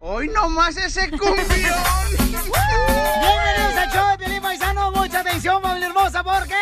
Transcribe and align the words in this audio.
Hoy 0.00 0.28
nomás 0.28 0.76
ese 0.76 1.10
cumbión. 1.10 1.34
Bienvenidos 1.48 1.76
al 3.76 3.90
show 3.92 4.08
de 4.12 4.18
Piolín 4.18 4.40
Paisano. 4.40 4.92
Mucha 4.92 5.18
atención, 5.20 5.60
familia 5.60 5.88
hermosa. 5.88 6.22
¿Por 6.22 6.46
qué? 6.46 6.54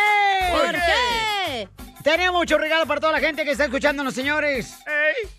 ¿Por 0.51 0.71
qué? 0.71 1.69
Tenemos 2.03 2.33
mucho 2.33 2.57
regalo 2.57 2.87
para 2.87 2.99
toda 2.99 3.13
la 3.13 3.19
gente 3.19 3.45
que 3.45 3.51
está 3.51 3.65
escuchándonos, 3.65 4.15
señores. 4.15 4.73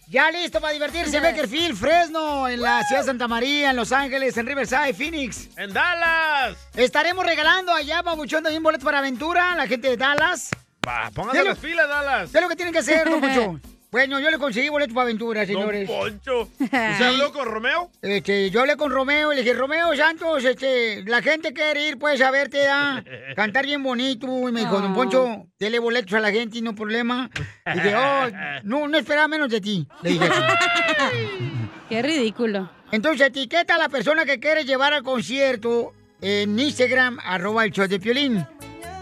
Ya 0.06 0.30
listo 0.30 0.60
para 0.60 0.72
divertirse 0.74 1.16
en 1.16 1.24
Bakerfield, 1.24 1.76
Fresno, 1.76 2.46
en 2.46 2.60
la 2.60 2.84
ciudad 2.84 3.00
de 3.02 3.06
Santa 3.06 3.26
María, 3.26 3.70
en 3.70 3.76
Los 3.76 3.90
Ángeles, 3.90 4.36
en 4.36 4.46
Riverside, 4.46 4.94
Phoenix. 4.94 5.48
¡En 5.56 5.72
Dallas! 5.72 6.56
Estaremos 6.76 7.26
regalando 7.26 7.74
allá, 7.74 8.04
Pabuchón, 8.04 8.44
también 8.44 8.62
boletos 8.62 8.84
para 8.84 8.98
aventura, 8.98 9.56
la 9.56 9.66
gente 9.66 9.88
de 9.90 9.96
Dallas. 9.96 10.50
Va, 10.86 11.10
póngase 11.12 11.38
¿Qué 11.38 11.42
lo- 11.44 11.50
las 11.50 11.58
pilas, 11.58 11.88
Dallas. 11.88 12.30
¿Qué 12.30 12.38
es 12.38 12.42
lo 12.42 12.48
que 12.48 12.56
tienen 12.56 12.72
que 12.72 12.78
hacer, 12.78 13.10
Poncho? 13.10 13.60
Bueno, 13.90 14.20
yo 14.20 14.30
le 14.30 14.36
conseguí 14.36 14.68
boletos 14.68 14.94
para 14.94 15.04
aventura, 15.04 15.46
señores. 15.46 15.88
Don 15.88 15.98
Poncho. 15.98 16.42
¿Usted 16.60 17.02
habló 17.02 17.32
con 17.32 17.46
Romeo? 17.46 17.90
Este, 18.02 18.50
yo 18.50 18.60
hablé 18.60 18.76
con 18.76 18.90
Romeo 18.90 19.32
y 19.32 19.36
le 19.36 19.42
dije, 19.42 19.54
Romeo 19.54 19.96
Santos, 19.96 20.44
este, 20.44 21.02
la 21.04 21.22
gente 21.22 21.54
quiere 21.54 21.88
ir, 21.88 21.98
pues, 21.98 22.20
a 22.20 22.30
verte, 22.30 22.66
cantar 23.34 23.64
bien 23.64 23.82
bonito. 23.82 24.26
Y 24.46 24.52
me 24.52 24.60
dijo, 24.60 24.78
don 24.78 24.94
Poncho, 24.94 25.46
dele 25.58 25.78
boletos 25.78 26.12
a 26.12 26.20
la 26.20 26.30
gente 26.30 26.58
y 26.58 26.62
no 26.62 26.74
problema. 26.74 27.30
Y 27.66 27.72
dije, 27.72 27.94
oh, 27.96 28.28
no, 28.64 28.88
no 28.88 28.98
esperaba 28.98 29.26
menos 29.26 29.48
de 29.48 29.60
ti. 29.60 29.88
Le 30.02 30.10
dije 30.10 30.26
así. 30.26 30.42
Qué 31.88 32.02
ridículo. 32.02 32.70
Entonces, 32.92 33.28
etiqueta 33.28 33.76
a 33.76 33.78
la 33.78 33.88
persona 33.88 34.26
que 34.26 34.38
quiere 34.38 34.64
llevar 34.64 34.92
al 34.92 35.02
concierto 35.02 35.94
en 36.20 36.58
Instagram, 36.58 37.18
arroba 37.24 37.64
el 37.64 37.72
show 37.72 37.86
de 37.86 37.98
Piolín. 37.98 38.46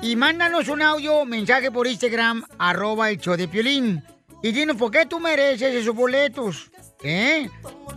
Y 0.00 0.15
mándanos 0.15 0.69
un 0.69 0.83
audio, 0.83 1.25
mensaje 1.25 1.73
por 1.73 1.89
Instagram, 1.89 2.45
arroba 2.59 3.11
el 3.11 3.19
show 3.19 3.37
de 3.37 3.48
Piolín. 3.48 4.05
Y 4.47 4.53
dinos 4.53 4.77
por 4.77 4.93
qué 4.93 5.07
tú 5.07 5.19
mereces 5.19 5.75
esos 5.75 5.93
boletos. 5.93 6.71
¿Eh? 7.03 7.49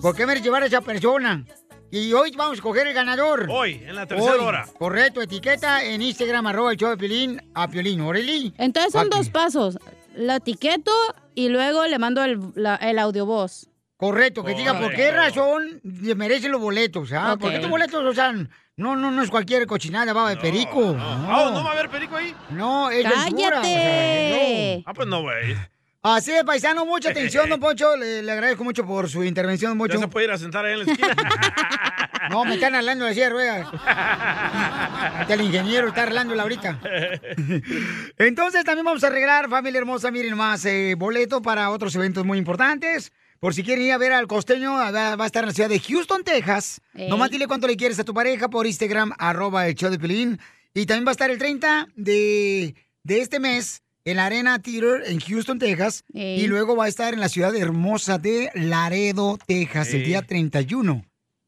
¿Por 0.02 0.16
qué 0.16 0.26
mereces 0.26 0.46
llevar 0.46 0.64
a 0.64 0.66
esa 0.66 0.82
persona? 0.82 1.46
Y 1.92 2.12
hoy 2.14 2.32
vamos 2.36 2.54
a 2.54 2.56
escoger 2.56 2.88
el 2.88 2.94
ganador. 2.96 3.48
Hoy, 3.52 3.84
en 3.86 3.94
la 3.96 4.08
tercera 4.08 4.34
Hoy, 4.34 4.40
hora. 4.40 4.66
Correcto, 4.80 5.22
etiqueta 5.22 5.84
en 5.84 6.02
Instagram, 6.02 6.48
arroba 6.48 6.72
el 6.72 6.78
show 6.78 6.90
de 6.90 6.98
Piolín, 6.98 7.40
a 7.54 7.68
Piolín, 7.68 8.02
Oreli. 8.02 8.52
Entonces 8.58 8.92
son 8.94 9.08
Aquí. 9.08 9.18
dos 9.18 9.30
pasos. 9.30 9.78
La 10.16 10.38
etiqueto 10.38 10.92
y 11.36 11.50
luego 11.50 11.86
le 11.86 12.00
mando 12.00 12.24
el, 12.24 12.40
la- 12.56 12.78
el 12.78 12.98
audio 12.98 13.28
voz. 13.28 13.70
Correcto, 13.98 14.44
que 14.44 14.56
diga 14.56 14.80
por 14.80 14.92
qué 14.96 15.12
razón 15.12 15.82
merecen 15.84 16.52
los 16.52 16.62
boletos, 16.62 17.12
¿ah? 17.14 17.34
Ok. 17.34 17.42
Porque 17.42 17.56
estos 17.58 17.70
boletos, 17.70 18.04
o 18.04 18.14
sea, 18.16 18.32
no, 18.32 18.96
no, 18.96 19.12
no 19.12 19.22
es 19.22 19.30
cualquier 19.30 19.68
cochinada, 19.68 20.14
baba 20.14 20.32
de 20.32 20.38
perico. 20.38 20.96
Ah, 20.98 21.52
¿no 21.54 21.64
va 21.64 21.70
a 21.70 21.74
haber 21.74 21.90
perico 21.90 22.16
ahí? 22.16 22.34
No, 22.50 22.90
es 22.90 23.04
Ventura, 23.04 23.60
o 23.60 23.64
sea, 23.64 24.78
no. 24.78 24.84
Ah, 24.88 24.94
pues 24.96 25.08
no, 25.08 25.22
güey. 25.22 25.56
Así 26.02 26.32
es, 26.32 26.44
paisano, 26.44 26.86
mucha 26.86 27.10
atención, 27.12 27.50
don 27.50 27.60
Poncho. 27.60 27.96
Le, 27.98 28.24
le 28.24 28.32
agradezco 28.32 28.64
mucho 28.64 28.86
por 28.86 29.10
su 29.10 29.24
intervención, 29.24 29.78
don 29.78 29.88
Ya 29.88 29.94
Poncho. 29.94 30.00
se 30.00 30.08
puede 30.08 30.26
ir 30.28 30.32
a 30.32 30.38
sentar 30.38 30.66
ahí 30.66 30.74
en 30.80 30.86
la 30.86 30.92
esquina. 30.94 31.16
No, 32.30 32.46
me 32.46 32.56
están 32.56 32.76
hablando 32.76 33.06
de 33.06 33.14
silla 33.16 33.30
ruedas. 33.30 33.68
El 35.30 35.42
ingeniero 35.42 35.88
está 35.88 36.04
arreglándola 36.04 36.44
ahorita. 36.44 36.80
Entonces 38.18 38.64
también 38.66 38.86
vamos 38.86 39.04
a 39.04 39.08
arreglar, 39.08 39.50
familia 39.50 39.80
hermosa, 39.80 40.12
miren 40.12 40.36
más, 40.38 40.64
eh, 40.66 40.94
boleto 40.96 41.42
para 41.42 41.72
otros 41.72 41.96
eventos 41.96 42.26
muy 42.26 42.38
importantes. 42.38 43.12
Por 43.40 43.56
si 43.56 43.64
quieren 43.64 43.86
ir 43.86 43.94
a 43.94 43.98
ver 43.98 44.12
al 44.12 44.28
costeño, 44.28 44.74
va 44.74 44.92
va 45.16 45.24
a 45.24 45.26
estar 45.26 45.44
en 45.44 45.48
la 45.48 45.54
ciudad 45.54 45.70
de 45.70 45.80
Houston, 45.80 46.24
Texas. 46.24 46.82
Ey. 46.94 47.10
Nomás 47.10 47.32
dile 47.32 47.48
cuánto 47.48 47.66
le 47.68 47.76
quieres 47.78 47.98
a 48.00 48.04
tu 48.04 48.14
pareja 48.14 48.48
por 48.50 48.68
Instagram, 48.68 49.12
arroba 49.18 49.66
el 49.68 49.74
show 49.74 49.90
de 49.90 49.98
Pelín. 49.98 50.40
Y 50.76 50.86
también 50.86 51.08
va 51.08 51.12
a 51.12 51.14
estar 51.14 51.32
el 51.32 51.40
30 51.40 51.88
de, 51.96 52.76
de 53.02 53.22
este 53.22 53.40
mes 53.40 53.82
en 54.10 54.18
la 54.18 54.26
Arena 54.26 54.60
Theater 54.60 55.04
en 55.06 55.20
Houston, 55.20 55.60
Texas. 55.60 56.04
Ey. 56.14 56.42
Y 56.42 56.48
luego 56.48 56.76
va 56.76 56.86
a 56.86 56.88
estar 56.88 57.14
en 57.14 57.20
la 57.20 57.30
ciudad 57.30 57.56
hermosa 57.56 58.18
de 58.18 58.50
Laredo, 58.54 59.38
Texas, 59.46 59.94
el 59.94 60.04
día 60.06 60.22
31. 60.22 61.04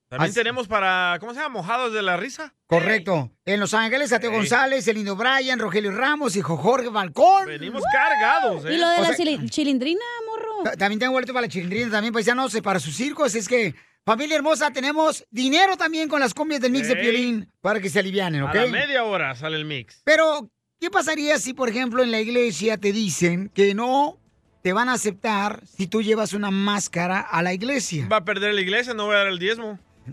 También 0.09 0.29
Así- 0.31 0.35
tenemos 0.39 0.67
para, 0.67 1.16
¿cómo 1.22 1.33
se 1.33 1.39
llama? 1.39 1.53
Mojados 1.59 1.94
de 1.94 2.01
la 2.01 2.17
risa. 2.17 2.53
Correcto. 2.67 3.31
En 3.45 3.61
Los 3.61 3.73
Ángeles, 3.73 4.09
Teo 4.09 4.29
Ey. 4.31 4.35
González, 4.38 4.85
el 4.89 4.95
Lindo 4.97 5.16
Bryan, 5.16 5.57
Rogelio 5.57 5.91
Ramos 5.91 6.35
y 6.35 6.41
Jorge 6.41 6.89
Balcón. 6.89 7.45
Venimos 7.45 7.81
cargados, 7.94 8.66
¿eh? 8.66 8.73
¿Y 8.73 8.78
lo 8.78 8.89
de 8.89 8.97
O 8.97 9.01
la 9.03 9.13
sea- 9.13 9.45
chilindrina, 9.49 10.01
morro? 10.28 10.63
Ta- 10.66 10.75
También 10.75 10.99
tengo 10.99 11.13
boleto 11.13 11.31
para 11.33 11.43
la 11.47 11.49
chilindrina, 11.49 11.89
también 11.89 12.13
paisanos, 12.13 12.53
para 12.61 12.81
sus 12.81 12.93
circos. 12.93 13.35
Es 13.35 13.47
que, 13.47 13.73
familia 14.05 14.35
hermosa, 14.35 14.69
tenemos 14.72 15.25
dinero 15.31 15.78
también 15.78 16.09
con 16.09 16.19
las 16.19 16.33
cumbias 16.33 16.59
del 16.59 16.73
mix 16.73 16.89
de. 16.89 16.97
Piolín 16.97 17.49
para 17.61 17.79
que 17.79 17.89
se 17.89 17.99
alivianen, 17.99 18.43
¿ok? 18.43 18.49
A 18.55 18.66
la 18.66 18.67
media 18.67 19.05
hora 19.05 19.33
sale 19.35 19.55
el 19.55 19.63
mix. 19.63 20.01
Pero, 20.03 20.49
¿qué 20.81 20.89
pasaría 20.89 21.37
si, 21.37 21.53
por 21.53 21.69
ejemplo, 21.69 22.01
en 22.01 22.09
la 22.09 22.19
iglesia 22.19 22.75
te 22.75 22.91
dicen 22.91 23.51
que 23.53 23.75
no 23.75 24.17
te 24.63 24.73
van 24.73 24.89
a 24.89 24.93
aceptar 24.93 25.61
si 25.77 25.85
tú 25.85 26.01
llevas 26.01 26.33
una 26.33 26.49
máscara 26.49 27.19
a 27.21 27.43
la 27.43 27.53
iglesia? 27.53 28.07
Va 28.11 28.17
a 28.17 28.25
perder 28.25 28.55
la 28.55 28.61
iglesia, 28.61 28.95
no 28.95 29.05
voy 29.05 29.13
a 29.13 29.19
dar 29.19 29.27
el 29.27 29.37
diezmo. 29.37 29.77
¿Qué 30.07 30.11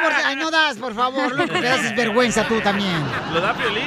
por- 0.00 0.12
Ay, 0.24 0.36
no 0.36 0.52
das, 0.52 0.76
por 0.76 0.94
favor, 0.94 1.34
loco, 1.34 1.52
que 1.52 1.60
das 1.62 1.96
vergüenza 1.96 2.46
tú 2.46 2.60
también. 2.60 2.94
Lo 3.32 3.40
da 3.40 3.56
Piolín. 3.56 3.82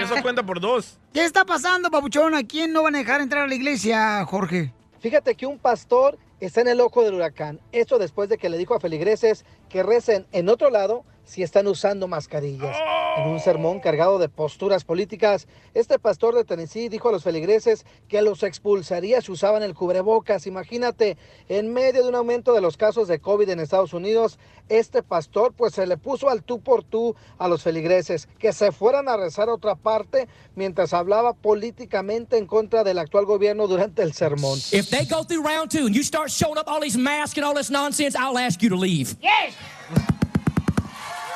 Eso 0.00 0.14
cuenta 0.22 0.44
por 0.46 0.60
dos. 0.60 0.96
¿Qué 1.12 1.24
está 1.24 1.44
pasando, 1.44 1.90
papuchón? 1.90 2.34
¿A 2.36 2.44
quién 2.44 2.72
no 2.72 2.84
van 2.84 2.94
a 2.94 2.98
dejar 2.98 3.20
entrar 3.20 3.42
a 3.42 3.46
la 3.48 3.54
iglesia, 3.56 4.24
Jorge? 4.26 4.72
Fíjate 5.00 5.34
que 5.34 5.46
un 5.46 5.58
pastor 5.58 6.16
está 6.38 6.60
en 6.60 6.68
el 6.68 6.80
ojo 6.80 7.02
del 7.02 7.14
huracán. 7.14 7.58
Esto 7.72 7.98
después 7.98 8.28
de 8.28 8.38
que 8.38 8.48
le 8.48 8.58
dijo 8.58 8.76
a 8.76 8.80
feligreses 8.80 9.44
que 9.68 9.82
recen 9.82 10.24
en 10.30 10.48
otro 10.48 10.70
lado 10.70 11.04
si 11.28 11.42
están 11.42 11.66
usando 11.66 12.08
mascarillas. 12.08 12.76
En 13.18 13.28
un 13.28 13.40
sermón 13.40 13.80
cargado 13.80 14.18
de 14.18 14.28
posturas 14.28 14.84
políticas, 14.84 15.46
este 15.74 15.98
pastor 15.98 16.34
de 16.34 16.44
Tennessee 16.44 16.88
dijo 16.88 17.08
a 17.08 17.12
los 17.12 17.24
feligreses 17.24 17.84
que 18.08 18.22
los 18.22 18.42
expulsaría 18.42 19.20
si 19.20 19.32
usaban 19.32 19.62
el 19.62 19.74
cubrebocas. 19.74 20.46
Imagínate, 20.46 21.18
en 21.48 21.72
medio 21.72 22.02
de 22.02 22.08
un 22.08 22.14
aumento 22.14 22.54
de 22.54 22.60
los 22.60 22.76
casos 22.76 23.08
de 23.08 23.18
COVID 23.18 23.50
en 23.50 23.60
Estados 23.60 23.92
Unidos, 23.92 24.38
este 24.68 25.02
pastor 25.02 25.52
pues 25.52 25.74
se 25.74 25.86
le 25.86 25.98
puso 25.98 26.30
al 26.30 26.42
tú 26.42 26.60
por 26.60 26.82
tú 26.82 27.14
a 27.38 27.48
los 27.48 27.62
feligreses 27.62 28.26
que 28.38 28.52
se 28.52 28.72
fueran 28.72 29.08
a 29.08 29.16
rezar 29.16 29.48
a 29.50 29.54
otra 29.54 29.74
parte 29.74 30.28
mientras 30.54 30.94
hablaba 30.94 31.34
políticamente 31.34 32.38
en 32.38 32.46
contra 32.46 32.84
del 32.84 32.98
actual 32.98 33.26
gobierno 33.26 33.66
durante 33.66 34.02
el 34.02 34.14
sermón. 34.14 34.58
If 34.72 34.88
they 34.88 35.04
go 35.04 35.24
through 35.24 35.44
round 35.44 35.70
two 35.70 35.86
and 35.86 35.94
you 35.94 36.02
start 36.02 36.30
showing 36.30 36.56
up 36.58 36.68
all 36.68 36.80
these 36.80 36.98
masks 36.98 37.36
and 37.36 37.44
all 37.44 37.54
this 37.54 37.70
nonsense, 37.70 38.16
I'll 38.16 38.38
ask 38.38 38.62
you 38.62 38.70
to 38.70 38.76
leave. 38.76 39.16
Yes. 39.20 39.54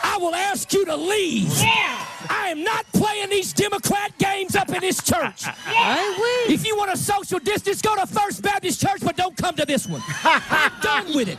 I 0.02 0.19
will 0.19 0.34
ask 0.34 0.72
you 0.72 0.84
to 0.84 0.96
leave. 0.96 1.49
Yeah. 1.58 2.06
I 2.28 2.49
am 2.49 2.62
not 2.62 2.87
playing 2.93 3.31
these 3.31 3.52
Democrat 3.52 4.16
games 4.19 4.56
up 4.56 4.69
in 4.70 4.81
this 4.81 5.02
church. 5.02 5.44
Ay, 5.66 6.14
güey. 6.16 6.54
If 6.54 6.66
you 6.66 6.76
want 6.76 6.93
a 6.93 6.96
social 6.96 7.38
distance, 7.38 7.82
go 7.82 7.94
to 7.96 8.06
First 8.06 8.43
Baptist 8.43 8.81
Church, 8.81 9.00
but 9.02 9.16
don't 9.16 9.37
come 9.37 9.54
to 9.56 9.64
this 9.64 9.87
one. 9.87 10.02
I'm 10.25 10.72
done 10.81 11.14
with 11.14 11.28
it. 11.28 11.38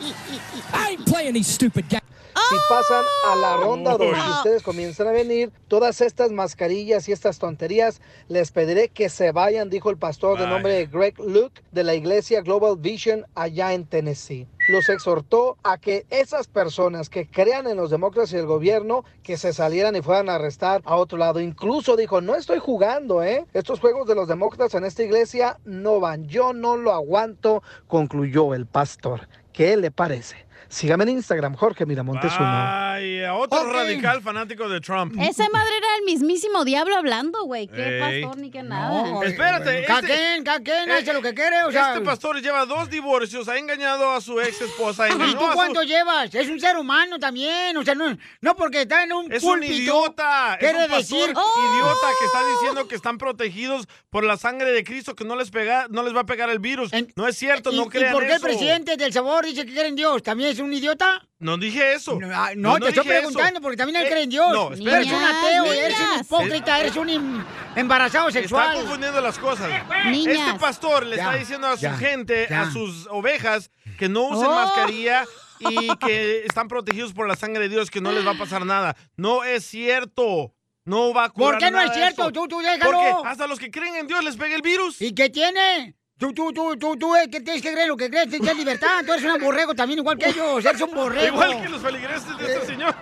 I 0.74 0.92
ain't 0.92 1.06
playing 1.06 1.34
these 1.34 1.48
stupid 1.48 1.88
games. 1.90 2.04
Si 2.50 2.56
pasan 2.68 3.04
a 3.32 3.36
la 3.36 3.58
ronda 3.58 3.92
donde 3.92 4.18
Uy. 4.20 4.30
ustedes 4.38 4.64
comienzan 4.64 5.08
a 5.08 5.12
venir, 5.12 5.52
todas 5.68 6.02
estas 6.02 6.32
mascarillas 6.32 7.08
y 7.08 7.12
estas 7.12 7.38
tonterías, 7.40 8.02
les 8.28 8.52
pediré 8.52 8.90
que 8.90 9.10
se 9.10 9.32
vayan, 9.32 9.70
dijo 9.70 9.90
el 9.90 9.98
pastor 9.98 10.40
de 10.40 10.48
nombre 10.48 10.86
Greg 10.88 11.20
Luke 11.20 11.62
de 11.72 11.84
la 11.84 11.94
iglesia 11.94 12.42
Global 12.42 12.76
Vision 12.78 13.26
allá 13.36 13.74
en 13.74 13.86
Tennessee. 13.86 14.48
Los 14.68 14.88
exhortó 14.90 15.58
a 15.64 15.78
que 15.78 16.06
esas 16.10 16.48
personas 16.48 17.10
que 17.10 17.28
crean 17.28 17.68
en 17.68 17.78
los 17.78 17.92
demócratas 17.92 18.32
y 18.34 18.38
el 18.38 18.46
gobierno, 18.46 19.04
que 19.22 19.38
se 19.38 19.52
salieran 19.52 19.96
y 19.96 20.02
fueran 20.02 20.30
a 20.30 20.36
arrestar 20.36 20.82
a 20.86 20.96
otro 20.96 21.18
lado. 21.18 21.42
Incluso 21.42 21.96
dijo, 21.98 22.22
no 22.22 22.36
estoy 22.36 22.60
jugando, 22.60 23.24
¿eh? 23.24 23.46
Estos 23.54 23.80
juegos 23.80 24.08
de 24.08 24.16
los 24.16 24.28
demócratas 24.28 24.74
en 24.76 24.86
esta 24.86 25.04
iglesia 25.04 25.60
no 25.66 26.00
van. 26.00 26.28
Yo 26.28 26.54
no 26.54 26.78
lo 26.78 26.94
aguanto, 26.94 27.62
concluyó 27.88 28.54
el 28.54 28.66
pastor. 28.66 29.28
¿Qué 29.52 29.76
le 29.76 29.92
parece? 29.92 30.46
Sígame 30.74 31.04
en 31.04 31.10
Instagram, 31.12 31.54
Jorge 31.56 31.86
Miramontes 31.86 32.32
uno. 32.36 32.48
Ay, 32.50 33.24
a 33.24 33.36
otro 33.36 33.62
Ok. 33.62 33.72
radical 33.74 34.24
fanático 34.24 34.68
de 34.68 34.82
Trump. 34.82 35.14
Esa 35.20 35.48
madre 35.50 35.78
era 35.78 35.88
el 36.00 36.04
mismísimo 36.04 36.66
diablo 36.66 36.96
hablando, 36.98 37.44
güey. 37.44 37.68
Qué 37.68 38.00
Ey. 38.00 38.24
pastor 38.24 38.42
ni 38.42 38.50
qué 38.50 38.64
nada. 38.64 39.24
Espérate. 39.24 39.84
Cada 39.86 40.00
este- 40.00 40.64
quien 40.64 40.92
hace 40.92 41.14
lo 41.14 41.22
que 41.22 41.36
quiere, 41.36 41.64
o 41.66 41.72
sea. 41.72 41.90
Este 41.94 42.04
pastor 42.04 42.42
lleva 42.42 42.66
dos 42.66 42.90
divorcios, 42.90 43.48
ha 43.50 43.58
engañado 43.60 44.10
a 44.12 44.20
su 44.20 44.42
ex 44.42 44.62
esposa. 44.62 45.08
¿Y 45.10 45.36
tú 45.36 45.46
cuánto 45.54 45.84
llevas? 45.84 46.34
Es 46.34 46.50
un 46.50 46.60
ser 46.60 46.76
humano 46.78 47.20
también, 47.20 47.78
o 47.78 47.84
sea, 47.84 47.94
no, 47.94 48.18
no 48.42 48.56
porque 48.56 48.82
está 48.82 49.04
en 49.04 49.14
un 49.14 49.32
Es 49.32 49.44
un 49.44 49.52
púlpito, 49.52 49.74
idiota. 49.76 50.54
Es 50.56 50.60
Quiere 50.60 50.86
un 50.86 50.90
pastor 50.90 51.18
decir... 51.20 51.34
¡Oh! 51.38 51.74
idiota 51.76 52.08
que 52.20 52.26
está 52.26 52.40
diciendo 52.50 52.88
que 52.88 52.96
están 52.96 53.18
protegidos 53.20 53.88
por 54.10 54.24
la 54.24 54.38
sangre 54.38 54.72
de 54.72 54.84
Cristo, 54.84 55.14
que 55.16 55.24
no 55.24 55.36
les 55.36 55.52
pega, 55.52 55.86
no 55.92 56.02
les 56.02 56.16
va 56.16 56.22
a 56.22 56.26
pegar 56.26 56.50
el 56.50 56.58
virus. 56.60 56.90
no 57.16 57.28
es 57.28 57.38
cierto, 57.38 57.72
¿Y, 57.72 57.76
no 57.76 57.84
y 57.84 57.90
crean 57.90 58.12
por 58.14 58.24
qué 58.24 58.30
eso. 58.34 58.36
el 58.38 58.42
presidente 58.42 58.98
del 58.98 59.14
sabor 59.14 59.46
dice 59.46 59.68
que 59.68 59.72
cree 59.74 59.88
en 59.88 59.96
Dios? 59.96 60.24
¿También 60.24 60.50
es 60.50 60.63
un 60.64 60.74
idiota? 60.74 61.28
No 61.40 61.58
dije 61.58 61.94
eso. 61.94 62.18
No, 62.20 62.28
ah, 62.34 62.52
no, 62.56 62.80
te 62.80 62.90
estoy 62.90 63.06
preguntando 63.06 63.52
eso. 63.60 63.62
porque 63.62 63.78
también 63.78 63.98
él 64.02 64.08
Eh, 64.08 64.10
cree 64.10 64.24
en 64.24 64.30
Dios. 64.30 64.52
No, 64.52 64.74
espera. 64.74 64.98
eres 65.02 65.12
un 65.12 65.24
ateo, 65.24 65.66
eres 65.74 66.00
un 66.00 66.20
hipócrita, 66.22 66.80
eres 66.80 66.96
un 66.96 67.10
em- 67.10 67.46
embarazado 67.76 68.32
sexual. 68.32 68.68
Está 68.70 68.80
confundiendo 68.82 69.22
las 69.22 69.38
cosas. 69.40 69.70
Niñas. 70.06 70.48
Este 70.48 70.60
pastor 70.60 71.06
le 71.06 71.18
Ya, 71.18 71.24
está 71.24 71.36
diciendo 71.38 71.68
a 71.68 71.76
su 71.76 71.82
ya, 71.84 71.98
gente, 71.98 72.48
ya. 72.50 72.62
a 72.62 72.72
sus 72.72 73.08
ovejas, 73.12 73.72
que 74.00 74.10
no 74.10 74.24
usen 74.24 74.48
Oh. 74.48 74.56
mascarilla 74.56 75.26
y 75.60 75.88
que 76.00 76.46
están 76.46 76.68
protegidos 76.68 77.14
por 77.14 77.28
la 77.28 77.36
sangre 77.36 77.64
de 77.64 77.70
Dios, 77.70 77.92
que 77.92 78.02
no 78.02 78.12
les 78.12 78.26
va 78.26 78.32
a 78.32 78.38
pasar 78.38 78.66
nada. 78.66 78.96
No 79.18 79.44
es 79.44 79.66
cierto. 79.66 80.54
No 80.86 81.14
va 81.14 81.26
a 81.26 81.30
curar 81.30 81.52
¿Por 81.54 81.60
qué 81.60 81.72
no 81.72 81.80
es 81.80 81.94
cierto? 81.94 82.30
Tú, 82.34 82.46
tú 82.48 82.60
déjalo. 82.60 82.92
Porque 82.92 83.30
hasta 83.30 83.48
los 83.48 83.58
que 83.58 83.72
creen 83.72 83.96
en 83.96 84.08
Dios 84.08 84.22
les 84.24 84.36
pega 84.36 84.54
el 84.56 84.62
virus. 84.62 85.02
¿Y 85.02 85.14
qué 85.16 85.30
tiene? 85.30 85.96
Tú, 86.24 86.32
tú, 86.32 86.54
tú, 86.54 86.78
tú, 86.78 86.96
tú, 86.96 87.14
eh, 87.18 87.30
que 87.30 87.42
tienes 87.42 87.62
que 87.62 87.74
creer 87.74 87.90
lo 87.90 87.98
que 87.98 88.10
crees, 88.10 88.30
tienes 88.30 88.56
libertad. 88.56 89.04
Tú 89.06 89.12
eres 89.12 89.26
un 89.26 89.42
borrego 89.42 89.76
también, 89.76 90.00
igual 90.00 90.18
que 90.18 90.30
ellos. 90.30 90.64
Eres 90.64 90.80
un 90.80 90.92
borrego. 90.92 91.36
Igual 91.36 91.62
que 91.62 91.68
los 91.68 91.82
feligreses 91.82 92.38
de 92.38 92.54
este 92.54 92.66
señor. 92.66 92.96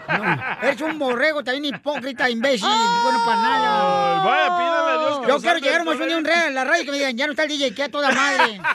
Eres 0.59 0.81
un 0.81 0.97
borrego 0.97 1.43
también 1.43 1.75
hipócrita, 1.75 2.27
imbécil. 2.31 2.67
Bueno, 3.03 3.19
para 3.23 3.39
nada. 3.39 4.11
Ay, 4.11 4.17
vaya, 4.25 4.57
pídale 4.57 4.89
a 4.89 4.97
Dios 4.97 5.19
que 5.19 5.27
Yo 5.27 5.39
quiero 5.39 5.59
llegar 5.59 5.85
más 5.85 5.99
un 5.99 6.23
día 6.23 6.47
a 6.47 6.49
la 6.49 6.63
radio 6.63 6.81
y 6.81 6.85
que 6.85 6.91
me 6.91 6.97
digan, 6.97 7.15
ya 7.15 7.27
no 7.27 7.33
está 7.33 7.43
el 7.43 7.49
DJ, 7.49 7.75
que 7.75 7.83
a 7.83 7.91
toda 7.91 8.09
madre. 8.11 8.59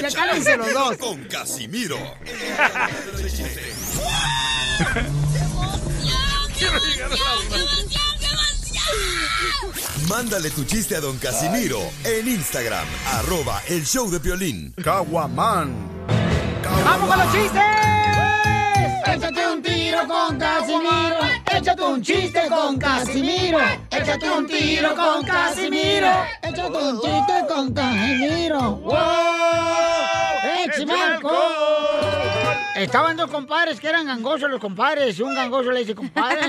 Ya 0.00 0.10
cállense 0.10 0.56
los 0.56 0.72
dos. 0.72 0.96
Con 0.98 1.24
Casimiro. 1.24 1.98
Mándale 10.08 10.50
tu 10.50 10.64
chiste 10.64 10.96
a 10.96 11.00
don 11.00 11.16
Casimiro 11.18 11.80
en 12.04 12.28
Instagram, 12.28 12.86
arroba 13.12 13.62
el 13.68 13.84
show 13.86 14.10
de 14.10 14.18
violín. 14.18 14.74
Caguaman. 14.82 15.74
¡Vamos 16.84 17.08
con 17.08 17.18
los 17.18 17.32
chistes! 17.32 17.62
Échate 19.06 19.46
un 19.46 19.62
tiro 19.62 20.06
con 20.08 20.38
Casimiro. 20.38 21.18
Échate 21.50 21.82
un 21.82 22.02
chiste 22.02 22.48
con 22.48 22.78
Casimiro. 22.78 23.58
Échate 23.90 24.30
un 24.30 24.46
tiro 24.46 24.94
con 24.94 25.24
Casimiro. 25.24 26.08
Échate 26.42 26.78
un 26.78 27.00
chiste 27.00 27.46
con 27.48 27.72
Casimiro. 27.74 28.76
¡Wow! 28.76 28.96
¡Échame! 30.64 31.71
Estaban 32.82 33.16
dos 33.16 33.30
compadres 33.30 33.80
que 33.80 33.88
eran 33.88 34.06
gangosos 34.06 34.50
los 34.50 34.60
compadres. 34.60 35.18
Y 35.18 35.22
un 35.22 35.34
gangoso 35.34 35.70
le 35.70 35.80
dice, 35.80 35.94
compadre, 35.94 36.40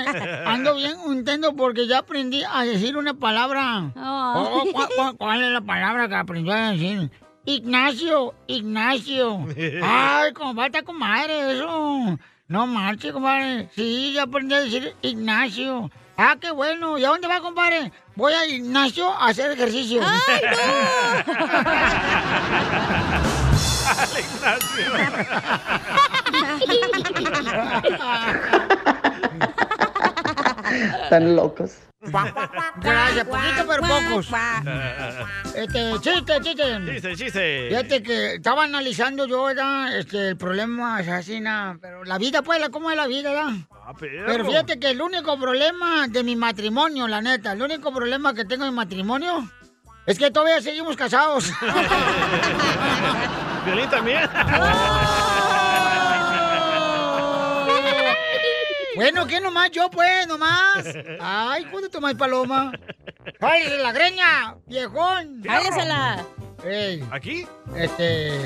ando 0.45 0.75
bien 0.75 0.97
contento 0.97 1.56
porque 1.56 1.88
ya 1.88 2.00
aprendí 2.00 2.44
a 2.51 2.63
decir 2.63 2.97
una 2.97 3.13
palabra. 3.13 3.91
Oh, 3.95 4.63
¿cu- 4.74 4.74
cu- 4.74 5.18
¿Cuál 5.18 5.44
es 5.44 5.51
la 5.51 5.62
palabra 5.62 6.07
que 6.07 6.15
aprendió 6.15 6.53
a 6.53 6.71
decir? 6.71 7.12
Ignacio, 7.45 8.33
Ignacio. 8.47 9.45
Ay, 9.83 10.31
compadre, 10.33 10.68
está 10.68 10.83
comadre 10.83 11.53
eso. 11.56 12.18
No 12.47 12.68
marche, 12.68 13.12
compadre. 13.12 13.69
Sí, 13.75 14.13
ya 14.13 14.24
aprendí 14.24 14.53
a 14.53 14.59
decir 14.62 14.95
Ignacio. 15.01 15.89
Ah, 16.18 16.36
qué 16.39 16.51
bueno. 16.51 16.97
¿Y 17.00 17.06
a 17.06 17.09
dónde 17.09 17.27
va, 17.27 17.39
compadre? 17.41 17.91
Voy 18.15 18.31
a 18.33 18.45
Ignacio 18.47 19.12
a 19.12 19.27
hacer 19.29 19.51
ejercicio. 19.51 20.01
¡Ay, 20.06 20.41
Están 31.04 31.36
locos. 31.36 31.75
Gracias, 32.81 33.25
poquito 33.25 33.66
pero 33.68 33.84
pocos. 33.84 34.28
Este, 35.56 35.94
chiste, 36.02 36.34
chiste. 36.42 36.64
Chiste, 36.92 37.16
chiste. 37.16 37.68
Fíjate 37.70 38.02
que 38.04 38.34
estaba 38.36 38.64
analizando 38.64 39.28
yo, 39.28 39.44
¿verdad? 39.46 39.96
Este, 39.98 40.30
el 40.30 40.38
problema 40.38 40.98
asesina, 40.98 41.78
pero 41.80 42.04
la 42.04 42.18
vida, 42.18 42.42
pues, 42.42 42.60
la- 42.60 42.70
¿cómo 42.70 42.90
es 42.90 42.98
la 42.98 43.06
vida, 43.08 43.31
verdad? 43.31 43.52
Ah, 43.86 43.94
perro. 43.94 44.24
Pero 44.25 44.46
fíjate 44.46 44.80
que 44.80 44.90
el 44.90 45.00
único 45.02 45.40
problema 45.40 46.08
de 46.08 46.24
mi 46.24 46.36
matrimonio, 46.36 47.08
la 47.08 47.22
neta, 47.22 47.52
el 47.54 47.62
único 47.62 47.94
problema 47.94 48.34
que 48.34 48.46
tengo 48.46 48.64
en 48.66 48.72
mi 48.72 48.75
matrimonio 48.78 49.48
es 50.08 50.18
que 50.18 50.31
todavía 50.31 50.60
seguimos 50.62 50.96
casados. 50.98 51.52
Violín 53.66 53.90
también. 53.92 54.28
Bueno, 58.95 59.25
¿qué 59.28 59.40
nomás? 59.40 59.72
Yo, 59.72 59.90
pues, 59.90 60.28
nomás. 60.28 60.86
Ay, 61.19 61.66
¿cuándo 61.66 61.90
tomáis 61.90 62.18
paloma? 62.18 62.72
¡Jálese 63.40 63.78
la 63.80 63.92
greña, 63.92 64.56
viejón! 64.66 65.42
Jálesela. 65.44 66.25
Ey, 66.66 67.04
¿Aquí? 67.12 67.45
este... 67.75 68.40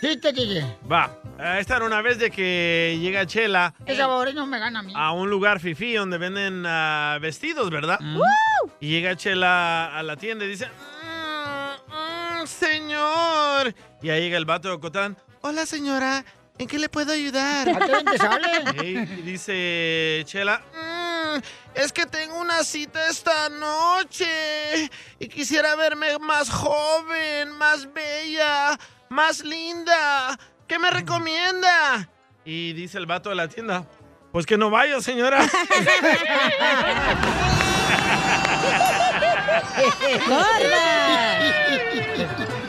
Chiste, 0.00 0.32
chiste. 0.34 0.76
Va. 0.90 1.10
Eh, 1.38 1.56
Esta 1.60 1.76
era 1.76 1.86
una 1.86 2.02
vez 2.02 2.18
de 2.18 2.30
que 2.30 2.98
llega 3.00 3.26
Chela 3.26 3.74
Ese 3.86 3.96
saboreño 3.96 4.46
me 4.46 4.58
gana 4.58 4.80
a 4.80 4.82
mí. 4.82 4.92
a 4.94 5.12
un 5.12 5.30
lugar 5.30 5.58
fifí 5.58 5.94
donde 5.94 6.18
venden 6.18 6.64
ah, 6.66 7.18
vestidos, 7.20 7.70
¿verdad? 7.70 7.98
Mm. 8.00 8.20
Y 8.80 8.88
llega 8.90 9.16
Chela 9.16 9.96
a 9.96 10.02
la 10.02 10.16
tienda 10.16 10.44
y 10.44 10.48
dice, 10.48 10.66
"Mm, 10.66 12.42
mm, 12.42 12.46
señor. 12.46 13.74
Y 14.02 14.10
ahí 14.10 14.20
llega 14.22 14.36
el 14.36 14.44
vato 14.44 14.68
de 14.68 14.74
Ocotlán, 14.74 15.16
hola 15.40 15.64
señora, 15.66 16.24
¿en 16.58 16.66
qué 16.66 16.78
le 16.78 16.88
puedo 16.88 17.12
ayudar? 17.12 17.68
¿A 17.68 17.78
qué 18.04 18.18
sale? 18.18 18.48
Ey, 18.82 18.96
y 18.96 19.22
dice 19.22 20.22
Chela, 20.26 20.60
"Mm, 20.74 21.38
es 21.74 21.92
que 21.92 22.06
tengo 22.06 22.40
una 22.40 22.64
cita 22.64 23.08
esta 23.08 23.48
noche 23.48 24.90
y 25.18 25.28
quisiera 25.28 25.74
verme 25.76 26.18
más 26.18 26.50
joven, 26.50 27.52
más 27.52 27.92
bella, 27.92 28.78
más 29.08 29.44
linda. 29.44 30.38
¿Qué 30.66 30.78
me 30.78 30.90
recomienda? 30.90 32.08
Y 32.44 32.72
dice 32.72 32.98
el 32.98 33.06
vato 33.06 33.30
de 33.30 33.36
la 33.36 33.48
tienda, 33.48 33.84
pues 34.32 34.46
que 34.46 34.56
no 34.56 34.70
vaya, 34.70 35.00
señora. 35.00 35.46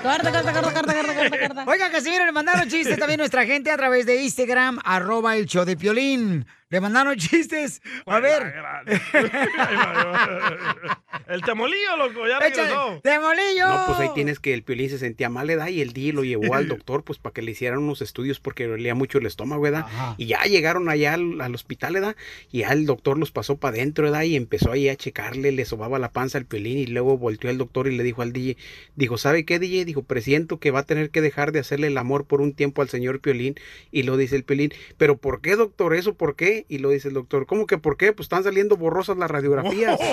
Corta, 0.08 0.32
corta, 0.32 0.54
corta, 0.54 0.72
corta, 0.72 0.94
corta, 0.94 1.48
corta. 1.48 1.66
Oiga, 1.68 1.92
Casimiro, 1.92 2.26
le 2.26 2.32
mandaron 2.32 2.70
chistes 2.70 2.98
también 2.98 3.18
nuestra 3.18 3.46
gente 3.46 3.72
a 3.72 3.76
través 3.76 4.06
de 4.06 4.24
Instagram, 4.24 4.80
arroba 4.86 5.36
el 5.36 5.48
show 5.48 5.66
de 5.66 5.76
Piolín. 5.76 6.46
Le 6.70 6.82
mandaron 6.82 7.16
chistes. 7.16 7.82
A 8.06 8.20
ver. 8.20 8.54
El 11.28 11.42
temolillo, 11.42 11.98
loco, 11.98 12.28
ya 12.28 12.40
regresó. 12.40 13.02
¡Demolillo! 13.04 13.68
No, 13.68 13.86
pues 13.88 14.00
ahí 14.00 14.10
tienes 14.14 14.40
que 14.40 14.54
el 14.54 14.64
Piolín 14.64 14.90
se 14.90 14.98
sentía 14.98 15.30
mal, 15.30 15.48
¿verdad? 15.48 15.68
Y 15.68 15.82
el 15.82 15.94
día 15.94 16.14
lo 16.14 16.24
llevó 16.24 16.56
al 16.56 16.68
doctor, 16.70 17.04
pues 17.04 17.20
para 17.20 17.34
que 17.34 17.42
le 17.42 17.52
hicieran 17.52 17.80
unos 17.80 18.02
estudios 18.02 18.40
porque 18.40 18.64
le 18.64 18.72
dolía 18.72 18.96
mucho 18.96 19.18
el 19.18 19.26
estómago, 19.26 19.62
¿verdad? 19.62 19.86
Ajá. 19.88 20.16
Y 20.18 20.28
ya 20.28 20.44
llegaron 20.44 20.90
allá 20.90 21.14
al, 21.14 21.42
al 21.42 21.56
hospital, 21.56 21.94
¿verdad? 21.94 22.16
Y 22.52 22.60
ya 22.60 22.70
el 22.70 22.86
doctor 22.86 23.18
los 23.18 23.32
pasó 23.32 23.58
para 23.58 23.76
adentro, 23.76 24.06
¿verdad? 24.06 24.24
Y 24.24 24.36
empezó 24.36 24.72
ahí 24.72 24.90
a 24.90 24.96
checarle, 24.96 25.52
le 25.52 25.66
sobaba 25.66 26.00
la 26.00 26.12
panza 26.12 26.38
al 26.38 26.46
Piolín 26.46 26.78
y 26.78 26.88
luego 26.88 27.18
volteó 27.18 27.50
al 27.50 27.58
doctor 27.58 27.88
y 27.88 27.96
le 27.96 28.04
dijo 28.04 28.22
al 28.22 28.34
DJ, 28.34 28.58
dijo, 28.96 29.18
¿sabe 29.18 29.46
qué, 29.46 29.60
DJ? 29.60 29.86
Dijo, 29.86 30.04
presiento 30.04 30.60
que 30.60 30.72
va 30.72 30.80
a 30.80 30.86
tener 30.86 31.10
que 31.10 31.22
dejar 31.22 31.52
de 31.52 31.60
hacerle 31.60 31.88
el 31.88 31.98
amor 31.98 32.26
por 32.26 32.42
un 32.42 32.54
tiempo 32.54 32.82
al 32.82 32.90
señor 32.90 33.22
Piolín. 33.22 33.56
Y 33.92 34.04
lo 34.04 34.18
dice 34.18 34.36
el 34.36 34.44
Piolín, 34.44 34.74
¿pero 34.98 35.18
por 35.18 35.42
qué, 35.42 35.56
doctor? 35.56 35.94
¿Eso 35.94 36.14
por 36.14 36.36
qué? 36.36 36.57
Y 36.68 36.80
lo 36.80 36.90
dice 36.90 37.10
el 37.10 37.14
doctor, 37.14 37.46
¿cómo 37.46 37.68
que 37.68 37.78
por 37.78 37.98
qué? 37.98 38.14
Pues 38.14 38.26
están 38.26 38.44
saliendo 38.44 38.78
borrosas 38.78 39.18
las 39.18 39.30
radiografías. 39.30 40.00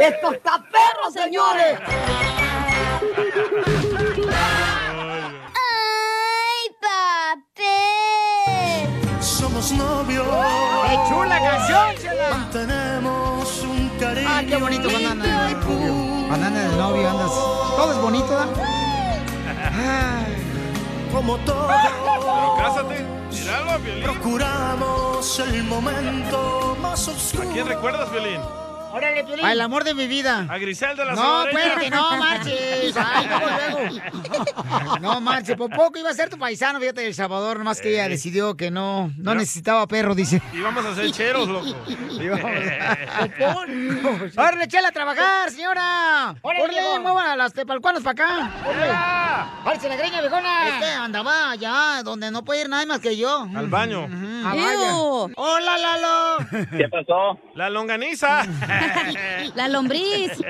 ¡Esto 0.00 0.32
está 0.32 0.64
perro, 0.70 1.10
señores! 1.12 1.78
¡Ay, 5.54 6.64
papel! 7.50 8.88
Somos 9.20 9.72
novios. 9.72 10.26
¡Qué 10.26 10.96
chula 11.08 11.38
canción, 11.40 11.94
chela! 12.00 12.48
Tenemos 12.52 13.62
un 13.62 13.88
cariño. 13.98 14.28
¡Ah, 14.30 14.42
qué 14.46 14.56
bonito 14.56 14.88
andan 14.88 15.20
de 15.20 15.28
novio! 15.28 15.94
Andan 16.32 16.54
de 16.54 16.76
novio, 16.76 17.10
andas... 17.10 17.30
Todo 17.30 17.92
es 17.92 17.98
bonito, 17.98 18.28
¿verdad? 18.28 18.89
Como 21.12 21.36
todo. 21.38 21.68
Pero 21.68 22.56
cásate, 22.58 23.04
míralo, 23.30 23.78
Violín. 23.80 24.04
Procuramos 24.04 25.38
el 25.40 25.64
momento 25.64 26.76
más 26.80 27.08
oscuro. 27.08 27.50
¿A 27.50 27.52
quién 27.52 27.66
recuerdas, 27.66 28.10
Violín? 28.10 28.40
Órale, 28.92 29.24
Piolín. 29.24 29.44
Al 29.46 29.60
amor 29.60 29.84
de 29.84 29.94
mi 29.94 30.06
vida. 30.06 30.46
A 30.48 30.58
Griselda 30.58 31.04
la 31.04 31.14
No, 31.14 31.44
espérate, 31.46 31.90
no 31.90 32.16
marches. 32.18 32.96
Ay, 32.96 33.26
luego, 33.28 33.46
luego. 33.46 34.00
No 35.00 35.20
marches, 35.20 35.56
por 35.56 35.70
poco 35.70 35.98
iba 35.98 36.10
a 36.10 36.14
ser 36.14 36.28
tu 36.30 36.38
paisano, 36.38 36.78
fíjate, 36.80 37.06
El 37.06 37.14
Salvador, 37.14 37.58
nomás 37.58 37.80
que 37.80 37.92
ella 37.94 38.08
decidió 38.08 38.56
que 38.56 38.70
no, 38.70 39.10
no 39.16 39.34
necesitaba 39.34 39.86
perro, 39.86 40.14
dice. 40.14 40.42
Y 40.52 40.60
vamos 40.60 40.84
a 40.84 40.94
ser 40.94 41.10
cheros, 41.12 41.48
loco. 41.48 41.66
¡Órale, 44.36 44.68
chela 44.68 44.88
a 44.88 44.92
trabajar, 44.92 45.50
señora! 45.50 46.34
Órale, 46.42 46.64
¡Órale, 46.64 46.80
viejón. 46.80 47.02
muevan 47.02 47.30
a 47.30 47.36
las 47.36 47.52
tepalcuanas 47.52 48.02
para 48.02 48.24
acá! 48.24 48.50
¡Órale! 48.66 48.92
¡Párese 49.64 49.88
la 49.88 49.96
greña, 49.96 50.20
viejona! 50.20 50.68
Este 50.68 50.86
andaba 50.86 51.50
allá, 51.52 52.02
donde 52.04 52.30
no 52.30 52.44
puede 52.44 52.62
ir 52.62 52.68
nadie 52.68 52.86
más 52.86 53.00
que 53.00 53.16
yo. 53.16 53.46
Al 53.56 53.68
baño. 53.68 54.08
Ah. 54.44 54.54
¡Hola, 55.36 55.78
Lalo! 55.78 56.36
¿Qué 56.76 56.88
pasó? 56.88 57.38
La 57.54 57.70
longaniza. 57.70 58.42
La 59.54 59.68
lombriz. 59.68 60.40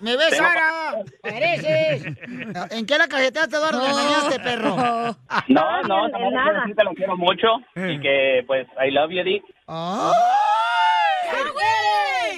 ¡Me 0.00 0.16
ves, 0.16 0.36
Sara! 0.36 0.94
¡Pareces! 1.22 2.04
¿En 2.70 2.86
qué 2.86 2.98
la 2.98 3.06
cajeteaste, 3.06 3.56
Eduardo? 3.56 3.80
¿Me 3.82 3.90
engañaste, 3.90 4.40
perro? 4.40 4.76
No, 5.48 5.82
no, 5.82 6.08
no, 6.08 6.30
no, 6.30 6.64
sí 6.66 6.74
te 6.74 6.84
lo 6.84 6.92
quiero 6.94 7.16
mucho 7.16 7.48
y 7.76 8.00
que 8.00 8.44
pues 8.46 8.66
I 8.84 8.90
love 8.90 9.10
you, 9.10 9.22
Dick. 9.24 9.44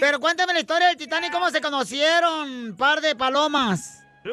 Pero 0.01 0.19
cuéntame 0.19 0.53
la 0.53 0.61
historia 0.61 0.89
del 0.89 0.97
Titanic, 0.97 1.33
¿cómo 1.33 1.49
se 1.51 1.61
conocieron? 1.61 2.77
Par 2.77 3.01
de 3.01 3.15
palomas. 3.15 4.05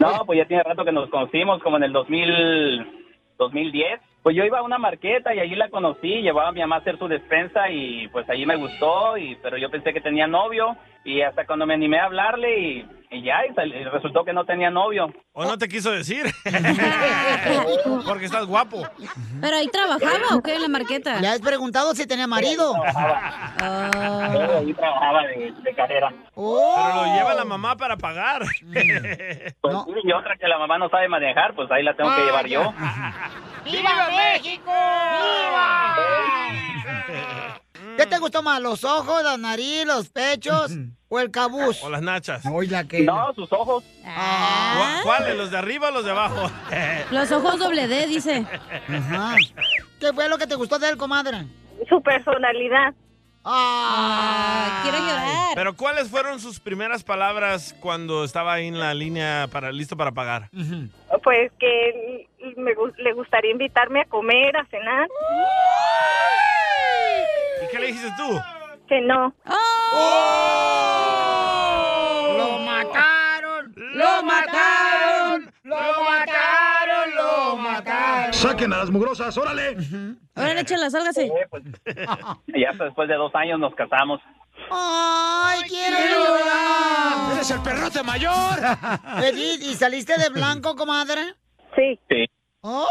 No, 0.00 0.26
pues 0.26 0.38
ya 0.38 0.44
tiene 0.46 0.62
rato 0.62 0.84
que 0.84 0.92
nos 0.92 1.08
conocimos, 1.08 1.62
como 1.62 1.78
en 1.78 1.84
el 1.84 1.92
2000, 1.92 3.06
2010. 3.38 4.00
Pues 4.22 4.36
yo 4.36 4.44
iba 4.44 4.58
a 4.58 4.62
una 4.62 4.76
marqueta 4.76 5.34
y 5.34 5.40
allí 5.40 5.54
la 5.54 5.70
conocí, 5.70 6.20
llevaba 6.20 6.48
a 6.48 6.52
mi 6.52 6.60
mamá 6.60 6.76
a 6.76 6.78
hacer 6.80 6.98
su 6.98 7.08
despensa 7.08 7.70
y 7.70 8.06
pues 8.08 8.28
allí 8.28 8.44
me 8.44 8.56
gustó, 8.56 9.16
y 9.16 9.36
pero 9.36 9.56
yo 9.56 9.70
pensé 9.70 9.94
que 9.94 10.00
tenía 10.02 10.26
novio 10.26 10.76
y 11.04 11.22
hasta 11.22 11.46
cuando 11.46 11.66
me 11.66 11.74
animé 11.74 11.98
a 11.98 12.04
hablarle 12.04 12.58
y, 12.60 12.86
y 13.10 13.22
ya, 13.24 13.46
y, 13.50 13.54
sal- 13.54 13.72
y 13.74 13.84
resultó 13.84 14.24
que 14.24 14.32
no 14.32 14.44
tenía 14.44 14.70
novio. 14.70 15.12
¿O 15.32 15.44
no 15.44 15.56
te 15.56 15.66
quiso 15.68 15.90
decir? 15.90 16.26
Porque 18.06 18.26
estás 18.26 18.44
guapo. 18.46 18.82
¿Pero 19.40 19.56
ahí 19.56 19.68
trabajaba 19.68 20.36
o 20.36 20.40
qué 20.42 20.54
en 20.56 20.62
la 20.62 20.68
marqueta? 20.68 21.20
¿Le 21.20 21.28
has 21.28 21.40
preguntado 21.40 21.94
si 21.94 22.06
tenía 22.06 22.26
marido? 22.26 22.74
Todo 23.58 24.58
ahí 24.58 24.74
trabajaba 24.74 25.22
de, 25.28 25.52
de 25.62 25.74
carrera. 25.74 26.12
Pero 26.34 26.94
lo 26.94 27.04
lleva 27.14 27.34
la 27.34 27.44
mamá 27.44 27.76
para 27.76 27.96
pagar. 27.96 28.42
Pues 29.60 29.76
sí, 29.84 29.92
y 30.04 30.12
otra 30.12 30.36
que 30.36 30.46
la 30.48 30.58
mamá 30.58 30.78
no 30.78 30.88
sabe 30.88 31.06
manejar, 31.08 31.54
pues 31.54 31.70
ahí 31.70 31.82
la 31.82 31.94
tengo 31.94 32.14
que 32.14 32.22
llevar 32.24 32.46
yo. 32.46 32.72
¡Viva 33.64 34.08
México! 34.10 34.70
¡Viva! 34.72 35.96
¿Qué 37.96 38.06
te 38.06 38.18
gustó 38.18 38.42
más, 38.42 38.60
los 38.60 38.84
ojos, 38.84 39.22
la 39.22 39.36
nariz, 39.36 39.84
los 39.86 40.08
pechos 40.08 40.72
o 41.08 41.18
el 41.20 41.30
cabuz? 41.30 41.82
O 41.82 41.90
las 41.90 42.02
nachas. 42.02 42.44
Oiga, 42.46 42.84
que... 42.84 43.02
No, 43.02 43.32
sus 43.34 43.52
ojos. 43.52 43.84
¿Cu- 44.02 45.02
¿Cuáles? 45.04 45.36
¿Los 45.36 45.50
de 45.50 45.58
arriba 45.58 45.88
o 45.88 45.92
los 45.92 46.04
de 46.04 46.10
abajo? 46.10 46.50
Los 47.10 47.30
ojos 47.32 47.58
doble 47.58 47.88
D, 47.88 48.06
dice. 48.06 48.46
Ajá. 48.88 49.36
¿Qué 49.98 50.12
fue 50.12 50.28
lo 50.28 50.38
que 50.38 50.46
te 50.46 50.54
gustó 50.54 50.78
de 50.78 50.88
él, 50.90 50.96
comadre? 50.96 51.44
Su 51.88 52.00
personalidad. 52.02 52.94
Ah, 53.44 54.80
quiero 54.82 54.98
llorar. 54.98 55.54
Pero 55.54 55.74
¿cuáles 55.74 56.08
fueron 56.10 56.38
sus 56.40 56.60
primeras 56.60 57.02
palabras 57.02 57.74
cuando 57.80 58.22
estaba 58.24 58.52
ahí 58.52 58.66
en 58.68 58.78
la 58.78 58.92
línea 58.92 59.48
para 59.50 59.72
listo 59.72 59.96
para 59.96 60.12
pagar? 60.12 60.50
Pues 61.24 61.50
que 61.58 62.28
me 62.58 62.72
le 62.98 63.12
gustaría 63.14 63.50
invitarme 63.50 64.02
a 64.02 64.04
comer, 64.04 64.54
a 64.56 64.64
cenar. 64.66 65.08
¿Y 67.62 67.68
qué 67.70 67.78
le 67.78 67.86
dijiste 67.88 68.10
tú? 68.16 68.40
Que 68.88 69.00
no. 69.02 69.34
¡Lo 72.36 72.58
mataron! 72.60 73.74
¡Lo 73.76 74.22
mataron! 74.22 75.52
¡Lo 75.62 75.76
mataron! 76.02 77.14
¡Lo 77.16 77.56
mataron! 77.56 78.32
Saquen 78.32 78.72
a 78.72 78.78
las 78.78 78.90
mugrosas, 78.90 79.36
órale. 79.36 79.76
Órale, 80.34 80.64
chela, 80.64 80.90
sálgase. 80.90 81.30
Y 82.48 82.64
hasta 82.64 82.84
después 82.84 83.08
de 83.08 83.14
dos 83.14 83.34
años 83.34 83.58
nos 83.60 83.74
casamos. 83.74 84.20
¡Ay, 84.70 85.60
quiero 85.68 85.96
llorar! 85.98 87.32
¡Eres 87.34 87.50
el 87.50 87.60
perrote 87.60 88.02
mayor! 88.02 88.58
Edith, 89.24 89.62
¿y 89.62 89.74
saliste 89.74 90.18
de 90.18 90.28
blanco, 90.30 90.76
comadre? 90.76 91.34
Sí. 91.76 91.98
Sí. 92.08 92.26
¡Ay! 92.62 92.84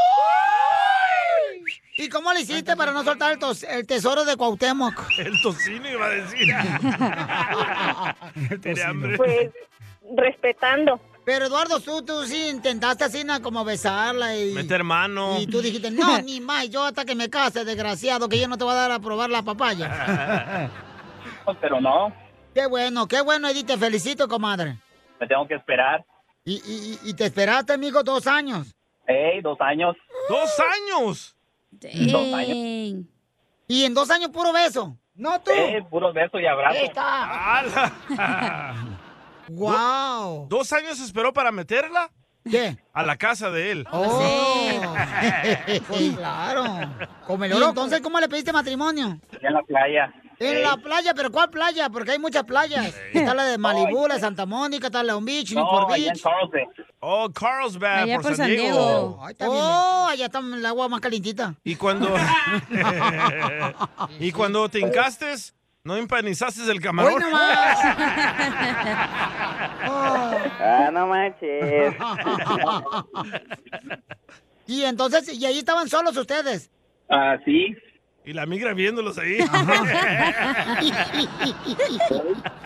¿Y 2.01 2.08
cómo 2.08 2.32
le 2.32 2.39
hiciste 2.41 2.77
para 2.77 2.94
no 2.94 3.03
soltar 3.03 3.34
el, 3.34 3.39
tos- 3.39 3.63
el 3.63 3.86
tesoro 3.86 4.24
de 4.24 4.38
Cuauhtémoc? 4.38 5.03
El 5.20 5.41
tocino 5.41 5.89
iba 5.89 6.06
a 6.06 6.10
decir. 6.10 6.48
Tiene 8.62 8.84
hambre. 8.84 9.18
Pues 9.18 9.50
respetando. 10.15 11.01
Pero 11.25 11.46
Eduardo, 11.48 11.79
tú, 11.82 12.01
tú 12.03 12.24
sí 12.25 12.48
intentaste 12.50 13.03
así 13.03 13.24
como 13.44 13.65
besarla 13.65 14.34
y... 14.36 14.53
Meter 14.53 14.84
mano. 14.86 15.39
Y 15.41 15.48
tú 15.48 15.62
dijiste, 15.62 15.91
no, 15.91 16.22
ni 16.22 16.39
más, 16.50 16.70
yo 16.70 16.86
hasta 16.86 17.03
que 17.03 17.15
me 17.15 17.29
case, 17.29 17.65
desgraciado, 17.65 18.29
que 18.29 18.39
yo 18.39 18.48
no 18.48 18.58
te 18.58 18.63
voy 18.63 18.74
a 18.74 18.77
dar 18.77 18.91
a 18.91 19.00
probar 19.00 19.29
la 19.29 19.41
papaya. 19.44 20.70
Pero 21.60 21.82
no, 21.82 22.13
qué 22.56 22.65
bueno, 22.65 23.08
qué 23.08 23.20
bueno, 23.22 23.50
Edith, 23.50 23.68
te 23.68 23.77
felicito, 23.77 24.27
comadre. 24.29 24.77
me 25.20 25.27
tengo 25.27 25.46
que 25.48 25.56
esperar. 25.56 26.06
Y, 26.46 26.53
y, 26.53 26.98
y- 27.03 27.10
y 27.10 27.13
te 27.13 27.25
esperaste, 27.25 27.74
amigo, 27.74 28.01
dos 28.03 28.25
años. 28.25 28.74
Ey, 29.06 29.41
dos 29.41 29.60
años. 29.60 29.98
¡Dos 30.29 30.50
años! 30.60 31.36
Dos 31.81 32.33
años. 32.33 33.05
Y 33.67 33.83
en 33.83 33.93
dos 33.93 34.09
años 34.09 34.29
puro 34.31 34.51
beso. 34.51 34.98
No 35.15 35.39
tú. 35.41 35.51
Eh, 35.51 35.86
puros 35.89 36.13
besos 36.13 36.39
y 36.41 36.45
abrazos. 36.45 36.77
Ahí 36.79 36.86
está. 36.86 37.59
¡Hala! 37.59 37.93
¡Wow! 39.50 40.48
¿Dos 40.48 40.71
años 40.74 41.00
esperó 41.00 41.33
para 41.33 41.51
meterla? 41.51 42.09
¿Qué? 42.50 42.77
A 42.93 43.03
la 43.03 43.17
casa 43.17 43.50
de 43.51 43.72
él. 43.72 43.88
Oh. 43.91 44.22
Pues 45.88 46.12
claro. 46.17 46.65
Como 47.27 47.43
el 47.46 47.53
oro. 47.53 47.69
entonces 47.69 48.01
cómo 48.01 48.19
le 48.19 48.27
pediste 48.29 48.53
matrimonio? 48.53 49.19
En 49.41 49.53
la 49.53 49.62
playa. 49.63 50.13
En 50.39 50.55
Ey. 50.55 50.63
la 50.63 50.77
playa, 50.77 51.13
pero 51.13 51.31
¿cuál 51.31 51.50
playa? 51.50 51.89
Porque 51.89 52.12
hay 52.12 52.19
muchas 52.19 52.46
playas. 52.46 52.96
Está 53.13 53.34
la 53.34 53.43
de 53.43 53.58
Malibu, 53.58 54.08
la 54.08 54.13
de 54.15 54.22
Santa 54.22 54.46
Mónica, 54.46 54.88
está 54.88 55.00
la 55.03 55.12
de 55.12 55.19
Long 55.19 55.25
Beach, 55.25 55.51
Newport 55.51 55.89
No, 55.89 55.93
allá 55.93 56.08
en 56.08 56.13
Beach. 56.13 56.24
Carlsbad. 56.24 56.86
Oh, 57.01 57.29
Carlsbad, 57.29 58.03
Allá 58.03 58.15
por, 58.15 58.24
por 58.24 58.36
San 58.36 58.48
Diego. 58.48 58.63
Diego. 58.63 59.19
Ay, 59.22 59.31
está 59.34 59.50
bien. 59.50 59.62
Oh, 59.62 60.08
allá 60.10 60.25
está 60.25 60.39
el 60.39 60.65
agua 60.65 60.88
más 60.88 61.01
calientita. 61.01 61.55
Y 61.65 61.75
cuando... 61.75 62.10
y 64.19 64.31
cuando 64.31 64.69
te 64.69 64.79
hincaste, 64.79 65.34
no 65.89 65.98
empanizaste 65.98 66.72
el 66.72 66.79
camarón. 66.79 67.13
¡Hoy 67.13 67.19
nomás! 67.19 67.79
Ah, 70.62 70.89
no 70.91 71.08
manches. 71.08 71.96
y 74.67 74.84
entonces, 74.84 75.34
y 75.34 75.46
ahí 75.46 75.60
estaban 75.60 75.88
solos 75.88 76.15
ustedes. 76.15 76.69
Ah, 77.10 77.38
sí. 77.43 77.75
Y 78.25 78.34
la 78.34 78.46
migra 78.46 78.74
viéndolos 78.74 79.17
ahí. 79.17 79.39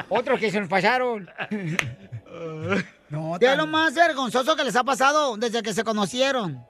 Otros 0.10 0.40
que 0.40 0.52
se 0.52 0.60
nos 0.60 0.70
pasaron. 0.70 1.30
No, 3.10 3.38
¿Qué 3.40 3.46
es 3.46 3.58
lo 3.58 3.68
más 3.68 3.94
vergonzoso 3.94 4.56
que 4.56 4.64
les 4.64 4.76
ha 4.76 4.84
pasado 4.84 5.38
desde 5.38 5.62
que 5.62 5.72
se 5.72 5.84
conocieron? 5.84 6.66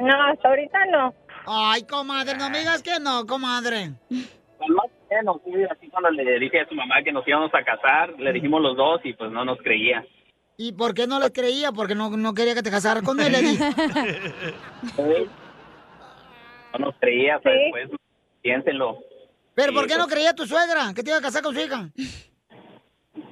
No, 0.00 0.22
hasta 0.24 0.48
ahorita 0.48 0.78
no. 0.86 1.14
Ay, 1.46 1.84
comadre, 1.84 2.36
no 2.36 2.50
me 2.50 2.58
digas 2.58 2.82
que 2.82 2.98
no, 2.98 3.24
comadre. 3.24 3.92
Más 4.10 4.90
o 5.10 5.14
menos, 5.14 5.36
sí, 5.44 5.52
así 5.70 5.88
cuando 5.88 6.10
le 6.10 6.38
dije 6.38 6.60
a 6.60 6.68
su 6.68 6.74
mamá 6.74 7.02
que 7.04 7.12
nos 7.12 7.26
íbamos 7.26 7.50
a 7.54 7.62
casar, 7.64 8.10
le 8.18 8.32
dijimos 8.32 8.60
los 8.62 8.76
dos 8.76 9.00
y 9.04 9.12
pues 9.14 9.30
no 9.30 9.44
nos 9.44 9.58
creía. 9.58 10.04
¿Y 10.56 10.72
por 10.72 10.92
qué 10.94 11.06
no 11.06 11.18
les 11.18 11.30
creía? 11.30 11.72
Porque 11.72 11.94
no, 11.94 12.10
no 12.10 12.34
quería 12.34 12.54
que 12.54 12.62
te 12.62 12.70
casaras 12.70 13.02
con 13.02 13.18
él, 13.20 13.32
le 13.32 13.40
dije. 13.40 13.64
No 16.72 16.86
nos 16.86 16.94
creía, 17.00 17.34
hasta 17.36 17.50
después, 17.50 17.90
piénsenlo. 18.42 18.98
¿Pero 19.54 19.72
por 19.72 19.82
Sí, 19.84 19.88
qué 19.88 19.94
no 19.98 20.04
pues, 20.04 20.14
creía 20.14 20.34
tu 20.34 20.46
suegra 20.46 20.92
que 20.94 21.02
te 21.02 21.10
iba 21.10 21.18
a 21.18 21.22
casar 21.22 21.42
con 21.42 21.52
su 21.54 21.60
hija? 21.60 21.90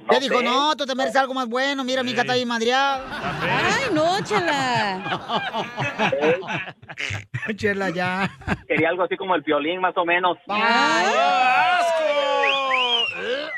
Te 0.09 0.19
dijo, 0.19 0.39
sé. 0.39 0.43
no, 0.43 0.75
tú 0.75 0.85
te 0.85 0.95
mereces 0.95 1.19
algo 1.21 1.33
más 1.33 1.47
bueno, 1.47 1.83
mira, 1.83 2.03
mi 2.03 2.11
hija 2.11 2.21
está 2.21 2.33
bien 2.33 2.47
madreada. 2.47 3.01
Ay, 3.41 3.93
no, 3.93 4.21
chela. 4.23 5.59
Chela, 7.55 7.89
ya. 7.89 8.29
Quería 8.67 8.89
algo 8.89 9.03
así 9.03 9.15
como 9.17 9.35
el 9.35 9.41
violín, 9.41 9.79
más 9.81 9.95
o 9.97 10.05
menos. 10.05 10.37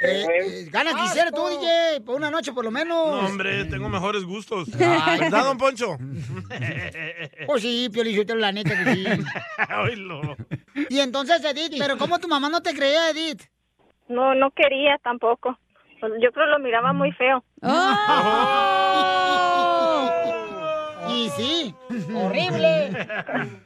Eh, 0.03 0.25
eh, 0.25 0.67
gana 0.71 0.93
quisiera 0.95 1.31
tú, 1.31 1.47
DJ, 1.47 2.01
por 2.01 2.15
una 2.15 2.31
noche 2.31 2.51
por 2.53 2.65
lo 2.65 2.71
menos. 2.71 3.21
No, 3.21 3.27
hombre, 3.27 3.65
tengo 3.65 3.87
mejores 3.89 4.23
gustos. 4.23 4.69
Ay. 4.79 5.19
¿Verdad, 5.19 5.45
don 5.45 5.57
Poncho? 5.57 5.97
Pues 7.47 7.63
sí, 7.63 7.89
Piolichotelo, 7.91 8.39
la 8.39 8.51
neta 8.51 8.83
que 8.83 8.93
sí. 8.93 9.05
Oílo. 9.83 10.37
Y 10.89 10.99
entonces, 10.99 11.43
Edith, 11.43 11.75
¿pero 11.77 11.97
cómo 11.97 12.19
tu 12.19 12.27
mamá 12.27 12.49
no 12.49 12.61
te 12.61 12.73
creía, 12.73 13.09
Edith? 13.09 13.41
No, 14.07 14.35
no 14.35 14.51
quería 14.51 14.97
tampoco. 15.03 15.57
Pues 16.01 16.13
Yo 16.21 16.31
creo 16.31 16.45
que 16.47 16.51
lo 16.51 16.59
miraba 16.59 16.91
muy 16.93 17.11
feo. 17.13 17.43
Y 21.09 21.29
sí. 21.31 21.75
Horrible. 22.15 22.89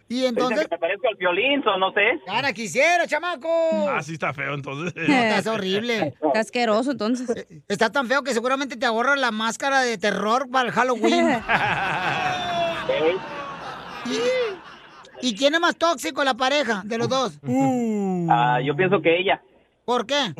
Y 0.10 0.26
entonces. 0.26 0.58
Dicen 0.58 0.70
que 0.70 0.76
me 0.76 0.80
parezco 0.80 1.08
al 1.10 1.16
violín, 1.16 1.68
o 1.68 1.78
no 1.78 1.92
sé. 1.92 2.20
Cara, 2.26 2.54
quisiera, 2.54 3.06
chamaco. 3.06 3.48
Ah, 3.90 4.02
sí 4.02 4.14
está 4.14 4.34
feo 4.34 4.56
entonces. 4.56 4.94
No, 4.96 5.14
estás 5.14 5.46
horrible. 5.48 6.16
Está 6.22 6.40
asqueroso, 6.40 6.92
entonces. 6.92 7.46
Está 7.68 7.92
tan 7.92 8.08
feo 8.08 8.24
que 8.24 8.34
seguramente 8.34 8.78
te 8.78 8.86
ahorra 8.86 9.16
la 9.16 9.32
máscara 9.32 9.82
de 9.82 9.98
terror 9.98 10.50
para 10.50 10.70
el 10.70 10.74
Halloween. 10.74 11.28
¿Y, 15.22 15.28
¿Y 15.28 15.36
quién 15.36 15.54
es 15.54 15.60
más 15.60 15.76
tóxico, 15.76 16.24
la 16.24 16.34
pareja 16.34 16.82
de 16.86 16.98
los 16.98 17.10
dos? 17.10 17.40
Ah, 18.30 18.60
yo 18.64 18.76
pienso 18.76 19.02
que 19.02 19.20
ella, 19.20 19.42
¿Por 19.86 20.06
qué? 20.08 20.16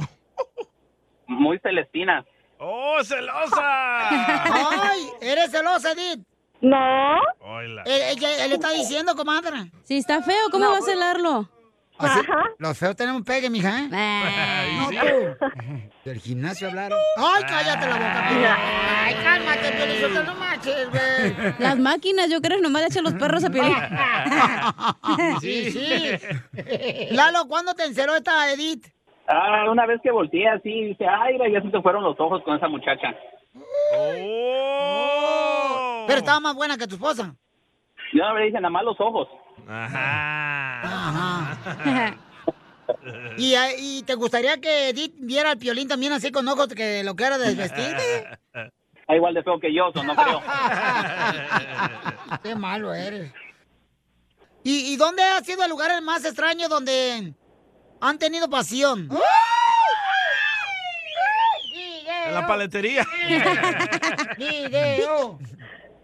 muy 1.28 1.60
celestina. 1.60 2.26
¡Oh, 2.60 3.04
celosa! 3.04 3.60
¡Ay! 4.92 5.02
¿Eres 5.22 5.52
celosa, 5.52 5.92
Edith? 5.92 6.26
No. 6.62 7.18
Hola. 7.42 7.84
Él, 7.86 8.02
ella- 8.18 8.46
él 8.46 8.54
está 8.54 8.72
diciendo, 8.72 9.16
comadre. 9.16 9.72
Si 9.84 9.98
está 9.98 10.22
feo, 10.24 10.50
¿cómo 10.52 10.72
va 10.72 10.78
a 10.78 10.82
celarlo? 10.82 11.50
Así- 11.98 12.22
Los 12.58 12.78
feos 12.78 12.96
tenemos 12.96 13.22
pegue, 13.24 13.50
mija, 13.50 13.80
¿eh? 13.80 13.90
No, 13.90 14.90
tú. 14.90 15.46
Del 16.06 16.20
gimnasio 16.20 16.68
hablaron. 16.70 17.00
¡Ay, 17.18 17.44
cállate 17.48 17.88
la 17.88 17.94
boca! 17.96 18.30
mija! 18.32 18.58
¡Ay, 19.06 19.16
cálmate, 19.16 19.72
Piolizotelo, 19.72 20.24
no 20.24 20.36
manches, 20.36 20.90
güey! 20.90 21.56
Las 21.60 21.78
máquinas, 21.80 22.30
yo 22.30 22.42
creo, 22.42 22.60
nomás 22.62 22.82
le 22.84 22.88
echan 22.90 23.04
los 23.04 23.14
perros 23.14 23.44
a 23.44 23.50
Piolín. 23.50 23.76
Sí, 25.42 25.72
sí. 25.72 26.18
Lalo, 27.12 27.48
¿cuándo 27.48 27.74
te 27.74 27.84
enceró 27.86 28.16
esta 28.16 28.52
Edith? 28.52 28.88
Ah, 29.28 29.66
una 29.72 29.86
vez 29.86 30.00
que 30.04 30.12
volteé 30.12 30.48
así, 30.48 30.86
dice, 30.86 31.06
ay, 31.08 31.38
ya 31.52 31.62
se 31.62 31.70
te 31.70 31.82
fueron 31.82 32.04
los 32.04 32.20
ojos 32.20 32.44
con 32.44 32.56
esa 32.56 32.68
muchacha. 32.68 33.16
Pero 36.08 36.20
estaba 36.20 36.40
más 36.40 36.56
buena 36.56 36.78
que 36.78 36.88
tu 36.88 36.96
esposa. 36.96 37.36
Yo 38.14 38.24
no 38.24 38.38
le 38.38 38.46
dije 38.46 38.58
nada 38.58 38.70
más 38.70 38.84
los 38.84 39.00
ojos. 39.00 39.28
Ajá. 39.68 41.58
¿Y, 43.38 43.56
eh, 43.56 43.76
¿Y 43.80 44.04
te 44.04 44.14
gustaría 44.14 44.62
que 44.62 44.90
Edith 44.90 45.16
viera 45.18 45.52
al 45.52 45.58
piolín 45.58 45.88
también 45.88 46.14
así 46.14 46.32
con 46.32 46.48
ojos 46.48 46.68
que 46.68 47.04
lo 47.04 47.16
que 47.16 47.24
era 47.24 47.40
desvestir? 47.40 47.96
Ah, 49.08 49.16
igual 49.16 49.34
de 49.34 49.44
feo 49.44 49.60
que 49.60 49.74
yo, 49.74 49.92
no 50.04 50.16
creo. 50.16 50.42
Qué 52.44 52.56
malo 52.56 52.94
eres. 52.94 53.34
¿Y, 54.64 54.94
¿Y 54.94 54.98
dónde 54.98 55.24
ha 55.24 55.42
sido 55.42 55.64
el 55.64 55.70
lugar 55.70 56.02
más 56.02 56.26
extraño 56.26 56.68
donde 56.68 57.34
han 58.06 58.18
tenido 58.20 58.50
pasión? 58.50 59.10
En 62.28 62.34
la 62.34 62.48
paletería. 62.48 63.06
¡Video! 64.38 65.40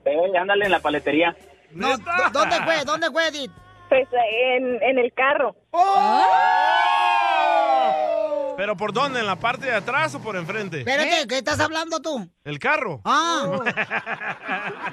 Eh, 0.06 0.38
ándale 0.40 0.66
en 0.66 0.72
la 0.72 0.80
paletería. 0.80 1.36
No, 1.72 1.98
¿dó- 1.98 2.30
¿Dónde 2.32 2.56
fue? 2.64 2.84
¿Dónde 2.86 3.10
fue, 3.12 3.28
Edith? 3.28 3.52
Pues 3.90 4.08
en, 4.14 4.82
en 4.84 4.98
el 5.00 5.14
carro. 5.14 5.56
¿Pero 8.58 8.76
por 8.78 8.94
dónde? 8.94 9.20
¿En 9.22 9.26
la 9.26 9.36
parte 9.38 9.66
de 9.66 9.74
atrás 9.74 10.14
o 10.16 10.22
por 10.22 10.36
enfrente? 10.36 10.80
Espérate, 10.80 11.28
¿qué 11.28 11.38
estás 11.38 11.60
hablando 11.60 12.00
tú? 12.02 12.30
¿El 12.44 12.60
carro? 12.60 13.02
Ah. 13.06 13.46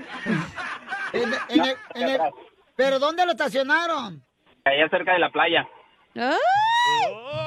En- 1.12 1.32
en 1.48 1.64
el- 1.64 1.76
en 1.94 2.08
el- 2.08 2.20
¿Pero 2.76 2.98
dónde 2.98 3.24
lo 3.24 3.32
estacionaron? 3.32 4.22
Allá 4.64 4.88
cerca 4.90 5.12
de 5.14 5.18
la 5.18 5.30
playa. 5.30 5.66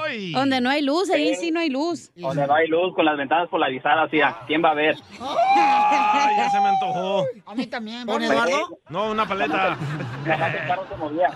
¡Ay! 0.04 0.32
Donde 0.34 0.62
no 0.62 0.70
hay 0.70 0.82
luz, 0.82 1.10
ahí 1.10 1.36
sí 1.36 1.52
no 1.52 1.60
hay 1.60 1.70
luz. 1.70 2.12
Donde 2.16 2.46
no 2.46 2.54
hay 2.54 2.68
luz, 2.68 2.94
con 2.96 3.06
las 3.06 3.18
ventanas 3.18 3.50
polarizadas, 3.50 4.08
así, 4.08 4.22
¿a 4.22 4.40
¿quién 4.48 4.64
va 4.64 4.72
a 4.72 4.74
ver? 4.74 4.96
Ay, 5.20 6.38
ya 6.38 6.50
se 6.50 6.60
me 6.60 6.68
antojó. 6.68 7.26
A 7.46 7.56
mí 7.56 7.68
también. 7.68 8.06
¿Don 8.06 8.22
Eduardo? 8.22 8.80
No, 8.90 9.12
una 9.12 9.28
paleta. 9.28 9.78
El 10.26 10.68
carro 10.68 10.88
se 10.90 10.96
movía. 10.98 11.30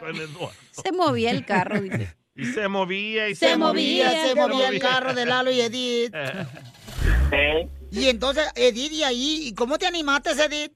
Con 0.00 0.16
Eduardo. 0.16 0.54
Se 0.70 0.92
movía 0.92 1.30
el 1.30 1.44
carro, 1.44 1.80
dice. 1.80 2.16
Y 2.34 2.44
se 2.46 2.68
movía 2.68 3.28
y 3.28 3.34
Se 3.34 3.56
movía, 3.56 4.10
se 4.10 4.34
movía 4.34 4.68
el 4.68 4.78
carro 4.80 5.12
de 5.12 5.26
Lalo 5.26 5.50
y 5.50 5.60
Edith. 5.60 6.14
Y 7.90 8.08
entonces, 8.08 8.50
Edith, 8.54 8.92
¿y 8.92 9.02
ahí? 9.02 9.48
¿Y 9.48 9.54
cómo 9.54 9.76
te 9.76 9.86
animaste, 9.86 10.30
Edith? 10.30 10.72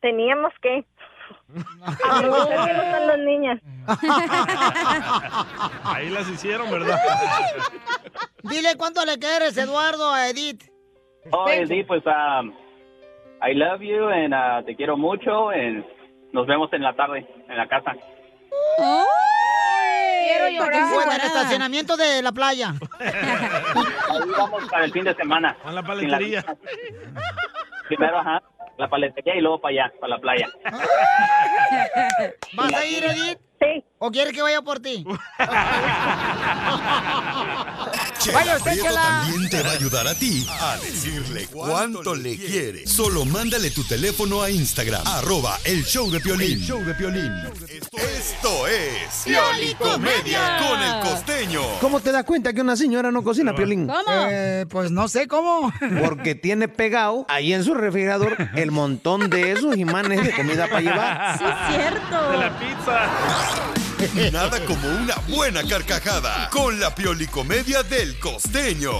Teníamos 0.00 0.52
que. 0.62 0.84
Aprovechar 1.84 2.66
que 2.66 2.72
no 2.72 2.82
están 2.82 3.06
las 3.06 3.18
niñas. 3.18 3.60
Ahí 5.84 6.08
las 6.10 6.28
hicieron, 6.28 6.70
¿verdad? 6.70 6.98
Dile 8.42 8.76
cuánto 8.76 9.04
le 9.04 9.18
quieres, 9.18 9.56
Eduardo, 9.56 10.10
a 10.12 10.28
Edith. 10.28 10.70
Oh, 11.32 11.46
sí, 11.66 11.84
pues, 11.84 12.02
um, 12.06 12.52
I 13.42 13.54
love 13.54 13.80
you, 13.80 14.08
and 14.08 14.34
uh, 14.34 14.64
te 14.64 14.74
quiero 14.76 14.96
mucho, 14.96 15.50
and 15.50 15.84
nos 16.32 16.46
vemos 16.46 16.72
en 16.72 16.82
la 16.82 16.94
tarde, 16.94 17.26
en 17.48 17.56
la 17.56 17.66
casa. 17.68 17.94
Quiero 20.26 20.48
llorar. 20.48 20.88
Fue 20.88 21.02
en 21.04 21.12
el 21.12 21.20
estacionamiento 21.20 21.96
de 21.96 22.22
la 22.22 22.32
playa. 22.32 22.74
Ahí 22.98 24.30
vamos 24.36 24.64
para 24.70 24.84
el 24.84 24.92
fin 24.92 25.04
de 25.04 25.14
semana. 25.14 25.56
A 25.64 25.72
la 25.72 25.82
paletería. 25.82 26.44
Primero, 27.88 28.18
ajá, 28.18 28.42
la 28.80 28.88
paletería 28.88 29.36
y 29.36 29.40
luego 29.40 29.60
para 29.60 29.84
allá, 29.84 29.92
para 30.00 30.16
la 30.16 30.18
playa. 30.18 30.48
¿Vas 32.54 32.72
a 32.72 32.86
ir, 32.86 33.04
Edith? 33.04 33.49
Sí. 33.60 33.84
¿O 33.98 34.10
quieres 34.10 34.32
que 34.32 34.42
vaya 34.42 34.62
por 34.62 34.80
ti? 34.80 35.04
Vaya 38.34 38.56
usted, 38.56 38.82
Chela. 38.82 39.02
también 39.02 39.48
te 39.50 39.62
va 39.62 39.70
a 39.70 39.72
ayudar 39.72 40.06
a 40.06 40.14
ti 40.14 40.46
a 40.60 40.76
decirle 40.76 41.46
cuánto 41.50 42.14
le 42.14 42.36
quiere. 42.36 42.86
Solo 42.86 43.24
mándale 43.24 43.70
tu 43.70 43.82
teléfono 43.84 44.42
a 44.42 44.50
Instagram, 44.50 45.06
arroba 45.06 45.58
el 45.64 45.84
show 45.84 46.10
de 46.10 46.20
Piolín. 46.20 46.52
El 46.52 46.60
show 46.60 46.84
de 46.84 46.94
Piolín. 46.94 47.32
Esto 47.92 48.66
es 48.66 49.22
Piolicomedia 49.24 50.58
con 50.58 50.82
el 50.82 51.00
costeño. 51.00 51.62
¿Cómo 51.80 52.00
te 52.00 52.12
das 52.12 52.24
cuenta 52.24 52.52
que 52.52 52.60
una 52.60 52.76
señora 52.76 53.10
no 53.10 53.22
cocina, 53.22 53.54
Piolín? 53.54 53.90
Eh, 54.10 54.66
pues 54.68 54.90
no 54.90 55.08
sé 55.08 55.26
cómo. 55.26 55.72
Porque 56.04 56.34
tiene 56.34 56.68
pegado 56.68 57.24
ahí 57.28 57.54
en 57.54 57.64
su 57.64 57.72
refrigerador 57.74 58.36
el 58.54 58.70
montón 58.70 59.30
de 59.30 59.52
esos 59.52 59.76
imanes 59.78 60.22
de 60.24 60.32
comida 60.32 60.66
para 60.68 60.80
llevar. 60.80 61.38
Sí, 61.38 61.44
es 61.44 61.76
cierto. 61.76 62.30
De 62.32 62.36
la 62.36 62.58
pizza. 62.58 63.10
Nada 64.32 64.64
como 64.64 64.88
una 64.88 65.14
buena 65.28 65.62
carcajada 65.62 66.48
con 66.50 66.80
la 66.80 66.94
Piolicomedia 66.94 67.82
del 67.82 68.18
costeño. 68.18 68.92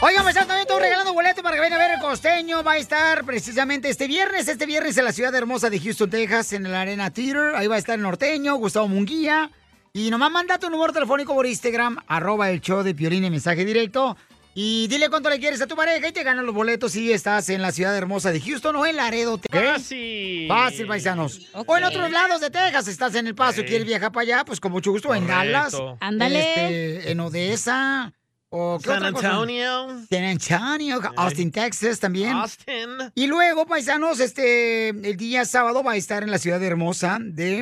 Oigan, 0.00 0.24
pues 0.24 0.34
también 0.34 0.60
estoy 0.60 0.80
regalando 0.80 1.12
boleto 1.12 1.42
para 1.42 1.54
que 1.54 1.60
vengan 1.60 1.80
a 1.80 1.84
ver 1.84 1.94
el 1.94 2.00
costeño. 2.00 2.64
Va 2.64 2.72
a 2.72 2.76
estar 2.78 3.24
precisamente 3.24 3.88
este 3.88 4.08
viernes, 4.08 4.48
este 4.48 4.66
viernes 4.66 4.96
en 4.98 5.04
la 5.04 5.12
ciudad 5.12 5.34
hermosa 5.34 5.70
de 5.70 5.78
Houston, 5.78 6.10
Texas, 6.10 6.52
en 6.54 6.66
el 6.66 6.74
Arena 6.74 7.10
Theater. 7.10 7.54
Ahí 7.54 7.68
va 7.68 7.76
a 7.76 7.78
estar 7.78 7.94
el 7.94 8.02
norteño, 8.02 8.56
Gustavo 8.56 8.88
Munguía. 8.88 9.50
Y 9.92 10.10
nomás 10.10 10.32
manda 10.32 10.58
tu 10.58 10.70
número 10.70 10.92
telefónico 10.92 11.34
por 11.34 11.46
Instagram, 11.46 11.98
arroba 12.08 12.50
el 12.50 12.60
show 12.60 12.82
de 12.82 12.94
Piolín 12.94 13.24
en 13.24 13.30
mensaje 13.30 13.64
directo. 13.64 14.16
Y 14.54 14.86
dile 14.88 15.08
cuánto 15.08 15.30
le 15.30 15.38
quieres 15.38 15.62
a 15.62 15.66
tu 15.66 15.74
pareja 15.76 16.08
y 16.08 16.12
te 16.12 16.22
ganan 16.22 16.44
los 16.44 16.54
boletos 16.54 16.92
si 16.92 17.10
estás 17.10 17.48
en 17.48 17.62
la 17.62 17.72
ciudad 17.72 17.96
hermosa 17.96 18.30
de 18.32 18.40
Houston 18.40 18.76
o 18.76 18.84
en 18.84 18.96
Laredo, 18.96 19.38
Texas. 19.38 19.72
Fácil. 19.72 20.48
Fácil, 20.48 20.86
paisanos. 20.86 21.40
O 21.54 21.76
en 21.78 21.84
otros 21.84 22.10
lados 22.10 22.40
de 22.42 22.50
Texas, 22.50 22.86
estás 22.88 23.14
en 23.14 23.26
El 23.26 23.34
Paso 23.34 23.62
y 23.62 23.64
quieres 23.64 23.86
viajar 23.86 24.12
para 24.12 24.22
allá, 24.22 24.44
pues 24.44 24.60
con 24.60 24.70
mucho 24.72 24.90
gusto 24.90 25.14
en. 25.14 25.26
Dallas. 25.26 25.74
Ándale. 26.00 26.40
este, 26.40 27.10
en 27.12 27.20
Odessa. 27.20 28.12
O 28.54 28.76
¿qué 28.82 28.88
San 28.90 28.98
otra 28.98 29.12
cosa? 29.12 29.28
Antonio. 29.30 29.88
San 30.10 30.24
Antonio, 30.24 31.00
Austin, 31.16 31.50
Texas 31.50 31.98
también. 31.98 32.32
Austin. 32.32 32.90
Y 33.14 33.26
luego, 33.26 33.64
paisanos, 33.64 34.20
este, 34.20 34.90
el 34.90 35.16
día 35.16 35.46
sábado 35.46 35.82
va 35.82 35.92
a 35.92 35.96
estar 35.96 36.22
en 36.22 36.30
la 36.30 36.36
ciudad 36.36 36.62
hermosa 36.62 37.16
de... 37.18 37.60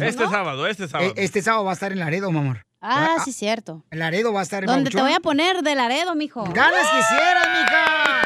Este 0.00 0.28
sábado, 0.28 0.66
este 0.68 0.86
sábado. 0.86 1.10
eh, 1.10 1.14
Este 1.16 1.42
sábado 1.42 1.64
va 1.64 1.72
a 1.72 1.74
estar 1.74 1.90
en 1.90 1.98
Laredo, 1.98 2.30
mi 2.30 2.38
amor. 2.38 2.64
Ah, 2.80 3.16
sí, 3.24 3.32
cierto. 3.32 3.82
En 3.90 3.98
Laredo 3.98 4.32
va 4.32 4.40
a 4.40 4.42
estar 4.44 4.62
en 4.62 4.68
Donde 4.68 4.90
te 4.90 5.00
voy 5.00 5.12
a 5.12 5.20
poner 5.20 5.62
de 5.62 5.74
Laredo, 5.74 6.14
mijo. 6.14 6.44
¡Ganas 6.44 6.86
quisieras, 6.88 7.48
mija! 7.48 8.22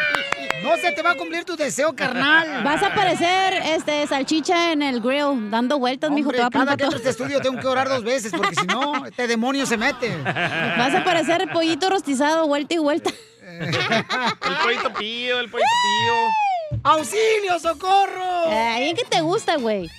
No 0.63 0.77
se 0.77 0.93
te 0.93 1.03
va 1.03 1.13
a 1.13 1.15
cumplir 1.17 1.45
tu 1.45 1.57
deseo, 1.57 1.95
carnal. 1.97 2.63
Vas 2.63 2.83
a 2.83 2.89
aparecer, 2.89 3.55
este, 3.65 4.07
salchicha 4.07 4.73
en 4.73 4.83
el 4.83 5.01
grill, 5.01 5.51
dando 5.51 5.79
vueltas, 5.79 6.11
mijo. 6.11 6.31
Te 6.31 6.39
va 6.39 6.47
a 6.47 6.51
cada 6.51 6.77
que 6.77 6.85
entro 6.85 6.97
a 6.97 7.01
este 7.01 7.11
estudio 7.11 7.41
tengo 7.41 7.61
que 7.61 7.67
orar 7.67 7.89
dos 7.89 8.05
veces 8.05 8.33
porque 8.37 8.55
si 8.55 8.67
no, 8.67 9.07
este 9.07 9.27
demonio 9.27 9.67
se 9.67 9.77
mete. 9.77 10.15
Vas 10.23 10.95
a 10.95 10.99
aparecer 10.99 11.49
pollito 11.53 11.91
rostizado, 11.91 12.47
vuelta 12.47 12.75
y 12.75 12.79
vuelta. 12.79 13.11
El 13.43 14.57
pollito 14.63 14.93
pío, 14.95 15.41
el 15.41 15.51
pollito 15.51 15.69
pío. 15.83 16.81
¡Auxilio, 16.85 17.59
socorro! 17.61 18.49
Ay, 18.49 18.91
¿en 18.91 18.97
qué 18.97 19.05
te 19.05 19.21
gusta, 19.21 19.57
güey? 19.57 19.91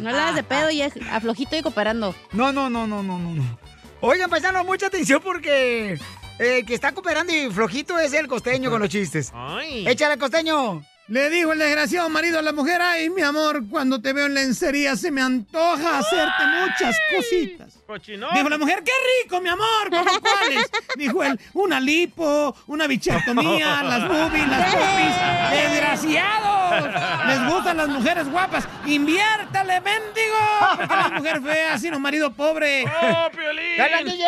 No 0.00 0.10
le 0.10 0.18
hagas 0.18 0.34
de 0.34 0.42
pedo 0.42 0.70
y 0.70 0.82
es 0.82 0.94
aflojito 1.10 1.56
y 1.56 1.62
cooperando. 1.62 2.14
No, 2.32 2.52
no, 2.52 2.70
no, 2.70 2.86
no, 2.86 3.02
no, 3.02 3.18
no. 3.18 3.34
no. 3.34 3.58
Oigan, 4.00 4.28
paisanos, 4.28 4.64
mucha 4.66 4.86
atención 4.86 5.20
porque 5.22 5.98
el 6.38 6.66
que 6.66 6.74
está 6.74 6.92
cooperando 6.92 7.32
y 7.34 7.50
flojito 7.50 7.98
es 7.98 8.12
el 8.12 8.26
costeño 8.28 8.70
con 8.70 8.80
los 8.80 8.88
chistes. 8.88 9.30
Ay. 9.34 9.86
Échale, 9.88 10.18
costeño. 10.18 10.82
Le 11.06 11.28
dijo 11.28 11.52
el 11.52 11.58
desgraciado 11.58 12.08
marido 12.08 12.38
a 12.38 12.42
la 12.42 12.52
mujer, 12.52 12.80
ay, 12.80 13.10
mi 13.10 13.20
amor, 13.20 13.68
cuando 13.68 14.00
te 14.00 14.14
veo 14.14 14.24
en 14.24 14.32
lencería 14.32 14.96
se 14.96 15.10
me 15.10 15.20
antoja 15.20 15.98
hacerte 15.98 16.46
muchas 16.62 16.96
cositas. 17.14 17.78
Cochinón. 17.86 18.30
Dijo 18.32 18.48
la 18.48 18.56
mujer, 18.56 18.82
qué 18.82 18.92
rico, 19.22 19.38
mi 19.42 19.50
amor, 19.50 19.90
¿cómo 19.90 20.18
cuáles? 20.18 20.70
Dijo 20.96 21.22
él, 21.22 21.38
una 21.52 21.78
lipo, 21.78 22.56
una 22.68 22.86
bichectomía, 22.86 23.82
las 23.82 24.08
boobies, 24.08 24.48
las 24.48 24.74
popis. 24.74 25.60
¡Desgraciados! 25.62 26.64
Les 27.26 27.52
gustan 27.52 27.76
las 27.76 27.88
mujeres 27.88 28.26
guapas. 28.30 28.66
¡Inviértale, 28.86 29.82
mendigo! 29.82 30.76
Porque 30.76 30.96
la 30.96 31.08
mujer 31.10 31.42
fea, 31.42 31.78
sino 31.78 32.00
marido 32.00 32.32
pobre. 32.32 32.84
¡Oh, 32.84 33.30
Piolín! 33.30 33.76
¡Dale, 33.76 34.04
DJ! 34.04 34.24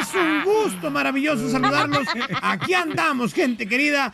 Es 0.00 0.14
un 0.14 0.42
gusto 0.42 0.90
maravilloso 0.90 1.48
saludarlos. 1.48 2.08
Aquí 2.42 2.74
andamos, 2.74 3.32
gente 3.32 3.68
querida, 3.68 4.12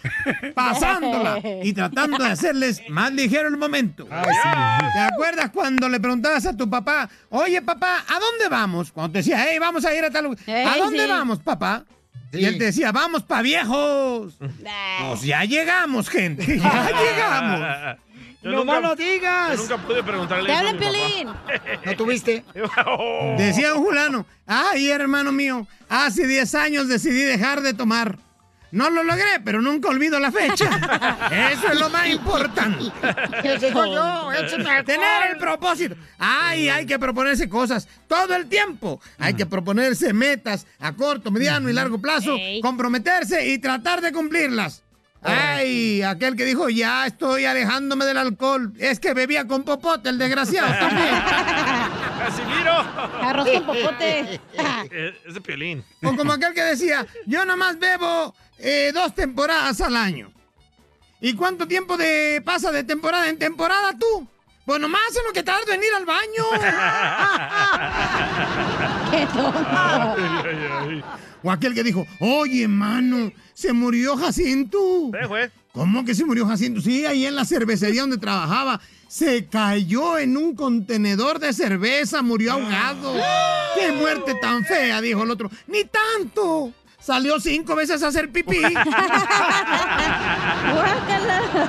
pasándola 0.81 1.41
y 1.63 1.73
tratando 1.73 2.19
de 2.19 2.31
hacerles 2.31 2.83
más 2.89 3.13
ligero 3.13 3.49
el 3.49 3.57
momento. 3.57 4.07
¿Te 4.07 4.99
acuerdas 5.01 5.51
cuando 5.53 5.89
le 5.89 6.01
preguntabas 6.01 6.47
a 6.47 6.57
tu 6.57 6.69
papá, 6.69 7.09
oye 7.31 7.61
papá, 7.63 8.05
¿a 8.09 8.19
dónde 8.19 8.49
vamos? 8.51 8.93
Cuando 8.93 9.13
te 9.13 9.19
decía, 9.19 9.45
hey, 9.49 9.59
vamos 9.59 9.85
a 9.85 9.95
ir 9.95 10.05
a 10.05 10.11
tal 10.11 10.25
lugar. 10.25 10.39
¿A 10.49 10.77
dónde 10.79 11.05
sí. 11.05 11.09
vamos, 11.09 11.39
papá? 11.41 11.85
Y 12.33 12.45
él 12.47 12.59
te 12.59 12.65
decía, 12.65 12.91
vamos 12.91 13.23
pa' 13.23 13.43
viejos. 13.43 14.35
Pues 14.39 15.23
ya 15.23 15.45
llegamos, 15.45 16.09
gente, 16.09 16.45
ya 16.59 16.91
llegamos. 16.91 17.99
Yo 18.43 18.51
¡No 18.51 18.59
nunca- 18.65 18.81
no 18.81 18.95
digas! 18.95 19.57
Yo 19.57 19.63
nunca 19.63 19.79
pude 19.79 20.03
preguntarle 20.03 20.47
¡Te 20.47 20.53
eso 20.53 20.67
a 20.67 20.69
habla 20.69 20.73
mi 20.75 20.79
papá. 20.79 20.93
Piolín! 20.93 21.29
¿No 21.87 21.97
tuviste? 21.97 22.45
Oh. 22.87 23.35
Decía 23.39 23.73
un 23.73 23.85
fulano, 23.87 24.27
ay 24.47 24.91
hermano 24.91 25.33
mío, 25.33 25.67
hace 25.89 26.27
10 26.27 26.55
años 26.57 26.89
decidí 26.89 27.23
dejar 27.23 27.63
de 27.63 27.73
tomar. 27.73 28.19
No 28.71 28.91
lo 28.91 29.05
logré, 29.05 29.41
pero 29.45 29.63
nunca 29.63 29.89
olvido 29.89 30.19
la 30.19 30.33
fecha. 30.33 30.69
Eso 31.53 31.69
es 31.73 31.79
lo 31.81 31.91
más 31.91 32.09
importante. 32.09 32.85
Soy 33.61 33.73
yo. 33.73 34.29
Tener 34.85 35.31
el 35.31 35.39
propósito. 35.39 35.95
Ay, 36.19 36.69
hay 36.69 36.85
que 36.87 36.99
proponerse 36.99 37.49
cosas 37.49 37.89
todo 38.09 38.35
el 38.35 38.49
tiempo. 38.49 39.01
Hay 39.19 39.35
que 39.35 39.47
proponerse 39.47 40.13
metas 40.13 40.67
a 40.81 40.93
corto, 40.93 41.31
mediano 41.31 41.71
y 41.71 41.73
largo 41.73 42.01
plazo, 42.01 42.37
comprometerse 42.63 43.47
y 43.47 43.59
tratar 43.59 44.01
de 44.01 44.13
cumplirlas. 44.13 44.85
Ay, 45.25 46.03
aquel 46.03 46.37
que 46.37 46.45
dijo, 46.45 46.69
ya 46.69 47.07
estoy 47.07 47.47
alejándome 47.47 48.05
del 48.05 48.19
alcohol. 48.19 48.75
Es 48.79 49.01
que 49.01 49.15
bebía 49.15 49.47
con 49.47 49.65
popote, 49.65 50.11
el 50.11 50.19
desgraciado 50.19 50.69
también. 50.79 51.15
¡Casimiro! 52.19 52.73
Arroz 53.23 53.49
con 53.49 53.65
popote. 53.67 54.41
Es 55.27 55.35
de 55.35 55.41
Piolín. 55.41 55.83
O 56.03 56.15
como 56.15 56.33
aquel 56.33 56.53
que 56.53 56.63
decía, 56.63 57.07
yo 57.27 57.47
nomás 57.47 57.79
bebo 57.79 58.35
eh, 58.59 58.93
dos 58.95 59.15
temporadas 59.15 59.81
al 59.81 59.97
año. 59.97 60.33
¿Y 61.21 61.35
cuánto 61.35 61.67
tiempo 61.67 61.97
de 61.97 62.43
pasa 62.45 62.71
de 62.71 62.85
temporada 62.85 63.29
en 63.29 63.39
temporada 63.39 63.97
tú? 63.99 64.29
Pues 64.65 64.81
nomás 64.81 65.15
en 65.17 65.25
lo 65.27 65.33
que 65.33 65.43
tardo 65.43 65.73
en 65.73 65.83
ir 65.83 65.93
al 65.95 66.07
baño. 66.07 66.45
¡Qué 69.11 69.27
tonto! 69.27 71.05
O 71.43 71.51
aquel 71.51 71.75
que 71.75 71.83
dijo, 71.83 72.07
oye, 72.21 72.67
mano, 72.67 73.31
se 73.53 73.75
murió 73.75 74.17
Jacinto. 74.17 74.79
Sí, 75.13 75.27
güey. 75.29 75.51
¿Cómo 75.73 76.05
que 76.05 76.15
se 76.15 76.25
murió 76.25 76.47
Jacinto? 76.47 76.81
Sí, 76.81 77.05
ahí 77.05 77.27
en 77.27 77.35
la 77.35 77.45
cervecería 77.45 78.01
donde 78.01 78.17
trabajaba. 78.17 78.81
Se 79.09 79.47
cayó 79.47 80.19
en 80.19 80.37
un 80.37 80.55
contenedor 80.55 81.39
de 81.39 81.53
cerveza, 81.53 82.23
murió 82.23 82.53
ahogado. 82.53 83.15
¡Qué 83.75 83.93
muerte 83.93 84.35
tan 84.41 84.65
fea! 84.65 85.01
Dijo 85.03 85.23
el 85.23 85.31
otro. 85.31 85.51
¡Ni 85.67 85.85
tanto! 85.85 86.73
Salió 87.05 87.39
cinco 87.39 87.77
veces 87.77 88.03
a 88.03 88.07
hacer 88.07 88.33
pipí. 88.33 88.57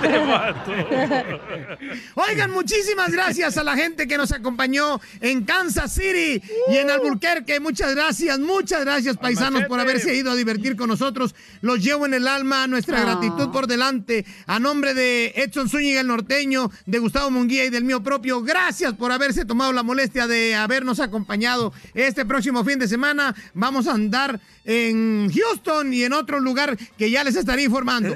Oigan, 2.16 2.52
muchísimas 2.52 3.12
gracias 3.12 3.58
a 3.58 3.64
la 3.64 3.76
gente 3.76 4.08
que 4.08 4.18
nos 4.18 4.32
acompañó 4.32 5.00
en 5.22 5.44
Kansas 5.46 5.94
City 5.94 6.42
y 6.70 6.78
en 6.78 6.90
Albuquerque. 6.90 7.60
Muchas 7.60 7.94
gracias, 7.96 8.40
muchas 8.40 8.82
gracias, 8.82 9.18
paisanos, 9.18 9.66
por 9.66 9.80
haberse 9.80 10.16
ido 10.16 10.32
a 10.32 10.36
divertir 10.36 10.76
con 10.76 10.90
nosotros. 10.90 11.36
Los 11.62 11.84
llevo 11.84 12.06
en 12.06 12.14
el 12.14 12.28
alma, 12.28 12.68
nuestra 12.68 13.02
Ah. 13.02 13.06
gratitud 13.06 13.52
por 13.52 13.68
delante. 13.68 14.26
A 14.48 14.60
nombre 14.60 14.94
de 14.94 15.34
Edson 15.36 15.70
Zúñiga, 15.70 16.02
el 16.02 16.08
norteño, 16.08 16.72
de 16.86 17.00
Gustavo 17.00 17.30
Munguía 17.32 17.66
y 17.66 17.70
del 17.70 17.84
mío 17.84 18.02
propio, 18.04 18.42
gracias 18.42 18.94
por 18.94 19.12
haberse 19.12 19.46
tomado 19.46 19.74
la 19.74 19.84
molestia 19.84 20.28
de 20.28 20.56
habernos 20.56 21.00
acompañado 21.00 21.74
este 21.94 22.26
próximo 22.26 22.64
fin 22.64 22.80
de 22.80 22.88
semana. 22.88 23.36
Vamos 23.54 23.88
a 23.88 23.94
andar 23.94 24.40
en 24.64 25.32
Houston 25.34 25.94
y 25.94 26.04
en 26.04 26.14
otro 26.14 26.40
lugar 26.40 26.78
que 26.98 27.10
ya 27.12 27.24
les 27.24 27.36
estaré 27.36 27.64
informando. 27.64 28.16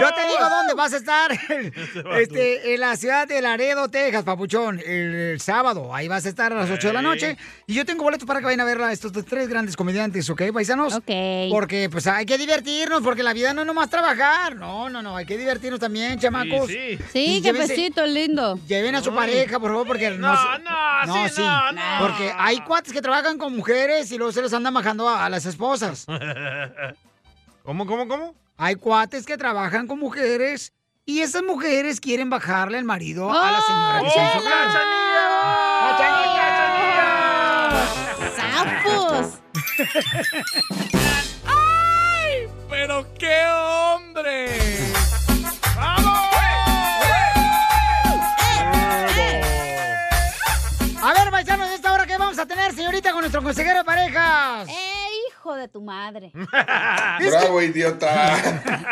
Yo 0.00 0.12
te 0.14 0.20
digo 0.26 0.48
dónde 0.48 0.74
vas 0.74 0.92
a 0.92 0.96
estar. 0.96 1.30
Este, 2.18 2.74
en 2.74 2.80
la 2.80 2.96
ciudad 2.96 3.26
de 3.28 3.40
Laredo, 3.40 3.88
Texas, 3.88 4.22
papuchón. 4.24 4.80
El, 4.80 5.14
el 5.14 5.40
sábado. 5.40 5.94
Ahí 5.94 6.08
vas 6.08 6.26
a 6.26 6.28
estar 6.28 6.52
a 6.52 6.56
las 6.56 6.70
8 6.70 6.88
de 6.88 6.92
la 6.92 7.02
noche. 7.02 7.36
Y 7.66 7.74
yo 7.74 7.84
tengo 7.84 8.02
boletos 8.04 8.26
para 8.26 8.40
que 8.40 8.46
vayan 8.46 8.60
a 8.60 8.64
ver 8.64 8.80
a 8.80 8.92
estos 8.92 9.12
tres 9.24 9.48
grandes 9.48 9.76
comediantes, 9.76 10.28
¿ok, 10.30 10.42
paisanos? 10.52 10.94
Ok. 10.94 11.10
Porque 11.50 11.88
pues 11.90 12.06
hay 12.06 12.26
que 12.26 12.38
divertirnos, 12.38 13.02
porque 13.02 13.22
la 13.22 13.32
vida 13.32 13.52
no 13.54 13.60
es 13.62 13.66
nomás 13.66 13.88
trabajar. 13.90 14.56
No, 14.56 14.88
no, 14.90 15.02
no. 15.02 15.16
Hay 15.16 15.26
que 15.26 15.36
divertirnos 15.38 15.80
también, 15.80 16.18
chamacos. 16.18 16.68
sí. 16.68 16.98
Sí, 17.12 17.40
qué 17.42 17.52
besito 17.52 18.04
lindo. 18.06 18.58
Lleven 18.66 18.94
a 18.94 19.02
su 19.02 19.10
Ay. 19.10 19.16
pareja, 19.16 19.58
por 19.60 19.70
favor, 19.70 19.86
porque 19.86 20.10
No, 20.10 20.34
se- 20.36 20.58
no, 20.62 21.28
sí, 21.28 21.40
no, 21.42 21.72
no. 21.72 21.80
Porque 22.00 22.32
hay 22.36 22.58
cuates 22.60 22.92
que 22.92 23.00
trabajan 23.02 23.38
con 23.38 23.54
mujeres 23.56 24.10
y 24.12 24.18
luego 24.18 24.32
se 24.32 24.42
les 24.42 24.52
andan 24.52 24.74
bajando 24.74 25.08
a, 25.08 25.24
a 25.24 25.30
las 25.30 25.46
esposas. 25.46 26.06
¿Cómo, 27.64 27.86
cómo, 27.86 28.08
cómo? 28.08 28.34
Hay 28.60 28.74
cuates 28.74 29.24
que 29.24 29.38
trabajan 29.38 29.86
con 29.86 30.00
mujeres 30.00 30.72
y 31.06 31.20
esas 31.20 31.44
mujeres 31.44 32.00
quieren 32.00 32.28
bajarle 32.28 32.76
al 32.76 32.82
marido 32.84 33.30
a 33.30 33.52
la 33.52 33.60
señora 33.60 34.02
que 34.02 34.10
su 34.10 34.18
¡Oh, 34.18 34.42
casa. 34.50 34.80
¡Sapos! 38.36 39.38
¡Pero 42.68 43.06
qué 43.14 43.46
hombre! 43.46 44.48
A 51.00 51.12
ver, 51.14 51.30
paisanos, 51.30 51.68
¿de 51.68 51.76
esta 51.76 51.92
hora 51.92 52.06
qué 52.06 52.18
vamos 52.18 52.40
a 52.40 52.46
tener, 52.46 52.74
señorita, 52.74 53.12
con 53.12 53.20
nuestro 53.20 53.40
consejero 53.40 53.78
de 53.78 53.84
parejas? 53.84 54.68
¡Eh, 54.68 54.97
hijo 55.48 55.56
de 55.56 55.68
tu 55.68 55.80
madre! 55.80 56.30
Bravo, 57.30 57.62
idiota. 57.62 58.36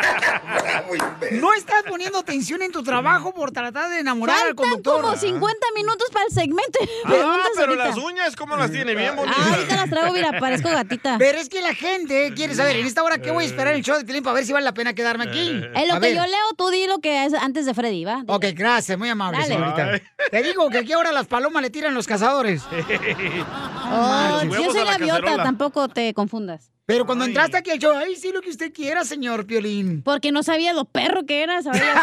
Bravo. 0.63 0.93
No 1.33 1.53
estás 1.53 1.83
poniendo 1.87 2.19
atención 2.19 2.61
en 2.61 2.71
tu 2.71 2.81
trabajo 2.83 3.33
por 3.33 3.51
tratar 3.51 3.89
de 3.89 3.99
enamorar 3.99 4.35
al 4.37 4.41
Faltan 4.55 4.55
conductor. 4.55 5.01
como 5.01 5.15
50 5.15 5.67
minutos 5.75 6.09
para 6.11 6.25
el 6.25 6.31
segmento. 6.31 6.79
Ah, 7.05 7.09
pero 7.55 7.71
ahorita. 7.73 7.87
las 7.87 7.97
uñas, 7.97 8.35
¿cómo 8.35 8.55
las 8.57 8.71
tiene? 8.71 8.95
Bien 8.95 9.15
bonitas. 9.15 9.37
Ah, 9.39 9.53
ahorita 9.55 9.75
las 9.75 9.89
traigo, 9.89 10.13
mira, 10.13 10.39
parezco 10.39 10.69
gatita. 10.69 11.17
Pero 11.19 11.37
es 11.37 11.49
que 11.49 11.61
la 11.61 11.73
gente 11.75 12.33
quiere 12.35 12.55
saber, 12.55 12.75
en 12.77 12.85
esta 12.87 13.03
hora, 13.03 13.19
¿qué 13.19 13.31
voy 13.31 13.43
a 13.43 13.47
esperar 13.47 13.73
en 13.73 13.79
el 13.79 13.83
show 13.83 13.97
de 13.97 14.05
Pilín 14.05 14.23
para 14.23 14.33
ver 14.35 14.45
si 14.45 14.53
vale 14.53 14.65
la 14.65 14.73
pena 14.73 14.93
quedarme 14.93 15.25
aquí? 15.25 15.49
En 15.49 15.87
lo 15.87 15.95
A 15.95 15.99
que 15.99 16.07
ver. 16.07 16.15
yo 16.15 16.25
leo, 16.25 16.53
tú 16.57 16.69
di 16.69 16.87
lo 16.87 16.99
que 16.99 17.25
es 17.25 17.33
antes 17.33 17.65
de 17.65 17.73
Freddy, 17.73 18.05
¿va? 18.05 18.23
Ok, 18.27 18.45
gracias, 18.55 18.97
muy 18.97 19.09
amable, 19.09 19.39
Dale. 19.39 19.53
señorita. 19.53 19.91
Ay. 19.93 20.01
Te 20.31 20.43
digo 20.43 20.69
que 20.69 20.79
aquí 20.79 20.93
ahora 20.93 21.11
las 21.11 21.27
palomas 21.27 21.61
le 21.61 21.69
tiran 21.69 21.93
los 21.93 22.07
cazadores. 22.07 22.63
Oh, 23.89 24.41
yo 24.43 24.71
soy 24.71 24.83
la 24.83 24.97
gaviota, 24.97 25.37
tampoco 25.43 25.87
te 25.87 26.13
confundas. 26.13 26.46
Pero 26.85 27.05
cuando 27.05 27.25
Ay. 27.25 27.31
entraste 27.31 27.57
aquí 27.57 27.69
al 27.71 27.79
show, 27.79 27.91
ay, 27.95 28.15
sí, 28.15 28.31
lo 28.31 28.39
que 28.41 28.49
usted 28.49 28.71
quiera, 28.71 29.03
señor 29.03 29.45
Piolín. 29.45 30.01
Porque 30.03 30.31
no 30.31 30.41
sabía 30.41 30.71
lo 30.73 30.85
perro 30.85 31.25
que 31.25 31.43
eras, 31.43 31.65
ahora 31.67 31.79
ya 31.79 31.93
sé. 31.93 31.99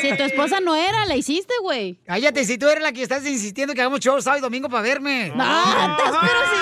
Si 0.08 0.16
tu 0.16 0.22
esposa 0.22 0.60
no 0.60 0.74
era, 0.74 1.04
la 1.06 1.16
hiciste, 1.16 1.52
güey. 1.62 1.98
Cállate, 2.06 2.44
si 2.44 2.58
tú 2.58 2.68
eres 2.68 2.82
la 2.82 2.92
que 2.92 3.02
estás 3.02 3.26
insistiendo 3.26 3.74
que 3.74 3.80
hagamos 3.80 4.00
show 4.00 4.20
sábado 4.20 4.38
y 4.38 4.42
domingo 4.42 4.68
para 4.68 4.82
verme. 4.82 5.32
No, 5.34 5.96
pero 5.96 6.12
sí. 6.52 6.58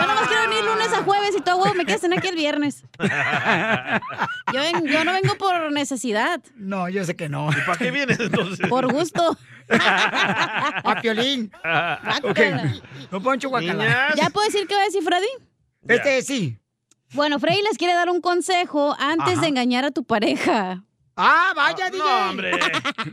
Yo 0.00 0.06
nomás 0.06 0.28
quiero 0.28 0.48
venir 0.48 0.64
lunes 0.64 0.92
a 0.92 1.02
jueves 1.02 1.34
y 1.36 1.40
todo 1.40 1.74
me 1.74 1.84
quedas 1.84 2.04
en 2.04 2.12
aquí 2.12 2.28
el 2.28 2.36
viernes. 2.36 2.84
Yo, 4.52 4.60
ven- 4.60 4.86
yo 4.86 5.04
no 5.04 5.12
vengo 5.12 5.34
por 5.36 5.70
necesidad, 5.72 6.40
No, 6.56 6.88
yo 6.88 7.04
sé 7.04 7.14
que 7.16 7.28
no. 7.28 7.50
¿Y 7.50 7.60
para 7.66 7.76
qué 7.78 7.90
vienes 7.90 8.18
entonces? 8.18 8.66
por 8.68 8.90
gusto. 8.90 9.36
A 9.68 10.98
Piolín. 11.02 11.52
Ok. 12.22 12.40
No 13.10 13.20
poncho 13.20 13.48
guacala. 13.50 14.14
¿Ya 14.16 14.30
puedo 14.30 14.46
decir 14.46 14.66
qué 14.66 14.74
va 14.74 14.80
a 14.82 14.84
decir 14.86 15.02
Freddy? 15.02 15.26
Este, 15.86 16.22
sí. 16.22 16.56
Bueno, 17.12 17.38
Freddy 17.38 17.60
les 17.62 17.76
quiere 17.76 17.92
dar 17.94 18.08
un 18.08 18.20
consejo 18.22 18.96
antes 18.98 19.34
Ajá. 19.34 19.40
de 19.42 19.48
engañar 19.48 19.84
a 19.84 19.90
tu 19.90 20.04
pareja. 20.04 20.82
Ah, 21.20 21.52
vaya, 21.56 21.90
DJ. 21.90 21.98
No, 21.98 22.30
hombre. 22.30 22.52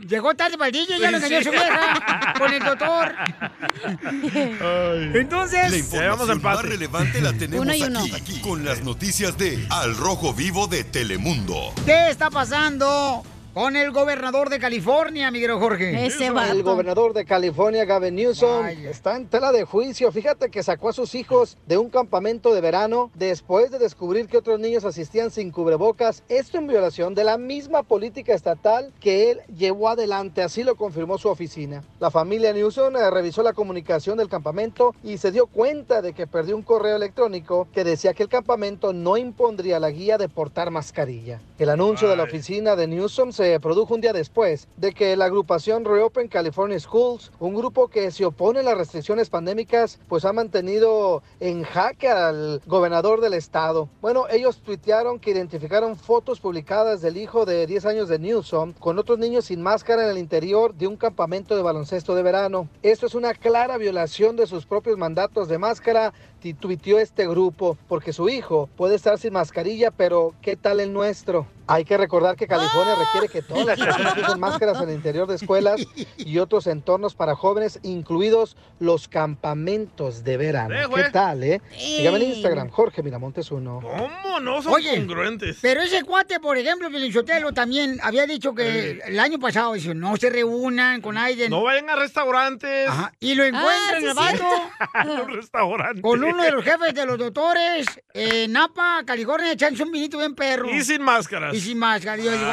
Llegó 0.08 0.32
tarde 0.34 0.56
para 0.56 0.68
el 0.68 0.72
DJ, 0.72 0.98
ya 1.00 1.10
lo 1.10 1.16
engañó 1.16 1.38
Sí. 1.38 1.44
su 1.44 1.50
vieja 1.50 2.34
con 2.38 2.52
el 2.52 2.62
doctor. 2.62 3.12
La 3.86 5.18
Entonces, 5.18 5.90
Ya 5.90 6.08
vamos 6.10 6.28
a 6.28 6.34
información 6.34 6.42
más 6.42 6.62
relevante 6.64 7.20
la 7.20 7.32
tenemos 7.38 7.64
Uno 7.64 7.74
y 7.74 7.82
uno. 7.82 8.00
aquí, 8.00 8.12
aquí, 8.12 8.40
con 8.40 8.64
las 8.64 8.82
noticias 8.82 9.36
de 9.38 9.66
Al 9.70 9.96
Rojo 9.96 10.32
Vivo 10.34 10.66
de 10.66 10.84
Telemundo. 10.84 11.72
¿qué 11.84 12.10
está 12.10 12.30
pasando 12.30 13.22
con 13.56 13.74
el 13.74 13.90
gobernador 13.90 14.50
de 14.50 14.58
California, 14.58 15.30
mi 15.30 15.40
querido 15.40 15.58
Jorge. 15.58 16.08
El 16.50 16.62
gobernador 16.62 17.14
de 17.14 17.24
California, 17.24 17.86
Gavin 17.86 18.14
Newsom, 18.14 18.66
está 18.66 19.16
en 19.16 19.28
tela 19.28 19.50
de 19.50 19.64
juicio. 19.64 20.12
Fíjate 20.12 20.50
que 20.50 20.62
sacó 20.62 20.90
a 20.90 20.92
sus 20.92 21.14
hijos 21.14 21.56
de 21.66 21.78
un 21.78 21.88
campamento 21.88 22.52
de 22.52 22.60
verano 22.60 23.10
después 23.14 23.70
de 23.70 23.78
descubrir 23.78 24.26
que 24.26 24.36
otros 24.36 24.60
niños 24.60 24.84
asistían 24.84 25.30
sin 25.30 25.50
cubrebocas. 25.50 26.22
Esto 26.28 26.58
en 26.58 26.66
violación 26.66 27.14
de 27.14 27.24
la 27.24 27.38
misma 27.38 27.82
política 27.82 28.34
estatal 28.34 28.92
que 29.00 29.30
él 29.30 29.40
llevó 29.56 29.88
adelante. 29.88 30.42
Así 30.42 30.62
lo 30.62 30.76
confirmó 30.76 31.16
su 31.16 31.30
oficina. 31.30 31.82
La 31.98 32.10
familia 32.10 32.52
Newsom 32.52 32.94
eh, 32.94 33.10
revisó 33.10 33.42
la 33.42 33.54
comunicación 33.54 34.18
del 34.18 34.28
campamento 34.28 34.94
y 35.02 35.16
se 35.16 35.32
dio 35.32 35.46
cuenta 35.46 36.02
de 36.02 36.12
que 36.12 36.26
perdió 36.26 36.56
un 36.56 36.62
correo 36.62 36.96
electrónico 36.96 37.68
que 37.72 37.84
decía 37.84 38.12
que 38.12 38.24
el 38.24 38.28
campamento 38.28 38.92
no 38.92 39.16
impondría 39.16 39.80
la 39.80 39.88
guía 39.88 40.18
de 40.18 40.28
portar 40.28 40.70
mascarilla. 40.70 41.40
El 41.58 41.70
anuncio 41.70 42.06
de 42.06 42.16
la 42.16 42.24
oficina 42.24 42.76
de 42.76 42.86
Newsom 42.86 43.32
se 43.32 43.45
produjo 43.60 43.94
un 43.94 44.00
día 44.00 44.12
después 44.12 44.68
de 44.76 44.92
que 44.92 45.16
la 45.16 45.26
agrupación 45.26 45.84
Reopen 45.84 46.28
California 46.28 46.78
Schools, 46.78 47.32
un 47.38 47.54
grupo 47.54 47.88
que 47.88 48.10
se 48.10 48.24
opone 48.24 48.60
a 48.60 48.62
las 48.62 48.78
restricciones 48.78 49.30
pandémicas, 49.30 49.98
pues 50.08 50.24
ha 50.24 50.32
mantenido 50.32 51.22
en 51.40 51.62
jaque 51.62 52.08
al 52.08 52.60
gobernador 52.66 53.20
del 53.20 53.34
estado. 53.34 53.88
Bueno, 54.00 54.26
ellos 54.30 54.58
tuitearon 54.58 55.18
que 55.18 55.30
identificaron 55.30 55.96
fotos 55.96 56.40
publicadas 56.40 57.00
del 57.00 57.16
hijo 57.16 57.44
de 57.44 57.66
10 57.66 57.86
años 57.86 58.08
de 58.08 58.18
Newsom 58.18 58.72
con 58.74 58.98
otros 58.98 59.18
niños 59.18 59.46
sin 59.46 59.62
máscara 59.62 60.04
en 60.04 60.10
el 60.10 60.18
interior 60.18 60.74
de 60.74 60.86
un 60.86 60.96
campamento 60.96 61.56
de 61.56 61.62
baloncesto 61.62 62.14
de 62.14 62.22
verano. 62.22 62.68
Esto 62.82 63.06
es 63.06 63.14
una 63.14 63.34
clara 63.34 63.78
violación 63.78 64.36
de 64.36 64.46
sus 64.46 64.66
propios 64.66 64.98
mandatos 64.98 65.48
de 65.48 65.58
máscara 65.58 66.12
tuiteó 66.54 66.98
este 66.98 67.26
grupo, 67.26 67.76
porque 67.88 68.12
su 68.12 68.28
hijo 68.28 68.68
puede 68.76 68.94
estar 68.94 69.18
sin 69.18 69.32
mascarilla, 69.32 69.90
pero 69.90 70.34
¿qué 70.42 70.56
tal 70.56 70.80
el 70.80 70.92
nuestro? 70.92 71.46
Hay 71.66 71.84
que 71.84 71.96
recordar 71.96 72.36
que 72.36 72.46
California 72.46 72.94
requiere 72.94 73.28
que 73.28 73.35
todas 73.42 73.78
las 73.78 73.96
personas 73.96 74.38
máscaras 74.38 74.80
en 74.82 74.88
el 74.90 74.94
interior 74.96 75.26
de 75.26 75.36
escuelas 75.36 75.80
y 76.16 76.38
otros 76.38 76.66
entornos 76.66 77.14
para 77.14 77.34
jóvenes, 77.34 77.78
incluidos 77.82 78.56
los 78.78 79.08
campamentos 79.08 80.24
de 80.24 80.36
verano. 80.36 80.74
Eh, 80.74 80.86
¿Qué 80.94 81.10
tal, 81.10 81.42
eh? 81.44 81.60
Sígame 81.76 82.16
en 82.18 82.30
Instagram, 82.32 82.68
Jorge 82.70 83.02
Miramontes 83.02 83.50
uno. 83.50 83.80
¿Cómo 83.82 84.40
no 84.40 84.62
son 84.62 84.74
Oye, 84.74 84.96
congruentes? 84.96 85.58
Pero 85.62 85.82
ese 85.82 86.02
cuate, 86.04 86.40
por 86.40 86.56
ejemplo, 86.58 86.90
Felinchotelo 86.90 87.52
también 87.52 87.98
había 88.02 88.26
dicho 88.26 88.54
que 88.54 89.00
el 89.04 89.18
año 89.20 89.38
pasado 89.38 89.74
dice, 89.74 89.94
no 89.94 90.16
se 90.16 90.30
reúnan 90.30 91.00
con 91.00 91.16
Aiden. 91.18 91.50
No 91.50 91.62
vayan 91.62 91.88
a 91.90 91.96
restaurantes. 91.96 92.88
Ajá, 92.88 93.12
Y 93.20 93.34
lo 93.34 93.44
encuentran 93.44 93.76
Ah, 93.86 93.96
el 93.98 94.36
sí, 94.38 94.42
vato 94.42 95.26
restaurantes. 95.28 96.02
con 96.02 96.22
uno 96.24 96.42
de 96.42 96.50
los 96.52 96.64
jefes 96.64 96.94
de 96.94 97.06
los 97.06 97.18
doctores 97.18 97.86
en 98.12 98.52
Napa, 98.52 99.02
California, 99.06 99.52
echándose 99.52 99.82
un 99.84 99.92
vinito 99.92 100.18
bien 100.18 100.34
perro. 100.34 100.68
Y 100.70 100.82
sin 100.82 101.02
máscaras. 101.02 101.54
Y 101.54 101.60
sin 101.60 101.78
máscara. 101.78 102.16
Yo 102.22 102.30
digo, 102.32 102.44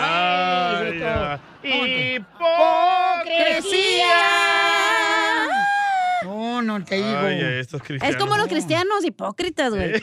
Ay, 0.79 0.91
"Ay, 0.91 0.99
ya. 0.99 1.39
¡Hipocresía! 3.23 4.13
No, 6.23 6.61
no 6.61 6.83
te 6.83 6.95
digo. 6.95 7.07
Ay, 7.19 7.41
ay, 7.41 7.59
estos 7.59 7.81
Es 7.89 8.15
como 8.17 8.37
los 8.37 8.47
cristianos 8.47 9.03
hipócritas, 9.05 9.73
güey. 9.73 10.01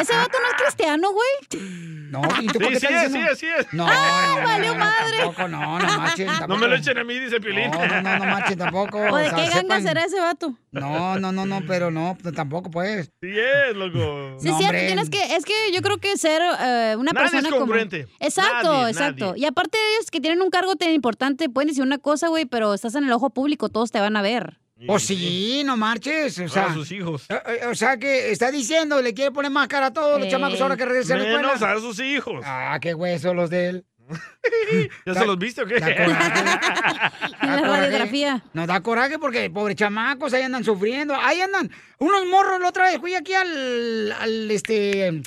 Ese 0.00 0.14
vato 0.14 0.38
no 0.40 0.48
es 0.48 0.62
cristiano, 0.62 1.08
güey. 1.12 1.62
No, 2.10 2.22
¿y 2.40 2.46
tú 2.46 2.60
por 2.60 2.68
qué 2.68 2.78
Sí, 2.80 2.86
sí 2.86 2.94
estás 2.94 3.04
es, 3.06 3.12
sí 3.12 3.18
es, 3.18 3.38
sí 3.38 3.46
es. 3.58 3.72
No, 3.74 3.84
¡Ah, 3.88 4.26
no, 4.36 4.40
no, 4.40 4.46
valió 4.46 4.72
no, 4.72 4.78
madre! 4.78 5.16
Tampoco, 5.18 5.48
no, 5.48 5.78
no 5.80 5.98
marchen, 5.98 6.26
tampoco. 6.26 6.46
No 6.48 6.56
me 6.58 6.68
lo 6.68 6.76
echen 6.76 6.98
a 6.98 7.04
mí, 7.04 7.18
dice 7.18 7.40
Piolín. 7.40 7.70
No, 7.72 7.84
no, 7.86 8.02
no, 8.02 8.18
no 8.18 8.24
marchen 8.26 8.58
tampoco. 8.58 8.98
¿O 8.98 9.16
de 9.16 9.28
sea, 9.28 9.34
qué 9.36 9.48
ganga 9.50 9.76
sepan- 9.78 9.82
será 9.82 10.04
ese 10.04 10.20
vato? 10.20 10.54
No, 10.70 11.18
no, 11.18 11.32
no, 11.32 11.46
no, 11.46 11.60
pero 11.66 11.90
no, 11.90 12.16
pues, 12.22 12.34
tampoco 12.34 12.70
pues. 12.70 13.10
Sí 13.20 13.28
es, 13.30 13.76
loco. 13.76 14.36
Sí, 14.40 14.48
es 14.48 14.56
cierto, 14.56 14.78
tienes 14.86 15.10
que, 15.10 15.36
es 15.36 15.44
que 15.44 15.52
yo 15.72 15.82
creo 15.82 15.98
que 15.98 16.16
ser 16.16 16.42
eh, 16.42 16.94
una 16.96 17.10
Nadie 17.12 17.26
es 17.26 17.30
persona 17.32 17.48
como... 17.50 17.60
congruente. 17.62 18.06
Exacto, 18.20 18.72
Nadie, 18.72 18.90
exacto. 18.90 19.26
nadie. 19.30 19.40
Y 19.40 19.44
aparte 19.46 19.76
de 19.76 19.84
ellos 19.96 20.10
que 20.10 20.20
tienen 20.20 20.42
un 20.42 20.50
cargo 20.50 20.76
tan 20.76 20.90
importante, 20.90 21.48
pueden 21.48 21.68
decir 21.68 21.82
una 21.82 21.98
cosa, 21.98 22.28
güey, 22.28 22.46
pero 22.46 22.72
estás 22.72 22.94
en 22.94 23.04
el 23.04 23.12
ojo 23.12 23.30
público, 23.30 23.68
todos 23.68 23.90
te 23.90 23.98
van 23.98 24.16
a 24.16 24.22
ver. 24.22 24.58
O 24.88 24.98
sí, 24.98 25.62
no 25.64 25.76
marches, 25.76 26.38
o 26.38 26.48
sea. 26.48 26.66
a 26.66 26.74
sus 26.74 26.92
hijos. 26.92 27.24
eh, 27.30 27.40
eh, 27.62 27.66
O 27.66 27.74
sea 27.74 27.96
que 27.96 28.30
está 28.30 28.50
diciendo, 28.50 29.00
le 29.00 29.14
quiere 29.14 29.30
poner 29.30 29.50
máscara 29.50 29.86
a 29.86 29.92
todos 29.92 30.18
los 30.18 30.28
Eh, 30.28 30.30
chamacos 30.30 30.60
ahora 30.60 30.76
que 30.76 30.84
regresen 30.84 31.18
a 31.18 31.22
la 31.22 31.36
Menos 31.38 31.62
a 31.62 31.78
sus 31.78 31.98
hijos. 32.00 32.42
Ah, 32.44 32.78
qué 32.80 32.92
huesos 32.92 33.34
los 33.34 33.48
de 33.48 33.68
él. 33.68 33.84
¿Ya 35.06 35.14
se 35.14 35.24
los 35.26 35.38
viste 35.38 35.62
o 35.62 35.66
qué? 35.66 35.80
Da. 35.80 35.88
La 37.42 37.56
Da 37.56 37.58
coraje. 37.60 37.80
radiografía. 37.80 38.44
Nos 38.52 38.66
da 38.66 38.80
coraje 38.80 39.18
porque, 39.18 39.50
pobres 39.50 39.76
chamacos, 39.76 40.32
ahí 40.34 40.42
andan 40.42 40.62
sufriendo. 40.62 41.14
Ahí 41.16 41.40
andan. 41.40 41.70
Unos 41.98 42.26
morros 42.26 42.60
la 42.60 42.68
otra 42.68 42.84
vez, 42.84 42.98
fui 43.00 43.14
aquí 43.14 43.32
al, 43.34 44.12
al 44.12 44.50
este, 44.50 45.22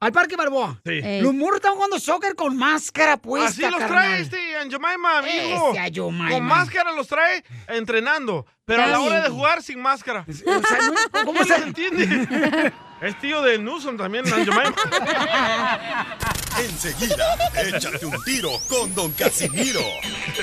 al 0.00 0.12
Parque 0.12 0.36
Balboa. 0.36 0.80
Sí. 0.84 0.92
Ey. 1.02 1.20
Los 1.22 1.32
morros 1.34 1.56
están 1.56 1.74
jugando 1.74 1.98
soccer 1.98 2.34
con 2.34 2.56
máscara 2.56 3.16
puesta, 3.16 3.48
Así 3.48 3.62
los 3.62 3.80
carnal. 3.80 3.88
trae 3.88 4.20
este 4.20 4.56
Anjomaima, 4.58 5.18
amigo. 5.18 5.68
Este 5.68 5.78
Anjomaima. 5.80 6.30
Con 6.34 6.44
máscara 6.44 6.92
los 6.92 7.06
trae 7.08 7.42
entrenando. 7.68 8.46
Pero 8.66 8.82
a 8.82 8.86
la 8.86 9.00
hora 9.00 9.22
de 9.22 9.28
jugar 9.30 9.62
sin 9.62 9.80
máscara. 9.80 10.26
O 10.28 10.32
sea, 10.32 10.78
no- 10.82 11.24
¿Cómo 11.24 11.44
se 11.44 11.54
entiende? 11.56 12.72
Es 13.00 13.18
tío 13.20 13.42
de 13.42 13.58
Newsom 13.58 13.98
también, 13.98 14.24
Anjomaima. 14.32 14.74
Enseguida, 16.58 17.36
échate 17.62 18.06
un 18.06 18.22
tiro 18.24 18.50
con 18.68 18.94
Don 18.94 19.10
Casimiro. 19.12 19.80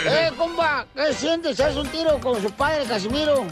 ¡Eh, 0.05 0.29
compa! 0.37 0.85
¿Qué 0.93 1.13
sientes? 1.13 1.59
¿Haz 1.59 1.75
un 1.77 1.87
tiro 1.87 2.19
con 2.19 2.39
su 2.41 2.51
padre, 2.51 2.83
Casimiro? 2.85 3.45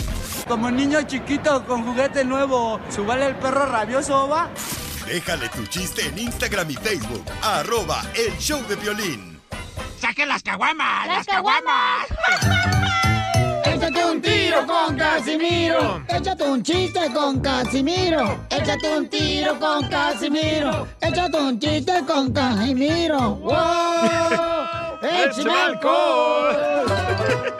Como 0.47 0.69
niño 0.69 1.01
chiquito 1.03 1.65
con 1.65 1.85
juguete 1.85 2.23
nuevo, 2.25 2.79
¿subale 2.93 3.27
el 3.27 3.35
perro 3.37 3.65
rabioso, 3.65 4.27
va? 4.27 4.49
Déjale 5.09 5.49
tu 5.49 5.65
chiste 5.65 6.05
en 6.05 6.19
Instagram 6.19 6.69
y 6.69 6.75
Facebook. 6.75 7.23
Arroba 7.41 8.03
El 8.13 8.37
Show 8.37 8.61
de 8.67 8.75
Violín. 8.75 9.41
¡Saquen 9.99 10.29
las 10.29 10.43
caguamas! 10.43 11.07
¡Las 11.07 11.25
caguamas! 11.25 12.05
Échate 13.65 14.05
un 14.05 14.21
tiro 14.21 14.67
con 14.67 14.95
Casimiro. 14.95 16.03
Échate 16.09 16.43
un 16.43 16.61
chiste 16.61 17.11
con 17.11 17.39
Casimiro. 17.39 18.39
Échate 18.51 18.97
un 18.97 19.09
tiro 19.09 19.59
con 19.59 19.89
Casimiro. 19.89 20.87
Échate 21.01 21.37
un 21.37 21.59
chiste 21.59 21.93
con 22.05 22.31
Casimiro. 22.31 23.35
¡Wow! 23.37 24.99
¡Échame 25.01 25.51
alcohol! 25.51 27.58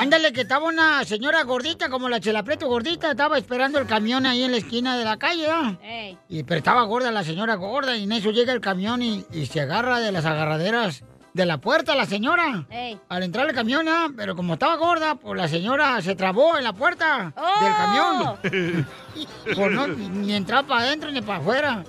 Ándale, 0.00 0.32
que 0.32 0.40
estaba 0.40 0.66
una 0.66 1.04
señora 1.04 1.42
gordita, 1.44 1.90
como 1.90 2.08
la 2.08 2.20
Chela 2.20 2.42
Prieto 2.42 2.66
gordita, 2.68 3.10
estaba 3.10 3.36
esperando 3.36 3.78
el 3.78 3.86
camión 3.86 4.24
ahí 4.24 4.42
en 4.42 4.52
la 4.52 4.56
esquina 4.56 4.96
de 4.96 5.04
la 5.04 5.18
calle, 5.18 5.46
¿ah? 5.50 5.76
Ey. 5.82 6.16
Y, 6.28 6.42
pero 6.42 6.58
estaba 6.58 6.82
gorda 6.84 7.10
la 7.10 7.22
señora 7.22 7.54
gorda 7.56 7.94
y 7.96 8.04
en 8.04 8.12
eso 8.12 8.30
llega 8.30 8.52
el 8.54 8.62
camión 8.62 9.02
y, 9.02 9.26
y 9.30 9.44
se 9.44 9.60
agarra 9.60 10.00
de 10.00 10.10
las 10.10 10.24
agarraderas 10.24 11.04
de 11.34 11.46
la 11.46 11.58
puerta 11.58 11.94
la 11.94 12.06
señora. 12.06 12.66
Ey. 12.70 12.98
Al 13.10 13.22
entrar 13.22 13.46
el 13.46 13.54
camión, 13.54 13.88
ah, 13.88 14.08
pero 14.16 14.34
como 14.34 14.54
estaba 14.54 14.76
gorda, 14.76 15.16
pues 15.16 15.38
la 15.38 15.48
señora 15.48 16.00
se 16.00 16.14
trabó 16.16 16.56
en 16.56 16.64
la 16.64 16.72
puerta 16.72 17.32
¡Oh! 17.36 17.64
del 17.64 17.74
camión. 17.74 18.86
Pues 19.44 19.72
no, 19.72 19.86
ni, 19.88 20.08
ni 20.08 20.34
entraba 20.34 20.66
para 20.66 20.82
adentro 20.82 21.10
ni 21.10 21.20
para 21.20 21.40
afuera. 21.40 21.84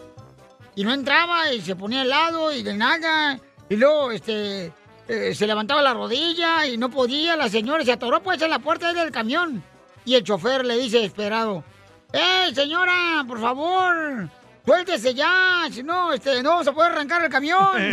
Y 0.76 0.84
no 0.84 0.94
entraba 0.94 1.54
y 1.54 1.62
se 1.62 1.76
ponía 1.76 2.02
al 2.02 2.10
lado 2.10 2.52
y 2.52 2.62
de 2.64 2.74
nada. 2.74 3.40
Y 3.70 3.78
luego, 3.78 4.12
este, 4.12 4.74
eh, 5.12 5.36
se 5.36 5.46
levantaba 5.46 5.82
la 5.82 5.94
rodilla 5.94 6.66
y 6.66 6.78
no 6.78 6.90
podía. 6.90 7.36
La 7.36 7.50
señora 7.50 7.84
se 7.84 7.92
atoró 7.92 8.24
pues 8.24 8.42
en 8.42 8.50
la 8.50 8.60
puerta 8.60 8.94
del 8.94 9.12
camión. 9.12 9.62
Y 10.06 10.16
el 10.16 10.24
chofer 10.24 10.66
le 10.66 10.78
dice 10.78 10.98
desesperado, 10.98 11.66
¡Eh, 12.14 12.52
señora, 12.56 13.26
por 13.28 13.42
favor! 13.42 14.30
¡Suéltese 14.66 15.14
ya! 15.14 15.68
Si 15.70 15.84
no, 15.84 16.14
este, 16.14 16.42
no 16.42 16.64
se 16.64 16.72
puede 16.72 16.90
arrancar 16.90 17.24
el 17.26 17.30
camión. 17.30 17.60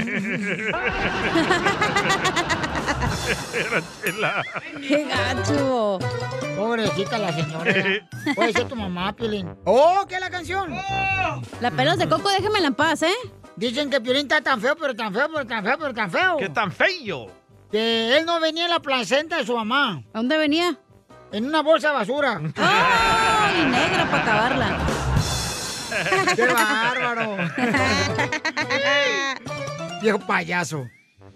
¡Qué 4.86 5.04
gacho! 5.04 5.98
Pobrecita 6.56 7.18
la 7.18 7.32
señora. 7.32 7.74
Puede 8.34 8.52
ser 8.52 8.68
tu 8.68 8.76
mamá, 8.76 9.12
Piolín. 9.12 9.56
¡Oh, 9.64 10.04
qué 10.08 10.14
es 10.16 10.20
la 10.20 10.30
canción! 10.30 10.72
La 11.60 11.70
pelos 11.70 11.98
de 11.98 12.08
coco, 12.08 12.28
déjamela 12.30 12.68
en 12.68 12.74
paz, 12.74 13.02
¿eh? 13.02 13.14
Dicen 13.58 13.90
que 13.90 14.00
Piolín 14.00 14.22
está 14.22 14.40
tan 14.40 14.60
feo, 14.60 14.76
pero 14.76 14.94
tan 14.94 15.12
feo, 15.12 15.28
pero 15.32 15.44
tan 15.44 15.64
feo, 15.64 15.76
pero 15.78 15.92
tan 15.92 16.10
feo. 16.10 16.36
¡Qué 16.36 16.48
tan 16.48 16.70
feo! 16.70 17.26
Que 17.72 18.16
él 18.16 18.24
no 18.24 18.38
venía 18.38 18.64
en 18.66 18.70
la 18.70 18.78
placenta 18.80 19.36
de 19.36 19.44
su 19.44 19.56
mamá. 19.56 20.00
¿A 20.12 20.18
dónde 20.18 20.38
venía? 20.38 20.78
En 21.32 21.44
una 21.44 21.60
bolsa 21.62 21.88
de 21.88 21.94
basura. 21.94 22.40
¡Ay, 22.56 23.64
negra 23.66 24.08
para 24.08 24.22
acabarla! 24.22 24.78
¡Qué 26.36 26.46
bárbaro! 26.46 27.36
Viejo 30.02 30.20
payaso. 30.20 30.86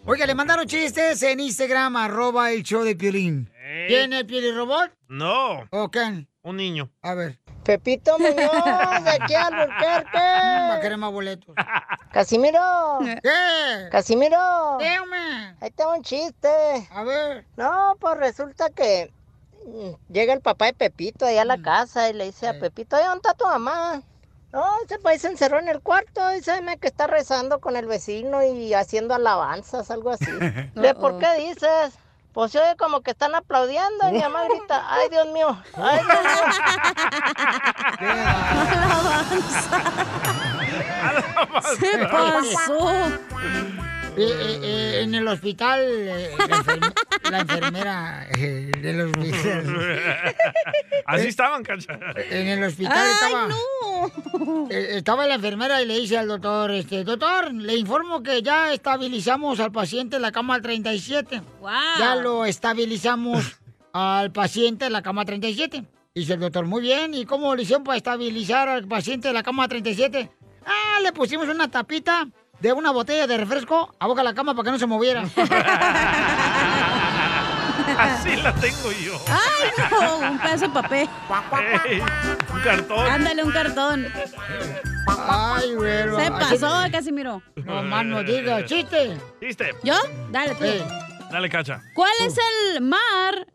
Oiga, 0.05 0.25
le 0.25 0.37
mandaron 0.37 0.67
chistes 0.67 1.21
en 1.25 1.41
Instagram, 1.41 1.97
arroba 1.97 2.53
el 2.53 2.63
show 2.63 2.85
de 2.85 2.95
Piolín. 2.95 3.51
¿Quién 3.89 4.13
es 4.13 4.23
Piolín 4.25 4.55
Robot? 4.55 4.93
No, 5.09 5.67
¿O 5.71 5.91
quién? 5.91 6.29
un 6.43 6.57
niño. 6.57 6.91
A 7.03 7.15
ver. 7.15 7.41
Pepito 7.65 8.19
Muñoz, 8.19 9.05
de 9.05 9.11
aquí 9.11 9.35
al 9.35 9.55
Va 9.55 9.63
a 9.63 9.67
Burquerque. 9.67 10.81
querer 10.83 10.99
más 10.99 11.13
boletos. 11.13 11.55
Casimiro, 12.13 12.99
¿Qué? 13.23 13.89
Casimiro, 13.91 14.77
¿Qué, 14.79 14.99
hombre? 15.01 15.19
ahí 15.61 15.69
está 15.69 15.89
un 15.89 16.03
chiste. 16.03 16.49
A 16.91 17.03
ver. 17.05 17.47
No, 17.57 17.97
pues 18.01 18.17
resulta 18.19 18.71
que 18.71 19.13
mm, 19.67 20.13
llega 20.13 20.33
el 20.33 20.41
papá 20.41 20.67
de 20.67 20.75
Pepito 20.75 21.25
ahí 21.25 21.39
a 21.39 21.45
la 21.45 21.63
casa 21.63 22.09
y 22.09 22.13
le 22.15 22.25
dice 22.27 22.49
a. 22.49 22.59
Pepito, 22.59 22.97
"Oye, 22.97 23.05
¿dónde 23.07 23.19
está 23.19 23.35
tu 23.35 23.47
mamá? 23.47 24.03
No, 24.53 24.65
ese 24.85 24.99
país 24.99 25.23
se 25.23 25.29
encerró 25.29 25.59
en 25.61 25.69
el 25.69 25.81
cuarto, 25.81 26.29
dice 26.31 26.53
que 26.79 26.89
está 26.89 27.07
rezando 27.07 27.61
con 27.61 27.75
el 27.77 27.87
vecino 27.87 28.43
y 28.43 28.75
haciendo 28.75 29.15
alabanzas, 29.15 29.91
algo 29.91 30.11
así. 30.11 30.27
¿De 30.75 30.95
por 30.95 31.19
qué 31.19 31.29
dices? 31.39 31.95
Pues 32.33 32.51
se 32.53 32.59
oye 32.59 32.77
como 32.77 33.03
que 33.03 33.11
están 33.11 33.35
aplaudiendo 33.35 34.09
y 34.09 34.13
mi 34.13 34.21
mamá 34.21 34.45
grita, 34.49 34.83
ay 34.89 35.09
Dios 35.11 35.27
mío, 35.29 35.63
ay 35.77 36.01
Dios 36.03 37.33
Se 41.79 41.99
pasó. 42.11 42.91
Eh, 44.15 44.19
eh, 44.19 44.61
eh, 44.63 45.01
en 45.05 45.15
el 45.15 45.27
hospital, 45.27 45.81
eh, 45.83 46.35
la, 46.39 46.57
enferme- 46.59 46.93
la 47.33 47.41
enfermera 47.41 48.27
eh, 48.37 48.71
del 48.79 49.01
hospital. 49.01 50.13
Así 51.07 51.29
estaban, 51.29 51.63
cacha. 51.63 51.99
En 52.31 52.47
el 52.47 52.65
hospital 52.65 53.07
estaba. 53.11 53.49
Eh, 54.71 54.97
estaba 54.97 55.29
la 55.29 55.37
enfermera 55.37 55.81
y 55.81 55.87
le 55.87 56.01
dice 56.01 56.19
al 56.19 56.27
doctor, 56.27 56.73
este, 56.73 57.05
doctor, 57.05 57.55
le 57.55 57.77
informo 57.77 58.21
que 58.21 58.43
ya 58.43 58.73
estabilizamos 58.73 59.61
al 59.61 59.71
paciente 59.71 60.17
en 60.17 60.23
la 60.23 60.33
cama 60.33 60.61
37. 60.61 61.41
Ya 62.01 62.17
lo 62.17 62.45
estabilizamos 62.45 63.61
al 63.93 64.33
paciente 64.33 64.87
en 64.87 64.93
la 64.93 65.03
cama 65.03 65.25
37. 65.25 65.85
Dice 66.17 66.33
el 66.33 66.41
doctor, 66.41 66.67
muy 66.67 66.83
bien, 66.83 67.15
¿y 67.15 67.25
cómo 67.27 67.55
le 67.55 67.63
hicieron 67.63 67.85
para 67.85 67.97
estabilizar 67.97 68.69
al 68.69 68.89
paciente 68.89 69.29
en 69.29 69.35
la 69.35 69.45
cama 69.45 69.69
37? 69.69 70.29
Ah, 70.67 70.99
le 71.01 71.13
pusimos 71.13 71.49
una 71.49 71.71
tapita 71.71 72.27
de 72.63 72.73
una 72.73 72.93
botella 72.93 73.27
de 73.27 73.37
refresco 73.37 73.93
a 73.99 74.07
boca 74.07 74.21
de 74.21 74.29
la 74.29 74.35
cama 74.35 74.55
para 74.55 74.65
que 74.67 74.71
no 74.71 74.79
se 74.79 74.87
moviera. 74.87 75.25
Así 77.99 78.37
la 78.37 78.53
tengo 78.55 78.93
yo. 78.93 79.21
Ay, 79.29 79.71
no, 79.91 80.19
un 80.19 80.39
pedazo 80.39 80.69
de 80.69 80.71
papel. 80.71 81.09
Ey, 81.89 82.01
un 82.01 82.61
cartón. 82.61 83.07
Ándale, 83.07 83.43
un 83.45 83.53
cartón. 83.53 84.13
Ay, 85.07 85.75
güero. 85.75 86.19
Se 86.19 86.31
pasó, 86.31 86.83
Casimiro. 86.91 87.43
No 87.57 87.83
más 87.83 88.05
no 88.05 88.23
diga, 88.23 88.65
chiste. 88.65 89.19
Chiste. 89.41 89.75
¿Yo? 89.83 89.95
Dale, 90.31 90.55
tú. 90.55 90.65
Dale, 91.31 91.49
cacha. 91.49 91.81
¿Cuál 91.95 92.13
es 92.21 92.37
el 92.39 92.83
mar 92.83 93.47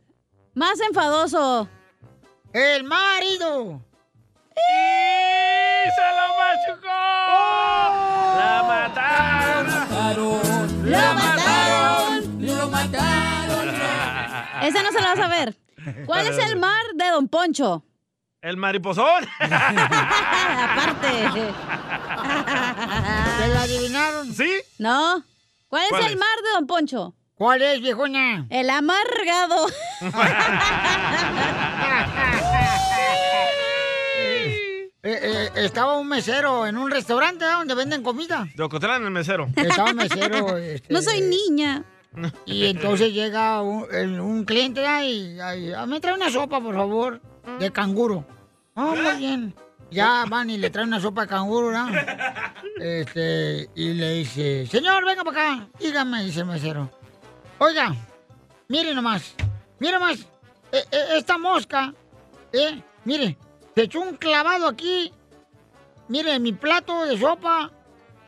más 0.55 0.79
enfadoso? 0.79 1.69
El 2.53 2.83
marido. 2.83 3.81
¡Y 4.55 5.89
se 5.91 6.07
lo 6.17 6.27
machucó! 6.39 6.87
¡La 8.37 8.63
mataron! 8.67 9.65
¡Lo 10.15 10.99
mataron! 10.99 11.26
Ese 14.67 14.83
no 14.83 14.91
se 14.91 15.01
lo 15.01 15.07
vas 15.07 15.19
a 15.19 15.27
ver. 15.27 15.55
¿Cuál 16.05 16.27
es 16.27 16.37
el 16.37 16.57
mar 16.57 16.83
de 16.95 17.07
Don 17.09 17.27
Poncho? 17.29 17.83
El 18.41 18.57
mariposón. 18.57 19.25
Aparte. 19.39 21.11
¿Te 23.39 23.47
la 23.47 23.61
adivinaron? 23.61 24.33
¿Sí? 24.33 24.51
No. 24.79 25.23
¿Cuál 25.67 25.83
es 25.83 25.89
¿Cuál 25.89 26.03
el 26.05 26.11
es? 26.11 26.17
mar 26.17 26.37
de 26.43 26.49
Don 26.55 26.67
Poncho? 26.67 27.13
¿Cuál 27.35 27.61
es, 27.61 27.81
viejona? 27.81 28.47
El 28.49 28.69
amargado. 28.69 29.67
Eh, 35.03 35.19
eh, 35.21 35.49
estaba 35.63 35.97
un 35.97 36.07
mesero 36.09 36.67
en 36.67 36.77
un 36.77 36.91
restaurante 36.91 37.45
¿ah? 37.45 37.59
donde 37.59 37.75
venden 37.75 38.03
comida. 38.03 38.45
De 38.55 38.63
Ocotlán, 38.63 39.03
el 39.05 39.11
mesero. 39.11 39.47
Estaba 39.55 39.93
mesero. 39.93 40.57
este, 40.57 40.91
No 40.93 41.01
soy 41.01 41.21
niña. 41.21 41.85
Y 42.45 42.65
entonces 42.65 43.13
llega 43.13 43.61
un, 43.61 44.45
cliente 44.45 44.81
y, 45.03 45.37
y, 45.37 45.71
"Ah, 45.73 45.85
me 45.85 45.99
trae 45.99 46.13
una 46.13 46.29
sopa, 46.29 46.59
por 46.61 46.75
favor, 46.75 47.21
de 47.59 47.71
canguro. 47.71 48.25
Ah, 48.75 48.93
muy 48.95 49.17
bien. 49.17 49.55
Ya 49.89 50.25
van 50.27 50.49
y 50.49 50.57
le 50.57 50.69
traen 50.69 50.89
una 50.89 50.99
sopa 50.99 51.21
de 51.21 51.27
canguro, 51.27 51.71
¿no? 51.71 51.89
Este, 52.79 53.69
y 53.73 53.93
le 53.93 54.13
dice, 54.15 54.67
señor, 54.67 55.05
venga 55.05 55.23
para 55.23 55.53
acá. 55.53 55.67
Dígame, 55.79 56.23
dice 56.23 56.41
el 56.41 56.45
mesero. 56.45 56.89
Oiga, 57.57 57.95
mire 58.67 58.93
nomás, 58.93 59.33
mire 59.79 59.93
nomás, 59.93 60.19
eh, 60.71 60.83
eh, 60.91 61.05
esta 61.17 61.37
mosca, 61.37 61.93
¿eh? 62.51 62.81
Mire, 63.05 63.37
se 63.73 63.83
echó 63.83 64.01
un 64.01 64.15
clavado 64.17 64.67
aquí. 64.67 65.11
Mire, 66.09 66.39
mi 66.39 66.51
plato 66.53 67.05
de 67.05 67.17
sopa, 67.17 67.71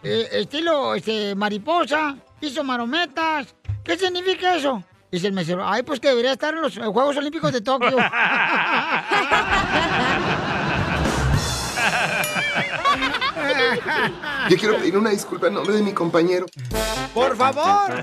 eh, 0.01 0.27
estilo 0.31 0.95
este, 0.95 1.35
mariposa, 1.35 2.17
hizo 2.41 2.63
marometas. 2.63 3.53
¿Qué 3.89 3.97
significa 3.97 4.55
eso? 4.55 4.83
Dice 5.11 5.25
el 5.25 5.33
mesero, 5.33 5.67
ay, 5.67 5.81
pues 5.81 5.99
que 5.99 6.09
debería 6.09 6.33
estar 6.33 6.53
en 6.53 6.61
los 6.61 6.77
eh, 6.77 6.81
Juegos 6.81 7.17
Olímpicos 7.17 7.51
de 7.51 7.61
Tokio. 7.61 7.97
Yo 14.47 14.57
quiero 14.57 14.77
pedir 14.77 14.95
una 14.95 15.09
disculpa 15.09 15.47
en 15.47 15.55
nombre 15.55 15.73
de 15.73 15.81
mi 15.81 15.91
compañero. 15.91 16.45
Por 17.15 17.35
favor. 17.35 17.95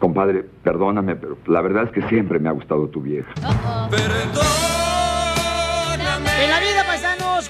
Compadre, 0.00 0.42
perdóname, 0.64 1.14
pero 1.14 1.38
la 1.46 1.60
verdad 1.60 1.84
es 1.84 1.92
que 1.92 2.02
siempre 2.08 2.40
me 2.40 2.48
ha 2.48 2.52
gustado 2.52 2.88
tu 2.88 3.00
vieja. 3.00 3.32
En 6.38 6.50
la 6.50 6.58
vida, 6.58 6.65
paisanos, 6.65 6.65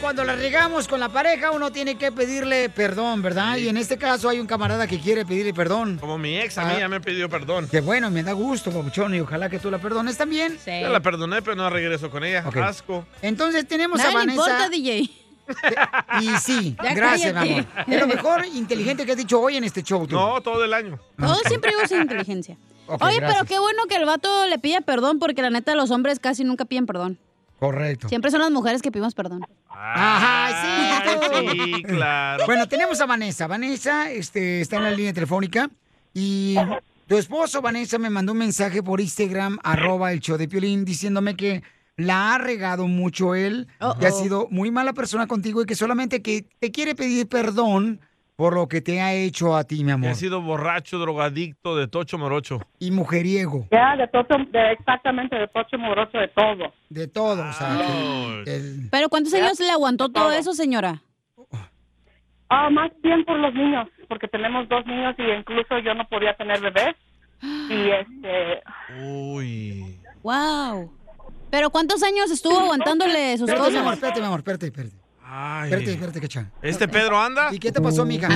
cuando 0.06 0.22
la 0.22 0.36
regamos 0.36 0.86
con 0.86 1.00
la 1.00 1.08
pareja, 1.08 1.50
uno 1.50 1.72
tiene 1.72 1.96
que 1.98 2.12
pedirle 2.12 2.68
perdón, 2.68 3.22
¿verdad? 3.22 3.56
Y 3.56 3.68
en 3.68 3.76
este 3.76 3.98
caso 3.98 4.28
hay 4.28 4.38
un 4.38 4.46
camarada 4.46 4.86
que 4.86 5.00
quiere 5.00 5.26
pedirle 5.26 5.52
perdón. 5.52 5.98
Como 5.98 6.16
mi 6.16 6.38
ex 6.38 6.56
a 6.58 6.64
mí 6.64 6.74
Ah. 6.76 6.78
ya 6.78 6.88
me 6.88 7.00
pidió 7.00 7.28
perdón. 7.28 7.66
Qué 7.68 7.80
bueno, 7.80 8.08
me 8.12 8.22
da 8.22 8.30
gusto, 8.30 8.70
papuchón, 8.70 9.16
y 9.16 9.20
ojalá 9.20 9.50
que 9.50 9.58
tú 9.58 9.68
la 9.68 9.78
perdones 9.78 10.16
también. 10.16 10.58
Ya 10.64 10.88
la 10.90 11.00
perdoné, 11.00 11.42
pero 11.42 11.56
no 11.56 11.68
regreso 11.70 12.08
con 12.08 12.22
ella. 12.22 12.44
Ok. 12.46 12.56
Asco. 12.58 13.04
Entonces 13.20 13.66
tenemos 13.66 13.98
Nada 13.98 14.10
a 14.10 14.14
Vanessa. 14.14 14.32
importa, 14.40 14.68
DJ. 14.68 15.10
Y 16.20 16.28
sí, 16.38 16.76
Ya 16.84 16.94
gracias, 16.94 17.34
mi 17.42 17.52
amor. 17.58 17.64
Es 17.88 18.00
lo 18.00 18.06
mejor 18.06 18.46
inteligente 18.46 19.04
que 19.04 19.10
has 19.10 19.18
dicho 19.18 19.40
hoy 19.40 19.56
en 19.56 19.64
este 19.64 19.82
show. 19.82 20.06
Tú. 20.06 20.14
No, 20.14 20.40
todo 20.40 20.64
el 20.64 20.72
año. 20.72 21.00
Todos 21.18 21.40
siempre 21.48 21.72
digo 21.72 21.84
sin 21.88 22.02
inteligencia. 22.02 22.56
Ok, 22.86 23.02
Oye, 23.02 23.16
gracias. 23.16 23.32
pero 23.40 23.44
qué 23.48 23.58
bueno 23.58 23.82
que 23.88 23.96
el 23.96 24.04
vato 24.06 24.46
le 24.46 24.60
pida 24.60 24.82
perdón, 24.82 25.18
porque 25.18 25.42
la 25.42 25.50
neta 25.50 25.74
los 25.74 25.90
hombres 25.90 26.20
casi 26.20 26.44
nunca 26.44 26.64
piden 26.64 26.86
perdón. 26.86 27.18
Correcto. 27.58 28.08
Siempre 28.08 28.30
son 28.30 28.40
las 28.40 28.50
mujeres 28.50 28.82
que 28.82 28.90
pedimos 28.90 29.14
perdón. 29.14 29.46
Ajá, 29.68 30.62
sí. 30.62 31.46
Sí, 31.50 31.82
claro. 31.82 32.46
Bueno, 32.46 32.68
tenemos 32.68 33.00
a 33.00 33.06
Vanessa. 33.06 33.46
Vanessa 33.46 34.10
este, 34.10 34.60
está 34.60 34.76
en 34.76 34.84
la 34.84 34.90
línea 34.90 35.12
telefónica 35.12 35.70
y 36.12 36.56
tu 37.06 37.16
esposo, 37.16 37.62
Vanessa, 37.62 37.98
me 37.98 38.10
mandó 38.10 38.32
un 38.32 38.38
mensaje 38.38 38.82
por 38.82 39.00
Instagram, 39.00 39.58
arroba 39.62 40.12
el 40.12 40.20
show 40.20 40.36
de 40.36 40.48
Piolín, 40.48 40.84
diciéndome 40.84 41.36
que 41.36 41.62
la 41.96 42.34
ha 42.34 42.38
regado 42.38 42.88
mucho 42.88 43.34
él, 43.34 43.68
que 44.00 44.06
ha 44.06 44.10
sido 44.10 44.48
muy 44.50 44.70
mala 44.70 44.92
persona 44.92 45.26
contigo 45.26 45.62
y 45.62 45.66
que 45.66 45.74
solamente 45.74 46.20
que 46.20 46.46
te 46.58 46.70
quiere 46.70 46.94
pedir 46.94 47.28
perdón 47.28 48.00
por 48.36 48.54
lo 48.54 48.68
que 48.68 48.82
te 48.82 49.00
ha 49.00 49.14
hecho 49.14 49.56
a 49.56 49.64
ti, 49.64 49.82
mi 49.82 49.90
He 49.90 49.94
amor. 49.94 50.14
sido 50.14 50.42
borracho, 50.42 50.98
drogadicto, 50.98 51.74
de 51.74 51.88
tocho 51.88 52.18
morocho. 52.18 52.60
Y 52.78 52.90
mujeriego. 52.90 53.66
Ya, 53.70 53.96
de 53.96 54.06
todo, 54.08 54.26
de, 54.52 54.72
exactamente, 54.72 55.36
de 55.36 55.48
pocho 55.48 55.78
morocho, 55.78 56.18
de 56.18 56.28
todo. 56.28 56.72
De 56.90 57.08
todo, 57.08 57.48
o 57.48 57.52
sea, 57.52 57.78
que 58.44 58.54
el- 58.56 58.88
Pero 58.90 59.08
¿cuántos 59.08 59.32
años 59.34 59.58
le 59.58 59.70
aguantó 59.70 60.10
todo 60.10 60.30
eso, 60.32 60.52
señora? 60.52 61.02
Ah, 62.48 62.70
más 62.70 62.92
bien 63.02 63.24
por 63.24 63.38
los 63.38 63.52
niños, 63.54 63.88
porque 64.08 64.28
tenemos 64.28 64.68
dos 64.68 64.86
niños 64.86 65.14
y 65.18 65.22
incluso 65.22 65.78
yo 65.80 65.94
no 65.94 66.06
podía 66.06 66.34
tener 66.36 66.60
bebés. 66.60 66.94
Y 67.42 67.90
este, 67.90 68.62
Uy. 69.02 69.98
Wow. 70.22 70.92
Pero 71.50 71.70
¿cuántos 71.70 72.02
años 72.02 72.30
estuvo 72.30 72.58
aguantándole 72.60 73.36
sus 73.38 73.48
Espérate, 73.48 73.72
mi 73.72 73.78
amor, 73.78 73.84
cosas? 73.84 73.94
espérate, 73.96 74.20
mi 74.20 74.26
amor, 74.26 74.38
espérate, 74.40 74.66
espérate. 74.66 74.96
Ay. 75.28 75.70
Espérate, 75.70 75.90
espérate, 75.92 76.20
cacha. 76.20 76.50
¿Este 76.62 76.86
Pedro 76.86 77.18
anda? 77.18 77.52
¿Y 77.52 77.58
qué 77.58 77.72
te 77.72 77.80
pasó, 77.80 78.04
mija? 78.04 78.28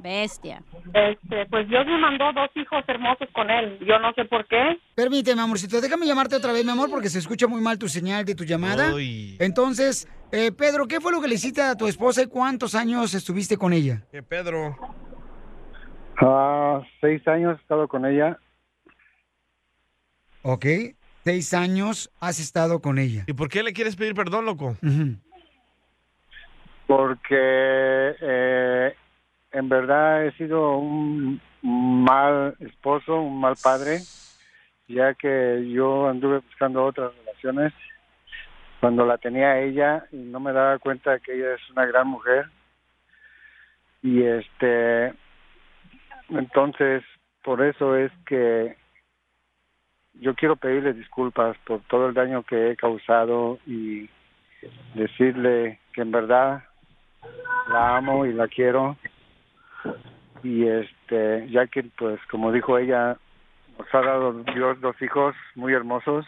Bestia. 0.00 0.62
este, 0.94 1.46
pues 1.46 1.68
Dios 1.68 1.84
me 1.86 1.98
mandó 1.98 2.32
dos 2.32 2.50
hijos 2.54 2.84
hermosos 2.86 3.28
con 3.32 3.50
él. 3.50 3.78
Yo 3.80 3.98
no 3.98 4.12
sé 4.12 4.26
por 4.26 4.46
qué. 4.46 4.78
Permíteme, 4.94 5.42
amorcito, 5.42 5.80
déjame 5.80 6.06
llamarte 6.06 6.36
otra 6.36 6.52
vez, 6.52 6.64
mi 6.64 6.70
amor, 6.70 6.90
porque 6.90 7.08
se 7.08 7.18
escucha 7.18 7.46
muy 7.48 7.60
mal 7.60 7.78
tu 7.78 7.88
señal 7.88 8.24
de 8.24 8.34
tu 8.34 8.44
llamada. 8.44 8.94
Uy. 8.94 9.36
Entonces, 9.40 10.06
eh, 10.30 10.52
Pedro, 10.52 10.86
¿qué 10.86 11.00
fue 11.00 11.10
lo 11.10 11.20
que 11.20 11.28
le 11.28 11.34
hiciste 11.34 11.62
a 11.62 11.74
tu 11.74 11.88
esposa 11.88 12.22
y 12.22 12.26
cuántos 12.26 12.74
años 12.74 13.14
estuviste 13.14 13.56
con 13.56 13.72
ella? 13.72 14.02
¿Qué 14.12 14.22
Pedro? 14.22 14.76
Ah, 16.20 16.82
seis 17.00 17.26
años 17.26 17.58
he 17.58 17.62
estado 17.62 17.88
con 17.88 18.04
ella. 18.04 18.38
Ok, 20.42 20.66
seis 21.28 21.52
años 21.52 22.10
has 22.20 22.40
estado 22.40 22.80
con 22.80 22.98
ella. 22.98 23.24
¿Y 23.26 23.34
por 23.34 23.50
qué 23.50 23.62
le 23.62 23.74
quieres 23.74 23.96
pedir 23.96 24.14
perdón, 24.14 24.46
loco? 24.46 24.76
porque 26.86 27.36
eh, 28.18 28.94
en 29.52 29.68
verdad 29.68 30.24
he 30.24 30.32
sido 30.38 30.78
un 30.78 31.38
mal 31.60 32.56
esposo, 32.60 33.20
un 33.20 33.38
mal 33.42 33.56
padre, 33.62 33.98
ya 34.88 35.12
que 35.12 35.68
yo 35.70 36.08
anduve 36.08 36.38
buscando 36.38 36.82
otras 36.82 37.12
relaciones 37.18 37.74
cuando 38.80 39.04
la 39.04 39.18
tenía 39.18 39.60
ella 39.60 40.06
y 40.10 40.16
no 40.16 40.40
me 40.40 40.54
daba 40.54 40.78
cuenta 40.78 41.18
que 41.18 41.34
ella 41.34 41.56
es 41.56 41.70
una 41.70 41.84
gran 41.84 42.08
mujer. 42.08 42.46
Y 44.02 44.22
este, 44.22 45.12
entonces, 46.30 47.02
por 47.44 47.62
eso 47.62 47.96
es 47.96 48.10
que 48.24 48.78
yo 50.20 50.34
quiero 50.34 50.56
pedirle 50.56 50.92
disculpas 50.92 51.56
por 51.66 51.80
todo 51.82 52.08
el 52.08 52.14
daño 52.14 52.42
que 52.42 52.70
he 52.70 52.76
causado 52.76 53.58
y 53.66 54.08
decirle 54.94 55.78
que 55.92 56.02
en 56.02 56.10
verdad 56.10 56.64
la 57.70 57.96
amo 57.96 58.26
y 58.26 58.32
la 58.32 58.48
quiero. 58.48 58.96
Y 60.42 60.66
este 60.66 61.48
ya 61.50 61.66
que 61.66 61.84
pues 61.96 62.20
como 62.30 62.52
dijo 62.52 62.78
ella 62.78 63.16
nos 63.78 63.94
ha 63.94 64.00
dado 64.00 64.32
Dios 64.54 64.80
dos 64.80 65.00
hijos 65.02 65.34
muy 65.54 65.72
hermosos. 65.72 66.26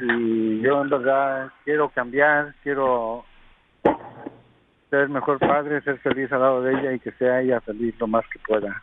Y 0.00 0.60
yo 0.60 0.82
en 0.82 0.90
verdad 0.90 1.52
quiero 1.64 1.88
cambiar 1.90 2.54
quiero 2.62 3.24
ser 4.90 5.08
mejor 5.08 5.38
padre 5.38 5.82
ser 5.82 5.98
feliz 5.98 6.30
al 6.32 6.40
lado 6.40 6.62
de 6.62 6.72
ella 6.72 6.92
y 6.92 7.00
que 7.00 7.12
sea 7.12 7.40
ella 7.40 7.60
feliz 7.60 7.94
lo 7.98 8.06
más 8.06 8.24
que 8.32 8.38
pueda. 8.40 8.82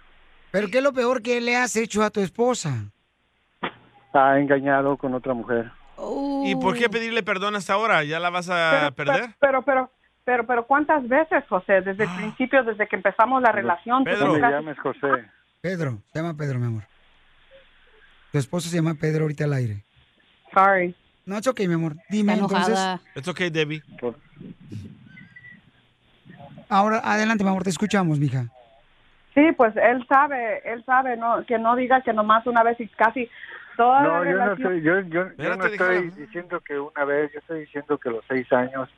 ¿Pero 0.51 0.67
qué 0.67 0.79
es 0.79 0.83
lo 0.83 0.91
peor 0.91 1.21
que 1.21 1.39
le 1.39 1.55
has 1.55 1.77
hecho 1.77 2.03
a 2.03 2.09
tu 2.09 2.19
esposa? 2.19 2.91
Ha 4.13 4.39
engañado 4.39 4.97
con 4.97 5.13
otra 5.13 5.33
mujer 5.33 5.71
¿Y 6.43 6.55
por 6.55 6.77
qué 6.77 6.89
pedirle 6.89 7.23
perdón 7.23 7.55
hasta 7.55 7.73
ahora? 7.73 8.03
¿Ya 8.03 8.19
la 8.19 8.29
vas 8.29 8.49
a 8.49 8.91
perder? 8.95 9.35
Pero, 9.39 9.61
pero, 9.61 9.91
pero, 10.23 10.45
pero, 10.45 10.65
¿cuántas 10.65 11.07
veces, 11.07 11.43
José? 11.47 11.81
Desde 11.81 12.03
el 12.03 12.09
principio, 12.15 12.63
desde 12.63 12.87
que 12.87 12.95
empezamos 12.95 13.41
la 13.41 13.51
relación. 13.51 14.03
no 14.03 14.33
me 14.33 14.39
llames 14.39 14.79
José 14.79 15.25
Pedro, 15.61 15.99
se 16.11 16.19
llama 16.19 16.35
Pedro, 16.35 16.57
mi 16.57 16.65
amor. 16.65 16.83
Tu 18.31 18.37
esposo 18.39 18.67
se 18.69 18.77
llama 18.77 18.95
Pedro 18.99 19.23
ahorita 19.23 19.43
al 19.43 19.53
aire. 19.53 19.83
Sorry. 20.53 20.95
No, 21.25 21.37
es 21.37 21.45
ok, 21.45 21.59
mi 21.61 21.73
amor. 21.75 21.95
Dime 22.09 22.33
Está 22.33 22.45
entonces. 22.45 22.79
It's 23.15 23.27
okay, 23.27 23.49
Debbie. 23.51 23.83
Ahora, 26.67 27.01
adelante, 27.03 27.43
mi 27.43 27.49
amor, 27.49 27.63
te 27.63 27.69
escuchamos, 27.69 28.17
mija. 28.17 28.45
Sí, 29.35 29.51
pues 29.55 29.75
él 29.77 30.05
sabe, 30.07 30.61
él 30.65 30.83
sabe, 30.85 31.15
no, 31.15 31.45
que 31.45 31.59
no 31.59 31.75
diga 31.75 32.01
que 32.01 32.11
nomás 32.11 32.45
una 32.47 32.63
vez 32.63 32.79
y 32.79 32.87
casi 32.87 33.29
toda 33.77 34.01
No, 34.01 34.25
yo 34.25 34.37
no 34.37 34.53
estoy, 34.53 34.81
yo, 34.81 34.99
yo, 35.01 35.27
yo 35.37 35.55
no 35.55 35.65
estoy 35.65 36.09
diciendo 36.11 36.59
que 36.59 36.79
una 36.79 37.05
vez, 37.05 37.31
yo 37.33 37.39
estoy 37.39 37.61
diciendo 37.61 37.97
que 37.97 38.09
los 38.09 38.23
seis 38.27 38.51
años 38.53 38.89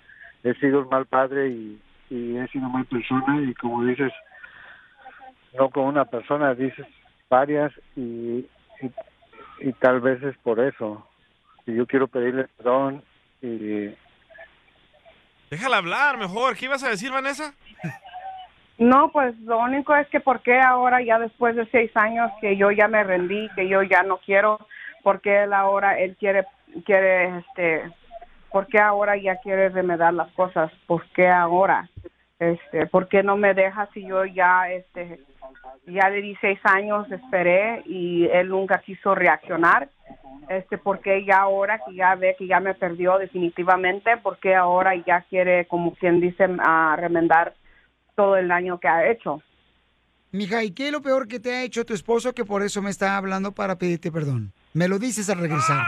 he 0.44 0.54
sido 0.56 0.82
un 0.82 0.90
mal 0.90 1.06
padre 1.06 1.50
y, 1.50 1.82
y 2.10 2.38
he 2.38 2.48
sido 2.48 2.70
mal 2.70 2.86
persona 2.86 3.42
y 3.42 3.54
como 3.56 3.84
dices, 3.86 4.12
no 5.58 5.70
con 5.70 5.86
una 5.86 6.06
persona, 6.06 6.54
dices 6.54 6.86
varias 7.30 7.72
y, 7.96 8.46
y, 8.82 8.92
y 9.60 9.74
tal 9.74 10.02
vez 10.02 10.22
es 10.24 10.38
por 10.38 10.60
eso. 10.60 11.08
Y 11.66 11.76
yo 11.76 11.88
quiero 11.88 12.08
pedirle 12.08 12.48
perdón 12.58 13.04
y 13.42 13.94
Déjala 15.54 15.78
hablar 15.78 16.18
mejor. 16.18 16.58
¿Qué 16.58 16.66
ibas 16.66 16.84
a 16.84 16.90
decir, 16.90 17.12
Vanessa? 17.12 17.54
No, 18.78 19.12
pues 19.12 19.38
lo 19.42 19.60
único 19.60 19.96
es 19.96 20.08
que 20.08 20.20
por 20.20 20.42
qué 20.42 20.60
ahora, 20.60 21.02
ya 21.02 21.20
después 21.20 21.56
de 21.56 21.66
seis 21.68 21.92
años, 21.96 22.32
que 22.42 22.58
yo 22.58 22.72
ya 22.72 22.88
me 22.88 23.04
rendí, 23.04 23.48
que 23.56 23.68
yo 23.68 23.84
ya 23.84 24.02
no 24.04 24.18
quiero, 24.18 24.60
porque 25.04 25.44
él 25.44 25.54
ahora, 25.54 26.00
él 26.00 26.16
quiere, 26.18 26.46
quiere, 26.86 27.38
este, 27.38 27.84
por 28.52 28.66
qué 28.68 28.80
ahora 28.80 29.16
ya 29.16 29.36
quiere 29.38 29.70
remedar 29.70 30.14
las 30.14 30.32
cosas, 30.32 30.72
por 30.88 31.06
qué 31.10 31.28
ahora, 31.28 31.88
este, 32.40 32.88
por 32.88 33.08
qué 33.08 33.22
no 33.22 33.38
me 33.38 33.54
deja 33.54 33.88
si 33.94 34.08
yo 34.08 34.26
ya, 34.26 34.72
este, 34.72 35.20
ya 35.86 36.10
di 36.10 36.36
seis 36.42 36.60
años, 36.64 37.12
esperé 37.12 37.84
y 37.86 38.26
él 38.26 38.50
nunca 38.50 38.80
quiso 38.80 39.14
reaccionar, 39.14 39.88
este, 40.50 40.80
porque 40.80 41.24
ya 41.26 41.42
ahora 41.42 41.80
que 41.86 41.94
ya 41.94 42.16
ve 42.16 42.36
que 42.38 42.48
ya 42.48 42.60
me 42.60 42.74
perdió 42.74 43.20
definitivamente, 43.20 44.18
porque 44.18 44.56
ahora 44.56 44.96
ya 44.96 45.22
quiere, 45.30 45.66
como 45.68 45.94
quien 45.94 46.20
dice, 46.20 46.48
a 46.60 46.96
remendar 46.98 47.54
todo 48.16 48.36
el 48.38 48.48
daño 48.48 48.80
que 48.80 48.88
ha 48.88 49.10
hecho. 49.12 49.42
Mija, 50.32 50.64
¿y 50.64 50.72
qué 50.72 50.88
es 50.88 50.92
lo 50.92 51.02
peor 51.02 51.28
que 51.28 51.40
te 51.40 51.54
ha 51.54 51.64
hecho 51.64 51.86
tu 51.86 51.94
esposo 51.94 52.34
que 52.34 52.44
por 52.46 52.64
eso 52.64 52.82
me 52.82 52.90
está 52.90 53.18
hablando 53.18 53.52
para 53.52 53.78
pedirte 53.78 54.12
perdón? 54.12 54.52
Me 54.74 54.88
lo 54.88 54.98
dices 54.98 55.30
al 55.30 55.38
regresar. 55.40 55.84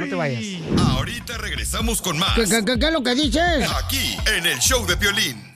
No 0.00 0.06
te 0.06 0.14
vayas. 0.14 0.42
Ahorita 0.90 1.38
regresamos 1.38 2.02
con 2.02 2.18
más. 2.18 2.34
¿Qué, 2.34 2.44
qué, 2.44 2.62
qué- 2.64 2.78
qué 2.78 2.86
es 2.86 2.92
lo 2.92 3.02
que 3.02 3.14
dices? 3.14 3.70
Aquí, 3.82 4.16
en 4.36 4.44
el 4.46 4.58
show 4.58 4.84
de 4.86 4.96
Piolín. 4.98 5.55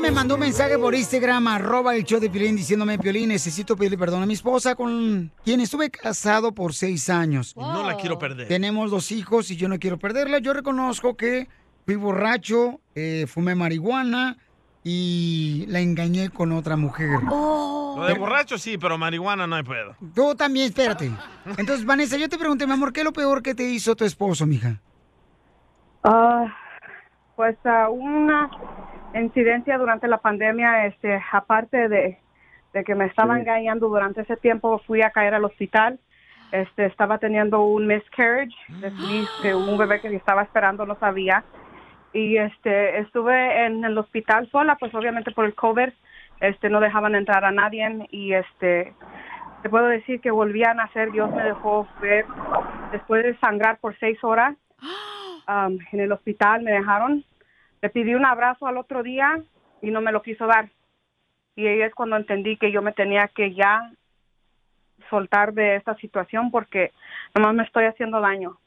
Me 0.00 0.12
mandó 0.12 0.34
un 0.34 0.40
mensaje 0.40 0.78
por 0.78 0.94
Instagram, 0.94 1.48
arroba 1.48 1.96
el 1.96 2.04
show 2.04 2.20
de 2.20 2.30
Piolín, 2.30 2.54
diciéndome, 2.54 2.98
Piolín, 2.98 3.30
necesito 3.30 3.76
pedirle 3.76 3.98
perdón 3.98 4.22
a 4.22 4.26
mi 4.26 4.34
esposa 4.34 4.76
con 4.76 5.32
quien 5.44 5.60
estuve 5.60 5.90
casado 5.90 6.52
por 6.52 6.72
seis 6.72 7.10
años. 7.10 7.56
No 7.56 7.84
la 7.84 7.96
quiero 7.96 8.16
perder. 8.16 8.46
Tenemos 8.46 8.92
dos 8.92 9.10
hijos 9.10 9.50
y 9.50 9.56
yo 9.56 9.68
no 9.68 9.78
quiero 9.78 9.98
perderla. 9.98 10.38
Yo 10.38 10.52
reconozco 10.54 11.16
que 11.16 11.48
fui 11.84 11.96
borracho, 11.96 12.80
eh, 12.94 13.26
fumé 13.26 13.56
marihuana 13.56 14.36
y 14.84 15.64
la 15.66 15.80
engañé 15.80 16.30
con 16.30 16.52
otra 16.52 16.76
mujer. 16.76 17.20
Lo 17.24 18.04
de 18.06 18.14
borracho 18.14 18.56
sí, 18.56 18.78
pero 18.78 18.96
marihuana 18.98 19.48
no 19.48 19.62
puedo. 19.64 19.96
Tú 20.14 20.34
también, 20.36 20.66
espérate. 20.66 21.10
Entonces, 21.56 21.84
Vanessa, 21.84 22.16
yo 22.16 22.28
te 22.28 22.38
pregunté, 22.38 22.66
mi 22.66 22.72
amor, 22.72 22.92
¿qué 22.92 23.00
es 23.00 23.04
lo 23.04 23.12
peor 23.12 23.42
que 23.42 23.54
te 23.54 23.64
hizo 23.64 23.96
tu 23.96 24.04
esposo, 24.04 24.46
mija? 24.46 24.80
Ah, 26.04 26.46
pues 27.34 27.56
ah, 27.64 27.88
una 27.90 28.48
incidencia 29.20 29.78
durante 29.78 30.08
la 30.08 30.18
pandemia, 30.18 30.86
este, 30.86 31.20
aparte 31.32 31.88
de, 31.88 32.18
de 32.72 32.84
que 32.84 32.94
me 32.94 33.06
estaba 33.06 33.34
Sí. 33.34 33.40
engañando 33.40 33.88
durante 33.88 34.22
ese 34.22 34.36
tiempo, 34.36 34.78
fui 34.86 35.02
a 35.02 35.10
caer 35.10 35.34
al 35.34 35.44
hospital. 35.44 35.98
Este, 36.50 36.86
estaba 36.86 37.18
teniendo 37.18 37.62
un 37.62 37.86
miscarriage, 37.86 38.54
decidí 38.68 39.26
que 39.42 39.54
un 39.54 39.76
bebé 39.76 40.00
que 40.00 40.14
estaba 40.16 40.42
esperando 40.42 40.86
no 40.86 40.94
sabía. 40.98 41.44
Y 42.14 42.38
este, 42.38 43.00
estuve 43.00 43.66
en 43.66 43.84
el 43.84 43.98
hospital 43.98 44.48
sola, 44.50 44.76
pues 44.76 44.94
obviamente 44.94 45.30
por 45.32 45.44
el 45.44 45.54
COVID, 45.54 45.90
este, 46.40 46.70
no 46.70 46.80
dejaban 46.80 47.14
entrar 47.14 47.44
a 47.44 47.50
nadie 47.50 48.06
y 48.10 48.32
este, 48.32 48.94
te 49.62 49.68
puedo 49.68 49.86
decir 49.88 50.20
que 50.22 50.30
volví 50.30 50.64
a 50.64 50.72
nacer, 50.72 51.10
Dios 51.12 51.30
me 51.34 51.42
dejó 51.42 51.86
ver, 52.00 52.24
después 52.92 53.24
de 53.24 53.36
sangrar 53.40 53.78
por 53.78 53.94
seis 53.98 54.22
horas, 54.24 54.56
um, 55.48 55.78
en 55.92 56.00
el 56.00 56.12
hospital 56.12 56.62
me 56.62 56.70
dejaron. 56.72 57.24
Le 57.80 57.90
pedí 57.90 58.14
un 58.14 58.24
abrazo 58.24 58.66
al 58.66 58.76
otro 58.76 59.02
día 59.02 59.42
y 59.82 59.90
no 59.90 60.00
me 60.00 60.12
lo 60.12 60.22
quiso 60.22 60.46
dar. 60.46 60.70
Y 61.56 61.66
ahí 61.66 61.82
es 61.82 61.94
cuando 61.94 62.16
entendí 62.16 62.56
que 62.56 62.72
yo 62.72 62.82
me 62.82 62.92
tenía 62.92 63.28
que 63.28 63.54
ya 63.54 63.92
soltar 65.10 65.52
de 65.54 65.76
esta 65.76 65.96
situación 65.96 66.50
porque 66.50 66.92
nomás 67.34 67.54
me 67.54 67.62
estoy 67.64 67.84
haciendo 67.84 68.20
daño. 68.20 68.58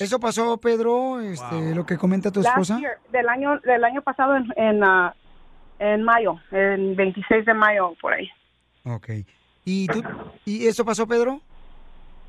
¿Eso 0.00 0.18
pasó, 0.18 0.56
Pedro, 0.58 1.20
este, 1.20 1.74
lo 1.74 1.86
que 1.86 1.96
comenta 1.96 2.30
tu 2.30 2.40
esposa? 2.40 2.78
year, 2.78 2.98
del 3.12 3.28
año 3.28 3.58
del 3.60 3.84
año 3.84 4.02
pasado 4.02 4.36
en 4.36 4.52
en, 4.56 4.82
ah, 4.82 5.14
en 5.78 6.02
mayo, 6.02 6.40
en 6.50 6.96
26 6.96 7.46
de 7.46 7.54
mayo 7.54 7.94
por 8.00 8.12
ahí. 8.12 8.28
Ok. 8.84 9.10
¿Y, 9.64 9.86
tú, 9.86 10.02
¿Y 10.44 10.66
eso 10.66 10.84
pasó, 10.84 11.06
Pedro? 11.06 11.40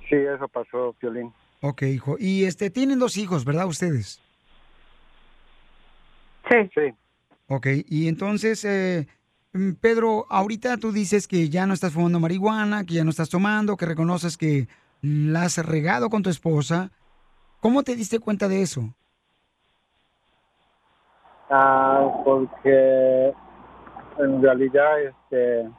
Sí, 0.07 0.15
eso 0.15 0.47
pasó, 0.47 0.93
Piolín. 0.99 1.33
Ok, 1.61 1.83
hijo. 1.83 2.15
Y 2.19 2.45
este, 2.45 2.69
tienen 2.69 2.99
dos 2.99 3.17
hijos, 3.17 3.45
¿verdad, 3.45 3.65
ustedes? 3.65 4.21
Sí. 6.49 6.69
Sí. 6.73 6.93
Ok, 7.47 7.67
y 7.87 8.07
entonces, 8.07 8.63
eh, 8.63 9.07
mm, 9.53 9.73
Pedro, 9.81 10.25
ahorita 10.29 10.77
tú 10.77 10.91
dices 10.91 11.27
que 11.27 11.49
ya 11.49 11.65
no 11.65 11.73
estás 11.73 11.93
fumando 11.93 12.19
marihuana, 12.19 12.85
que 12.85 12.93
ya 12.93 13.03
no 13.03 13.09
estás 13.09 13.29
tomando, 13.29 13.75
que 13.75 13.87
reconoces 13.87 14.37
que 14.37 14.67
la 15.01 15.43
has 15.43 15.57
regado 15.65 16.09
con 16.09 16.21
tu 16.21 16.29
esposa. 16.29 16.91
¿Cómo 17.59 17.83
te 17.83 17.95
diste 17.95 18.19
cuenta 18.19 18.47
de 18.47 18.61
eso? 18.61 18.93
Ah, 21.49 22.21
porque 22.23 23.33
en 24.19 24.41
realidad 24.41 25.01
este 25.01 25.69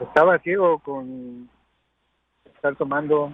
estaba 0.00 0.38
ciego 0.40 0.80
con 0.80 1.48
estar 2.44 2.74
tomando 2.74 3.32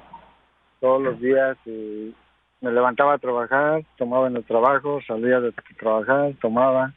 todos 0.80 1.02
los 1.02 1.20
días 1.20 1.56
y 1.64 2.14
me 2.60 2.72
levantaba 2.72 3.14
a 3.14 3.18
trabajar, 3.18 3.84
tomaba 3.96 4.26
en 4.28 4.36
el 4.36 4.44
trabajo, 4.44 5.00
salía 5.06 5.40
de 5.40 5.52
trabajar, 5.78 6.32
tomaba 6.40 6.92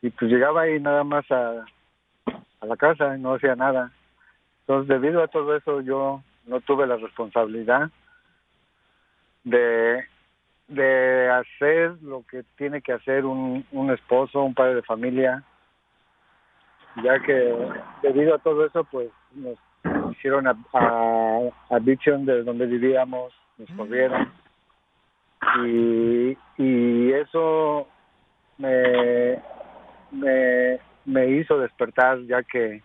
y 0.00 0.10
pues 0.10 0.30
llegaba 0.30 0.62
ahí 0.62 0.80
nada 0.80 1.04
más 1.04 1.30
a, 1.30 1.64
a 2.60 2.66
la 2.66 2.76
casa 2.76 3.16
y 3.16 3.20
no 3.20 3.34
hacía 3.34 3.54
nada. 3.54 3.92
Entonces 4.60 4.88
debido 4.88 5.22
a 5.22 5.28
todo 5.28 5.56
eso 5.56 5.80
yo 5.80 6.22
no 6.46 6.60
tuve 6.60 6.86
la 6.86 6.96
responsabilidad 6.96 7.90
de 9.44 10.04
de 10.68 11.28
hacer 11.28 11.96
lo 12.02 12.24
que 12.30 12.44
tiene 12.56 12.80
que 12.80 12.92
hacer 12.92 13.26
un, 13.26 13.64
un 13.72 13.90
esposo, 13.90 14.42
un 14.42 14.54
padre 14.54 14.76
de 14.76 14.82
familia, 14.82 15.42
ya 17.02 17.20
que 17.20 17.54
debido 18.02 18.34
a 18.34 18.38
todo 18.38 18.64
eso, 18.64 18.84
pues 18.84 19.08
nos 19.34 19.58
hicieron 20.12 20.46
a, 20.46 20.56
a, 20.72 21.40
addiction 21.70 22.24
de 22.24 22.42
donde 22.42 22.66
vivíamos, 22.66 23.34
nos 23.58 23.70
corrieron 23.76 24.32
y, 25.66 26.36
y 26.58 27.12
eso 27.12 27.88
me, 28.58 29.42
me, 30.10 30.78
me 31.04 31.26
hizo 31.28 31.58
despertar 31.58 32.20
ya 32.26 32.42
que 32.42 32.82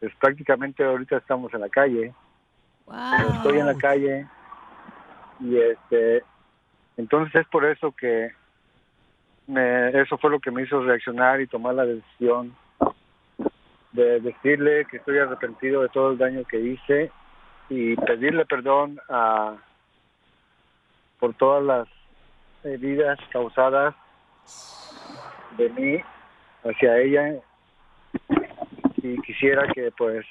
pues, 0.00 0.12
prácticamente 0.16 0.84
ahorita 0.84 1.16
estamos 1.16 1.52
en 1.54 1.60
la 1.60 1.68
calle, 1.68 2.12
estoy 3.34 3.58
en 3.58 3.66
la 3.66 3.74
calle 3.76 4.26
y 5.40 5.56
este 5.56 6.22
entonces 6.96 7.42
es 7.42 7.46
por 7.48 7.64
eso 7.64 7.92
que 7.92 8.32
me, 9.46 9.88
eso 10.00 10.18
fue 10.18 10.30
lo 10.30 10.40
que 10.40 10.50
me 10.50 10.62
hizo 10.62 10.82
reaccionar 10.82 11.40
y 11.40 11.46
tomar 11.46 11.74
la 11.74 11.86
decisión 11.86 12.54
de 13.92 14.20
decirle 14.20 14.84
que 14.90 14.98
estoy 14.98 15.18
arrepentido 15.18 15.82
de 15.82 15.88
todo 15.88 16.10
el 16.10 16.18
daño 16.18 16.44
que 16.44 16.60
hice 16.60 17.10
y 17.70 17.96
pedirle 17.96 18.44
perdón 18.46 18.98
a 19.08 19.56
por 21.18 21.34
todas 21.34 21.62
las 21.64 21.88
heridas 22.64 23.18
causadas 23.30 23.94
de 25.56 25.68
mí 25.70 26.00
hacia 26.64 26.98
ella. 26.98 27.40
Y 28.96 29.20
quisiera 29.22 29.66
que 29.72 29.90
pues 29.96 30.24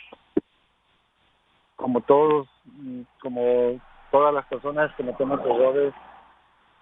como 1.75 2.01
todos 2.01 2.47
como 3.21 3.79
todas 4.11 4.33
las 4.33 4.45
personas 4.47 4.93
que 4.95 5.03
cometen 5.03 5.31
errores 5.31 5.93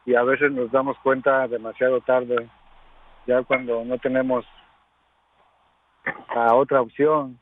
y 0.05 0.15
a 0.15 0.23
veces 0.23 0.51
nos 0.51 0.71
damos 0.71 0.97
cuenta 0.99 1.47
demasiado 1.47 1.99
tarde, 2.01 2.47
ya 3.25 3.43
cuando 3.43 3.83
no 3.83 3.97
tenemos 3.97 4.45
otra 6.35 6.81
opción, 6.81 7.39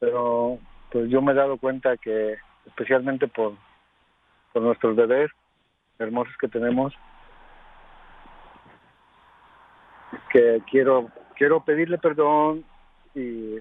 pero 0.00 0.58
pues 0.90 1.08
yo 1.08 1.22
me 1.22 1.32
he 1.32 1.34
dado 1.34 1.56
cuenta 1.58 1.96
que 1.96 2.36
especialmente 2.66 3.28
por, 3.28 3.52
por 4.52 4.62
nuestros 4.62 4.96
bebés 4.96 5.30
hermosos 5.98 6.34
que 6.38 6.48
tenemos, 6.48 6.94
que 10.30 10.62
quiero 10.70 11.08
quiero 11.36 11.64
pedirle 11.64 11.98
perdón 11.98 12.64
y, 13.14 13.56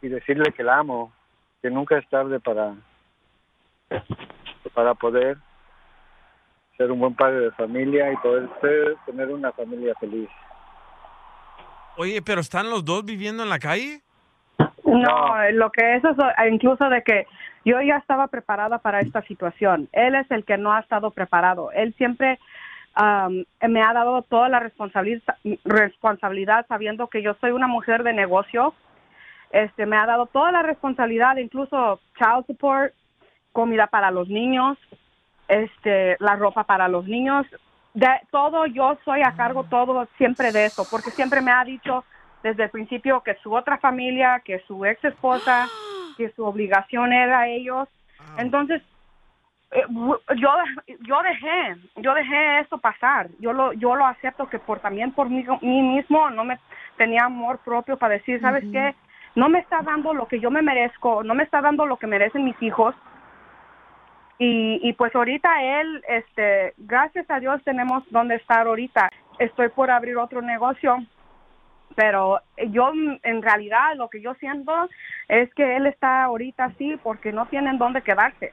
y 0.00 0.08
decirle 0.08 0.52
que 0.52 0.62
la 0.62 0.78
amo, 0.78 1.12
que 1.60 1.70
nunca 1.70 1.98
es 1.98 2.08
tarde 2.08 2.40
para 2.40 2.74
para 4.74 4.94
poder 4.94 5.36
ser 6.76 6.90
un 6.90 7.00
buen 7.00 7.14
padre 7.14 7.40
de 7.40 7.50
familia 7.52 8.10
y 8.12 8.16
poder 8.16 8.48
ser- 8.60 8.96
tener 9.04 9.28
una 9.30 9.52
familia 9.52 9.94
feliz. 10.00 10.28
Oye, 11.98 12.22
pero 12.22 12.40
¿están 12.40 12.70
los 12.70 12.84
dos 12.84 13.04
viviendo 13.04 13.42
en 13.42 13.50
la 13.50 13.58
calle? 13.58 14.00
No, 14.92 15.50
lo 15.52 15.70
que 15.70 15.96
es 15.96 16.04
eso, 16.04 16.26
incluso 16.50 16.88
de 16.88 17.02
que 17.02 17.26
yo 17.64 17.80
ya 17.80 17.96
estaba 17.96 18.28
preparada 18.28 18.78
para 18.78 19.00
esta 19.00 19.22
situación. 19.22 19.88
Él 19.92 20.14
es 20.14 20.30
el 20.30 20.44
que 20.44 20.58
no 20.58 20.72
ha 20.72 20.80
estado 20.80 21.10
preparado. 21.10 21.70
Él 21.72 21.94
siempre 21.96 22.38
me 22.96 23.82
ha 23.82 23.92
dado 23.92 24.22
toda 24.22 24.48
la 24.48 24.60
responsabilidad, 24.60 25.36
responsabilidad 25.64 26.66
sabiendo 26.68 27.08
que 27.08 27.22
yo 27.22 27.34
soy 27.40 27.52
una 27.52 27.68
mujer 27.68 28.02
de 28.02 28.12
negocio. 28.12 28.74
Este, 29.50 29.86
me 29.86 29.96
ha 29.96 30.06
dado 30.06 30.26
toda 30.26 30.50
la 30.50 30.62
responsabilidad, 30.62 31.36
incluso 31.36 32.00
child 32.16 32.46
support, 32.46 32.94
comida 33.52 33.86
para 33.86 34.10
los 34.10 34.28
niños, 34.28 34.78
este, 35.48 36.16
la 36.20 36.36
ropa 36.36 36.64
para 36.64 36.88
los 36.88 37.06
niños, 37.06 37.46
de 37.94 38.08
todo 38.30 38.64
yo 38.66 38.96
soy 39.04 39.20
a 39.22 39.32
cargo 39.32 39.64
todo 39.64 40.08
siempre 40.16 40.50
de 40.52 40.64
eso, 40.64 40.86
porque 40.90 41.10
siempre 41.10 41.42
me 41.42 41.50
ha 41.50 41.62
dicho 41.64 42.04
desde 42.42 42.64
el 42.64 42.70
principio 42.70 43.22
que 43.22 43.34
su 43.36 43.54
otra 43.54 43.78
familia, 43.78 44.42
que 44.44 44.60
su 44.66 44.84
ex 44.84 45.02
esposa, 45.04 45.68
que 46.16 46.30
su 46.30 46.44
obligación 46.44 47.12
era 47.12 47.48
ellos. 47.48 47.88
Entonces, 48.38 48.82
eh, 49.72 49.84
yo 49.88 50.50
yo 51.00 51.22
dejé 51.22 51.76
yo 51.96 52.14
dejé 52.14 52.60
esto 52.60 52.78
pasar. 52.78 53.28
Yo 53.40 53.52
lo 53.52 53.72
yo 53.72 53.96
lo 53.96 54.06
acepto 54.06 54.48
que 54.48 54.58
por 54.58 54.80
también 54.80 55.12
por 55.12 55.30
mí, 55.30 55.44
mí 55.62 55.82
mismo 55.82 56.30
no 56.30 56.44
me 56.44 56.58
tenía 56.96 57.24
amor 57.24 57.58
propio 57.64 57.96
para 57.96 58.14
decir 58.14 58.40
sabes 58.40 58.64
qué 58.70 58.94
no 59.34 59.48
me 59.48 59.60
está 59.60 59.80
dando 59.80 60.12
lo 60.12 60.26
que 60.26 60.40
yo 60.40 60.50
me 60.50 60.60
merezco 60.60 61.24
no 61.24 61.34
me 61.34 61.44
está 61.44 61.62
dando 61.62 61.86
lo 61.86 61.96
que 61.96 62.06
merecen 62.06 62.44
mis 62.44 62.60
hijos. 62.62 62.94
Y, 64.38 64.80
y 64.82 64.92
pues 64.94 65.14
ahorita 65.14 65.62
él 65.62 66.02
este 66.08 66.74
gracias 66.76 67.30
a 67.30 67.40
Dios 67.40 67.62
tenemos 67.64 68.02
donde 68.10 68.34
estar 68.36 68.66
ahorita. 68.66 69.08
Estoy 69.38 69.70
por 69.70 69.90
abrir 69.90 70.18
otro 70.18 70.42
negocio 70.42 70.98
pero 71.94 72.40
yo 72.70 72.92
mm, 72.94 73.18
en 73.22 73.42
realidad 73.42 73.96
lo 73.96 74.08
que 74.08 74.20
yo 74.20 74.34
siento 74.34 74.72
es 75.28 75.52
que 75.54 75.76
él 75.76 75.86
está 75.86 76.24
ahorita 76.24 76.64
así 76.66 76.96
porque 77.02 77.32
no 77.32 77.46
tienen 77.46 77.78
dónde 77.78 78.02
quedarse 78.02 78.52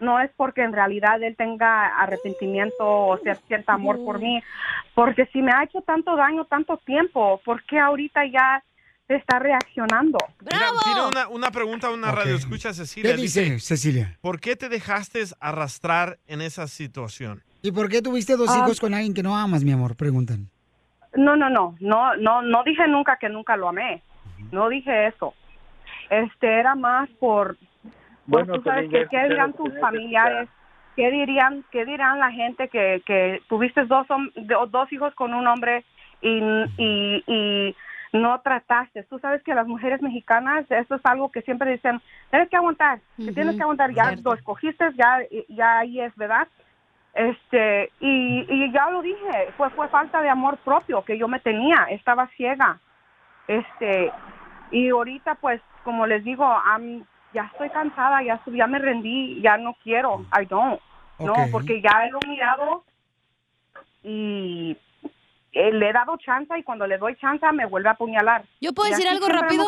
no 0.00 0.20
es 0.20 0.30
porque 0.36 0.62
en 0.62 0.72
realidad 0.72 1.22
él 1.22 1.36
tenga 1.36 1.86
arrepentimiento 1.98 2.84
o 2.86 3.18
sea, 3.22 3.34
sienta 3.46 3.74
amor 3.74 3.96
por 4.04 4.18
mí, 4.18 4.42
porque 4.94 5.26
si 5.32 5.40
me 5.40 5.52
ha 5.52 5.64
hecho 5.64 5.80
tanto 5.82 6.16
daño 6.16 6.44
tanto 6.44 6.76
tiempo, 6.78 7.40
¿por 7.44 7.62
qué 7.64 7.78
ahorita 7.78 8.26
ya 8.26 8.62
está 9.08 9.38
reaccionando? 9.38 10.18
Mira, 10.40 10.66
tiene 10.84 11.06
una, 11.06 11.28
una 11.28 11.50
pregunta 11.50 11.86
a 11.86 11.92
una 11.92 12.12
radio 12.12 12.34
escucha 12.34 12.74
Cecilia. 12.74 13.14
¿Qué 13.14 13.22
dice 13.22 13.58
Cecilia? 13.60 14.18
¿Por 14.20 14.40
qué 14.40 14.56
te 14.56 14.68
dejaste 14.68 15.22
arrastrar 15.40 16.18
en 16.26 16.42
esa 16.42 16.66
situación? 16.66 17.42
¿Y 17.62 17.72
por 17.72 17.88
qué 17.88 18.02
tuviste 18.02 18.36
dos 18.36 18.50
Ah. 18.50 18.58
hijos 18.58 18.80
con 18.80 18.94
alguien 18.94 19.14
que 19.14 19.22
no 19.22 19.36
amas, 19.36 19.64
mi 19.64 19.72
amor? 19.72 19.96
Preguntan. 19.96 20.50
No, 21.16 21.36
no, 21.36 21.50
no, 21.50 21.74
no, 21.80 22.16
no, 22.16 22.42
no 22.42 22.62
dije 22.64 22.86
nunca 22.88 23.16
que 23.16 23.28
nunca 23.28 23.56
lo 23.56 23.68
amé, 23.68 24.02
no 24.52 24.68
dije 24.68 25.06
eso. 25.06 25.34
Este 26.10 26.60
era 26.60 26.74
más 26.74 27.08
por, 27.18 27.56
por 27.56 28.46
Bueno, 28.46 28.54
tú 28.54 28.62
sabes 28.62 28.90
que 28.90 29.06
qué 29.10 29.28
dirán 29.28 29.52
tus 29.54 29.78
familiares, 29.80 30.48
qué 30.94 31.10
dirían, 31.10 31.64
qué 31.70 31.84
dirán 31.84 32.18
la 32.18 32.30
gente 32.30 32.68
que, 32.68 33.02
que 33.06 33.42
tuviste 33.48 33.84
dos 33.86 34.06
dos 34.70 34.92
hijos 34.92 35.14
con 35.14 35.34
un 35.34 35.46
hombre 35.46 35.84
y, 36.20 36.40
y, 36.78 37.24
y 37.26 37.76
no 38.12 38.40
trataste. 38.40 39.04
Tú 39.04 39.18
sabes 39.18 39.42
que 39.42 39.54
las 39.54 39.66
mujeres 39.66 40.00
mexicanas, 40.02 40.70
eso 40.70 40.94
es 40.94 41.00
algo 41.04 41.30
que 41.30 41.42
siempre 41.42 41.72
dicen, 41.72 42.00
tienes 42.30 42.48
que 42.48 42.56
aguantar, 42.56 43.00
que 43.16 43.32
tienes 43.32 43.56
que 43.56 43.62
aguantar, 43.62 43.92
ya 43.92 44.14
lo 44.22 44.34
escogiste, 44.34 44.84
ya, 44.96 45.18
ya 45.48 45.78
ahí 45.78 46.00
es, 46.00 46.14
¿verdad? 46.16 46.48
Este, 47.16 47.90
y, 47.98 48.44
y 48.46 48.72
ya 48.72 48.90
lo 48.90 49.00
dije, 49.00 49.48
fue, 49.56 49.70
fue 49.70 49.88
falta 49.88 50.20
de 50.20 50.28
amor 50.28 50.58
propio 50.58 51.02
que 51.02 51.16
yo 51.16 51.28
me 51.28 51.40
tenía, 51.40 51.86
estaba 51.90 52.28
ciega. 52.36 52.78
Este, 53.48 54.12
y 54.70 54.90
ahorita 54.90 55.36
pues, 55.36 55.62
como 55.82 56.06
les 56.06 56.22
digo, 56.24 56.46
ya 57.32 57.48
estoy 57.52 57.70
cansada, 57.70 58.22
ya, 58.22 58.38
ya 58.46 58.66
me 58.66 58.78
rendí, 58.78 59.40
ya 59.40 59.56
no 59.56 59.74
quiero, 59.82 60.26
I 60.38 60.44
don't. 60.44 60.78
No, 61.18 61.32
porque 61.50 61.80
ya 61.80 62.06
lo 62.10 62.18
he 62.22 62.28
mirado 62.28 62.84
y 64.02 64.76
eh, 65.52 65.72
le 65.72 65.88
he 65.88 65.92
dado 65.94 66.18
chance 66.18 66.52
y 66.58 66.62
cuando 66.62 66.86
le 66.86 66.98
doy 66.98 67.16
chance 67.16 67.50
me 67.52 67.64
vuelve 67.64 67.88
a 67.88 67.92
apuñalar. 67.92 68.44
¿Yo 68.60 68.74
puedo 68.74 68.88
Y 68.90 68.92
decir 68.92 69.08
algo 69.08 69.26
rápido? 69.26 69.64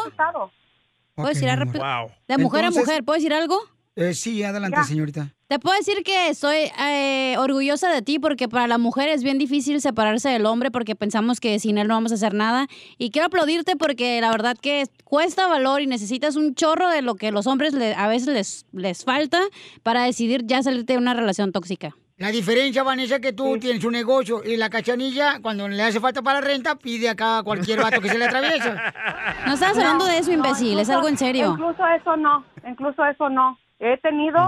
¿Puedo 1.14 1.28
decir 1.30 1.49
algo 1.49 1.64
rápido? 1.64 1.82
De 2.28 2.36
mujer 2.36 2.61
Entonces- 2.64 2.76
a 2.76 2.80
mujer, 2.90 3.05
¿puedo 3.05 3.16
decir 3.16 3.32
algo? 3.32 3.59
Eh, 3.96 4.12
sí, 4.12 4.44
adelante, 4.44 4.76
Ya. 4.76 4.84
señorita. 4.84 5.28
Te 5.49 5.59
puedo 5.59 5.74
decir 5.78 6.03
que 6.05 6.28
estoy 6.28 6.70
eh, 6.78 7.34
orgullosa 7.38 7.88
de 7.90 8.03
ti 8.03 8.18
porque 8.18 8.49
para 8.49 8.66
la 8.66 8.76
mujer 8.76 9.09
es 9.09 9.22
bien 9.22 9.38
difícil 9.38 9.80
separarse 9.80 10.28
del 10.28 10.44
hombre 10.44 10.70
porque 10.70 10.94
pensamos 10.94 11.40
que 11.40 11.59
sin 11.59 11.78
él 11.78 11.88
no 11.88 11.94
vamos 11.94 12.12
a 12.12 12.16
hacer 12.16 12.34
nada. 12.34 12.66
Y 12.99 13.11
quiero 13.11 13.28
aplaudirte 13.28 13.74
porque 13.74 14.20
la 14.20 14.30
verdad 14.30 14.59
que 14.61 14.84
cuesta 15.05 15.46
valor 15.46 15.80
y 15.80 15.86
necesitas 15.86 16.36
un 16.36 16.55
chorro 16.55 16.90
de 16.90 17.01
lo 17.01 17.14
que 17.14 17.32
los 17.32 17.46
hombres 17.46 17.72
le- 17.72 17.94
a 17.94 18.09
veces 18.09 18.28
les, 18.28 18.66
les 18.72 19.07
falta 19.07 19.40
para 19.82 20.03
decidir 20.03 20.42
ya 20.44 20.62
salirte 20.62 20.92
de 20.92 20.99
una 20.99 21.14
relación 21.14 21.51
tóxica. 21.51 21.96
La 22.18 22.28
diferencia, 22.30 22.82
Vanessa, 22.82 23.14
es 23.14 23.20
que 23.22 23.32
tú 23.32 23.57
tienes 23.59 23.82
un 23.84 23.92
negocio 23.92 24.42
y 24.44 24.59
la 24.59 24.68
cachanilla, 24.68 25.38
cuando 25.40 25.66
le 25.66 25.82
hace 25.82 25.99
falta 25.99 26.20
para 26.20 26.40
la 26.42 26.46
renta, 26.46 26.74
pide 26.76 27.09
acá 27.09 27.38
a 27.38 27.42
cualquier 27.42 27.80
vato 27.80 28.03
que 28.03 28.11
se 28.11 28.18
le 28.18 28.26
atraviesa. 28.26 28.92
No 29.46 29.55
estás 29.55 29.70
hablando 29.78 30.05
de 30.05 30.18
eso, 30.18 30.30
imbécil, 30.30 30.78
es 30.78 30.90
algo 30.90 31.09
en 31.09 31.16
serio. 31.16 31.53
Incluso 31.53 31.86
eso 31.86 32.16
no, 32.18 32.44
incluso 32.68 33.03
eso 33.07 33.30
no. 33.30 33.59
He 33.81 33.97
tenido 33.99 34.39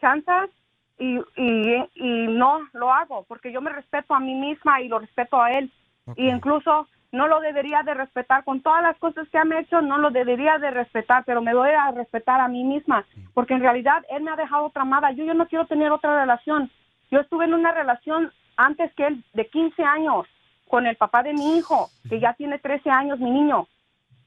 chances 0.00 0.50
y, 0.98 1.18
y, 1.36 1.84
y 1.94 2.26
no 2.28 2.60
lo 2.72 2.92
hago 2.92 3.24
porque 3.28 3.52
yo 3.52 3.60
me 3.60 3.70
respeto 3.70 4.14
a 4.14 4.20
mí 4.20 4.34
misma 4.34 4.80
y 4.80 4.88
lo 4.88 4.98
respeto 4.98 5.40
a 5.40 5.52
él. 5.52 5.70
Y 6.16 6.28
incluso 6.36 6.88
no 7.12 7.26
lo 7.26 7.40
debería 7.40 7.82
de 7.82 7.94
respetar 7.94 8.44
con 8.44 8.60
todas 8.60 8.82
las 8.82 8.96
cosas 8.98 9.28
que 9.30 9.38
han 9.38 9.52
hecho, 9.52 9.80
no 9.80 9.98
lo 9.98 10.10
debería 10.10 10.58
de 10.58 10.70
respetar, 10.70 11.24
pero 11.24 11.40
me 11.40 11.52
doy 11.52 11.70
a 11.70 11.90
respetar 11.90 12.40
a 12.40 12.48
mí 12.48 12.64
misma 12.64 13.04
porque 13.34 13.54
en 13.54 13.60
realidad 13.60 14.04
él 14.10 14.22
me 14.22 14.30
ha 14.30 14.36
dejado 14.36 14.70
tramada. 14.70 15.10
Yo, 15.12 15.24
yo 15.24 15.34
no 15.34 15.46
quiero 15.48 15.66
tener 15.66 15.90
otra 15.90 16.18
relación. 16.20 16.70
Yo 17.10 17.20
estuve 17.20 17.44
en 17.46 17.54
una 17.54 17.72
relación 17.72 18.30
antes 18.56 18.92
que 18.94 19.06
él 19.06 19.24
de 19.34 19.46
15 19.48 19.82
años 19.84 20.26
con 20.68 20.86
el 20.86 20.96
papá 20.96 21.22
de 21.22 21.32
mi 21.32 21.56
hijo, 21.56 21.88
que 22.08 22.20
ya 22.20 22.34
tiene 22.34 22.58
13 22.58 22.90
años, 22.90 23.18
mi 23.18 23.30
niño. 23.30 23.66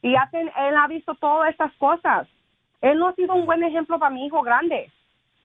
Y 0.01 0.13
ya 0.13 0.27
ten- 0.31 0.51
él 0.57 0.75
ha 0.75 0.87
visto 0.87 1.13
todas 1.15 1.51
estas 1.51 1.71
cosas. 1.73 2.27
Él 2.81 2.97
no 2.97 3.09
ha 3.09 3.15
sido 3.15 3.35
un 3.35 3.45
buen 3.45 3.63
ejemplo 3.63 3.99
para 3.99 4.13
mi 4.13 4.25
hijo 4.25 4.41
grande. 4.41 4.91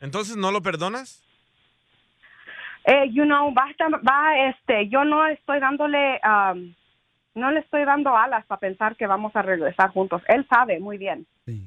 Entonces, 0.00 0.36
¿no 0.36 0.50
lo 0.50 0.62
perdonas? 0.62 1.22
Eh, 2.84 3.10
you 3.12 3.24
know, 3.24 3.52
basta, 3.52 3.88
va, 3.88 4.48
este, 4.48 4.88
yo 4.88 5.04
no 5.04 5.26
estoy 5.26 5.60
dándole, 5.60 6.18
um, 6.24 6.74
no 7.34 7.50
le 7.50 7.60
estoy 7.60 7.84
dando 7.84 8.16
alas 8.16 8.46
para 8.46 8.60
pensar 8.60 8.96
que 8.96 9.06
vamos 9.06 9.36
a 9.36 9.42
regresar 9.42 9.90
juntos. 9.90 10.22
Él 10.28 10.46
sabe 10.48 10.80
muy 10.80 10.96
bien. 10.96 11.26
Eh, 11.46 11.64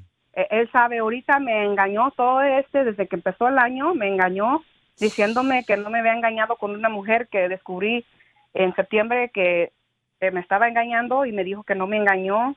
Él 0.50 0.68
sabe, 0.72 0.98
ahorita 0.98 1.38
me 1.38 1.64
engañó 1.64 2.10
todo 2.10 2.42
este, 2.42 2.84
desde 2.84 3.06
que 3.06 3.16
empezó 3.16 3.48
el 3.48 3.58
año, 3.58 3.94
me 3.94 4.08
engañó 4.08 4.62
diciéndome 4.98 5.64
que 5.64 5.76
no 5.76 5.90
me 5.90 6.00
había 6.00 6.14
engañado 6.14 6.56
con 6.56 6.72
una 6.72 6.88
mujer 6.88 7.28
que 7.28 7.48
descubrí 7.48 8.04
en 8.52 8.74
septiembre 8.74 9.30
que, 9.32 9.72
que 10.20 10.30
me 10.30 10.40
estaba 10.40 10.68
engañando 10.68 11.24
y 11.24 11.32
me 11.32 11.44
dijo 11.44 11.62
que 11.62 11.74
no 11.74 11.86
me 11.86 11.96
engañó 11.96 12.56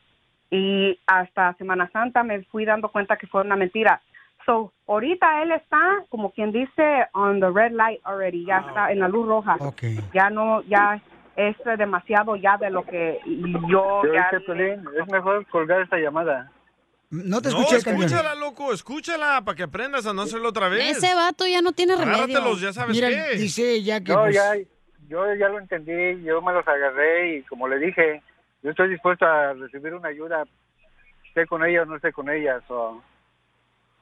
y 0.49 0.99
hasta 1.05 1.53
Semana 1.53 1.89
Santa 1.91 2.23
me 2.23 2.43
fui 2.43 2.65
dando 2.65 2.89
cuenta 2.89 3.17
que 3.17 3.28
fue 3.28 3.41
una 3.41 3.55
mentira. 3.55 4.01
So, 4.47 4.71
ahorita 4.87 5.43
él 5.43 5.51
está, 5.51 6.05
como 6.07 6.31
quien 6.31 6.53
dice, 6.53 7.05
on 7.13 7.41
the 7.41 7.51
red 7.51 7.73
light 7.73 7.99
already, 8.05 8.45
ya 8.45 8.59
está 8.59 8.93
en 8.93 8.99
la 8.99 9.09
luz 9.09 9.27
roja. 9.27 9.57
Ya 10.13 10.29
no, 10.29 10.63
ya 10.63 11.01
es 11.35 11.57
demasiado 11.77 12.37
ya 12.37 12.55
de 12.57 12.69
lo 12.69 12.83
que 12.83 13.19
yo 13.25 14.01
Yo 14.03 14.13
ya... 14.13 14.29
es 14.31 15.11
mejor 15.11 15.45
colgar 15.47 15.81
esta 15.81 15.97
llamada. 15.97 16.49
No 17.09 17.41
te 17.41 17.49
escuché, 17.49 17.75
escúchala, 17.75 18.35
loco, 18.35 18.71
escúchala 18.71 19.41
para 19.43 19.55
que 19.55 19.63
aprendas 19.63 20.05
a 20.07 20.13
no 20.13 20.21
hacerlo 20.21 20.47
otra 20.49 20.69
vez. 20.69 20.97
Ese 20.97 21.13
vato 21.13 21.45
ya 21.45 21.61
no 21.61 21.73
tiene 21.73 21.97
remedio. 21.97 22.55
Ya 22.55 22.71
sabes 22.71 22.95
Mira, 22.95 23.09
qué. 23.09 23.37
dice 23.37 23.73
ella 23.73 24.01
que 24.01 24.13
No, 24.13 24.21
pues, 24.21 24.35
ya, 24.35 24.55
yo 25.09 25.35
ya 25.35 25.49
lo 25.49 25.59
entendí, 25.59 26.23
yo 26.23 26.41
me 26.41 26.53
los 26.53 26.65
agarré 26.65 27.37
y 27.37 27.43
como 27.43 27.67
le 27.67 27.79
dije, 27.79 28.23
yo 28.63 28.71
estoy 28.71 28.89
dispuesto 28.89 29.25
a 29.25 29.53
recibir 29.53 29.93
una 29.93 30.07
ayuda, 30.07 30.45
esté 31.27 31.45
con 31.47 31.65
ella 31.65 31.81
o 31.81 31.85
no 31.85 31.97
esté 31.97 32.13
con 32.13 32.29
ella. 32.29 32.61
so. 32.69 33.03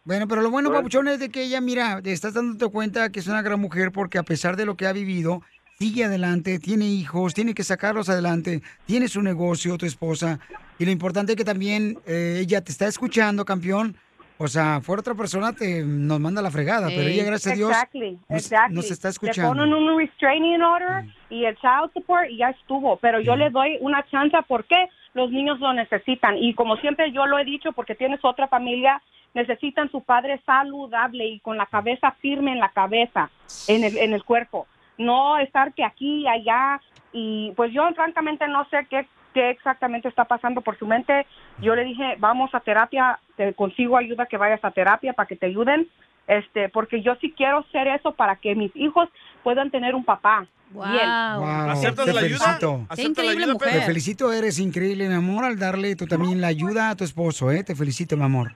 Bueno, 0.06 0.28
pero 0.28 0.42
lo 0.42 0.52
bueno, 0.52 0.70
Bueno. 0.70 0.82
Papuchón, 0.82 1.08
es 1.08 1.20
de 1.20 1.30
que 1.30 1.44
ella, 1.44 1.62
mira, 1.62 2.00
estás 2.04 2.34
dándote 2.36 2.72
cuenta 2.72 3.12
que 3.12 3.20
es 3.20 3.28
una 3.28 3.42
gran 3.42 3.60
mujer 3.60 3.92
porque 3.92 4.18
a 4.20 4.24
pesar 4.24 4.56
de 4.56 4.66
lo 4.66 4.76
que 4.76 4.86
ha 4.86 4.94
vivido, 4.94 5.42
sigue 5.80 6.06
adelante, 6.06 6.60
tiene 6.60 6.86
hijos, 6.86 7.34
tiene 7.34 7.54
que 7.54 7.64
sacarlos 7.64 8.08
adelante, 8.10 8.62
tiene 8.86 9.08
su 9.08 9.22
negocio, 9.24 9.78
tu 9.78 9.86
esposa. 9.86 10.40
Y 10.78 10.86
lo 10.86 10.92
importante 10.92 11.32
es 11.34 11.36
que 11.38 11.44
también 11.44 11.98
eh, 12.06 12.38
ella 12.42 12.62
te 12.62 12.72
está 12.72 12.88
escuchando, 12.88 13.46
campeón. 13.46 13.96
O 14.38 14.48
sea, 14.50 14.82
fuera 14.82 15.00
otra 15.00 15.16
persona 15.16 15.54
te 15.54 15.82
nos 15.84 16.20
manda 16.20 16.42
la 16.42 16.52
fregada, 16.52 16.88
pero 16.90 17.04
ella, 17.04 17.24
gracias 17.24 17.54
a 17.54 17.56
Dios, 17.56 17.72
Exactly, 17.72 18.20
nos, 18.28 18.42
exactly. 18.42 18.76
nos 18.76 18.92
está 18.92 19.08
Le 19.08 19.12
escuchando. 19.12 19.50
ponen 19.54 19.74
un 19.74 19.98
restraining 19.98 20.62
order 20.62 21.06
y 21.30 21.46
el 21.46 21.56
child 21.56 21.92
support 21.94 22.30
y 22.30 22.38
ya 22.38 22.50
estuvo. 22.50 22.98
Pero 22.98 23.22
yo 23.22 23.38
le 23.38 23.50
doy 23.50 23.78
una 23.80 24.06
chance 24.12 24.36
porque 24.50 24.76
los 25.14 25.32
niños 25.32 25.60
lo 25.62 25.72
necesitan. 25.74 26.38
Y 26.38 26.54
como 26.54 26.76
siempre 26.78 27.14
yo 27.14 27.26
lo 27.26 27.40
he 27.40 27.46
dicho, 27.46 27.72
porque 27.72 27.96
tienes 27.96 28.20
otra 28.24 28.50
familia, 28.50 29.02
necesitan 29.36 29.92
su 29.92 30.02
padre 30.02 30.42
saludable 30.46 31.28
y 31.28 31.40
con 31.42 31.58
la 31.58 31.68
cabeza 31.68 32.12
firme 32.22 32.54
en 32.54 32.60
la 32.60 32.70
cabeza, 32.70 33.30
en 33.68 33.84
el, 33.84 33.98
en 33.98 34.14
el 34.14 34.24
cuerpo. 34.24 34.66
No 34.98 35.38
estar 35.38 35.74
que 35.74 35.84
aquí 35.84 36.22
y 36.22 36.28
allá. 36.28 36.82
Y 37.12 37.52
pues 37.56 37.72
yo 37.72 37.88
francamente 37.94 38.48
no 38.48 38.68
sé 38.70 38.88
qué, 38.90 39.06
qué 39.34 39.50
exactamente 39.52 40.08
está 40.08 40.26
pasando 40.26 40.62
por 40.62 40.80
su 40.80 40.88
mente. 40.88 41.28
Yo 41.62 41.76
le 41.76 41.84
dije, 41.84 42.16
vamos 42.18 42.56
a 42.56 42.62
terapia, 42.62 43.20
te 43.36 43.54
consigo 43.54 43.98
ayuda 43.98 44.26
que 44.26 44.38
vayas 44.38 44.64
a 44.64 44.72
terapia 44.72 45.14
para 45.14 45.28
que 45.28 45.36
te 45.36 45.46
ayuden. 45.46 45.88
Este, 46.28 46.70
porque 46.70 47.04
yo 47.04 47.16
sí 47.22 47.34
quiero 47.38 47.64
ser 47.72 47.88
eso 47.88 48.14
para 48.14 48.38
que 48.38 48.56
mis 48.56 48.76
hijos 48.76 49.10
puedan 49.44 49.70
tener 49.70 49.94
un 49.94 50.04
papá. 50.04 50.48
Bien. 50.72 51.08
Wow, 51.38 51.70
¿Aceptas 51.70 52.06
te 52.06 52.14
la 52.14 52.22
ayuda? 52.22 52.60
¿Aceptas 52.90 53.26
la 53.26 53.32
ayuda, 53.32 53.54
Te 53.54 53.66
Pedro? 53.66 53.82
felicito, 53.86 54.34
eres 54.34 54.60
increíble, 54.60 55.08
mi 55.08 55.14
amor, 55.14 55.46
al 55.46 55.60
darle 55.60 55.96
tú 55.96 56.08
también 56.08 56.42
la 56.42 56.48
ayuda 56.48 56.90
a 56.90 56.96
tu 56.96 57.04
esposo, 57.04 57.52
¿eh? 57.52 57.64
Te 57.64 57.76
felicito, 57.76 58.18
mi 58.18 58.24
amor. 58.24 58.56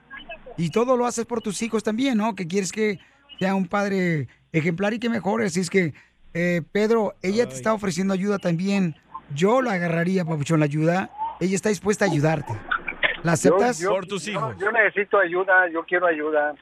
Y 0.60 0.70
todo 0.72 0.98
lo 0.98 1.06
haces 1.06 1.26
por 1.26 1.42
tus 1.42 1.62
hijos 1.62 1.84
también, 1.84 2.18
¿no? 2.18 2.36
Que 2.36 2.48
quieres 2.48 2.72
que 2.72 3.00
sea 3.40 3.56
un 3.56 3.68
padre 3.68 4.28
ejemplar 4.52 4.94
y 4.94 5.00
que 5.00 5.10
mejore. 5.10 5.46
Así 5.46 5.60
es 5.62 5.70
que, 5.70 5.94
eh, 6.34 6.62
Pedro, 6.72 7.16
ella 7.22 7.48
te 7.48 7.56
está 7.56 7.74
ofreciendo 7.74 8.14
ayuda 8.14 8.38
también. 8.40 8.96
Yo 9.34 9.62
la 9.62 9.74
agarraría, 9.74 10.26
Papuchón, 10.26 10.60
la 10.60 10.66
ayuda. 10.66 11.10
Ella 11.40 11.56
está 11.56 11.70
dispuesta 11.70 12.06
a 12.06 12.10
ayudarte. 12.12 12.54
¿La 13.24 13.34
aceptas? 13.34 13.80
Yo- 13.80 13.90
yo- 13.90 13.96
Yo, 14.34 14.60
yo 14.60 14.72
necesito 14.72 15.18
ayuda, 15.18 15.70
yo 15.72 15.84
quiero 15.86 16.08
ayuda. 16.08 16.54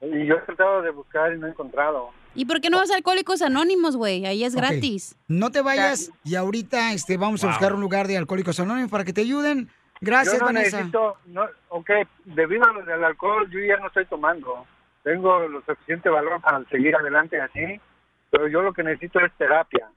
Y 0.00 0.26
yo 0.26 0.36
he 0.36 0.40
tratado 0.46 0.82
de 0.82 0.90
buscar 0.90 1.32
y 1.34 1.38
no 1.38 1.46
he 1.48 1.50
encontrado. 1.50 2.10
¿Y 2.34 2.44
por 2.44 2.60
qué 2.60 2.70
no 2.70 2.76
vas 2.78 2.90
a 2.92 2.94
Alcohólicos 2.94 3.42
Anónimos, 3.42 3.96
güey? 3.96 4.24
Ahí 4.26 4.44
es 4.44 4.54
gratis. 4.54 5.16
No 5.26 5.50
te 5.50 5.60
vayas 5.60 6.12
y 6.24 6.36
ahorita 6.36 6.92
este, 6.92 7.16
vamos 7.16 7.42
a 7.42 7.48
buscar 7.48 7.74
un 7.74 7.80
lugar 7.80 8.06
de 8.06 8.16
alcohólicos 8.16 8.60
anónimos 8.60 8.90
para 8.92 9.02
que 9.04 9.12
te 9.12 9.22
ayuden. 9.22 9.68
Gracias, 10.00 10.34
yo 10.34 10.40
no 10.40 10.46
Vanessa. 10.46 10.76
necesito, 10.78 11.16
no, 11.26 11.46
ok, 11.68 11.90
debido 12.24 12.64
al, 12.64 12.88
al 12.88 13.04
alcohol 13.04 13.48
yo 13.50 13.60
ya 13.60 13.76
no 13.78 13.88
estoy 13.88 14.06
tomando. 14.06 14.66
Tengo 15.02 15.40
lo 15.48 15.62
suficiente 15.62 16.08
valor 16.08 16.40
para 16.40 16.62
seguir 16.70 16.94
adelante 16.94 17.40
así, 17.40 17.80
pero 18.30 18.48
yo 18.48 18.62
lo 18.62 18.72
que 18.72 18.82
necesito 18.82 19.20
es 19.20 19.32
terapia. 19.38 19.88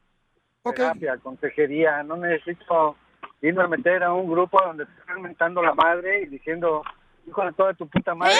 Terapia, 0.64 1.18
consejería. 1.18 2.04
No 2.04 2.18
necesito 2.18 2.96
irme 3.42 3.64
a 3.64 3.68
meter 3.68 4.04
a 4.04 4.14
un 4.14 4.30
grupo 4.30 4.62
donde 4.64 4.86
te 4.86 4.92
están 5.00 5.22
mentando 5.22 5.62
la 5.62 5.74
madre 5.74 6.22
y 6.22 6.26
diciendo, 6.28 6.84
hijo 7.28 7.44
de 7.44 7.52
toda 7.54 7.74
tu 7.74 7.88
puta 7.88 8.14
madre. 8.14 8.36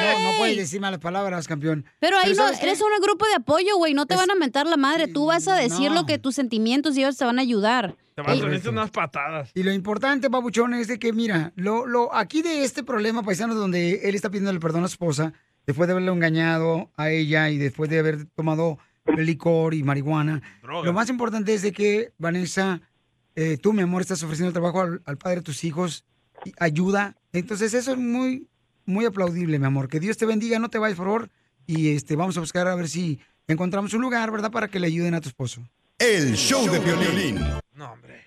No, 0.00 0.32
no 0.32 0.38
puedes 0.38 0.56
decir 0.56 0.80
malas 0.80 1.00
palabras, 1.00 1.46
campeón. 1.46 1.84
Pero 1.98 2.16
ahí 2.16 2.30
no, 2.30 2.36
¿sabes 2.36 2.60
qué? 2.60 2.66
eres 2.66 2.80
un 2.80 2.88
grupo 3.02 3.26
de 3.26 3.34
apoyo, 3.34 3.76
güey. 3.76 3.94
No 3.94 4.06
te 4.06 4.16
van 4.16 4.30
a 4.30 4.34
mentar 4.34 4.66
la 4.66 4.76
madre. 4.76 5.08
Tú 5.08 5.26
vas 5.26 5.48
a 5.48 5.56
decir 5.56 5.90
lo 5.90 6.06
que 6.06 6.18
tus 6.18 6.34
sentimientos 6.34 6.96
y 6.96 7.00
ellos 7.00 7.16
te 7.16 7.24
van 7.24 7.38
a 7.38 7.42
ayudar. 7.42 7.94
Te 8.18 8.22
van 8.22 8.66
a 8.66 8.70
unas 8.70 8.90
patadas. 8.90 9.52
Y 9.54 9.62
lo 9.62 9.72
importante, 9.72 10.28
Pabuchón, 10.28 10.74
es 10.74 10.88
de 10.88 10.98
que, 10.98 11.12
mira, 11.12 11.52
lo, 11.54 11.86
lo, 11.86 12.12
aquí 12.12 12.42
de 12.42 12.64
este 12.64 12.82
problema, 12.82 13.22
paisano, 13.22 13.54
donde 13.54 14.08
él 14.08 14.16
está 14.16 14.28
pidiendo 14.28 14.50
el 14.50 14.58
perdón 14.58 14.82
a 14.82 14.88
su 14.88 14.94
esposa, 14.94 15.34
después 15.68 15.86
de 15.86 15.92
haberle 15.92 16.10
engañado 16.10 16.90
a 16.96 17.10
ella 17.10 17.48
y 17.48 17.58
después 17.58 17.88
de 17.88 18.00
haber 18.00 18.24
tomado 18.24 18.78
licor 19.16 19.72
y 19.72 19.84
marihuana, 19.84 20.42
lo 20.64 20.92
más 20.92 21.08
importante 21.10 21.54
es 21.54 21.62
de 21.62 21.70
que, 21.70 22.10
Vanessa, 22.18 22.80
eh, 23.36 23.56
tú, 23.56 23.72
mi 23.72 23.82
amor, 23.82 24.02
estás 24.02 24.20
ofreciendo 24.24 24.52
trabajo 24.52 24.80
al, 24.80 25.00
al 25.04 25.16
padre 25.16 25.36
de 25.36 25.42
tus 25.42 25.62
hijos, 25.62 26.04
y 26.44 26.52
ayuda. 26.58 27.14
Entonces, 27.32 27.72
eso 27.72 27.92
es 27.92 27.98
muy, 27.98 28.48
muy 28.84 29.04
aplaudible, 29.04 29.60
mi 29.60 29.66
amor. 29.66 29.88
Que 29.88 30.00
Dios 30.00 30.16
te 30.16 30.26
bendiga, 30.26 30.58
no 30.58 30.70
te 30.70 30.78
vayas, 30.78 30.96
por 30.96 31.06
favor. 31.06 31.30
Y 31.68 31.94
este, 31.94 32.16
vamos 32.16 32.36
a 32.36 32.40
buscar 32.40 32.66
a 32.66 32.74
ver 32.74 32.88
si 32.88 33.20
encontramos 33.46 33.94
un 33.94 34.02
lugar, 34.02 34.32
¿verdad?, 34.32 34.50
para 34.50 34.66
que 34.66 34.80
le 34.80 34.88
ayuden 34.88 35.14
a 35.14 35.20
tu 35.20 35.28
esposo. 35.28 35.62
El 36.00 36.36
show 36.36 36.64
de 36.70 36.78
violín. 36.78 37.44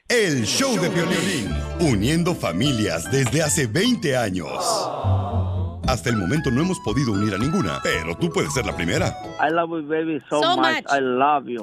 El 0.10 0.44
show 0.46 0.76
de 0.78 0.90
violín. 0.90 1.56
Uniendo 1.80 2.36
familias 2.36 3.10
desde 3.10 3.42
hace 3.42 3.66
20 3.66 4.18
años. 4.18 4.52
Hasta 5.88 6.10
el 6.10 6.18
momento 6.18 6.52
no 6.52 6.64
hemos 6.64 6.80
podido 6.82 7.14
unir 7.14 7.34
a 7.34 7.38
ninguna, 7.38 7.80
pero 7.82 8.18
tú 8.18 8.30
puedes 8.30 8.54
ser 8.54 8.66
la 8.66 8.76
primera. 8.76 9.16
I 9.40 9.54
love 9.54 9.70
you, 9.70 9.88
baby, 9.88 10.22
so, 10.30 10.42
So 10.42 10.58
much. 10.58 10.68
much. 10.68 10.86
I 10.92 11.00
love 11.00 11.48
you. 11.48 11.62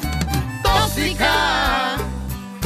¡Tóxica! 0.63 1.97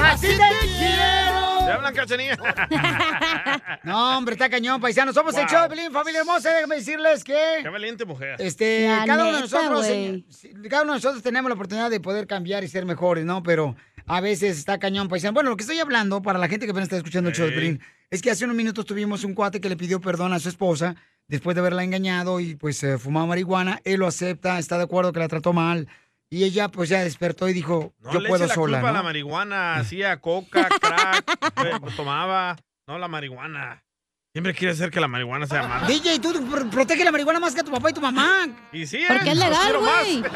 ¡Así 0.01 0.29
te 0.29 0.67
quiero! 0.79 1.42
¿Le 1.67 1.73
hablan 1.73 1.95
cachanilla? 1.95 2.37
No, 3.85 4.17
hombre, 4.19 4.35
está 4.35 4.49
cañón, 4.49 4.81
paisano. 4.81 5.13
Somos 5.13 5.35
el 5.35 5.41
Wow. 5.43 5.49
show 5.51 5.63
de 5.63 5.69
Pelín, 5.69 5.93
familia 5.93 6.21
hermosa. 6.21 6.53
Déjame 6.55 6.77
decirles 6.77 7.25
que... 7.25 7.59
Qué 7.63 7.69
valiente 7.69 8.05
mujer. 8.05 8.37
Este, 8.39 8.87
La 8.87 9.05
cada 9.05 9.25
uno 9.25 9.37
de 9.37 9.43
neta, 9.43 9.57
nosotros, 9.59 9.87
eh, 9.89 10.25
cada 10.71 10.83
uno 10.85 10.93
de 10.93 10.97
nosotros 10.99 11.23
tenemos 11.23 11.49
la 11.49 11.55
oportunidad 11.55 11.91
de 11.91 11.99
poder 11.99 12.27
cambiar 12.29 12.63
y 12.63 12.69
ser 12.69 12.85
mejores, 12.87 13.25
¿no? 13.25 13.43
Pero 13.43 13.75
a 14.07 14.21
veces 14.21 14.57
está 14.59 14.79
cañón, 14.79 15.09
paisano. 15.09 15.33
Bueno, 15.35 15.51
lo 15.51 15.57
que 15.57 15.63
estoy 15.63 15.81
hablando, 15.81 16.23
para 16.23 16.39
la 16.39 16.49
gente 16.49 16.67
que 16.67 16.71
apenas 16.71 16.87
está 16.87 16.97
escuchando 16.97 17.31
el 17.31 17.35
show 17.37 17.47
de 17.47 17.53
Ey. 17.53 17.59
Pelín, 17.59 17.81
es 18.11 18.23
que 18.23 18.31
hace 18.31 18.45
unos 18.45 18.57
minutos 18.57 18.85
tuvimos 18.87 19.25
un 19.25 19.35
cuate 19.35 19.61
que 19.61 19.69
le 19.69 19.77
pidió 19.77 20.01
perdón 20.01 20.33
a 20.33 20.39
su 20.39 20.49
esposa 20.49 20.95
después 21.27 21.55
de 21.57 21.61
haberla 21.61 21.83
engañado 21.83 22.39
y 22.41 22.55
pues 22.55 22.83
eh, 22.85 22.99
fumaba 22.99 23.27
marihuana. 23.27 23.81
Él 23.85 23.99
lo 24.01 24.07
acepta, 24.07 24.59
está 24.61 24.77
de 24.79 24.85
acuerdo 24.85 25.13
que 25.13 25.19
la 25.21 25.29
trató 25.29 25.53
mal. 25.53 25.89
Y 26.33 26.45
ella 26.45 26.69
pues 26.71 26.89
ya 26.89 27.05
despertó 27.05 27.47
y 27.47 27.53
dijo, 27.53 27.93
No 28.01 28.11
yo 28.15 28.21
le 28.21 28.29
puedo 28.31 28.45
eche 28.45 28.49
la 28.49 28.55
sola, 28.55 28.79
culpa 28.79 28.89
a 28.89 28.93
la 28.93 28.99
¿no? 29.01 29.05
marihuana. 29.05 29.75
Hacía 29.81 30.19
coca, 30.19 30.67
crack, 30.81 31.31
eh, 31.63 31.73
tomaba. 31.95 32.57
No, 32.89 32.97
la 32.99 33.07
marihuana. 33.07 33.85
Siempre 34.33 34.55
quiere 34.55 34.75
ser 34.75 34.91
que 34.91 34.99
la 34.99 35.09
marihuana 35.09 35.47
sea 35.47 35.69
mala. 35.69 35.87
DJ, 35.87 36.21
tú 36.21 36.31
pr- 36.33 36.71
protege 36.71 37.05
la 37.05 37.13
marihuana 37.13 37.39
más 37.39 37.55
que 37.55 37.61
a 37.61 37.65
tu 37.65 37.71
papá 37.71 37.91
y 37.91 37.93
tu 37.93 38.01
mamá. 38.01 38.47
Y 38.73 38.87
sí, 38.87 39.05
Porque 39.07 39.29
¿eh? 39.29 39.33
es 39.33 39.39
legal, 39.39 39.77
güey. 39.79 40.23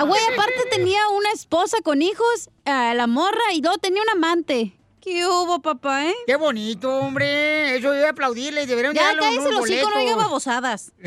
Ah, 0.00 0.04
güey, 0.04 0.20
aparte 0.32 0.54
tenía 0.70 1.08
una 1.08 1.32
esposa 1.32 1.78
con 1.82 2.02
hijos, 2.02 2.50
eh, 2.64 2.92
la 2.94 3.08
morra, 3.08 3.52
y 3.52 3.60
luego 3.60 3.78
tenía 3.78 4.00
un 4.02 4.10
amante. 4.10 4.77
¿Qué 5.00 5.26
hubo, 5.26 5.60
papá, 5.62 6.06
eh? 6.06 6.14
Qué 6.26 6.36
bonito, 6.36 6.92
hombre. 6.98 7.76
Eso 7.76 7.88
yo 7.88 7.94
voy 7.94 8.02
a 8.02 8.10
aplaudirle. 8.10 8.66
Deberían 8.66 8.94
Ya 8.94 9.04
darle 9.06 9.20
cállese 9.22 9.50
los 9.52 9.70
hijos, 9.70 9.90
no 9.94 10.00
diga 10.00 10.16
babosadas. 10.16 10.92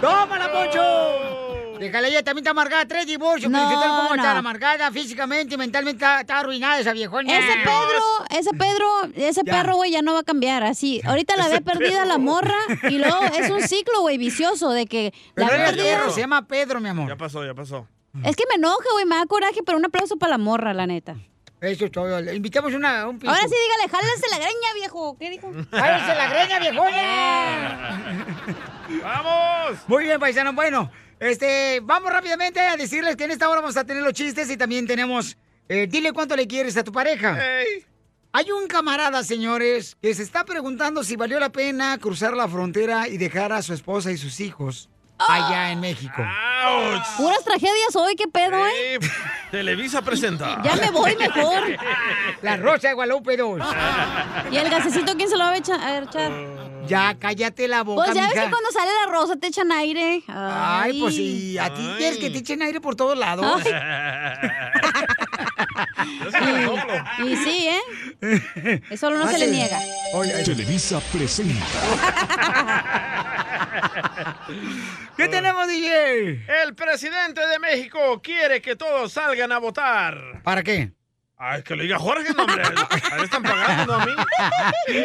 ¡Tómala, 0.00 0.52
Poncho! 0.52 1.78
Déjale, 1.78 2.08
ella 2.08 2.22
también 2.22 2.42
está 2.42 2.50
amargada. 2.50 2.86
Tres 2.86 3.06
divorcios. 3.06 3.50
No, 3.50 3.58
No, 3.70 3.80
cómo 3.80 4.08
no. 4.10 4.14
estar 4.16 4.36
amargada 4.36 4.90
físicamente 4.90 5.54
y 5.54 5.58
mentalmente. 5.58 5.96
Está, 6.04 6.20
está 6.22 6.38
arruinada 6.40 6.78
esa 6.80 6.92
viejona. 6.92 7.30
Ese 7.38 7.52
Pedro, 7.58 8.02
ese 8.30 8.50
Pedro, 8.52 8.86
ese 9.14 9.42
Ya. 9.44 9.52
perro, 9.52 9.76
güey, 9.76 9.90
ya 9.92 10.02
no 10.02 10.14
va 10.14 10.20
a 10.20 10.24
cambiar 10.24 10.64
así. 10.64 11.00
Ahorita 11.04 11.36
la 11.36 11.48
ve 11.48 11.60
perdida 11.60 11.98
perro. 11.98 12.04
la 12.06 12.18
morra 12.18 12.56
y 12.90 12.98
luego 12.98 13.18
es 13.38 13.50
un 13.50 13.62
ciclo, 13.62 14.00
güey, 14.00 14.16
vicioso 14.18 14.70
de 14.70 14.86
que 14.86 15.12
la 15.34 15.46
Pero 15.48 15.56
era 15.62 15.66
perdida. 15.70 15.84
perro, 15.98 16.10
se 16.12 16.20
llama 16.20 16.46
Pedro, 16.48 16.80
mi 16.80 16.88
amor. 16.88 17.08
Ya 17.08 17.16
pasó, 17.16 17.44
ya 17.44 17.54
pasó. 17.54 17.86
Es 18.24 18.34
que 18.36 18.44
me 18.48 18.54
enoja, 18.56 18.84
güey, 18.94 19.04
me 19.04 19.16
da 19.16 19.26
coraje, 19.26 19.60
pero 19.64 19.76
un 19.76 19.84
aplauso 19.84 20.16
para 20.16 20.30
la 20.30 20.38
morra, 20.38 20.72
la 20.72 20.86
neta. 20.86 21.16
Eso 21.60 21.86
es 21.86 21.90
todo. 21.90 22.20
Le 22.20 22.34
invitamos 22.34 22.74
una, 22.74 23.08
un 23.08 23.18
piso. 23.18 23.30
Ahora 23.32 23.42
sí, 23.48 23.54
dígale, 23.64 23.90
jálense 23.90 24.28
la 24.30 24.36
greña, 24.36 24.74
viejo. 24.74 25.16
¿Qué 25.18 25.30
dijo? 25.30 25.50
¡Jálense 25.70 26.14
la 26.14 26.28
greña, 26.28 26.58
viejona! 26.60 28.26
¡Vamos! 29.02 29.78
Muy 29.88 30.04
bien, 30.04 30.20
paisano. 30.20 30.52
Bueno, 30.52 30.90
este, 31.18 31.80
vamos 31.82 32.12
rápidamente 32.12 32.60
a 32.60 32.76
decirles 32.76 33.16
que 33.16 33.24
en 33.24 33.30
esta 33.30 33.48
hora 33.48 33.60
vamos 33.62 33.76
a 33.76 33.84
tener 33.84 34.02
los 34.02 34.12
chistes 34.12 34.50
y 34.50 34.56
también 34.56 34.86
tenemos. 34.86 35.36
eh, 35.68 35.86
dile 35.88 36.12
cuánto 36.12 36.36
le 36.36 36.46
quieres 36.46 36.76
a 36.76 36.84
tu 36.84 36.92
pareja. 36.92 37.38
Hay 38.32 38.50
un 38.50 38.66
camarada, 38.68 39.24
señores, 39.24 39.96
que 40.02 40.12
se 40.14 40.22
está 40.22 40.44
preguntando 40.44 41.02
si 41.02 41.16
valió 41.16 41.40
la 41.40 41.50
pena 41.50 41.96
cruzar 41.98 42.34
la 42.34 42.46
frontera 42.46 43.08
y 43.08 43.16
dejar 43.16 43.52
a 43.52 43.62
su 43.62 43.72
esposa 43.72 44.12
y 44.12 44.18
sus 44.18 44.40
hijos 44.40 44.90
allá 45.18 45.70
en 45.72 45.80
México. 45.80 46.22
Puras 47.16 47.44
tragedias 47.44 47.94
hoy, 47.94 48.14
qué 48.16 48.26
pedo, 48.28 48.56
eh. 48.66 48.98
Televisa 49.50 50.02
presenta. 50.02 50.60
Ya 50.62 50.76
me 50.76 50.90
voy 50.90 51.16
mejor. 51.16 51.62
La 52.42 52.56
Rosa 52.56 52.88
de 52.88 52.94
Guadalupe 52.94 53.36
2. 53.36 53.60
¿Y 54.50 54.56
el 54.56 54.68
gasecito 54.70 55.14
quién 55.16 55.28
se 55.28 55.36
lo 55.36 55.44
va 55.44 55.50
a 55.52 55.56
echar? 55.56 55.80
A 55.80 55.92
ver, 55.92 56.02
echar? 56.04 56.32
Ya, 56.86 57.16
cállate 57.18 57.66
la 57.66 57.82
boca, 57.82 58.04
Pues 58.04 58.14
ya 58.14 58.22
ves 58.22 58.30
mija. 58.34 58.44
que 58.44 58.50
cuando 58.50 58.70
sale 58.70 58.90
la 59.04 59.10
rosa 59.12 59.34
te 59.36 59.48
echan 59.48 59.72
aire. 59.72 60.22
Ay, 60.28 61.00
pues 61.00 61.16
sí, 61.16 61.58
a 61.58 61.72
ti 61.74 61.82
quieres 61.98 62.18
que 62.18 62.30
te 62.30 62.38
echen 62.38 62.62
aire 62.62 62.80
por 62.80 62.94
todos 62.96 63.16
lados. 63.18 63.62
Y, 67.18 67.28
y 67.32 67.36
sí, 67.36 67.68
¿eh? 67.68 68.82
Eso 68.90 69.10
no 69.10 69.26
se 69.28 69.38
le 69.38 69.48
niega. 69.48 69.78
Televisa 70.44 71.00
presenta. 71.12 71.64
¿Qué 75.16 75.28
tenemos, 75.28 75.66
DJ? 75.66 76.44
El 76.62 76.74
presidente 76.74 77.46
de 77.46 77.58
México 77.58 78.20
quiere 78.22 78.60
que 78.60 78.76
todos 78.76 79.12
salgan 79.12 79.52
a 79.52 79.58
votar. 79.58 80.42
¿Para 80.42 80.62
qué? 80.62 80.92
Ay, 81.38 81.62
que 81.62 81.76
lo 81.76 81.82
diga 81.82 81.98
Jorge, 81.98 82.32
no, 82.34 82.44
hombre. 82.44 82.62
Están 83.22 83.42
pagando, 83.42 83.94
a 83.94 84.06
mí. 84.06 84.12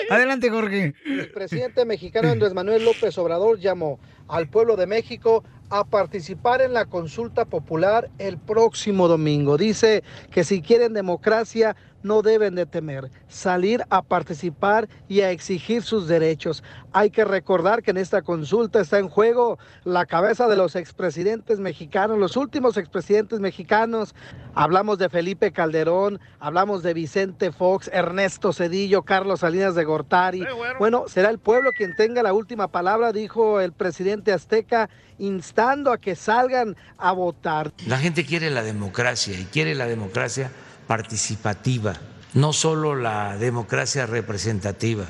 Adelante, 0.09 0.49
Jorge. 0.49 0.93
El 1.05 1.29
presidente 1.31 1.83
mexicano 1.83 2.29
Andrés 2.29 2.53
Manuel 2.53 2.85
López 2.85 3.17
Obrador 3.17 3.59
llamó 3.59 3.99
al 4.29 4.47
pueblo 4.47 4.77
de 4.77 4.87
México 4.87 5.43
a 5.71 5.85
participar 5.85 6.61
en 6.61 6.73
la 6.73 6.85
consulta 6.85 7.45
popular 7.45 8.09
el 8.19 8.37
próximo 8.37 9.07
domingo. 9.07 9.57
Dice 9.57 10.03
que 10.29 10.43
si 10.43 10.61
quieren 10.61 10.93
democracia 10.93 11.75
no 12.03 12.21
deben 12.21 12.55
de 12.55 12.65
temer 12.65 13.09
salir 13.27 13.83
a 13.89 14.01
participar 14.01 14.87
y 15.07 15.21
a 15.21 15.31
exigir 15.31 15.83
sus 15.83 16.07
derechos. 16.07 16.63
Hay 16.93 17.09
que 17.09 17.25
recordar 17.25 17.83
que 17.83 17.91
en 17.91 17.97
esta 17.97 18.21
consulta 18.21 18.81
está 18.81 18.99
en 18.99 19.07
juego 19.07 19.57
la 19.83 20.05
cabeza 20.05 20.47
de 20.47 20.57
los 20.57 20.75
expresidentes 20.75 21.59
mexicanos, 21.59 22.17
los 22.17 22.35
últimos 22.35 22.77
expresidentes 22.77 23.39
mexicanos. 23.39 24.15
Hablamos 24.53 24.97
de 24.97 25.09
Felipe 25.09 25.51
Calderón, 25.51 26.19
hablamos 26.39 26.83
de 26.83 26.93
Vicente 26.93 27.51
Fox, 27.51 27.89
Ernesto 27.93 28.51
Cedillo, 28.51 29.03
Carlos 29.03 29.41
Salinas 29.41 29.75
de 29.75 29.85
Gortari. 29.85 30.43
Bueno, 30.79 31.05
será 31.07 31.29
el 31.29 31.39
pueblo 31.39 31.71
quien 31.77 31.95
tenga 31.95 32.23
la 32.23 32.33
última 32.33 32.67
palabra, 32.67 33.13
dijo 33.13 33.61
el 33.61 33.71
presidente 33.71 34.33
azteca, 34.33 34.89
instando 35.21 35.91
a 35.91 35.99
que 35.99 36.15
salgan 36.15 36.75
a 36.97 37.11
votar. 37.11 37.71
La 37.85 37.99
gente 37.99 38.25
quiere 38.25 38.49
la 38.49 38.63
democracia 38.63 39.39
y 39.39 39.45
quiere 39.45 39.75
la 39.75 39.85
democracia 39.85 40.51
participativa, 40.87 41.93
no 42.33 42.53
solo 42.53 42.95
la 42.95 43.37
democracia 43.37 44.05
representativa. 44.05 45.05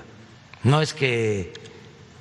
No 0.63 0.81
es 0.81 0.93
que 0.93 1.53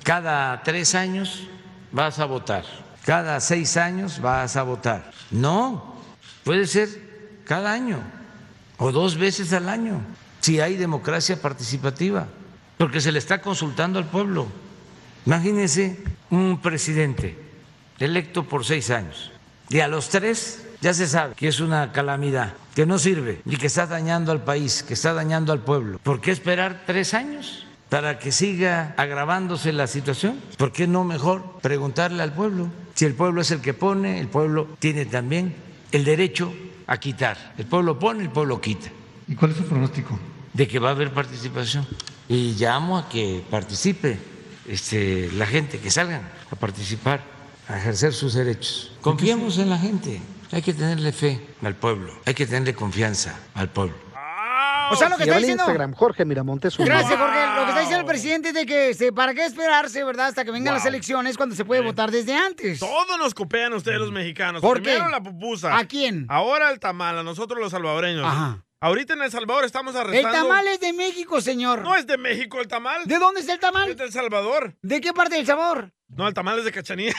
cada 0.03 0.63
tres 0.63 0.95
años 0.95 1.47
vas 1.91 2.19
a 2.19 2.25
votar, 2.25 2.63
cada 3.05 3.39
seis 3.39 3.77
años 3.77 4.21
vas 4.21 4.55
a 4.55 4.63
votar. 4.63 5.11
No, 5.29 5.95
puede 6.43 6.65
ser 6.67 6.89
cada 7.45 7.73
año 7.73 8.01
o 8.77 8.91
dos 8.91 9.17
veces 9.17 9.53
al 9.53 9.69
año, 9.69 10.01
si 10.39 10.59
hay 10.59 10.77
democracia 10.77 11.39
participativa, 11.39 12.27
porque 12.77 13.01
se 13.01 13.11
le 13.11 13.19
está 13.19 13.41
consultando 13.41 13.99
al 13.99 14.05
pueblo. 14.05 14.47
Imagínense 15.25 16.03
un 16.31 16.59
presidente 16.61 17.50
electo 18.03 18.43
por 18.43 18.65
seis 18.65 18.89
años 18.89 19.31
y 19.69 19.79
a 19.79 19.87
los 19.87 20.09
tres 20.09 20.63
ya 20.81 20.93
se 20.93 21.07
sabe 21.07 21.35
que 21.35 21.47
es 21.47 21.59
una 21.59 21.91
calamidad, 21.91 22.53
que 22.75 22.85
no 22.85 22.99
sirve 22.99 23.41
y 23.45 23.55
que 23.55 23.67
está 23.67 23.87
dañando 23.87 24.31
al 24.31 24.43
país, 24.43 24.83
que 24.83 24.95
está 24.95 25.13
dañando 25.13 25.53
al 25.53 25.59
pueblo. 25.59 25.99
¿Por 26.03 26.19
qué 26.19 26.31
esperar 26.31 26.83
tres 26.85 27.13
años 27.13 27.65
para 27.89 28.19
que 28.19 28.31
siga 28.31 28.93
agravándose 28.97 29.71
la 29.71 29.87
situación? 29.87 30.39
¿Por 30.57 30.71
qué 30.71 30.87
no 30.87 31.03
mejor 31.03 31.59
preguntarle 31.61 32.21
al 32.23 32.33
pueblo? 32.33 32.69
Si 32.95 33.05
el 33.05 33.13
pueblo 33.13 33.41
es 33.41 33.51
el 33.51 33.61
que 33.61 33.73
pone, 33.73 34.19
el 34.19 34.27
pueblo 34.27 34.75
tiene 34.79 35.05
también 35.05 35.55
el 35.91 36.03
derecho 36.03 36.53
a 36.87 36.97
quitar. 36.97 37.53
El 37.57 37.65
pueblo 37.65 37.97
pone, 37.97 38.23
el 38.23 38.29
pueblo 38.29 38.59
quita. 38.59 38.89
¿Y 39.27 39.35
cuál 39.35 39.51
es 39.51 39.57
su 39.57 39.65
pronóstico? 39.65 40.19
De 40.53 40.67
que 40.67 40.79
va 40.79 40.89
a 40.89 40.91
haber 40.91 41.13
participación. 41.13 41.87
Y 42.27 42.53
llamo 42.53 42.97
a 42.97 43.07
que 43.07 43.43
participe 43.49 44.19
este, 44.67 45.31
la 45.33 45.45
gente, 45.45 45.79
que 45.79 45.91
salgan 45.91 46.21
a 46.51 46.55
participar, 46.55 47.21
a 47.71 47.77
ejercer 47.77 48.13
sus 48.13 48.33
derechos. 48.33 48.91
Confiemos 49.01 49.57
en 49.57 49.69
la 49.69 49.77
gente. 49.77 50.21
Hay 50.51 50.61
que 50.61 50.73
tenerle 50.73 51.11
fe 51.13 51.39
al 51.63 51.75
pueblo, 51.75 52.13
hay 52.25 52.33
que 52.33 52.45
tenerle 52.45 52.73
confianza 52.73 53.39
al 53.53 53.69
pueblo. 53.69 53.95
O 54.91 54.95
sea, 54.97 55.07
lo 55.07 55.15
que 55.15 55.23
está 55.23 55.37
diciendo. 55.37 55.63
Instagram, 55.63 55.93
Jorge 55.93 56.25
Miramontes. 56.25 56.77
uno. 56.77 56.85
Gracias, 56.85 57.17
Jorge. 57.17 57.39
Lo 57.55 57.63
que 57.63 57.69
está 57.69 57.79
diciendo 57.79 57.99
el 58.01 58.05
presidente 58.05 58.49
es 58.49 58.53
de 58.53 58.65
que 58.65 58.89
este, 58.89 59.13
para 59.13 59.33
qué 59.33 59.45
esperarse, 59.45 60.03
¿verdad? 60.03 60.27
Hasta 60.27 60.43
que 60.43 60.51
vengan 60.51 60.73
Wow. 60.73 60.79
las 60.79 60.85
elecciones 60.85 61.37
cuando 61.37 61.55
se 61.55 61.63
puede 61.63 61.79
votar 61.81 62.11
desde 62.11 62.35
antes. 62.35 62.79
Todos 62.79 63.17
nos 63.17 63.33
copian 63.33 63.71
ustedes 63.71 63.99
los 63.99 64.11
mexicanos. 64.11 64.61
¿Por 64.61 64.81
Primero 64.81 65.05
qué? 65.05 65.11
la 65.11 65.23
pupusa. 65.23 65.77
¿A 65.77 65.85
quién? 65.85 66.25
Ahora 66.27 66.69
el 66.71 66.79
tamal, 66.81 67.17
a 67.17 67.23
nosotros 67.23 67.57
los 67.61 67.71
salvadoreños. 67.71 68.25
Ajá. 68.25 68.65
Ahorita 68.81 69.13
en 69.13 69.21
El 69.21 69.31
Salvador 69.31 69.63
estamos 69.63 69.93
El 69.95 70.01
arrestando... 70.01 70.39
tamal 70.49 70.67
es 70.67 70.79
de 70.81 70.91
México, 70.91 71.39
señor. 71.39 71.83
No 71.83 71.95
es 71.95 72.05
de 72.07 72.17
México 72.17 72.59
el 72.59 72.67
tamal. 72.67 73.03
¿De 73.05 73.17
dónde 73.19 73.39
es 73.41 73.47
el 73.47 73.59
tamal? 73.59 73.91
Es 73.91 73.95
de 73.97 74.03
El 74.05 74.11
Salvador. 74.11 74.75
¿De 74.81 74.99
qué 74.99 75.13
parte 75.13 75.35
del 75.35 75.45
sabor? 75.45 75.93
No, 76.15 76.27
el 76.27 76.33
tamal 76.33 76.59
es 76.59 76.65
de 76.65 76.71
Cachanía. 76.71 77.13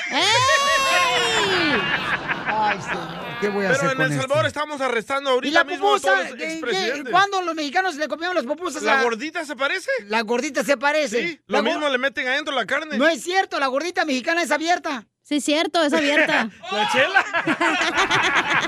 Ay, 2.55 2.79
señor, 2.83 3.39
¿qué 3.41 3.49
voy 3.49 3.65
a 3.65 3.69
Pero 3.71 3.81
hacer 3.81 3.91
en 3.93 3.97
con 3.97 4.13
El? 4.13 4.19
Salvador 4.21 4.47
estamos 4.47 4.81
arrestando 4.81 5.31
¿Y 5.31 5.33
ahorita 5.35 5.59
la 5.59 5.65
mismo 5.65 5.95
a 5.95 6.01
todos 6.01 6.19
los 6.19 6.27
expresidentes. 6.41 7.11
¿Cuándo 7.11 7.41
los 7.43 7.55
mexicanos 7.55 7.95
le 7.97 8.07
copiamos 8.09 8.35
las 8.37 8.45
pupusas 8.45 8.83
¿La 8.83 9.01
a- 9.01 9.03
gordita 9.03 9.45
se 9.47 9.57
parece? 9.57 9.91
La 10.07 10.21
gordita 10.23 10.63
se 10.63 10.77
parece. 10.77 11.29
Sí, 11.29 11.41
La 11.47 11.59
lo 11.59 11.65
go- 11.65 11.71
mismo 11.71 11.89
le 11.89 11.99
meten 11.99 12.29
adentro 12.29 12.55
la 12.55 12.67
carne. 12.67 12.99
No 12.99 13.09
es 13.09 13.23
cierto, 13.23 13.59
la 13.59 13.67
gordita 13.69 14.05
mexicana 14.05 14.43
es 14.43 14.51
abierta. 14.51 15.07
Sí, 15.23 15.37
es 15.37 15.45
cierto, 15.45 15.83
es 15.83 15.93
abierta. 15.95 16.51
¿La 16.73 16.91
chela? 16.93 17.25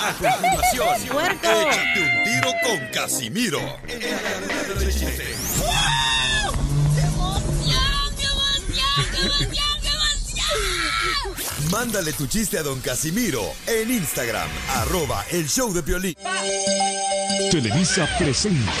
A 0.00 0.12
continuación, 0.14 1.08
Puerco. 1.08 1.46
échate 1.70 2.00
un 2.00 2.24
tiro 2.24 2.52
con 2.64 2.86
Casimiro. 2.92 3.60
Mándale 11.70 12.12
tu 12.12 12.26
chiste 12.26 12.58
a 12.58 12.62
don 12.62 12.80
Casimiro 12.80 13.42
en 13.66 13.90
Instagram, 13.90 14.48
arroba 14.76 15.24
el 15.30 15.48
show 15.48 15.72
de 15.72 15.82
Piolín. 15.82 16.14
Televisa 17.50 18.08
presenta. 18.18 18.72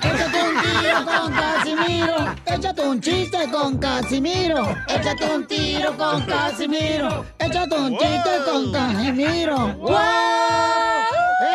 Échate 0.00 0.42
un 0.42 0.62
tiro 0.62 1.04
con 1.04 1.32
Casimiro. 1.32 2.34
Échate 2.46 2.82
un 2.82 3.00
chiste 3.00 3.50
con 3.50 3.78
Casimiro. 3.78 4.76
Échate 4.88 5.24
un 5.24 5.46
tiro 5.46 5.96
con 5.96 6.24
Casimiro. 6.26 7.26
Échate 7.38 7.74
un 7.74 7.98
chiste 7.98 8.30
con 8.46 8.72
Casimiro. 8.72 9.74
¡Wow! 9.78 9.98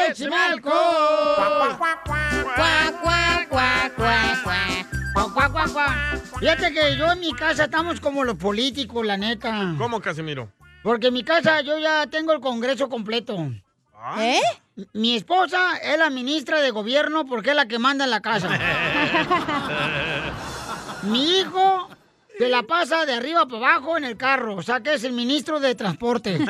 ¡Échame 0.10 0.36
alcohol! 0.36 1.36
Cuac, 1.38 1.78
cuac, 1.78 2.04
cuac, 2.04 3.02
cuac, 3.02 3.50
cuac. 3.50 3.96
Cuac, 3.96 4.43
cuac, 5.32 5.52
cuac, 5.52 5.72
cuac. 5.72 6.40
Fíjate 6.40 6.74
que 6.74 6.98
yo 6.98 7.12
en 7.12 7.20
mi 7.20 7.34
casa 7.34 7.66
estamos 7.66 8.00
como 8.00 8.24
los 8.24 8.36
políticos, 8.36 9.06
la 9.06 9.18
neta. 9.18 9.76
¿Cómo, 9.78 10.02
Casimiro? 10.02 10.50
Porque 10.82 11.08
en 11.08 11.14
mi 11.14 11.24
casa 11.24 11.62
yo 11.62 11.78
ya 11.80 12.08
tengo 12.08 12.34
el 12.34 12.42
Congreso 12.42 12.90
completo. 12.90 13.52
¿Eh? 14.20 14.42
Mi 14.94 15.16
esposa 15.16 15.78
es 15.78 15.98
la 15.98 16.10
ministra 16.10 16.60
de 16.60 16.72
gobierno 16.72 17.26
porque 17.26 17.52
es 17.52 17.56
la 17.56 17.68
que 17.68 17.80
manda 17.80 18.04
en 18.06 18.12
la 18.12 18.22
casa. 18.22 18.50
Mi 21.04 21.40
hijo 21.40 21.90
se 22.38 22.50
la 22.50 22.64
pasa 22.64 23.06
de 23.06 23.14
arriba 23.14 23.46
para 23.46 23.76
abajo 23.76 23.98
en 23.98 24.06
el 24.06 24.18
carro, 24.18 24.56
o 24.56 24.64
sea 24.64 24.82
que 24.82 24.96
es 24.96 25.04
el 25.04 25.14
ministro 25.14 25.60
de 25.60 25.76
transporte. 25.76 26.40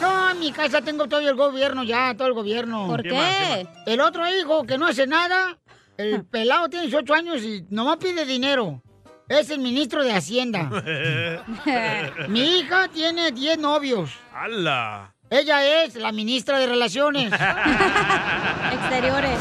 No, 0.00 0.30
en 0.30 0.38
mi 0.40 0.50
casa 0.50 0.80
tengo 0.80 1.08
todo 1.08 1.20
el 1.20 1.34
gobierno 1.34 1.84
ya, 1.84 2.14
todo 2.16 2.26
el 2.26 2.32
gobierno. 2.32 2.86
¿Por 2.86 3.02
¿Qué 3.02 3.12
más, 3.12 3.36
qué? 3.36 3.66
El 3.84 4.00
otro 4.00 4.26
hijo 4.34 4.64
que 4.64 4.78
no 4.78 4.86
hace 4.86 5.06
nada, 5.06 5.58
el 6.00 6.24
pelado 6.24 6.68
tiene 6.68 6.86
18 6.86 7.14
años 7.14 7.42
y 7.42 7.64
nomás 7.70 7.98
pide 7.98 8.24
dinero. 8.24 8.82
Es 9.28 9.50
el 9.50 9.60
ministro 9.60 10.02
de 10.02 10.12
Hacienda. 10.12 10.64
Mi 12.28 12.58
hija 12.58 12.88
tiene 12.88 13.30
10 13.30 13.58
novios. 13.58 14.10
¡Hala! 14.34 15.14
Ella 15.30 15.84
es 15.84 15.94
la 15.94 16.10
ministra 16.10 16.58
de 16.58 16.66
Relaciones. 16.66 17.32
Exteriores. 18.72 19.38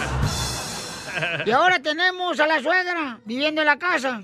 Y 1.46 1.52
ahora 1.52 1.80
tenemos 1.80 2.40
a 2.40 2.46
la 2.46 2.62
suegra 2.62 3.20
viviendo 3.26 3.62
en 3.62 3.68
la 3.68 3.80
casa. 3.80 4.22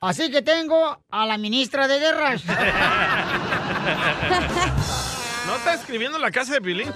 Así 0.00 0.30
que 0.30 0.42
tengo 0.42 0.98
a 1.10 1.26
la 1.26 1.38
ministra 1.38 1.86
de 1.86 2.00
Guerras. 2.00 2.42
¿No 5.46 5.56
está 5.56 5.74
escribiendo 5.74 6.18
la 6.18 6.30
casa 6.30 6.54
de 6.54 6.60
Pilín? 6.60 6.90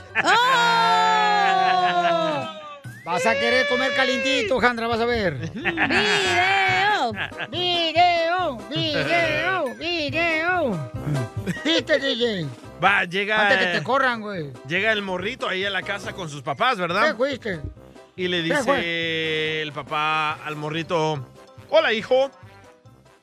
Vas 3.08 3.24
a 3.24 3.32
querer 3.32 3.66
comer 3.68 3.94
calientito, 3.94 4.60
Jandra, 4.60 4.86
vas 4.86 5.00
a 5.00 5.06
ver. 5.06 5.50
¡Video! 5.54 7.12
¡Video! 7.50 8.58
¡Video! 8.68 9.74
¡Video! 9.76 10.90
¿Viste, 11.64 11.98
DJ? 11.98 12.46
Va, 12.84 13.04
llega. 13.04 13.40
Antes 13.40 13.66
que 13.66 13.78
te 13.78 13.82
corran, 13.82 14.20
güey. 14.20 14.52
Llega 14.68 14.92
el 14.92 15.00
morrito 15.00 15.48
ahí 15.48 15.64
a 15.64 15.70
la 15.70 15.80
casa 15.80 16.12
con 16.12 16.28
sus 16.28 16.42
papás, 16.42 16.76
¿verdad? 16.76 17.12
¿Qué 17.12 17.14
fuiste? 17.14 17.62
Y 18.14 18.28
le 18.28 18.42
¿Qué 18.42 18.54
dice 18.54 19.62
el 19.62 19.72
papá 19.72 20.34
al 20.44 20.56
morrito, 20.56 21.26
hola 21.70 21.94
hijo. 21.94 22.30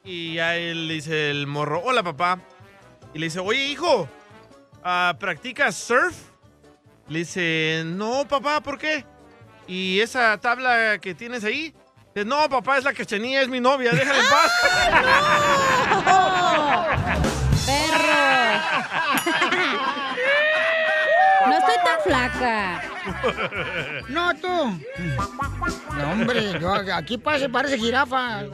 Y 0.03 0.39
a 0.39 0.57
él 0.57 0.87
le 0.87 0.95
dice 0.95 1.29
el 1.29 1.45
morro, 1.45 1.83
hola 1.83 2.01
papá. 2.01 2.39
Y 3.13 3.19
le 3.19 3.27
dice, 3.27 3.39
oye 3.39 3.63
hijo, 3.65 4.09
ah, 4.83 5.15
¿practicas 5.19 5.75
surf? 5.75 6.15
Le 7.07 7.19
dice, 7.19 7.83
no 7.85 8.27
papá, 8.27 8.61
¿por 8.61 8.79
qué? 8.79 9.05
¿Y 9.67 9.99
esa 9.99 10.37
tabla 10.39 10.97
que 10.99 11.15
tienes 11.15 11.43
ahí? 11.43 11.73
Dice, 12.13 12.25
no 12.25 12.47
papá, 12.49 12.77
es 12.77 12.83
la 12.83 12.93
cachanilla, 12.93 13.41
es 13.41 13.49
mi 13.49 13.59
novia, 13.59 13.91
déjala 13.91 14.19
en 14.19 14.25
paz. 14.29 14.51
No 21.47 21.57
estoy 21.57 21.75
tan 21.83 22.01
flaca. 22.03 22.81
No, 24.09 24.33
tú. 24.35 24.79
No, 25.97 26.11
hombre, 26.11 26.59
yo 26.59 26.73
aquí 26.73 27.17
pase, 27.17 27.49
parece 27.49 27.77
jirafa. 27.77 28.43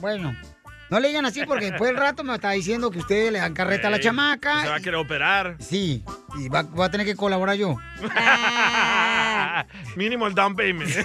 Bueno, 0.00 0.34
no 0.90 1.00
le 1.00 1.08
digan 1.08 1.24
así 1.24 1.44
porque 1.46 1.70
después 1.70 1.90
del 1.90 1.98
rato 2.00 2.24
me 2.24 2.34
está 2.34 2.50
diciendo 2.50 2.90
que 2.90 2.98
usted 2.98 3.30
le 3.30 3.38
dan 3.38 3.54
carreta 3.54 3.88
a 3.88 3.90
la 3.90 4.00
chamaca. 4.00 4.62
Se 4.62 4.68
va 4.68 4.74
a 4.76 4.80
querer 4.80 4.96
operar. 4.96 5.56
Sí, 5.60 6.04
y 6.36 6.48
va, 6.48 6.62
va 6.62 6.86
a 6.86 6.90
tener 6.90 7.06
que 7.06 7.14
colaborar 7.14 7.56
yo. 7.56 7.76
Mínimo 9.96 10.26
el 10.26 10.34
down 10.34 10.56
payment. 10.56 10.90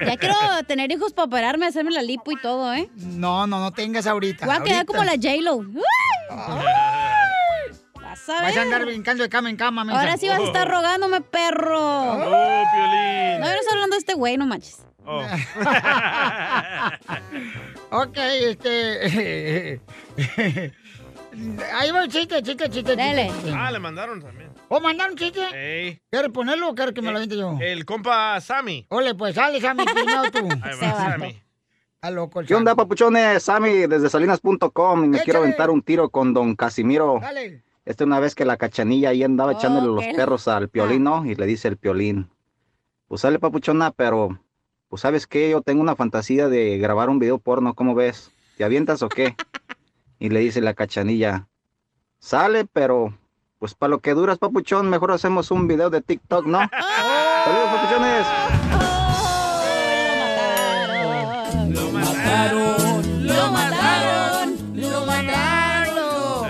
Ya 0.00 0.16
quiero 0.16 0.36
tener 0.66 0.90
hijos 0.90 1.12
para 1.12 1.26
operarme, 1.26 1.66
hacerme 1.66 1.90
la 1.90 2.02
lipo 2.02 2.32
y 2.32 2.40
todo, 2.40 2.72
¿eh? 2.72 2.88
No, 2.96 3.46
no, 3.46 3.60
no 3.60 3.72
tengas 3.72 4.06
ahorita. 4.06 4.46
Voy 4.46 4.56
a 4.56 4.62
quedar 4.62 4.86
como 4.86 5.04
la 5.04 5.12
J-Lo. 5.12 5.58
Vas 7.94 8.28
a 8.28 8.42
Vas 8.42 8.56
a 8.56 8.62
andar 8.62 8.84
brincando 8.84 9.22
de 9.22 9.28
cama 9.28 9.50
en 9.50 9.56
cama, 9.56 9.84
mensa. 9.84 10.00
Ahora 10.00 10.16
sí 10.16 10.28
vas 10.28 10.40
a 10.40 10.44
estar 10.44 10.68
rogándome, 10.68 11.20
perro. 11.20 11.78
Oh, 11.78 12.64
Piolín. 12.72 13.40
No, 13.40 13.46
yo 13.46 13.52
no 13.52 13.60
estoy 13.60 13.72
hablando 13.72 13.94
de 13.94 13.98
este 13.98 14.14
güey, 14.14 14.36
no 14.38 14.46
manches. 14.46 14.78
Oh. 15.10 15.22
Ok, 17.90 18.18
este. 18.18 19.80
Ahí 21.72 21.90
va 21.90 22.04
el 22.04 22.10
chiste, 22.10 22.42
chiste, 22.42 22.68
chiste. 22.68 22.94
Dale. 22.96 23.28
chiste. 23.28 23.52
Ah, 23.54 23.70
le 23.70 23.78
mandaron 23.78 24.20
también. 24.20 24.50
¿O 24.68 24.78
mandaron 24.80 25.16
chiste? 25.16 25.40
Ey. 25.54 26.02
¿Quieres 26.10 26.30
ponerlo 26.30 26.68
o 26.68 26.74
quieres 26.74 26.92
que 26.94 27.00
me 27.00 27.10
lo 27.10 27.16
aviente 27.16 27.38
yo? 27.38 27.56
El 27.60 27.86
compa 27.86 28.38
Sammy. 28.42 28.86
Ole, 28.90 29.14
pues 29.14 29.34
sale, 29.36 29.60
Sammy, 29.60 29.84
primero 29.94 30.30
tú. 30.30 30.48
Ahí 30.62 30.78
va, 30.82 30.94
Sammy. 30.96 31.42
A 32.02 32.10
loco, 32.10 32.42
¿Qué 32.46 32.54
onda, 32.54 32.74
papuchones? 32.74 33.42
Sammy, 33.42 33.86
desde 33.86 34.10
salinas.com. 34.10 35.04
Y 35.04 35.08
me 35.08 35.20
quiero 35.20 35.38
aventar 35.38 35.70
un 35.70 35.80
tiro 35.82 36.10
con 36.10 36.34
don 36.34 36.54
Casimiro. 36.56 37.18
Dale. 37.22 37.64
Esta 37.86 38.04
una 38.04 38.20
vez 38.20 38.34
que 38.34 38.44
la 38.44 38.58
cachanilla 38.58 39.08
ahí 39.10 39.22
andaba 39.22 39.52
echándole 39.52 39.86
los 39.86 40.04
perros 40.14 40.46
al 40.46 40.68
piolino 40.68 41.24
y 41.24 41.34
le 41.34 41.46
dice 41.46 41.68
el 41.68 41.78
piolín. 41.78 42.28
Pues 43.08 43.22
sale, 43.22 43.38
papuchona, 43.38 43.92
pero, 43.92 44.38
pues, 44.88 45.02
¿sabes 45.02 45.26
qué? 45.26 45.50
Yo 45.50 45.62
tengo 45.62 45.82
una 45.82 45.96
fantasía 45.96 46.48
de 46.48 46.78
grabar 46.78 47.10
un 47.10 47.18
video 47.18 47.38
porno, 47.38 47.74
¿cómo 47.74 47.94
ves? 47.94 48.30
¿Te 48.56 48.64
avientas 48.64 49.02
o 49.02 49.08
qué? 49.08 49.36
Y 50.18 50.30
le 50.30 50.40
dice 50.40 50.60
la 50.60 50.74
cachanilla, 50.74 51.46
sale, 52.18 52.64
pero, 52.64 53.16
pues, 53.58 53.74
para 53.74 53.90
lo 53.90 54.00
que 54.00 54.14
duras, 54.14 54.38
papuchón, 54.38 54.90
mejor 54.90 55.12
hacemos 55.12 55.50
un 55.50 55.68
video 55.68 55.90
de 55.90 56.00
TikTok, 56.00 56.46
¿no? 56.46 56.58
Saludos, 57.44 57.68
papuchones. 57.74 58.26
Lo 61.68 61.92
mataron. 61.92 63.26
Lo 63.26 63.52
mataron. 63.52 64.56
Lo 64.74 65.04
mataron. 65.06 66.48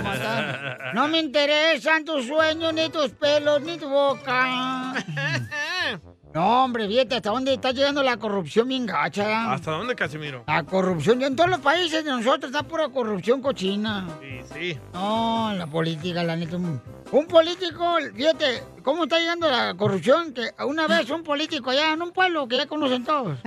No 0.95 1.07
me 1.09 1.19
interesan 1.19 2.05
tus 2.05 2.25
sueños, 2.25 2.73
ni 2.73 2.89
tus 2.89 3.11
pelos, 3.11 3.61
ni 3.61 3.77
tu 3.77 3.87
boca. 3.89 4.95
No, 6.33 6.63
hombre, 6.65 6.87
fíjate 6.87 7.15
hasta 7.15 7.31
dónde 7.31 7.53
está 7.55 7.71
llegando 7.71 8.03
la 8.03 8.17
corrupción 8.17 8.67
bien 8.67 8.85
gacha. 8.85 9.51
¿Hasta 9.51 9.71
dónde, 9.71 9.95
Casimiro? 9.95 10.43
La 10.47 10.63
corrupción, 10.63 11.21
en 11.23 11.35
todos 11.35 11.49
los 11.49 11.59
países 11.59 12.05
de 12.05 12.11
nosotros 12.11 12.51
está 12.51 12.61
pura 12.61 12.87
corrupción 12.89 13.41
cochina. 13.41 14.07
Sí, 14.21 14.39
sí. 14.53 14.79
No, 14.93 15.51
la 15.55 15.65
política, 15.65 16.23
la 16.23 16.35
neta. 16.35 16.57
Un, 16.57 16.79
un 17.11 17.25
político, 17.27 17.97
fíjate, 18.15 18.63
¿cómo 18.83 19.03
está 19.03 19.17
llegando 19.17 19.49
la 19.49 19.73
corrupción? 19.75 20.31
Que 20.33 20.51
una 20.65 20.85
vez 20.87 21.09
un 21.09 21.23
político 21.23 21.71
allá 21.71 21.93
en 21.93 22.01
un 22.03 22.11
pueblo 22.11 22.47
que 22.47 22.57
ya 22.57 22.67
conocen 22.67 23.03
todos, 23.03 23.39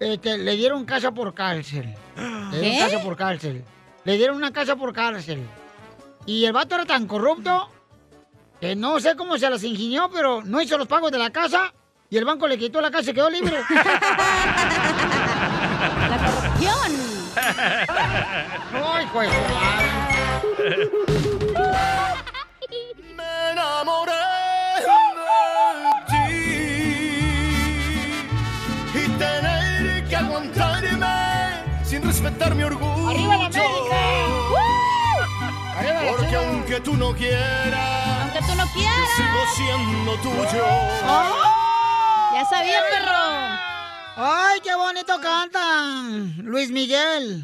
este, 0.00 0.38
le 0.38 0.56
dieron 0.56 0.84
casa 0.84 1.12
por 1.12 1.32
cárcel. 1.32 1.94
Le 2.50 2.60
dieron 2.60 2.78
¿Qué? 2.78 2.78
casa 2.92 3.04
por 3.04 3.16
cárcel. 3.16 3.64
Le 4.04 4.16
dieron 4.16 4.36
una 4.36 4.52
casa 4.52 4.74
por 4.74 4.92
cárcel. 4.92 5.46
Y 6.26 6.44
el 6.46 6.52
vato 6.52 6.74
era 6.74 6.84
tan 6.84 7.06
corrupto 7.06 7.68
que 8.60 8.74
no 8.74 8.98
sé 8.98 9.14
cómo 9.14 9.38
se 9.38 9.48
las 9.48 9.62
ingenió, 9.62 10.10
pero 10.12 10.42
no 10.42 10.60
hizo 10.60 10.76
los 10.76 10.88
pagos 10.88 11.12
de 11.12 11.18
la 11.18 11.30
casa 11.30 11.72
y 12.12 12.18
el 12.18 12.26
banco 12.26 12.46
le 12.46 12.58
quitó 12.58 12.78
la 12.82 12.90
casa 12.90 13.10
y 13.10 13.14
quedó 13.14 13.30
libre. 13.30 13.56
La 16.10 16.18
corrupción. 16.18 16.92
¡Ay, 18.84 19.08
pues! 19.14 19.30
Me 23.16 23.50
enamoré 23.52 24.12
de 24.84 24.92
ti 26.10 26.24
y 28.94 29.08
tener 29.08 30.04
que 30.06 30.16
aguantarme 30.16 31.06
sin 31.82 32.02
respetar 32.02 32.54
mi 32.54 32.64
orgullo. 32.64 33.08
¡Arriba 33.08 33.36
la 33.38 33.46
América! 33.46 33.96
¡Arriba 35.78 36.02
la 36.02 36.10
Porque 36.10 36.36
aunque 36.36 36.80
tú 36.80 36.94
no 36.94 37.14
quieras, 37.14 38.20
Aunque 38.20 38.40
tú 38.40 38.54
no 38.54 38.66
quieras. 38.74 39.08
sigo 39.16 39.40
siendo 39.56 40.14
tuyo. 40.16 40.66
Ya 41.06 41.61
sabía, 42.52 42.80
perro. 42.90 43.72
¡Ay, 44.14 44.60
qué 44.62 44.74
bonito 44.74 45.18
cantan! 45.22 46.36
Luis 46.44 46.70
Miguel. 46.70 47.42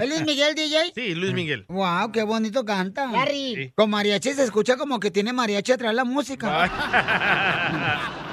¿Es 0.00 0.08
Luis 0.08 0.24
Miguel, 0.24 0.54
DJ? 0.54 0.92
Sí, 0.94 1.14
Luis 1.14 1.34
Miguel. 1.34 1.66
¡Wow, 1.68 2.10
qué 2.10 2.22
bonito 2.22 2.64
canta! 2.64 3.10
Sí. 3.30 3.72
Con 3.76 3.90
mariachi 3.90 4.32
se 4.32 4.44
escucha 4.44 4.78
como 4.78 4.98
que 4.98 5.10
tiene 5.10 5.34
mariachi 5.34 5.72
atrás 5.72 5.94
la 5.94 6.04
música. 6.04 6.70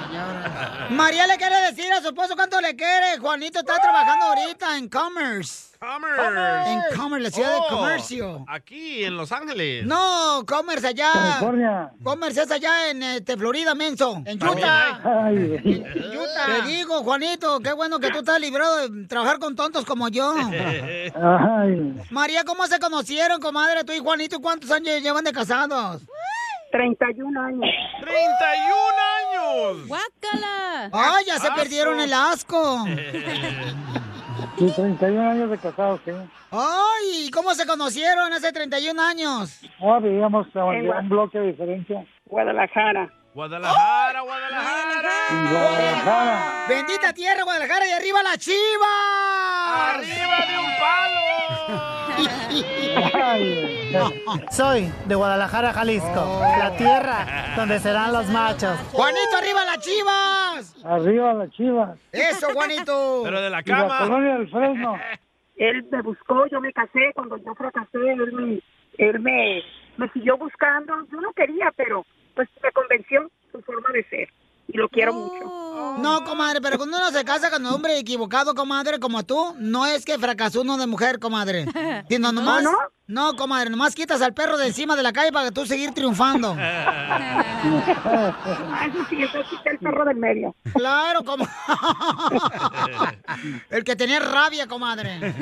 María 0.90 1.26
le 1.26 1.36
quiere 1.36 1.60
decir 1.70 1.92
a 1.92 2.00
su 2.00 2.08
esposo 2.08 2.34
cuánto 2.36 2.60
le 2.60 2.76
quiere. 2.76 3.18
Juanito 3.18 3.58
está 3.60 3.78
trabajando 3.80 4.26
ahorita 4.26 4.76
en 4.78 4.88
Commerce. 4.88 5.74
Commerce. 5.78 6.70
En 6.72 6.80
Commerce, 6.98 7.22
la 7.24 7.30
ciudad 7.30 7.58
Oh, 7.58 7.62
de 7.62 7.68
Comercio. 7.76 8.44
Aquí, 8.48 9.04
en 9.04 9.16
Los 9.16 9.32
Ángeles. 9.32 9.84
No, 9.84 10.44
Commerce 10.46 10.86
allá. 10.86 11.10
California. 11.12 11.90
Commerce 12.02 12.42
es 12.42 12.50
allá 12.50 12.90
en 12.90 13.02
este, 13.02 13.36
Florida, 13.36 13.74
menso. 13.74 14.22
En 14.24 14.42
Utah. 14.42 15.00
En 15.30 16.18
Utah. 16.18 16.46
Te 16.46 16.62
digo, 16.68 17.02
Juanito, 17.02 17.60
qué 17.60 17.72
bueno 17.72 17.98
que 17.98 18.10
tú 18.10 18.18
estás 18.18 18.40
librado 18.40 18.88
de 18.88 19.06
trabajar 19.06 19.38
con 19.38 19.56
tontos 19.56 19.84
como 19.84 20.08
yo. 20.08 20.34
María, 22.10 22.44
¿cómo 22.44 22.66
se 22.66 22.78
conocieron, 22.78 23.40
comadre, 23.40 23.84
tú 23.84 23.92
y 23.92 23.98
Juanito? 23.98 24.40
¿Cuántos 24.40 24.70
años 24.70 25.02
llevan 25.02 25.24
de 25.24 25.32
casados? 25.32 26.02
31 26.72 27.40
años. 27.40 27.60
¡31 27.60 27.62
años! 27.62 29.13
¡Guácala! 29.86 30.90
¡Ay, 30.92 31.24
ya 31.26 31.38
se 31.38 31.50
perdieron 31.52 32.00
el 32.00 32.12
asco! 32.12 32.84
Sí, 34.58 34.72
31 34.76 35.30
años 35.30 35.50
de 35.50 35.58
casado, 35.58 35.98
sí. 36.04 36.12
¡Ay! 36.52 37.30
¿Cómo 37.32 37.54
se 37.54 37.66
conocieron 37.66 38.32
hace 38.32 38.52
31 38.52 39.00
años? 39.02 39.60
Ah, 39.80 39.98
vivíamos 40.00 40.46
Gua- 40.48 41.00
un 41.00 41.08
bloque 41.08 41.38
de 41.38 41.46
diferencia. 41.48 42.04
Guadalajara. 42.26 43.10
Guadalajara, 43.34 44.20
Guadalajara. 44.20 45.10
Guadalajara. 45.50 46.66
Bendita 46.68 47.12
tierra, 47.12 47.42
Guadalajara, 47.42 47.86
y 47.88 47.90
arriba 47.90 48.22
la 48.22 48.38
chiva. 48.38 49.90
¡Arriba 49.94 50.46
de 50.46 50.58
un 50.58 50.72
palo! 50.78 52.03
Soy 54.50 54.90
de 55.06 55.14
Guadalajara, 55.14 55.72
Jalisco, 55.72 56.40
la 56.58 56.76
tierra 56.76 57.54
donde 57.56 57.78
serán 57.78 58.12
los 58.12 58.28
machos. 58.28 58.76
Juanito, 58.92 59.36
arriba 59.38 59.64
las 59.64 59.78
chivas. 59.78 60.84
Arriba 60.84 61.32
la 61.34 61.48
chiva. 61.50 61.96
Eso, 62.12 62.48
Juanito. 62.52 63.22
Pero 63.24 63.40
de 63.40 63.50
la 63.50 63.60
Y 63.64 63.70
la 63.70 63.98
colonia 63.98 64.38
del 64.38 64.48
Fresno. 64.48 64.98
Él 65.56 65.84
me 65.90 66.02
buscó, 66.02 66.46
yo 66.46 66.60
me 66.60 66.72
casé. 66.72 67.12
Cuando 67.14 67.36
yo 67.36 67.54
fracasé, 67.54 68.12
él 68.12 68.32
me, 68.32 68.60
él 68.98 69.20
me, 69.20 69.62
me 69.96 70.08
siguió 70.10 70.36
buscando. 70.36 70.94
Yo 71.12 71.20
no 71.20 71.32
quería, 71.32 71.72
pero 71.76 72.04
pues 72.34 72.48
me 72.60 72.72
convenció 72.72 73.30
su 73.52 73.62
forma 73.62 73.90
de 73.92 74.02
ser. 74.04 74.28
Y 74.74 74.78
lo 74.78 74.88
quiero 74.88 75.12
mucho. 75.14 75.94
No, 75.98 76.24
comadre, 76.24 76.60
pero 76.60 76.78
cuando 76.78 76.96
uno 76.96 77.08
se 77.12 77.24
casa 77.24 77.48
con 77.48 77.64
un 77.64 77.72
hombre 77.72 77.96
equivocado, 77.96 78.56
comadre, 78.56 78.98
como 78.98 79.22
tú, 79.22 79.54
no 79.60 79.86
es 79.86 80.04
que 80.04 80.18
fracasó 80.18 80.62
uno 80.62 80.76
de 80.76 80.88
mujer, 80.88 81.20
comadre. 81.20 81.66
Sino 82.10 82.32
nomás. 82.32 82.64
¿No, 82.64 82.72
No, 83.06 83.36
comadre, 83.36 83.70
nomás 83.70 83.94
quitas 83.94 84.20
al 84.20 84.34
perro 84.34 84.58
de 84.58 84.66
encima 84.66 84.96
de 84.96 85.04
la 85.04 85.12
calle 85.12 85.30
para 85.30 85.46
que 85.46 85.54
tú 85.54 85.64
seguir 85.64 85.94
triunfando. 85.94 86.56
Ah, 87.66 88.86
Eso 88.90 89.06
sí, 89.08 89.22
eso 89.22 89.38
quita 89.48 89.70
el 89.70 89.78
perro 89.78 90.04
del 90.04 90.16
medio. 90.16 90.54
Claro, 90.74 91.24
como. 91.24 91.46
El 93.70 93.84
que 93.84 93.96
tenía 93.96 94.20
rabia, 94.20 94.66
comadre. 94.66 95.34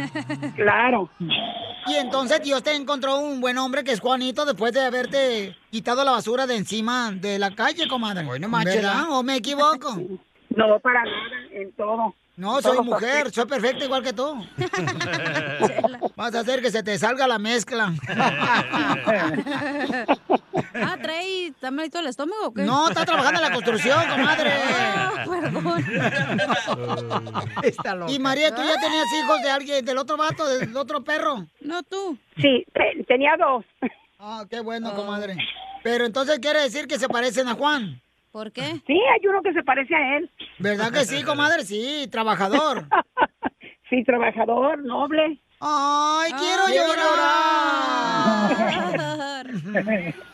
Claro. 0.54 1.10
Y 1.18 1.94
entonces 1.94 2.40
Dios 2.42 2.62
te 2.62 2.76
encontró 2.76 3.18
un 3.18 3.40
buen 3.40 3.58
hombre 3.58 3.82
que 3.82 3.90
es 3.90 3.98
Juanito 3.98 4.44
después 4.44 4.72
de 4.72 4.84
haberte 4.84 5.56
quitado 5.72 6.04
la 6.04 6.10
basura 6.12 6.46
de 6.46 6.54
encima 6.56 7.10
de 7.12 7.38
la 7.38 7.50
calle, 7.54 7.88
comadre. 7.88 8.24
Bueno, 8.24 8.48
¿Verdad? 8.62 9.06
¿O 9.10 9.22
me 9.24 9.36
equivoco? 9.36 9.96
No, 10.54 10.78
para 10.80 11.02
nada, 11.02 11.16
en 11.52 11.72
todo. 11.72 12.14
No, 12.36 12.60
soy 12.60 12.72
Todo 12.76 12.84
mujer, 12.84 13.22
perfecto. 13.24 13.40
soy 13.40 13.46
perfecta 13.48 13.84
igual 13.86 14.02
que 14.02 14.12
tú. 14.12 14.46
Vas 16.14 16.34
a 16.34 16.40
hacer 16.40 16.60
que 16.60 16.70
se 16.70 16.82
te 16.82 16.98
salga 16.98 17.26
la 17.26 17.38
mezcla. 17.38 17.90
Ah, 20.74 20.96
trae, 21.00 21.46
¿está 21.48 21.70
malito 21.70 21.98
el 22.00 22.06
estómago 22.08 22.46
o 22.48 22.52
qué? 22.54 22.62
No, 22.62 22.88
está 22.88 23.04
trabajando 23.06 23.40
en 23.40 23.46
la 23.48 23.52
construcción, 23.54 23.98
comadre. 24.08 24.50
Ah, 24.52 25.24
perdón. 25.26 25.82
Y 28.08 28.18
María, 28.18 28.54
¿tú 28.54 28.62
ya 28.62 28.74
tenías 28.80 29.06
hijos 29.22 29.42
de 29.42 29.50
alguien, 29.50 29.84
del 29.84 29.98
otro 29.98 30.16
vato, 30.16 30.46
del 30.46 30.74
otro 30.76 31.02
perro? 31.02 31.46
No, 31.60 31.82
tú. 31.82 32.16
Sí, 32.36 32.64
te- 32.72 33.04
tenía 33.04 33.32
dos. 33.38 33.64
Ah, 34.24 34.44
qué 34.48 34.60
bueno, 34.60 34.94
comadre. 34.94 35.36
Pero 35.82 36.06
entonces 36.06 36.38
quiere 36.38 36.60
decir 36.60 36.86
que 36.86 36.96
se 36.96 37.08
parecen 37.08 37.48
a 37.48 37.54
Juan. 37.54 38.00
¿Por 38.30 38.52
qué? 38.52 38.80
Sí, 38.86 38.92
hay 38.92 39.26
uno 39.26 39.42
que 39.42 39.52
se 39.52 39.64
parece 39.64 39.96
a 39.96 40.16
él. 40.16 40.30
¿Verdad 40.60 40.92
que 40.92 41.04
sí, 41.04 41.24
comadre? 41.24 41.64
Sí, 41.64 42.08
trabajador. 42.10 42.86
Sí, 43.90 44.02
trabajador, 44.04 44.82
noble. 44.82 45.38
Ay, 45.60 46.32
quiero 46.32 46.66
llorar. 48.48 50.14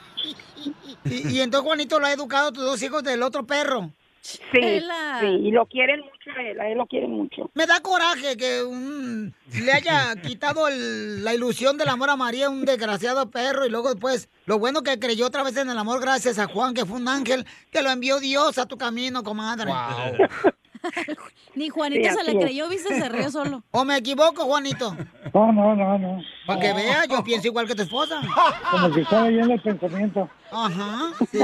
Y, 1.05 1.37
y 1.37 1.41
entonces 1.41 1.67
Juanito 1.67 1.99
lo 1.99 2.07
ha 2.07 2.13
educado 2.13 2.49
a 2.49 2.53
tus 2.53 2.63
dos 2.63 2.81
hijos 2.83 3.03
del 3.03 3.23
otro 3.25 3.45
perro. 3.47 3.91
Sí, 4.21 4.39
sí, 4.53 5.27
y 5.27 5.51
lo 5.51 5.67
quieren 5.67 6.01
mucho 6.01 6.31
a 6.37 6.43
él, 6.43 6.61
a 6.61 6.69
él 6.69 6.77
lo 6.79 6.87
quieren 6.87 7.11
mucho. 7.11 7.51
Me 7.55 7.67
da 7.67 7.81
coraje 7.81 8.37
que 8.37 8.63
un- 8.63 9.33
le 9.63 9.73
haya 9.73 10.15
quitado 10.23 10.69
el- 10.69 11.25
la 11.25 11.35
ilusión 11.35 11.79
del 11.79 11.89
amor 11.89 12.11
a 12.11 12.17
María, 12.17 12.51
un 12.51 12.65
desgraciado 12.65 13.31
perro, 13.31 13.65
y 13.67 13.71
luego 13.71 13.89
después, 13.91 14.29
lo 14.47 14.59
bueno 14.59 14.83
que 14.83 14.99
creyó 14.99 15.27
otra 15.27 15.43
vez 15.43 15.57
en 15.57 15.71
el 15.71 15.79
amor 15.79 16.01
gracias 16.01 16.39
a 16.39 16.47
Juan, 16.47 16.75
que 16.75 16.85
fue 16.85 16.99
un 16.99 17.09
ángel, 17.09 17.47
que 17.71 17.83
lo 17.83 17.91
envió 17.91 18.21
Dios 18.21 18.59
a 18.59 18.67
tu 18.67 18.77
camino, 18.77 19.23
comadre. 19.23 19.71
Ni 21.55 21.69
Juanito 21.69 22.09
Sí, 22.09 22.15
se 22.15 22.25
le 22.25 22.39
creyó, 22.39 22.69
viste, 22.69 22.95
se 22.99 23.09
rió 23.09 23.31
solo. 23.31 23.63
¿O 23.71 23.85
me 23.85 23.97
equivoco, 23.97 24.45
Juanito? 24.45 24.97
No, 25.35 25.53
no, 25.53 25.75
no, 25.75 25.99
no. 25.99 26.23
Para 26.47 26.61
que 26.61 26.73
veas, 26.73 27.09
yo 27.09 27.23
pienso 27.25 27.49
igual 27.49 27.67
que 27.67 27.75
tu 27.75 27.83
esposa. 27.83 28.21
Como 28.71 28.93
que 28.93 29.03
está 29.03 29.25
leyendo 29.25 29.55
el 29.55 29.61
pensamiento. 29.61 30.29
Ajá, 30.51 31.13
sí. 31.31 31.39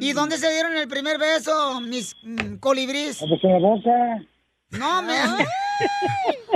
¿Y 0.00 0.12
dónde 0.12 0.38
se 0.38 0.50
dieron 0.50 0.76
el 0.76 0.88
primer 0.88 1.18
beso, 1.18 1.80
mis 1.80 2.16
mm, 2.22 2.56
colibrís? 2.56 3.18
Pues 3.18 3.44
en 3.44 3.52
la 3.52 3.58
boca. 3.58 4.22
No, 4.70 5.02
me... 5.02 5.14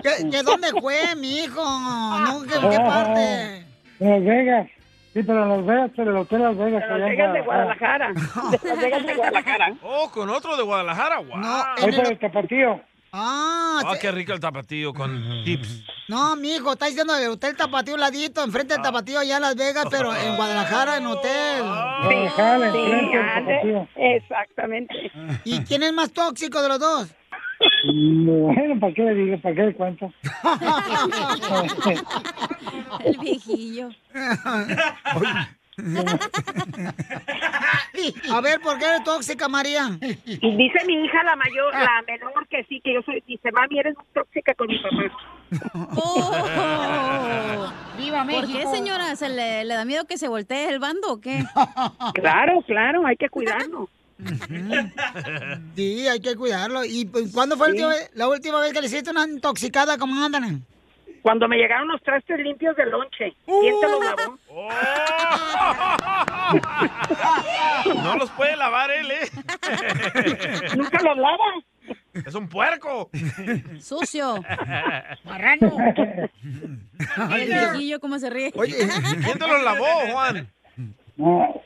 ¿Qué, 0.03 0.31
qué 0.31 0.43
dónde 0.43 0.69
fue, 0.81 1.15
mi 1.17 1.41
hijo? 1.41 1.63
No, 1.63 2.43
¿qué, 2.43 2.69
qué 2.69 2.77
parte? 2.79 3.67
En 4.01 4.11
Las 4.11 4.25
Vegas. 4.25 4.69
Sí, 5.13 5.23
pero 5.23 5.43
en 5.43 5.49
Las 5.51 5.67
Vegas, 5.67 5.91
pero 5.95 6.11
el 6.11 6.17
hotel 6.17 6.43
Las 6.43 6.57
Vegas. 6.57 6.85
En 6.89 7.01
Vegas 7.05 7.33
de 7.35 7.41
Guadalajara. 7.43 8.09
De 8.63 8.69
Las 8.69 8.79
Vegas 8.81 9.07
de 9.07 9.15
Guadalajara. 9.15 9.75
Oh, 9.83 10.11
con 10.11 10.31
otro 10.31 10.57
de 10.57 10.63
Guadalajara. 10.63 11.19
¡Wow! 11.19 11.35
Ahí 11.79 11.93
por 11.97 12.07
el 12.13 12.19
tapatío. 12.19 12.81
Ah, 13.15 13.83
Ah, 13.85 13.95
qué 14.01 14.11
rico 14.11 14.33
el 14.33 14.41
tapatío 14.41 14.95
con 14.95 15.13
tips. 15.45 15.85
No, 16.09 16.35
mi 16.37 16.55
hijo, 16.55 16.73
está 16.73 16.87
diciendo 16.87 17.15
el 17.15 17.29
hotel 17.29 17.55
Tapatío 17.57 17.97
ladito, 17.99 18.43
enfrente 18.43 18.73
Ah. 18.73 18.77
del 18.79 18.85
Tapatío 18.85 19.19
allá 19.19 19.37
en 19.37 19.43
Las 19.43 19.55
Vegas, 19.57 19.87
pero 19.91 20.15
en 20.17 20.37
Guadalajara 20.37 20.97
en 20.97 21.07
hotel. 21.07 21.63
Guadalajara, 21.63 22.73
Sí, 22.73 23.11
tapatío. 23.13 23.89
exactamente. 23.97 24.95
¿Y 25.45 25.61
quién 25.65 25.83
es 25.83 25.93
más 25.93 26.11
tóxico 26.13 26.63
de 26.63 26.69
los 26.69 26.79
dos? 26.81 27.15
Bueno, 27.85 28.81
¿para 28.81 28.95
qué 28.95 29.03
le 29.03 29.15
digo? 29.15 29.39
¿Para 29.41 29.55
qué 29.55 29.63
le 29.63 29.75
cuento? 29.75 30.13
El 33.05 33.19
viejillo. 33.19 33.89
A 38.33 38.41
ver, 38.41 38.61
¿por 38.61 38.79
qué 38.79 38.85
eres 38.87 39.05
tóxica, 39.05 39.49
María? 39.49 39.89
Dice 40.01 40.85
mi 40.87 41.05
hija, 41.05 41.23
la 41.25 41.37
mayor, 41.37 41.73
la 41.73 42.03
menor, 42.07 42.47
que 42.49 42.65
sí, 42.65 42.81
que 42.83 42.95
yo 42.95 43.03
soy, 43.03 43.23
dice, 43.27 43.51
mami, 43.53 43.79
eres 43.79 43.95
muy 43.97 44.05
tóxica 44.13 44.55
con 44.55 44.67
mi 44.69 44.79
papá. 44.79 44.97
Oh. 45.95 47.71
¡Viva 47.99 48.25
¿Por 48.25 48.47
qué, 48.47 48.53
México! 48.55 48.75
señora? 48.75 49.15
¿Se 49.17 49.29
le, 49.29 49.65
le 49.67 49.75
da 49.75 49.85
miedo 49.85 50.07
que 50.07 50.17
se 50.17 50.27
voltee 50.29 50.67
el 50.71 50.79
bando 50.79 51.13
o 51.13 51.21
qué? 51.21 51.45
Claro, 52.15 52.63
claro, 52.67 53.07
hay 53.07 53.17
que 53.17 53.29
cuidarlo. 53.29 53.91
Sí, 55.77 56.07
hay 56.09 56.21
que 56.21 56.35
cuidarlo. 56.37 56.85
¿Y 56.85 57.07
cuándo 57.33 57.57
fue 57.57 57.69
la 57.69 57.73
Sí. 57.75 57.83
última 57.83 57.89
vez- 57.89 58.11
la 58.15 58.29
última 58.29 58.61
vez 58.61 58.73
que 58.73 58.81
le 58.81 58.87
hiciste 58.87 59.11
una 59.11 59.27
intoxicada? 59.27 59.99
¿Cómo 59.99 60.23
andan? 60.25 60.65
Cuando 61.23 61.47
me 61.47 61.57
llegaron 61.57 61.87
los 61.89 62.03
trastes 62.03 62.39
limpios 62.41 62.75
del 62.77 62.91
lonche, 62.91 63.33
¿quién 63.47 63.75
te 63.81 63.89
los 63.89 64.05
lavó? 64.05 64.39
No 68.03 68.17
los 68.17 68.31
puede 68.31 68.57
lavar 68.57 68.91
él, 68.91 69.11
¿eh? 69.11 69.31
Nunca 70.77 71.01
los 71.03 71.17
lava. 71.17 71.55
Es 72.27 72.35
un 72.35 72.49
puerco. 72.49 73.11
Sucio. 73.81 74.43
Marrano. 75.25 75.77
El 77.37 77.47
viejillo, 77.49 78.01
¿cómo 78.01 78.19
se 78.19 78.31
ríe? 78.31 78.53
Oye, 78.55 78.77
¿Quién 79.25 79.39
te 79.39 79.49
los 79.49 79.63
lavó, 79.63 79.87
Juan? 80.13 80.51
No. 81.17 81.63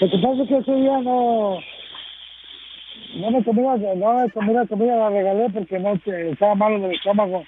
Lo 0.00 0.10
que 0.10 0.18
pasa 0.18 0.42
es 0.42 0.48
que 0.48 0.56
ese 0.58 0.74
día 0.74 0.98
no... 1.00 1.58
No 3.14 3.30
me 3.30 3.42
comí 3.44 3.62
la, 3.62 3.76
no 3.94 4.14
me 4.14 4.30
comí 4.30 4.52
la 4.52 4.66
comida, 4.66 4.96
la 4.96 5.08
regalé 5.10 5.48
porque 5.50 5.78
no 5.78 5.94
estaba 5.94 6.54
malo 6.54 6.78
del 6.80 6.94
estómago. 6.94 7.44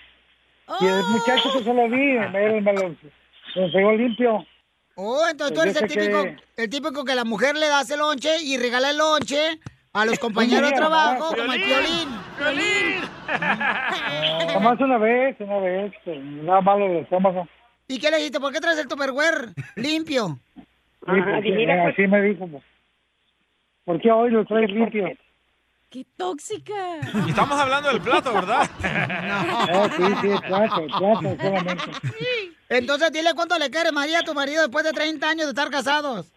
Y 0.81 0.87
el 0.87 1.03
muchacho 1.11 1.53
que 1.53 1.65
se 1.65 1.75
lo 1.75 1.83
di, 1.85 1.91
me, 1.91 2.61
me 2.61 2.73
lo, 2.73 2.89
me 2.89 2.97
lo 3.67 3.73
pegó 3.73 3.93
limpio. 3.93 4.47
Oh, 4.95 5.23
entonces 5.31 5.55
tú 5.55 5.63
Pues 5.63 5.77
eres 5.77 5.83
el 5.83 5.89
sé 5.89 5.95
que- 5.95 6.01
típico, 6.01 6.43
el 6.57 6.71
típico 6.71 7.05
que 7.05 7.15
la 7.15 7.25
mujer 7.25 7.57
le 7.57 7.69
da 7.69 7.83
ese 7.83 7.97
lonche 7.97 8.31
y 8.43 8.57
regala 8.59 8.91
el 8.91 8.99
lonche 8.99 9.59
a 9.93 10.05
los 10.05 10.19
compañeros 10.19 10.71
de 10.71 10.77
trabajo, 10.77 11.35
como 11.37 11.53
el 11.53 11.63
¡Piolín! 11.63 12.09
violín. 12.39 13.01
Nomás 14.55 14.81
una 14.81 14.99
vez, 14.99 15.37
una 15.41 15.59
vez, 15.59 15.93
nada 16.07 16.61
malo 16.61 16.87
del 16.87 16.99
estómago. 16.99 17.47
¿Y 17.89 17.99
qué 17.99 18.11
le 18.11 18.19
dijiste? 18.19 18.41
¿Por 18.41 18.53
qué 18.53 18.61
traes 18.61 18.79
el 18.79 18.89
tupperware 18.89 19.49
limpio? 19.77 20.39
Sí, 21.01 21.07
porque, 21.07 21.73
así 21.73 22.07
me 22.07 22.23
dijo. 22.23 22.49
¿Por 23.85 24.01
qué 24.01 24.11
hoy 24.11 24.31
lo 24.31 24.45
traes 24.45 24.71
limpio? 24.71 25.09
¡Qué 25.89 26.05
tóxica! 26.17 26.99
Y 27.27 27.31
estamos 27.31 27.59
hablando 27.59 27.89
del 27.89 28.01
plato, 28.01 28.33
¿verdad? 28.33 28.69
Oh, 29.73 29.89
sí, 29.89 30.05
sí, 30.21 30.29
plato, 30.47 30.87
plato 30.87 31.37
solamente. 31.37 31.85
Entonces, 32.69 33.13
dile 33.13 33.31
cuánto 33.35 33.59
le 33.59 33.71
quieres, 33.71 33.93
María, 33.93 34.21
a 34.21 34.23
tu 34.23 34.35
marido 34.35 34.63
después 34.63 34.85
de 34.85 34.93
30 34.93 35.29
años 35.29 35.47
de 35.47 35.51
estar 35.51 35.71
casados. 35.71 36.33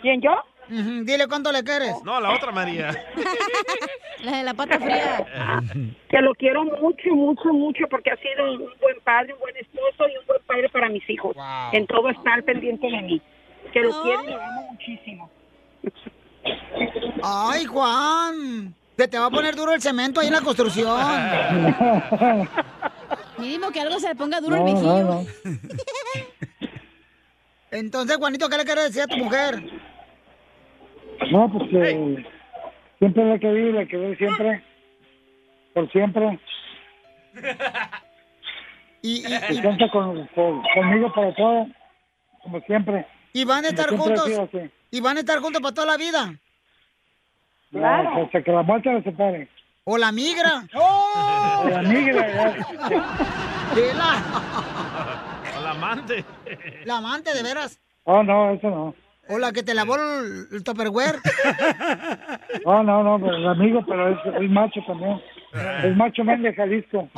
¿Quién, 0.00 0.20
yo? 0.20 0.32
Dile 0.68 1.28
cuánto 1.28 1.52
le 1.52 1.62
quieres. 1.62 1.94
No, 2.04 2.20
la 2.20 2.32
otra 2.32 2.50
María. 2.50 2.90
La 4.24 4.36
de 4.38 4.44
la 4.44 4.54
pata 4.54 4.78
fría. 4.78 5.26
Que 6.08 6.20
lo 6.20 6.32
quiero 6.34 6.62
mucho, 6.64 7.10
mucho, 7.10 7.52
mucho 7.52 7.88
porque 7.90 8.12
ha 8.12 8.16
sido 8.18 8.52
un 8.52 8.72
buen 8.80 9.00
padre, 9.02 9.34
un 9.34 9.40
buen 9.40 9.56
esposo 9.56 10.08
y 10.08 10.16
un 10.16 10.26
buen 10.26 10.40
padre 10.46 10.68
para 10.68 10.88
mis 10.88 11.08
hijos. 11.10 11.36
En 11.72 11.88
todo 11.88 12.08
está 12.08 12.34
al 12.34 12.44
pendiente 12.44 12.86
de 12.88 13.02
mí. 13.02 13.22
Que 13.72 13.80
lo 13.80 14.02
quiero 14.02 14.24
y 14.24 14.30
lo 14.32 14.42
amo 14.42 14.62
muchísimo. 14.72 15.30
Ay, 17.22 17.64
Juan. 17.64 18.74
Se 18.96 19.08
te 19.08 19.18
va 19.18 19.26
a 19.26 19.30
poner 19.30 19.56
duro 19.56 19.72
el 19.72 19.80
cemento 19.82 20.20
ahí 20.20 20.28
en 20.28 20.34
la 20.34 20.40
construcción. 20.42 20.96
Mínimo 23.38 23.70
que 23.72 23.80
algo 23.80 23.98
se 23.98 24.08
le 24.08 24.14
ponga 24.14 24.40
duro 24.40 24.56
No, 24.56 24.66
el 24.68 24.74
no, 24.74 24.80
vigillo. 24.80 25.04
no. 25.04 25.24
Entonces, 27.72 28.16
Juanito, 28.18 28.48
¿qué 28.48 28.58
le 28.58 28.64
quieres 28.64 28.84
decir 28.84 29.02
a 29.02 29.06
tu 29.06 29.16
mujer? 29.16 29.62
No, 31.30 31.50
pues 31.50 31.70
que 31.70 32.26
siempre 32.98 33.24
la 33.24 33.38
que 33.38 33.50
vi, 33.50 33.72
la 33.72 33.86
que 33.86 33.96
vi 33.96 34.16
siempre, 34.16 34.62
por 35.74 35.90
siempre. 35.90 36.38
Y, 39.00 39.22
Que 39.24 39.62
cuenta 39.62 39.90
con, 39.90 40.26
con- 40.28 40.62
conmigo 40.74 41.12
para 41.14 41.34
todo, 41.34 41.66
como 42.42 42.60
siempre. 42.60 43.06
¿Y 43.32 43.44
van 43.44 43.64
a 43.64 43.68
estar 43.68 43.88
juntos? 43.96 44.28
¿Y 44.90 45.00
van 45.00 45.16
a 45.16 45.20
estar 45.20 45.38
juntos 45.40 45.60
para 45.62 45.74
toda 45.74 45.86
la 45.86 45.96
vida? 45.96 46.34
No, 47.70 48.22
Hasta 48.24 48.42
que 48.42 48.52
la 48.52 48.62
muerte 48.62 48.90
nos 48.92 49.02
separe. 49.04 49.48
¿O 49.84 49.96
la 49.98 50.12
migra? 50.12 50.64
O 50.74 51.68
la 51.68 51.82
migra. 51.82 52.54
¿Qué 53.74 53.94
la? 53.94 55.22
Amante. 55.70 56.24
La 56.84 56.98
amante, 56.98 57.34
de 57.34 57.42
veras. 57.42 57.80
Oh, 58.04 58.22
no, 58.22 58.50
eso 58.52 58.68
no. 58.68 58.94
¿O 59.28 59.38
la 59.38 59.52
que 59.52 59.62
te 59.62 59.74
lavó 59.74 59.96
el, 59.96 60.48
el 60.52 60.62
tupperware? 60.64 61.16
Oh, 62.64 62.82
no, 62.82 63.02
no, 63.02 63.18
pero 63.18 63.36
el 63.36 63.48
amigo, 63.48 63.82
pero 63.86 64.10
es, 64.10 64.18
es 64.42 64.50
macho 64.50 64.80
también. 64.86 65.20
Es 65.84 65.96
macho 65.96 66.24
men 66.24 66.42
de 66.42 66.54
Jalisco. 66.54 67.08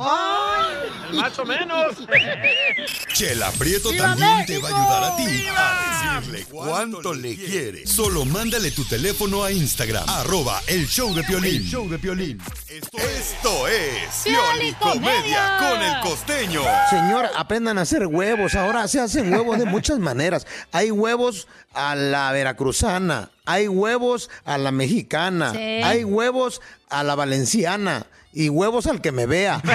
El 1.09 1.17
macho 1.17 1.45
menos. 1.45 1.95
Chela 3.13 3.49
Prieto 3.57 3.91
¡Viva 3.91 4.07
también 4.07 4.45
te 4.45 4.57
va 4.59 4.69
a 4.69 4.71
ayudar 4.71 5.03
a 5.03 5.15
ti 5.15 5.47
a 5.55 6.19
decirle 6.19 6.45
cuánto 6.51 7.13
le 7.13 7.35
quiere. 7.35 7.87
Solo 7.87 8.25
mándale 8.25 8.71
tu 8.71 8.83
teléfono 8.85 9.43
a 9.43 9.51
Instagram, 9.51 10.03
arroba 10.07 10.61
el 10.67 10.85
show 10.87 11.13
de 11.13 11.23
Piolín. 11.23 11.55
El 11.55 11.63
show 11.63 11.89
de 11.89 11.97
Piolín. 11.97 12.41
Esto 12.67 13.67
es 13.67 14.23
Pioli 14.23 14.73
Comedia 14.73 15.57
con 15.59 15.81
el 15.81 16.01
costeño. 16.01 16.61
Señor, 16.89 17.29
aprendan 17.37 17.77
a 17.77 17.81
hacer 17.81 18.05
huevos. 18.05 18.55
Ahora 18.55 18.87
se 18.87 18.99
hacen 18.99 19.31
huevos 19.33 19.57
de 19.57 19.65
muchas 19.65 19.99
maneras. 19.99 20.45
Hay 20.73 20.91
huevos 20.91 21.47
a 21.73 21.95
la 21.95 22.31
veracruzana, 22.33 23.29
hay 23.45 23.67
huevos 23.67 24.29
a 24.45 24.57
la 24.57 24.71
mexicana, 24.71 25.51
Sí. 25.51 25.57
hay 25.59 26.03
huevos 26.03 26.61
a 26.89 27.03
la 27.03 27.15
valenciana 27.15 28.05
y 28.33 28.49
huevos 28.49 28.87
al 28.87 29.01
que 29.01 29.11
me 29.11 29.25
vea. 29.25 29.61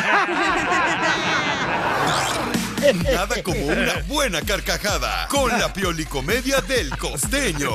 Nada 3.04 3.42
como 3.42 3.60
una 3.66 3.92
buena 4.08 4.40
carcajada 4.42 5.28
con 5.28 5.50
la 5.58 5.72
Pioli 5.72 6.04
Comedia 6.06 6.60
del 6.62 6.96
costeño. 6.96 7.70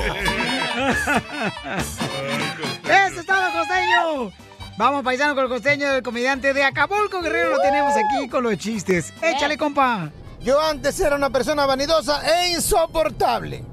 ¡Eso 2.84 3.20
es 3.20 3.26
todo, 3.26 3.52
costeño! 3.52 4.32
Vamos, 4.76 5.02
paisano, 5.04 5.34
con 5.34 5.44
el 5.44 5.50
costeño 5.50 5.90
del 5.92 6.02
comediante 6.02 6.52
de 6.52 6.62
Acapulco, 6.64 7.22
Guerrero. 7.22 7.50
Lo 7.52 7.60
tenemos 7.62 7.94
aquí 7.96 8.28
con 8.28 8.42
los 8.44 8.58
chistes. 8.58 9.12
Échale, 9.22 9.56
compa. 9.56 10.10
Yo 10.40 10.60
antes 10.60 10.98
era 11.00 11.16
una 11.16 11.30
persona 11.30 11.64
vanidosa 11.66 12.20
e 12.42 12.48
insoportable. 12.50 13.64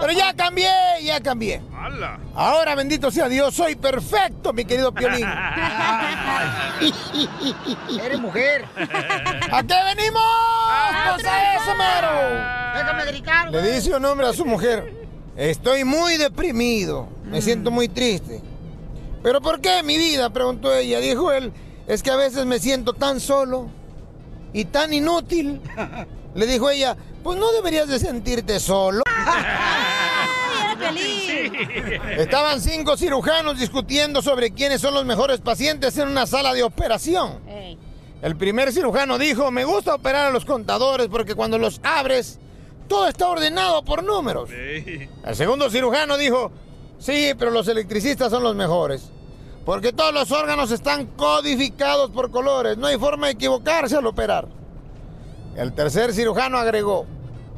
Pero 0.00 0.12
ya 0.12 0.34
cambié, 0.34 0.70
ya 1.02 1.20
cambié. 1.20 1.62
¡Hala! 1.72 2.18
Ahora, 2.34 2.74
bendito 2.74 3.10
sea 3.10 3.28
Dios, 3.28 3.54
soy 3.54 3.76
perfecto, 3.76 4.52
mi 4.52 4.64
querido 4.64 4.92
Piolín. 4.92 5.24
Eres 8.02 8.20
mujer. 8.20 8.64
¿A 9.52 9.62
qué 9.62 9.74
venimos? 9.94 10.22
Pues 11.14 11.26
a 11.26 11.54
eso, 11.54 11.74
mero. 11.76 12.08
Déjame 12.76 13.04
gritar. 13.06 13.50
Le 13.50 13.62
dice 13.74 13.94
un 13.94 14.04
hombre 14.04 14.26
a 14.26 14.32
su 14.32 14.44
mujer, 14.44 15.06
estoy 15.36 15.84
muy 15.84 16.16
deprimido, 16.16 17.08
me 17.24 17.40
siento 17.40 17.70
muy 17.70 17.88
triste. 17.88 18.42
¿Pero 19.22 19.40
por 19.40 19.60
qué, 19.60 19.82
mi 19.82 19.96
vida? 19.96 20.30
preguntó 20.30 20.74
ella. 20.74 20.98
Dijo 21.00 21.32
él, 21.32 21.52
es 21.86 22.02
que 22.02 22.10
a 22.10 22.16
veces 22.16 22.44
me 22.46 22.58
siento 22.58 22.92
tan 22.92 23.20
solo 23.20 23.68
y 24.52 24.66
tan 24.66 24.92
inútil. 24.92 25.60
Le 26.34 26.46
dijo 26.46 26.68
ella, 26.70 26.96
pues 27.22 27.38
no 27.38 27.52
deberías 27.52 27.88
de 27.88 27.98
sentirte 27.98 28.58
solo. 28.60 29.02
Estaban 32.16 32.60
cinco 32.60 32.96
cirujanos 32.96 33.58
discutiendo 33.58 34.22
sobre 34.22 34.50
quiénes 34.50 34.80
son 34.80 34.94
los 34.94 35.04
mejores 35.04 35.40
pacientes 35.40 35.96
en 35.98 36.08
una 36.08 36.26
sala 36.26 36.52
de 36.52 36.62
operación. 36.62 37.40
El 38.22 38.36
primer 38.36 38.72
cirujano 38.72 39.18
dijo, 39.18 39.50
me 39.50 39.64
gusta 39.64 39.94
operar 39.94 40.26
a 40.26 40.30
los 40.30 40.44
contadores 40.44 41.08
porque 41.08 41.34
cuando 41.34 41.58
los 41.58 41.80
abres, 41.82 42.38
todo 42.88 43.06
está 43.06 43.28
ordenado 43.28 43.84
por 43.84 44.02
números. 44.02 44.50
El 44.50 45.08
segundo 45.34 45.70
cirujano 45.70 46.16
dijo, 46.16 46.50
sí, 46.98 47.32
pero 47.38 47.50
los 47.50 47.68
electricistas 47.68 48.30
son 48.30 48.42
los 48.42 48.54
mejores. 48.56 49.10
Porque 49.64 49.92
todos 49.92 50.12
los 50.12 50.30
órganos 50.30 50.70
están 50.70 51.06
codificados 51.06 52.10
por 52.10 52.30
colores. 52.30 52.76
No 52.76 52.86
hay 52.86 52.98
forma 52.98 53.26
de 53.28 53.32
equivocarse 53.32 53.96
al 53.96 54.06
operar. 54.06 54.46
El 55.56 55.72
tercer 55.72 56.12
cirujano 56.12 56.58
agregó, 56.58 57.06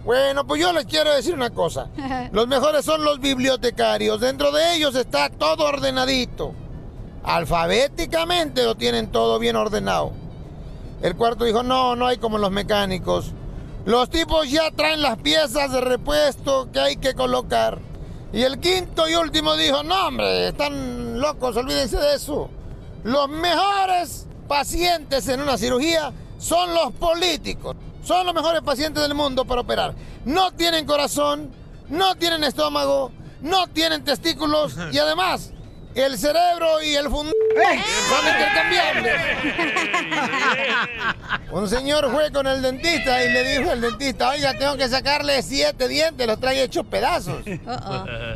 bueno, 0.05 0.47
pues 0.47 0.61
yo 0.61 0.72
les 0.72 0.86
quiero 0.86 1.12
decir 1.12 1.34
una 1.34 1.51
cosa. 1.51 1.88
Los 2.32 2.47
mejores 2.47 2.84
son 2.84 3.05
los 3.05 3.18
bibliotecarios. 3.18 4.20
Dentro 4.20 4.53
de 4.53 4.76
ellos 4.76 4.94
está 4.94 5.30
todo 5.30 5.64
ordenadito. 5.64 6.55
Alfabéticamente 7.24 8.62
lo 8.62 8.76
tienen 8.76 9.11
todo 9.11 9.40
bien 9.40 9.57
ordenado. 9.57 10.12
El 11.03 11.16
cuarto 11.16 11.44
dijo, 11.44 11.64
no, 11.64 11.97
no 11.97 12.07
hay 12.07 12.18
como 12.18 12.38
los 12.38 12.53
mecánicos. 12.53 13.32
Los 13.84 14.09
tipos 14.09 14.49
ya 14.49 14.70
traen 14.70 15.03
las 15.03 15.18
piezas 15.18 15.72
de 15.72 15.80
repuesto 15.80 16.70
que 16.72 16.78
hay 16.78 16.97
que 16.97 17.14
colocar. 17.14 17.80
Y 18.32 18.42
el 18.42 18.61
quinto 18.61 19.09
y 19.09 19.14
último 19.14 19.57
dijo, 19.57 19.82
no 19.82 20.07
hombre, 20.07 20.49
están 20.49 21.20
locos, 21.20 21.57
olvídense 21.57 21.97
de 21.97 22.14
eso. 22.14 22.49
Los 23.03 23.28
mejores 23.28 24.26
pacientes 24.47 25.26
en 25.28 25.40
una 25.40 25.59
cirugía 25.59 26.12
son 26.38 26.74
los 26.74 26.92
políticos. 26.92 27.76
Son 28.07 28.24
los 28.24 28.32
mejores 28.32 28.62
pacientes 28.62 29.02
del 29.02 29.14
mundo 29.14 29.44
para 29.44 29.62
operar. 29.62 29.92
No 30.24 30.52
tienen 30.52 30.86
corazón, 30.86 31.50
no 31.88 32.14
tienen 32.14 32.44
estómago, 32.44 33.11
no 33.40 33.66
tienen 33.66 34.04
testículos 34.04 34.76
y 34.92 34.98
además 34.98 35.52
el 35.96 36.16
cerebro 36.16 36.80
y 36.84 36.94
el 36.94 37.09
fund... 37.11 37.32
son 38.09 38.26
intercambiables. 38.28 39.14
Un 41.50 41.68
señor 41.68 42.12
fue 42.12 42.30
con 42.30 42.46
el 42.46 42.62
dentista 42.62 43.24
y 43.24 43.32
le 43.32 43.59
dijo 43.59 43.72
al 43.72 43.80
dentista, 43.80 44.28
oiga, 44.28 44.57
tengo 44.57 44.76
que 44.76 44.88
sacarle 44.88 45.42
siete 45.42 45.88
dientes, 45.88 46.28
los 46.28 46.38
trae 46.38 46.62
hechos 46.62 46.86
pedazos. 46.86 47.42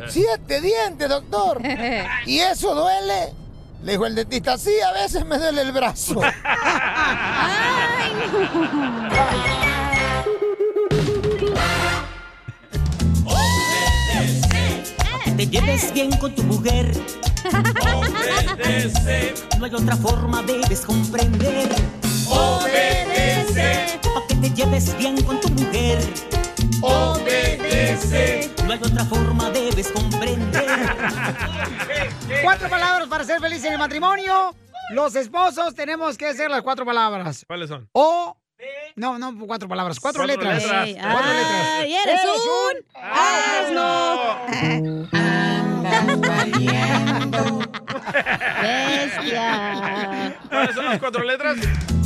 Siete 0.09 0.59
dientes, 0.59 1.07
doctor. 1.07 1.61
¿Y 2.25 2.39
eso 2.39 2.75
duele? 2.75 3.40
Le 3.83 3.93
dijo 3.93 4.05
el 4.05 4.15
dentista, 4.15 4.57
sí, 4.57 4.71
a 4.79 4.91
veces 4.93 5.25
me 5.25 5.37
duele 5.37 5.61
el 5.61 5.71
brazo. 5.71 6.21
Que 15.25 15.31
te 15.31 15.47
lleves 15.47 15.93
bien 15.93 16.11
con 16.17 16.35
tu 16.35 16.43
mujer. 16.43 16.91
Obedece. 17.95 19.33
No 19.57 19.65
hay 19.65 19.73
otra 19.73 19.95
forma, 19.95 20.43
debes 20.43 20.81
comprender. 20.81 21.69
Obedece. 22.27 23.99
Para 24.13 24.27
que 24.27 24.35
te 24.35 24.49
lleves 24.51 24.97
bien 24.97 25.21
con 25.23 25.39
tu 25.39 25.49
mujer. 25.49 25.99
Obedece. 26.81 28.49
No 28.65 28.73
hay 28.73 28.79
otra 28.79 29.05
forma, 29.05 29.49
debes 29.51 29.91
comprender. 29.91 30.65
Cuatro 32.43 32.69
palabras 32.69 33.07
para 33.07 33.23
ser 33.23 33.39
feliz 33.39 33.63
en 33.65 33.73
el 33.73 33.79
matrimonio. 33.79 34.55
Los 34.91 35.15
esposos 35.15 35.73
tenemos 35.75 36.17
que 36.17 36.27
hacer 36.27 36.49
las 36.49 36.61
cuatro 36.63 36.85
palabras. 36.85 37.45
¿Cuáles 37.47 37.69
son? 37.69 37.87
O. 37.93 38.35
No, 38.95 39.17
no, 39.17 39.35
cuatro 39.47 39.67
palabras, 39.69 39.99
cuatro, 39.99 40.23
Cuatro 40.25 40.43
letras. 40.43 40.63
letras. 40.63 40.89
Cuatro 41.11 41.33
letras. 41.33 41.85
eres 42.05 42.21
un 42.25 42.41
Bestia. 48.61 50.35
¿Cuáles 50.49 50.75
son 50.75 50.85
las 50.85 50.99
cuatro 50.99 51.23
letras? 51.23 51.57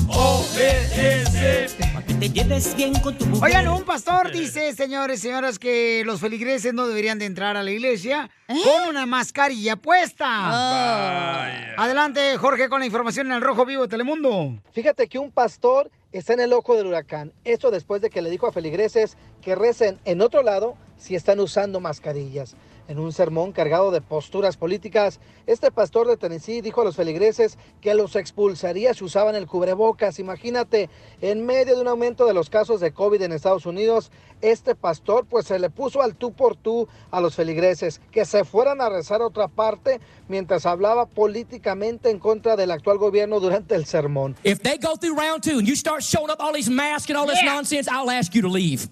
Obedece. 0.08 1.76
Para 1.80 1.95
que 2.20 2.30
te 2.30 2.34
lleves 2.34 2.76
bien 2.76 2.94
con 3.00 3.18
tu 3.18 3.26
mujer. 3.26 3.44
Oigan, 3.44 3.68
un 3.68 3.84
pastor 3.84 4.32
dice, 4.32 4.74
señores 4.74 5.20
y 5.20 5.22
señoras, 5.24 5.60
que 5.60 6.04
los 6.06 6.20
feligreses 6.20 6.74
no 6.74 6.88
deberían 6.88 7.20
de 7.20 7.26
entrar 7.26 7.58
a 7.58 7.64
la 7.64 7.72
iglesia 7.72 8.30
con 8.48 8.90
una 8.90 9.06
mascarilla 9.06 9.76
puesta. 9.76 10.26
Oh. 10.26 11.82
A 11.82 11.84
adelante, 11.84 12.38
Jorge, 12.38 12.70
con 12.70 12.80
la 12.80 12.86
información 12.86 13.28
en 13.28 13.34
el 13.34 13.42
Rojo 13.42 13.66
Vivo 13.66 13.84
de 13.84 13.88
Telemundo. 13.88 14.56
Fíjate 14.72 15.08
que 15.08 15.20
un 15.20 15.32
pastor 15.32 15.92
está 16.12 16.34
en 16.34 16.42
el 16.42 16.54
ojo 16.54 16.76
del 16.76 16.88
huracán. 16.88 17.34
Esto 17.44 17.72
después 17.72 18.02
de 18.02 18.10
que 18.10 18.22
le 18.22 18.30
dijo 18.30 18.48
a 18.48 18.52
feligreses 18.52 19.18
que 19.42 19.56
recen 19.56 20.00
en 20.06 20.22
otro 20.22 20.44
lado 20.44 20.76
si 20.98 21.16
están 21.16 21.40
usando 21.40 21.80
mascarillas. 21.80 22.56
En 22.88 23.00
un 23.00 23.12
sermón 23.12 23.52
cargado 23.52 23.90
de 23.90 24.00
posturas 24.00 24.58
políticas, 24.58 25.20
este 25.48 25.72
pastor 25.72 26.08
de 26.08 26.18
Tennessee 26.18 26.62
dijo 26.62 26.82
a 26.82 26.84
los 26.84 26.96
feligreses 26.96 27.58
que 27.82 27.96
los 27.96 28.16
expulsaría 28.16 28.94
si 28.94 29.04
usaban 29.04 29.36
el 29.36 29.48
cubrebocas. 29.48 30.20
Imagínate, 30.20 30.90
en 31.20 31.46
medio 31.46 31.76
de 31.76 31.82
un 31.82 31.88
aumento 31.88 32.28
de 32.28 32.36
los 32.36 32.52
casos 32.52 32.80
de 32.80 32.94
COVID 32.94 33.24
en 33.24 33.32
Estados 33.32 33.66
Unidos, 33.66 34.12
este 34.42 34.76
pastor 34.76 35.26
pues 35.26 35.48
se 35.48 35.58
le 35.58 35.72
puso 35.72 36.04
al 36.04 36.16
tú 36.16 36.34
por 36.34 36.56
tú 36.56 36.88
a 37.10 37.22
los 37.22 37.36
feligreses 37.36 38.02
que 38.12 38.24
se 38.26 38.44
fueran 38.44 38.82
a 38.82 38.90
rezar 38.90 39.22
a 39.22 39.28
otra 39.28 39.48
parte 39.48 40.00
mientras 40.28 40.68
hablaba 40.68 41.08
políticamente 41.08 42.12
en 42.12 42.20
contra 42.20 42.56
del 42.56 42.70
actual 42.70 43.00
gobierno 43.00 43.40
durante 43.40 43.74
el 43.74 43.86
sermón. 43.86 44.36
If 44.44 44.60
they 44.62 44.78
go 44.78 44.96
through 44.96 45.18
round 45.18 45.42
two 45.42 45.58
and 45.58 45.68
you 45.68 45.76
start 45.76 46.04
showing 46.04 46.30
up 46.30 46.40
all 46.40 46.54
these 46.54 46.70
masks 46.70 47.10
and 47.10 47.18
all 47.18 47.26
this 47.26 47.42
nonsense, 47.44 47.90
I'll 47.90 48.12
ask 48.12 48.36
you 48.36 48.44
to 48.44 48.50
leave. 48.50 48.90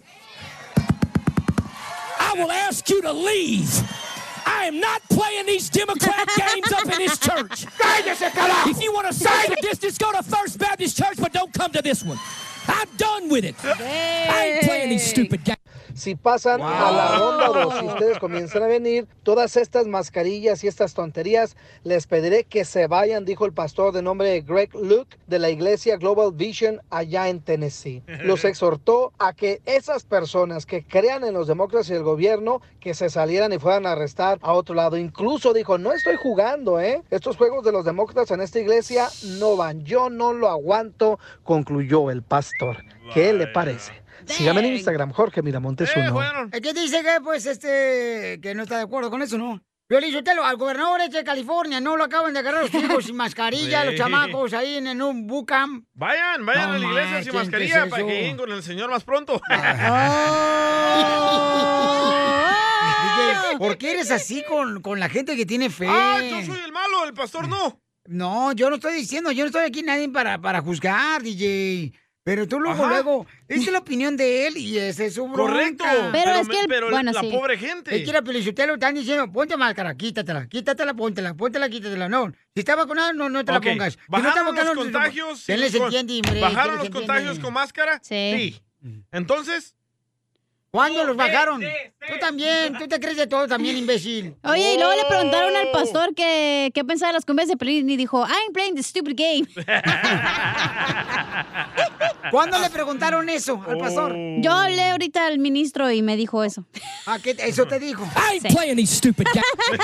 I 2.34 2.36
will 2.36 2.52
ask 2.52 2.90
you 2.90 3.00
to 3.04 3.14
leave. 3.14 3.70
I 4.46 4.66
am 4.66 4.80
not 4.80 5.04
playing 5.10 5.46
these 5.46 5.70
Democrat 5.70 6.28
games 6.38 6.72
up 6.72 6.86
in 6.86 6.98
this 6.98 7.20
church. 7.20 7.66
If 7.80 8.82
you 8.82 8.92
want 8.92 9.06
to 9.08 9.14
social 9.14 9.56
distance, 9.62 10.00
go 10.00 10.12
to 10.12 10.24
First 10.24 10.58
Baptist 10.58 10.98
Church, 10.98 11.18
but 11.20 11.32
don't 11.32 11.54
come 11.54 11.72
to 11.74 11.82
this 11.84 12.04
one. 12.04 12.18
I'm 12.68 12.88
done 12.98 13.30
with 13.30 13.46
it. 13.46 13.56
I 13.64 14.46
ain't 14.48 14.66
playing 14.66 14.90
these 14.90 15.08
stupid 15.08 15.44
games. 15.44 15.63
Si 15.96 16.16
pasan 16.16 16.62
a 16.62 16.92
la 16.92 17.18
ronda 17.18 17.48
2 17.48 17.84
y 17.84 17.86
ustedes 17.88 18.20
comienzan 18.20 18.64
a 18.64 18.68
venir, 18.68 19.08
todas 19.22 19.58
estas 19.58 19.86
mascarillas 19.86 20.64
y 20.64 20.68
estas 20.68 20.94
tonterías, 20.94 21.56
les 21.84 22.08
pediré 22.08 22.46
que 22.46 22.66
se 22.66 22.88
vayan, 22.88 23.26
dijo 23.26 23.46
el 23.46 23.54
pastor 23.54 23.94
de 23.94 24.02
nombre 24.02 24.42
Greg 24.42 24.74
Luke 24.74 25.18
de 25.28 25.40
la 25.40 25.50
iglesia 25.50 25.98
Global 25.98 26.32
Vision 26.34 26.82
allá 26.90 27.30
en 27.30 27.42
Tennessee. 27.42 28.04
Los 28.24 28.44
exhortó 28.46 29.14
a 29.20 29.34
que 29.34 29.62
esas 29.66 30.04
personas 30.04 30.66
que 30.66 30.84
crean 30.84 31.24
en 31.24 31.34
los 31.34 31.48
demócratas 31.48 31.90
y 31.90 31.94
el 31.94 32.04
gobierno, 32.04 32.62
que 32.80 32.94
se 32.94 33.10
salieran 33.10 33.54
y 33.54 33.60
fueran 33.60 33.86
a 33.86 33.92
arrestar 33.92 34.40
a 34.42 34.54
otro 34.54 34.76
lado. 34.76 34.98
Incluso 34.98 35.54
dijo, 35.54 35.78
no 35.78 35.94
estoy 35.94 36.16
jugando, 36.16 36.80
¿eh? 36.80 37.04
Estos 37.12 37.38
juegos 37.38 37.64
de 37.64 37.72
los 37.72 37.86
demócratas 37.86 38.32
en 38.32 38.42
esta 38.42 38.60
iglesia 38.60 39.10
no 39.40 39.56
van. 39.56 39.84
Yo 39.84 40.10
no 40.10 40.34
lo 40.34 40.50
aguanto, 40.50 41.20
concluyó 41.44 42.10
el 42.10 42.24
pastor. 42.24 42.78
¿Qué 43.14 43.34
le 43.34 43.48
parece? 43.48 44.03
Sígame 44.26 44.60
en 44.62 44.74
Instagram, 44.74 45.12
Jorge 45.12 45.42
Miramontes 45.42 45.92
uno. 45.96 46.50
Es 46.52 46.62
que 46.62 46.74
dice 46.74 47.02
que, 47.04 47.22
pues, 47.22 47.46
este, 47.46 48.40
que 48.42 48.56
no 48.56 48.64
está 48.64 48.78
de 48.78 48.84
acuerdo 48.84 49.10
con 49.10 49.22
eso, 49.22 49.38
¿no? 49.38 49.62
Yo 49.90 50.00
le 50.00 50.08
dije, 50.08 50.24
al 50.44 50.58
gobernador 50.58 51.02
este 51.02 51.18
de 51.18 51.24
California 51.24 51.80
no 51.80 51.98
lo 51.98 52.06
acaban 52.06 52.34
de 52.34 52.40
agarrar 52.40 52.64
los 52.64 52.74
hijos 52.74 53.06
sin 53.06 53.16
mascarilla, 53.16 53.84
los 53.86 53.96
chamacos 53.96 54.54
ahí 54.54 54.78
en, 54.78 54.88
en 54.88 55.02
un 55.02 55.28
bucam. 55.28 55.86
Vayan, 55.94 56.46
vayan 56.46 56.70
No 56.70 56.76
a 56.76 56.80
la 56.80 56.88
iglesia 56.88 57.24
sin 57.24 57.32
¿qué 57.32 57.38
mascarilla 57.38 57.84
es 57.84 57.90
para 57.92 58.04
que 58.04 58.10
lleguen 58.12 58.38
con 58.38 58.52
el 58.52 58.64
Señor 58.64 58.90
más 58.90 59.04
pronto. 59.04 59.40
DJ, 63.04 63.58
¿Por 63.60 63.78
qué 63.78 63.92
eres 63.92 64.10
así 64.10 64.44
con, 64.48 64.82
con 64.82 65.00
la 65.00 65.10
gente 65.10 65.36
que 65.36 65.46
tiene 65.46 65.70
fe? 65.70 65.86
Ah, 65.88 66.22
yo 66.22 66.42
soy 66.44 66.60
el 66.64 66.72
malo, 66.72 67.06
el 67.06 67.14
pastor 67.14 67.48
no. 67.48 67.80
No, 68.06 68.52
yo 68.54 68.70
no 68.70 68.76
estoy 68.76 68.96
diciendo, 68.96 69.32
yo 69.32 69.44
no 69.44 69.48
estoy 69.48 69.66
aquí 69.66 69.84
nadie 69.84 70.10
para, 70.10 70.40
para 70.40 70.62
juzgar, 70.62 71.22
DJ. 71.22 71.94
Pero 72.26 72.48
tú 72.48 72.58
luego, 72.60 72.84
Ajá. 72.86 72.94
luego, 72.94 73.28
esta 73.50 73.66
es 73.66 73.72
la 73.74 73.80
opinión 73.80 74.16
de 74.16 74.48
él 74.48 74.56
y 74.56 74.78
esa 74.78 75.04
es 75.04 75.16
su 75.16 75.28
bronca. 75.28 75.42
Correcto, 75.52 75.84
Pero 75.84 76.12
pero 76.14 76.32
es 76.38 76.48
que 76.48 76.60
el- 76.62 76.68
pero 76.70 76.90
bueno, 76.90 77.12
la 77.12 77.20
sí. 77.20 77.30
pobre 77.30 77.58
gente. 77.58 77.94
Es 77.96 78.06
que 78.06 78.14
la 78.14 78.22
Pelizotelo 78.22 78.76
están 78.76 78.96
diciendo, 78.96 79.30
ponte 79.30 79.58
máscara, 79.58 79.94
quítatela, 79.96 80.48
quítatela, 80.48 80.94
póntela, 80.94 81.34
póntela, 81.34 81.68
quítatela. 81.68 82.08
No, 82.08 82.32
si 82.54 82.60
está 82.62 82.76
vacunado, 82.78 83.12
no, 83.12 83.28
no 83.30 83.44
te 83.44 83.52
la 83.52 83.60
pongas. 83.60 83.94
Si 83.94 84.00
no 84.00 84.18
está 84.18 84.30
¿Bajaron 84.42 84.56
los 84.56 84.76
contagios? 84.76 85.44
¿Quién 85.46 85.60
les 85.60 85.76
con- 85.76 85.84
entiende, 85.94 86.22
hombre? 86.26 86.40
¿Bajaron 86.42 86.78
¿Quién 86.80 86.92
los 86.94 87.02
contagios 87.02 87.40
con 87.40 87.54
máscara? 87.54 88.00
Sí. 88.02 88.62
Entonces, 89.12 89.76
¿Cuándo 90.74 91.04
los 91.04 91.16
bajaron? 91.16 91.62
Tú 91.62 92.18
también, 92.20 92.76
tú 92.80 92.88
te 92.88 93.00
crees 93.00 93.16
de 93.16 93.28
todo 93.28 93.48
también, 93.48 93.78
imbécil. 93.78 94.36
Oye, 94.44 94.74
y 94.74 94.78
luego 94.78 94.92
le 94.96 95.06
preguntaron 95.08 95.56
al 95.56 95.70
pastor 95.70 96.16
que 96.16 96.72
qué 96.74 96.84
pensaba 96.84 97.12
de 97.12 97.14
las 97.14 97.26
cumbias 97.26 97.48
de 97.48 97.58
Pelín 97.58 97.88
y 97.92 97.96
dijo, 97.96 98.26
I'm 98.26 98.52
playing 98.52 98.74
the 98.74 98.82
stupid 98.82 99.16
game. 99.16 99.48
¿Cuándo 102.32 102.58
le 102.58 102.72
preguntaron 102.72 103.30
eso 103.30 103.64
al 103.68 103.78
pastor? 103.78 104.16
Yo 104.40 104.52
hablé 104.52 104.90
ahorita 104.90 105.28
al 105.28 105.38
ministro 105.38 105.92
y 105.92 106.02
me 106.02 106.16
dijo 106.16 106.44
eso. 106.44 106.66
¿Ah, 107.06 107.20
qué? 107.22 107.36
¿Eso 107.38 107.68
te 107.68 107.78
dijo? 107.78 108.04
I 108.16 108.40
ain't 108.44 108.48
playing 108.48 108.78
these 108.78 108.96
stupid 108.96 109.28
games. 109.32 109.80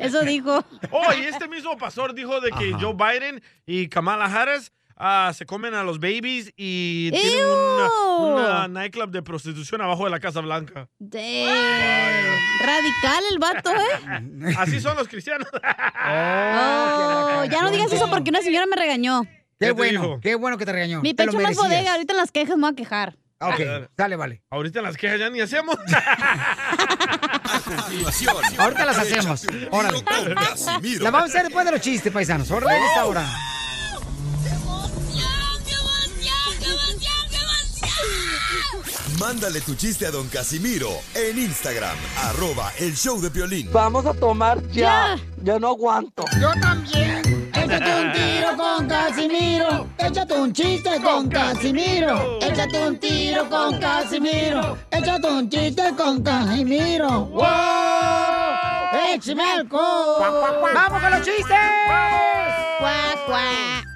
Eso 0.00 0.22
dijo. 0.22 0.64
oh, 0.90 1.12
y 1.12 1.26
este 1.26 1.46
mismo 1.46 1.78
pastor 1.78 2.12
dijo 2.12 2.40
de 2.40 2.50
que 2.50 2.72
Joe 2.72 2.94
Biden 2.94 3.40
y 3.66 3.88
Kamala 3.88 4.24
Harris 4.24 4.72
ah, 4.98 5.32
se 5.34 5.46
comen 5.46 5.74
a 5.74 5.82
los 5.82 5.98
babies 5.98 6.52
y 6.56 7.10
tienen 7.10 7.44
una, 7.46 7.88
una 8.18 8.68
nightclub 8.68 9.10
de 9.10 9.22
prostitución 9.22 9.80
abajo 9.80 10.04
de 10.04 10.10
la 10.10 10.20
Casa 10.20 10.40
Blanca. 10.40 10.88
Radical 12.60 13.24
el 13.30 13.38
vato, 13.38 13.70
¿eh? 13.70 14.54
Así 14.58 14.80
son 14.80 14.96
los 14.96 15.08
cristianos. 15.08 15.48
Oh, 15.52 17.44
ya 17.44 17.62
no 17.62 17.70
digas 17.70 17.92
eso 17.92 18.10
porque 18.10 18.30
una 18.30 18.42
señora 18.42 18.66
me 18.66 18.76
regañó. 18.76 19.22
Qué 19.58 19.72
bueno, 19.72 20.20
qué 20.20 20.34
bueno 20.34 20.56
que 20.58 20.66
te 20.66 20.72
regañó. 20.72 21.00
Mi 21.00 21.14
pecho 21.14 21.38
más 21.38 21.56
bodega, 21.56 21.92
ahorita 21.92 22.12
en 22.12 22.16
las 22.16 22.30
quejas 22.30 22.56
me 22.56 22.62
voy 22.62 22.72
a 22.72 22.76
quejar. 22.76 23.16
Ok, 23.40 23.60
dale, 23.96 24.16
vale. 24.16 24.42
Ahorita 24.50 24.82
las 24.82 24.96
quejas 24.96 25.20
ya 25.20 25.30
ni 25.30 25.40
hacemos. 25.40 25.76
Ahorita 28.58 28.84
las 28.84 28.98
hacemos. 28.98 29.46
Órale. 29.70 30.02
Casimiro. 30.02 31.04
La 31.04 31.10
vamos 31.10 31.28
a 31.28 31.32
hacer 31.32 31.44
después 31.44 31.64
de 31.64 31.72
los 31.72 31.80
chistes, 31.80 32.12
paisanos. 32.12 32.50
Órale, 32.50 32.84
esta 32.84 33.06
hora. 33.06 33.24
Mándale 39.18 39.60
tu 39.60 39.74
chiste 39.74 40.06
a 40.06 40.12
don 40.12 40.28
Casimiro 40.28 40.90
en 41.12 41.38
Instagram, 41.38 41.96
arroba 42.28 42.72
el 42.78 42.94
show 42.94 43.20
de 43.20 43.30
Piolín. 43.30 43.68
Vamos 43.72 44.06
a 44.06 44.14
tomar 44.14 44.62
ya. 44.68 45.16
Yo 45.42 45.58
no 45.58 45.70
aguanto. 45.70 46.24
Yo 46.40 46.52
también. 46.60 47.50
Échate 47.52 48.00
un 48.00 48.12
tiro 48.12 48.56
con 48.56 48.86
Casimiro. 48.86 49.88
Échate 49.98 50.34
un 50.34 50.52
chiste 50.52 51.02
con 51.02 51.28
Casimiro. 51.28 52.38
Échate 52.40 52.86
un 52.86 52.98
tiro 52.98 53.50
con 53.50 53.80
Casimiro. 53.80 54.78
Échate 54.90 55.26
un 55.26 55.50
chiste 55.50 55.82
con 55.96 56.22
Casimiro. 56.22 57.24
¡Wow! 57.26 57.44
¡Échame 59.14 59.42
alcohol! 59.42 60.62
¡Vamos 60.74 61.02
con 61.02 61.10
los 61.10 61.22
chistes! 61.22 61.44
¡Cuá, 62.78 63.14
cuá! 63.26 63.87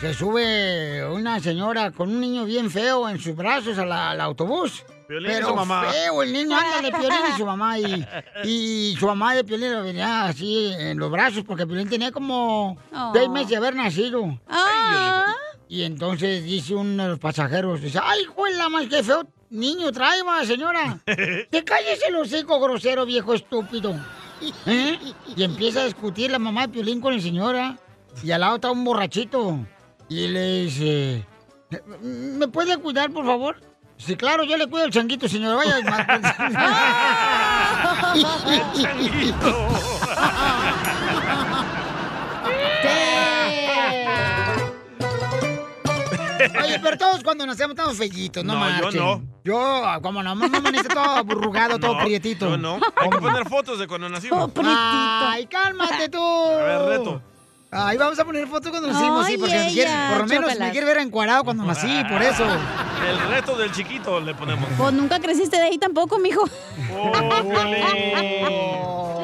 Se 0.00 0.12
sube 0.12 1.06
una 1.08 1.40
señora 1.40 1.90
con 1.90 2.10
un 2.10 2.20
niño 2.20 2.44
bien 2.44 2.70
feo 2.70 3.08
en 3.08 3.18
sus 3.18 3.34
brazos 3.34 3.78
al, 3.78 3.90
al 3.92 4.20
autobús. 4.20 4.84
Piolín 5.08 5.30
y 5.30 5.34
Pero 5.34 5.48
su 5.48 5.54
mamá. 5.54 5.84
feo 5.90 6.22
el 6.22 6.32
niño, 6.32 6.56
ándale, 6.56 6.90
Piolín 6.90 7.18
y 7.34 7.38
su 7.38 7.46
mamá. 7.46 7.78
Y, 7.78 8.06
y 8.44 8.96
su 8.98 9.06
mamá 9.06 9.34
de 9.34 9.44
Piolín 9.44 9.72
lo 9.72 9.82
venía 9.82 10.24
así 10.26 10.72
en 10.78 10.98
los 10.98 11.10
brazos 11.10 11.44
porque 11.46 11.66
Piolín 11.66 11.88
tenía 11.88 12.10
como 12.12 12.76
Oh. 12.92 13.12
seis 13.14 13.28
meses 13.30 13.50
de 13.50 13.56
haber 13.56 13.76
nacido. 13.76 14.38
Ah. 14.48 15.32
Y 15.68 15.82
entonces 15.84 16.44
dice 16.44 16.74
uno 16.74 17.02
de 17.04 17.08
los 17.10 17.18
pasajeros, 17.18 17.80
dice, 17.80 17.98
ay, 18.02 18.24
juela 18.24 18.68
más 18.68 18.86
que 18.88 19.02
feo 19.02 19.26
niño 19.50 19.90
trae, 19.92 20.18
señora. 20.44 20.98
Que 21.06 21.64
cállese 21.64 22.08
el 22.08 22.16
hocico 22.16 22.60
grosero, 22.60 23.06
viejo 23.06 23.32
estúpido. 23.32 23.94
¿Eh? 24.66 24.98
Y 25.36 25.42
empieza 25.42 25.80
a 25.80 25.84
discutir 25.86 26.30
la 26.30 26.38
mamá 26.38 26.62
de 26.62 26.68
Piolín 26.74 27.00
con 27.00 27.14
el 27.14 27.22
señora. 27.22 27.78
Y 28.22 28.30
al 28.32 28.40
lado 28.42 28.56
está 28.56 28.70
un 28.70 28.84
borrachito. 28.84 29.66
Y 30.08 30.28
le 30.28 30.62
dice, 30.64 31.24
¿me 32.02 32.46
puede 32.48 32.76
cuidar, 32.78 33.10
por 33.10 33.24
favor? 33.24 33.56
Sí, 33.96 34.16
claro, 34.16 34.44
yo 34.44 34.56
le 34.56 34.66
cuido 34.66 34.84
el 34.86 34.92
changuito, 34.92 35.28
señor. 35.28 35.56
Vaya. 35.56 35.78
El 38.14 38.22
changuito. 38.82 39.68
Oye, 46.62 46.78
pero 46.82 46.98
todos 46.98 47.22
cuando 47.22 47.46
nacemos 47.46 47.70
estamos 47.74 47.96
fellitos, 47.96 48.44
no, 48.44 48.54
No, 48.54 48.68
yo 48.68 48.82
marchen. 48.84 49.00
no. 49.00 49.22
Yo, 49.44 49.82
como 50.02 50.22
no, 50.22 50.34
mamá 50.34 50.58
amanece 50.58 50.88
todo 50.88 51.00
aburrugado, 51.02 51.78
todo 51.78 51.94
No, 51.94 52.04
prietito. 52.04 52.50
yo 52.50 52.56
no. 52.58 52.78
Hay 52.96 53.10
que 53.10 53.18
poner 53.18 53.48
fotos 53.48 53.78
de 53.78 53.86
cuando 53.86 54.08
nacimos. 54.08 54.50
Ay, 54.64 55.46
cálmate 55.46 56.08
tú. 56.08 56.18
A 56.20 56.62
ver, 56.62 56.80
reto. 56.98 57.22
Ay, 57.76 57.96
vamos 57.96 58.18
a 58.18 58.24
poner 58.24 58.46
fotos 58.46 58.70
cuando 58.70 58.88
nacimos, 58.92 59.26
sí, 59.26 59.36
porque 59.36 59.68
quiere- 59.72 59.90
por 60.08 60.18
lo 60.18 60.26
menos 60.26 60.44
chócalas. 60.44 60.68
me 60.68 60.72
quiere 60.72 60.86
ver 60.86 60.98
encuadrado 60.98 61.44
cuando 61.44 61.64
nací, 61.64 61.88
por 62.08 62.22
eso. 62.22 62.44
El 63.08 63.28
reto 63.28 63.56
del 63.58 63.72
chiquito 63.72 64.20
le 64.20 64.34
ponemos. 64.34 64.68
Pues 64.78 64.92
nunca 64.92 65.18
creciste 65.18 65.56
de 65.56 65.64
ahí 65.64 65.78
tampoco, 65.78 66.18
mijo. 66.18 66.44
Oh. 66.96 69.20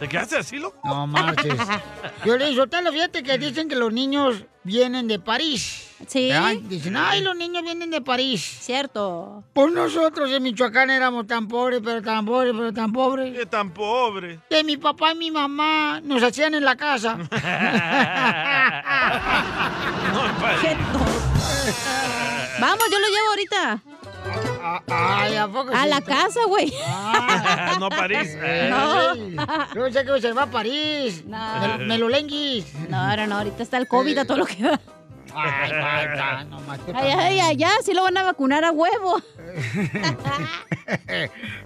¿Te 0.00 0.08
quedaste 0.08 0.38
así, 0.38 0.56
loco? 0.56 0.80
No 0.82 1.06
marches. 1.06 1.58
Yo 2.24 2.38
le 2.38 2.46
digo, 2.46 2.64
fíjate 2.90 3.22
que 3.22 3.36
dicen 3.36 3.68
que 3.68 3.76
los 3.76 3.92
niños 3.92 4.44
vienen 4.64 5.06
de 5.06 5.18
París. 5.18 5.88
Sí. 6.06 6.32
Dicen, 6.62 6.96
ay, 6.96 7.20
los 7.20 7.36
niños 7.36 7.62
vienen 7.62 7.90
de 7.90 8.00
París. 8.00 8.40
Cierto. 8.40 9.44
Pues 9.52 9.70
nosotros 9.70 10.30
en 10.30 10.42
Michoacán 10.42 10.88
éramos 10.88 11.26
tan 11.26 11.46
pobres, 11.48 11.82
pero 11.84 12.00
tan 12.00 12.24
pobres, 12.24 12.54
pero 12.56 12.72
tan 12.72 12.90
pobres. 12.90 13.36
¿Qué 13.36 13.44
tan 13.44 13.74
pobre? 13.74 14.40
Que 14.48 14.64
mi 14.64 14.78
papá 14.78 15.12
y 15.12 15.16
mi 15.16 15.30
mamá 15.30 16.00
nos 16.02 16.22
hacían 16.22 16.54
en 16.54 16.64
la 16.64 16.76
casa. 16.76 17.18
Vamos, 22.58 22.84
yo 22.90 22.98
lo 22.98 23.06
llevo 23.06 23.28
ahorita. 23.28 23.82
Ay, 24.88 25.36
¿a 25.36 25.48
poco 25.48 25.72
A 25.74 25.84
sí? 25.84 25.88
la 25.88 26.00
casa, 26.00 26.40
güey. 26.46 26.72
no 27.78 27.86
a 27.86 27.90
París. 27.90 28.36
No. 28.68 29.14
Yo 29.74 29.92
sé 29.92 30.04
que 30.04 30.20
se 30.20 30.32
va 30.32 30.42
a 30.42 30.50
París. 30.50 31.24
No. 31.26 31.78
Me, 31.78 31.86
me 31.86 31.98
lo 31.98 32.08
lenguis. 32.08 32.72
No, 32.88 33.16
no, 33.16 33.26
no, 33.26 33.38
ahorita 33.38 33.62
está 33.62 33.78
el 33.78 33.88
COVID 33.88 34.18
a 34.18 34.24
todo 34.24 34.38
lo 34.38 34.46
que 34.46 34.62
da. 34.62 34.80
Ay, 35.32 35.70
nomás 36.48 36.84
tú 36.84 36.92
Ay, 36.92 37.12
ay, 37.16 37.40
ay, 37.40 37.56
ya, 37.56 37.70
sí 37.84 37.94
lo 37.94 38.02
van 38.02 38.16
a 38.16 38.24
vacunar 38.24 38.64
a 38.64 38.72
huevo. 38.72 39.22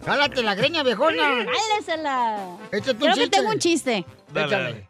Jálate 0.04 0.42
la 0.42 0.54
greña, 0.54 0.82
viejona. 0.82 1.46
Cállesela. 1.46 2.56
Échate 2.72 2.92
un 2.92 2.98
Creo 2.98 3.14
que 3.14 3.20
chiste. 3.22 3.36
tengo 3.36 3.50
un 3.50 3.58
chiste. 3.58 4.04
Dale, 4.32 4.50
dale. 4.56 4.88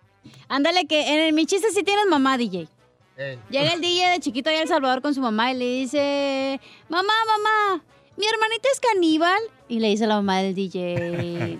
Ándale, 0.48 0.86
que 0.86 1.08
en 1.08 1.20
el- 1.20 1.32
mi 1.32 1.46
chiste 1.46 1.68
sí 1.72 1.82
tienes 1.82 2.06
mamá, 2.06 2.36
DJ. 2.36 2.68
Eh. 3.16 3.38
Llega 3.48 3.72
el 3.74 3.80
DJ 3.80 4.10
de 4.10 4.20
chiquito 4.20 4.50
allá 4.50 4.58
a 4.58 4.62
El 4.62 4.68
Salvador 4.68 5.00
con 5.02 5.14
su 5.14 5.20
mamá 5.20 5.52
y 5.52 5.56
le 5.56 5.64
dice, 5.64 6.60
mamá, 6.88 7.12
mamá, 7.26 7.82
mi 8.16 8.26
hermanita 8.26 8.68
es 8.72 8.80
caníbal. 8.80 9.40
Y 9.68 9.80
le 9.80 9.88
dice 9.88 10.06
la 10.06 10.16
mamá 10.16 10.38
del 10.38 10.54
DJ, 10.54 11.58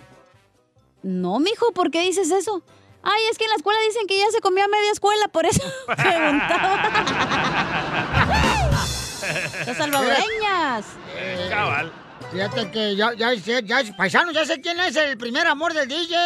no, 1.03 1.39
mijo, 1.39 1.73
¿por 1.73 1.91
qué 1.91 2.03
dices 2.03 2.31
eso? 2.31 2.63
Ay, 3.03 3.21
es 3.31 3.39
que 3.39 3.45
en 3.45 3.51
la 3.51 3.57
escuela 3.57 3.79
dicen 3.87 4.07
que 4.07 4.19
ya 4.19 4.31
se 4.31 4.41
comió 4.41 4.65
a 4.65 4.69
media 4.69 4.91
escuela, 4.93 5.29
por 5.29 5.45
eso 5.47 5.63
preguntaba. 5.87 6.83
Las 9.67 9.77
salvadoreñas. 9.77 10.87
Eh, 11.17 11.47
Cabal. 11.51 11.93
Fíjate 12.33 12.71
que 12.71 12.97
ya, 12.97 13.13
ya, 13.15 13.31
sé- 13.39 13.63
ya, 13.65 13.83
paisano, 13.97 14.33
ya 14.33 14.45
sé 14.45 14.61
quién 14.61 14.79
es 14.81 14.97
el 14.97 15.17
primer 15.19 15.47
amor 15.47 15.73
del 15.75 15.89
DJ. 15.89 16.17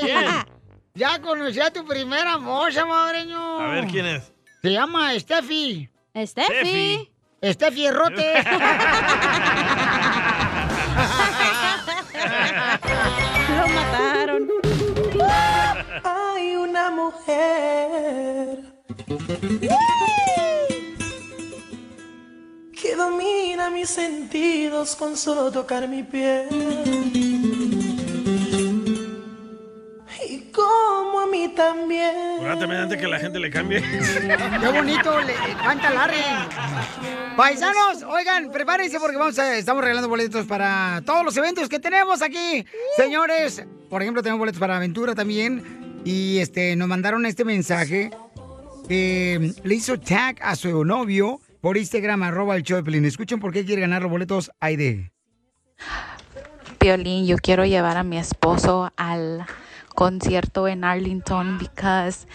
¿Quién? 0.00 0.24
Ya 0.94 1.20
conocí 1.20 1.60
a 1.60 1.70
tu 1.70 1.84
primer 1.84 2.26
amor, 2.26 2.72
salvadoreño. 2.72 3.60
A 3.60 3.66
ver, 3.68 3.86
¿quién 3.86 4.06
es? 4.06 4.32
Se 4.62 4.70
llama 4.72 5.12
Steffi. 5.20 5.90
Steffi. 6.16 7.12
Steffi 7.44 7.86
Errote. 7.86 8.32
Mujer 17.06 18.58
que 22.80 22.96
domina 22.96 23.70
mis 23.70 23.88
sentidos 23.88 24.96
con 24.96 25.16
solo 25.16 25.52
tocar 25.52 25.86
mi 25.88 26.02
piel. 26.02 26.48
Y 30.28 30.50
como 30.50 31.20
a 31.20 31.26
mí 31.26 31.48
también. 31.54 32.44
Antes 32.44 32.98
que 32.98 33.06
la 33.06 33.18
gente 33.20 33.38
le 33.38 33.50
cambie. 33.50 33.80
Qué 34.60 34.68
bonito, 34.68 35.20
le 35.20 35.34
canta 35.62 35.90
Larry. 35.90 36.24
Paisanos, 37.36 38.02
oigan, 38.02 38.50
prepárense 38.50 38.98
porque 38.98 39.16
vamos 39.16 39.38
a, 39.38 39.56
estamos 39.56 39.82
regalando 39.82 40.08
boletos 40.08 40.46
para 40.46 41.02
todos 41.04 41.24
los 41.24 41.36
eventos 41.36 41.68
que 41.68 41.78
tenemos 41.78 42.22
aquí. 42.22 42.64
Señores, 42.96 43.64
por 43.88 44.02
ejemplo, 44.02 44.22
tenemos 44.22 44.38
boletos 44.38 44.58
para 44.58 44.76
Aventura 44.76 45.14
también. 45.14 45.75
Y 46.06 46.38
este, 46.38 46.76
nos 46.76 46.86
mandaron 46.86 47.26
este 47.26 47.44
mensaje 47.44 48.12
que 48.86 49.52
le 49.64 49.74
hizo 49.74 49.98
tag 49.98 50.36
a 50.40 50.54
su 50.54 50.84
novio 50.84 51.40
por 51.60 51.76
Instagram, 51.76 52.22
arroba 52.22 52.54
el 52.54 52.62
show 52.62 52.76
de 52.76 52.84
Pelín. 52.84 53.04
Escuchen 53.04 53.40
por 53.40 53.52
qué 53.52 53.64
quiere 53.64 53.80
ganar 53.80 54.02
los 54.02 54.10
boletos 54.12 54.52
Aide. 54.60 55.10
Piolín, 56.78 57.26
yo 57.26 57.38
quiero 57.38 57.64
llevar 57.64 57.96
a 57.96 58.04
mi 58.04 58.18
esposo 58.18 58.92
al 58.96 59.46
concierto 59.96 60.68
en 60.68 60.84
Arlington 60.84 61.58
because 61.58 62.28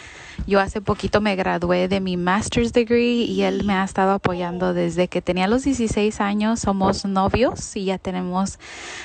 yo 0.47 0.59
hace 0.59 0.81
poquito 0.81 1.21
me 1.21 1.35
gradué 1.35 1.87
de 1.87 1.99
mi 1.99 2.17
master's 2.17 2.73
degree 2.73 3.23
y 3.23 3.43
él 3.43 3.63
me 3.63 3.73
ha 3.73 3.83
estado 3.83 4.11
apoyando 4.11 4.73
desde 4.73 5.07
que 5.07 5.21
tenía 5.21 5.47
los 5.47 5.63
16 5.63 6.19
años. 6.19 6.59
Somos 6.59 7.05
novios 7.05 7.75
y 7.75 7.85
ya 7.85 7.97
tenemos, 7.99 8.59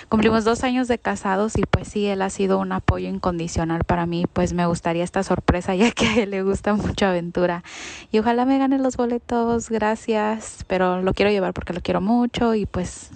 cumplimos 0.09 0.45
dos 0.45 0.65
años 0.65 0.89
de 0.89 0.99
casados 0.99 1.59
y 1.59 1.63
pues 1.63 1.89
sí, 1.89 2.07
él 2.07 2.23
ha 2.23 2.31
sido 2.31 2.59
un 2.59 2.73
apoyo 2.73 3.09
incondicional 3.09 3.85
para 3.85 4.07
mí. 4.07 4.25
Pues 4.33 4.55
me 4.55 4.67
gustaría 4.67 5.05
esta 5.05 5.23
sorpresa 5.23 5.75
ya 5.77 5.91
que 5.93 6.27
le 6.27 6.43
gusta 6.43 6.75
mucho 6.75 7.07
aventura 7.07 7.63
y 8.11 8.19
ojalá 8.19 8.47
me 8.47 8.59
gane 8.59 8.79
los 8.79 8.97
boletos. 8.97 9.69
Gracias, 9.69 10.65
pero 10.67 11.03
lo 11.03 11.13
quiero 11.13 11.31
llevar 11.31 11.53
porque 11.53 11.75
lo 11.75 11.83
quiero 11.83 12.01
mucho 12.01 12.55
y 12.55 12.65
pues 12.65 13.11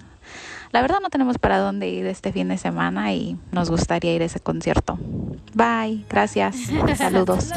la 0.71 0.81
verdad 0.81 0.99
no 1.01 1.09
tenemos 1.09 1.37
para 1.37 1.59
dónde 1.59 1.89
ir 1.89 2.05
este 2.05 2.31
fin 2.31 2.47
de 2.49 2.57
semana 2.57 3.13
y 3.13 3.37
nos 3.51 3.69
gustaría 3.69 4.13
ir 4.13 4.21
a 4.21 4.25
ese 4.25 4.39
concierto. 4.39 4.97
Bye, 5.53 6.05
gracias, 6.09 6.55
saludos. 6.97 7.51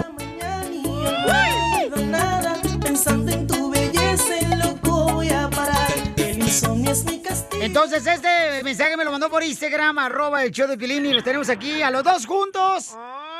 Entonces, 7.60 8.06
este 8.06 8.62
mensaje 8.62 8.96
me 8.96 9.04
lo 9.04 9.10
mandó 9.10 9.30
por 9.30 9.42
Instagram, 9.42 9.98
arroba 9.98 10.44
el 10.44 10.50
show 10.50 10.68
de 10.68 10.76
Pilín, 10.76 11.06
y 11.06 11.12
los 11.12 11.24
tenemos 11.24 11.48
aquí 11.48 11.82
a 11.82 11.90
los 11.90 12.04
dos 12.04 12.26
juntos. 12.26 12.94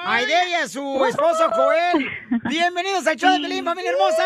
Aide 0.07 0.51
y 0.51 0.55
a 0.55 0.69
su 0.69 1.05
esposo 1.07 1.51
Joel. 1.53 2.09
Bienvenidos 2.49 3.07
al 3.07 3.17
show 3.17 3.31
de 3.33 3.39
Pilín, 3.39 3.65
familia 3.65 3.91
hermosa. 3.93 4.23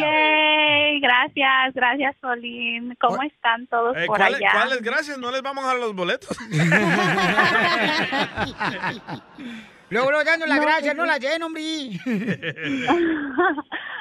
Yay, 0.00 1.00
gracias, 1.00 1.74
gracias, 1.74 2.16
Solín. 2.20 2.94
¿Cómo 3.00 3.22
están 3.22 3.66
todos 3.66 3.96
Eh, 3.96 4.04
por 4.06 4.16
¿cuáles, 4.18 4.36
allá? 4.40 4.50
cuáles 4.52 4.82
gracias? 4.82 5.18
¿No 5.18 5.30
les 5.30 5.42
vamos 5.42 5.64
a 5.64 5.68
dar 5.68 5.76
los 5.78 5.94
boletos? 5.94 6.36
Luego, 9.90 10.10
luego 10.10 10.24
dando 10.24 10.44
la 10.46 10.56
No, 10.56 10.60
gracia, 10.62 10.92
pues, 10.94 10.96
no 10.98 11.06
la 11.06 11.16
lleno, 11.16 11.46
hombre. 11.46 11.62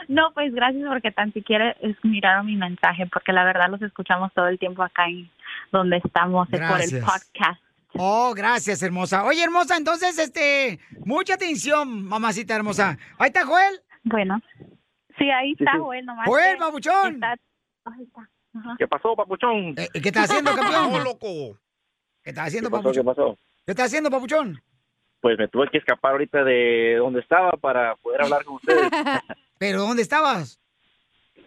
no, 0.10 0.32
pues 0.34 0.54
gracias 0.54 0.84
porque 0.86 1.12
tan 1.12 1.32
siquiera 1.32 1.72
es- 1.82 1.96
miraron 2.04 2.46
mi 2.46 2.58
mensaje, 2.58 3.06
porque 3.12 3.32
la 3.32 3.46
verdad 3.46 3.70
los 3.70 3.82
escuchamos 3.82 4.34
todo 4.34 4.48
el 4.50 4.60
tiempo 4.60 4.84
acá 4.84 5.06
en 5.06 5.30
donde 5.72 6.02
estamos, 6.04 6.48
es 6.52 6.60
por 6.60 6.82
el 6.82 6.90
Gracias. 6.92 7.06
podcast. 7.06 7.62
Oh, 7.94 8.34
gracias, 8.36 8.82
hermosa. 8.84 9.24
Oye, 9.26 9.44
hermosa, 9.44 9.78
entonces, 9.78 10.18
este, 10.20 10.80
mucha 11.06 11.36
atención, 11.36 12.04
mamacita 12.06 12.56
hermosa. 12.56 12.98
Ahí 13.18 13.28
está 13.28 13.46
Joel. 13.46 13.82
Bueno, 14.04 14.40
sí, 15.18 15.30
ahí 15.32 15.54
Sí, 15.56 15.64
está 15.64 15.72
sí. 15.74 15.78
Joel 15.80 16.06
nomás. 16.06 16.28
Joel, 16.28 16.58
babuchón. 16.58 17.16
está- 17.16 17.36
Ahí 17.86 18.04
está. 18.04 18.30
Ajá. 18.54 18.76
¿Qué 18.78 18.88
pasó, 18.88 19.16
papuchón? 19.16 19.76
Eh, 19.78 19.88
¿Qué 20.02 20.10
estás 20.10 20.30
haciendo, 20.30 20.52
campeón? 20.56 20.94
¡Oh, 20.94 21.00
loco! 21.00 21.58
¿Qué 22.24 22.32
estás 22.32 22.48
haciendo, 22.48 22.70
¿Qué 22.70 22.72
pasó? 22.76 22.84
papuchón? 22.84 23.04
¿Qué 23.04 23.08
pasó? 23.16 23.40
¿Qué 23.66 23.72
estás 23.72 23.86
haciendo, 23.88 24.10
papuchón? 24.12 24.62
Pues 25.22 25.38
me 25.38 25.48
tuve 25.48 25.70
que 25.72 25.78
escapar 25.80 26.12
ahorita 26.12 26.44
de 26.44 26.96
donde 27.00 27.22
estaba 27.22 27.52
para 27.54 27.96
poder 27.96 28.22
hablar 28.22 28.44
con 28.44 28.56
ustedes. 28.56 28.90
¿Pero 29.58 29.80
dónde 29.82 30.02
estabas? 30.02 30.60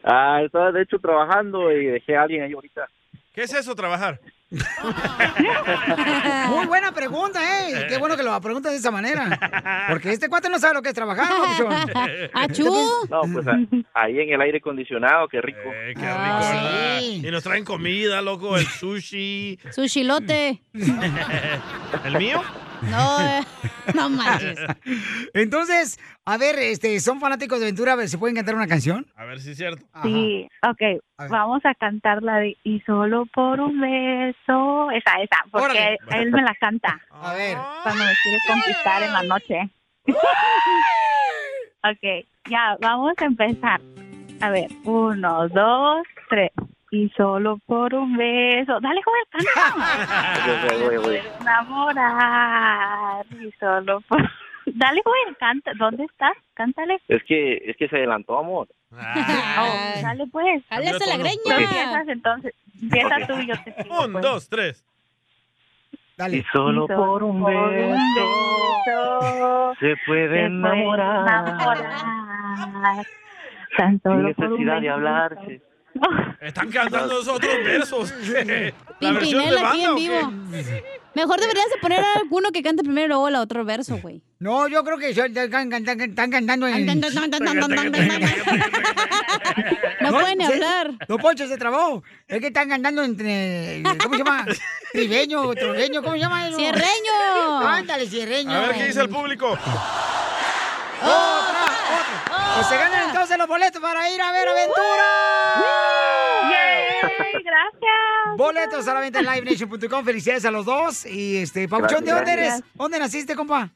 ah, 0.02 0.40
estaba 0.42 0.72
de 0.72 0.82
hecho 0.82 0.98
trabajando 0.98 1.70
y 1.70 1.84
dejé 1.86 2.16
a 2.16 2.22
alguien 2.22 2.42
ahí 2.42 2.52
ahorita. 2.52 2.88
¿Qué 3.34 3.42
es 3.42 3.52
eso, 3.52 3.74
trabajar? 3.74 4.18
Muy 6.48 6.66
buena 6.66 6.92
pregunta, 6.92 7.40
¿eh? 7.68 7.86
Qué 7.88 7.98
bueno 7.98 8.16
que 8.16 8.22
lo 8.22 8.38
preguntas 8.40 8.72
de 8.72 8.78
esa 8.78 8.90
manera. 8.90 9.86
Porque 9.88 10.10
este 10.12 10.28
cuate 10.28 10.48
no 10.50 10.58
sabe 10.58 10.74
lo 10.74 10.82
que 10.82 10.88
es 10.88 10.94
trabajar, 10.94 11.28
papuchón. 11.28 11.74
No, 13.10 13.22
pues 13.32 13.46
a- 13.46 13.58
ahí 13.94 14.18
en 14.20 14.32
el 14.32 14.40
aire 14.40 14.58
acondicionado, 14.58 15.28
qué 15.28 15.40
rico. 15.40 15.60
Eh, 15.64 15.92
qué 15.94 16.00
rico, 16.00 16.06
¿verdad? 16.18 17.00
Y 17.00 17.30
nos 17.30 17.42
traen 17.44 17.64
comida, 17.64 18.20
loco, 18.22 18.56
el 18.56 18.66
sushi. 18.66 19.58
Sushilote. 19.70 20.60
¿El 22.04 22.18
mío? 22.18 22.42
No, 22.82 23.20
eh, 23.20 23.40
no 23.94 24.08
manches. 24.08 24.58
Entonces, 25.34 25.98
a 26.24 26.36
ver, 26.38 26.58
este, 26.58 26.98
¿son 27.00 27.20
fanáticos 27.20 27.58
de 27.60 27.66
aventura? 27.66 27.92
A 27.92 27.96
ver, 27.96 28.08
¿se 28.08 28.18
pueden 28.18 28.36
cantar 28.36 28.54
una 28.54 28.66
canción? 28.66 29.06
A 29.16 29.24
ver 29.24 29.40
si 29.40 29.50
es 29.50 29.56
cierto. 29.56 29.84
Sí, 30.02 30.48
ok, 30.62 31.02
vamos 31.28 31.60
a 31.64 31.74
cantar 31.74 32.22
la 32.22 32.36
de 32.36 32.56
Y 32.64 32.80
solo 32.80 33.26
por 33.26 33.60
un 33.60 33.80
beso, 33.80 34.90
esa, 34.92 35.20
esa, 35.22 35.38
porque 35.50 35.96
Órale. 36.06 36.22
él 36.22 36.32
me 36.32 36.42
la 36.42 36.54
canta. 36.54 37.00
A 37.10 37.34
ver. 37.34 37.56
Cuando 37.82 38.04
me 38.04 38.12
quiere 38.22 38.38
conquistar 38.46 39.02
en 39.02 39.12
la 39.12 39.22
noche. 39.22 39.70
ok, 41.84 42.26
ya, 42.48 42.76
vamos 42.80 43.14
a 43.18 43.24
empezar. 43.24 43.80
A 44.40 44.50
ver, 44.50 44.70
uno, 44.84 45.48
dos, 45.48 46.06
tres. 46.28 46.50
Y 46.92 47.08
solo 47.16 47.58
por 47.66 47.94
un 47.94 48.16
beso. 48.16 48.80
Dale, 48.80 49.00
Joel, 49.02 49.24
canta. 49.30 49.74
Voy, 50.78 50.88
voy, 50.88 50.96
voy. 51.04 51.20
enamorar. 51.40 53.24
Y 53.40 53.50
solo 53.60 54.00
por... 54.08 54.20
Dale, 54.66 55.00
Joel, 55.04 55.36
canta. 55.38 55.70
¿Dónde 55.78 56.04
estás? 56.04 56.32
Cántale. 56.54 56.98
Es 57.08 57.22
que, 57.24 57.56
es 57.64 57.76
que 57.76 57.88
se 57.88 57.96
adelantó, 57.96 58.38
amor. 58.38 58.68
Oh, 58.92 59.74
dale, 60.02 60.26
pues. 60.32 60.62
Jálese 60.68 61.06
la 61.06 61.16
greña. 61.16 61.36
Tú 61.44 61.50
empiezas, 61.52 62.08
entonces. 62.08 62.54
Empieza 62.82 63.26
tú 63.26 63.34
y 63.38 63.46
yo 63.46 63.54
te 63.64 63.72
sigo. 63.82 64.04
Un, 64.04 64.12
pues. 64.12 64.22
dos, 64.22 64.48
tres. 64.48 64.84
Dale. 66.16 66.38
Y 66.38 66.42
solo 66.52 66.86
por 66.88 67.22
un 67.22 67.44
beso 67.44 67.68
beso 67.70 67.94
se 69.78 69.94
puede 69.94 69.96
se 69.96 70.00
puede 70.06 70.44
enamorar. 70.46 71.48
enamorar. 71.48 73.06
Tan 73.76 73.90
Sin 73.92 74.00
solo 74.02 74.34
por 74.34 74.44
un 74.46 74.50
necesidad 74.50 74.74
de 74.74 74.80
beso. 74.80 74.92
hablarse. 74.94 75.62
Están 76.40 76.70
cantando 76.70 77.20
esos 77.20 77.36
otros 77.36 77.52
versos. 77.64 78.14
La 79.00 79.12
versión 79.12 79.44
de 79.44 79.50
Pimpinela 79.50 79.70
aquí 79.70 79.82
en 79.82 79.90
¿o 79.90 79.94
vivo. 79.94 80.32
Mejor 81.14 81.40
deberías 81.40 81.68
de 81.70 81.78
poner 81.80 82.00
a 82.00 82.14
alguno 82.14 82.52
que 82.52 82.62
cante 82.62 82.84
primero 82.84 83.06
y 83.06 83.08
luego 83.08 83.28
el 83.28 83.34
otro 83.34 83.64
verso, 83.64 83.98
güey. 83.98 84.22
No, 84.38 84.68
yo 84.68 84.84
creo 84.84 84.96
que 84.96 85.10
están, 85.10 85.68
cantando 86.30 86.68
en... 86.68 86.86
No 90.00 90.10
pueden 90.12 90.42
hablar. 90.42 90.92
No, 91.08 91.18
Poncho 91.18 91.48
se 91.48 91.58
trabó. 91.58 92.02
Es 92.28 92.40
que 92.40 92.46
están 92.46 92.68
cantando 92.68 93.02
entre... 93.02 93.82
¿Cómo 94.02 94.14
se 94.14 94.18
llama? 94.18 94.46
Tribeño, 94.92 95.52
troveño, 95.54 96.02
¿cómo 96.02 96.14
se 96.14 96.20
llama 96.20 96.48
eso? 96.48 96.56
¡Cierreño! 96.56 97.58
Ándale, 97.66 98.06
cierreño. 98.06 98.52
A 98.52 98.60
ver 98.60 98.76
qué 98.76 98.84
dice 98.86 99.00
el 99.00 99.08
público. 99.08 99.50
¡Otra, 101.02 101.10
otra! 101.10 101.79
Pues 102.60 102.68
se 102.68 102.76
ganan 102.76 103.08
entonces 103.08 103.38
los 103.38 103.48
boletos 103.48 103.80
para 103.80 104.10
ir 104.10 104.20
a 104.20 104.32
ver 104.32 104.46
Aventura. 104.46 105.06
Gracias. 107.42 108.36
Boletos 108.36 108.86
a 108.86 108.92
la 108.92 109.00
venta 109.00 109.20
en 109.20 109.32
livenation.com. 109.32 110.04
Felicidades 110.04 110.44
a 110.44 110.50
los 110.50 110.66
dos. 110.66 111.06
Y 111.06 111.38
este, 111.38 111.66
Pauchón, 111.68 112.04
¿de 112.04 112.12
dónde 112.12 112.32
eres? 112.34 112.62
¿Dónde 112.74 112.98
naciste, 112.98 113.34
compa? 113.34 113.70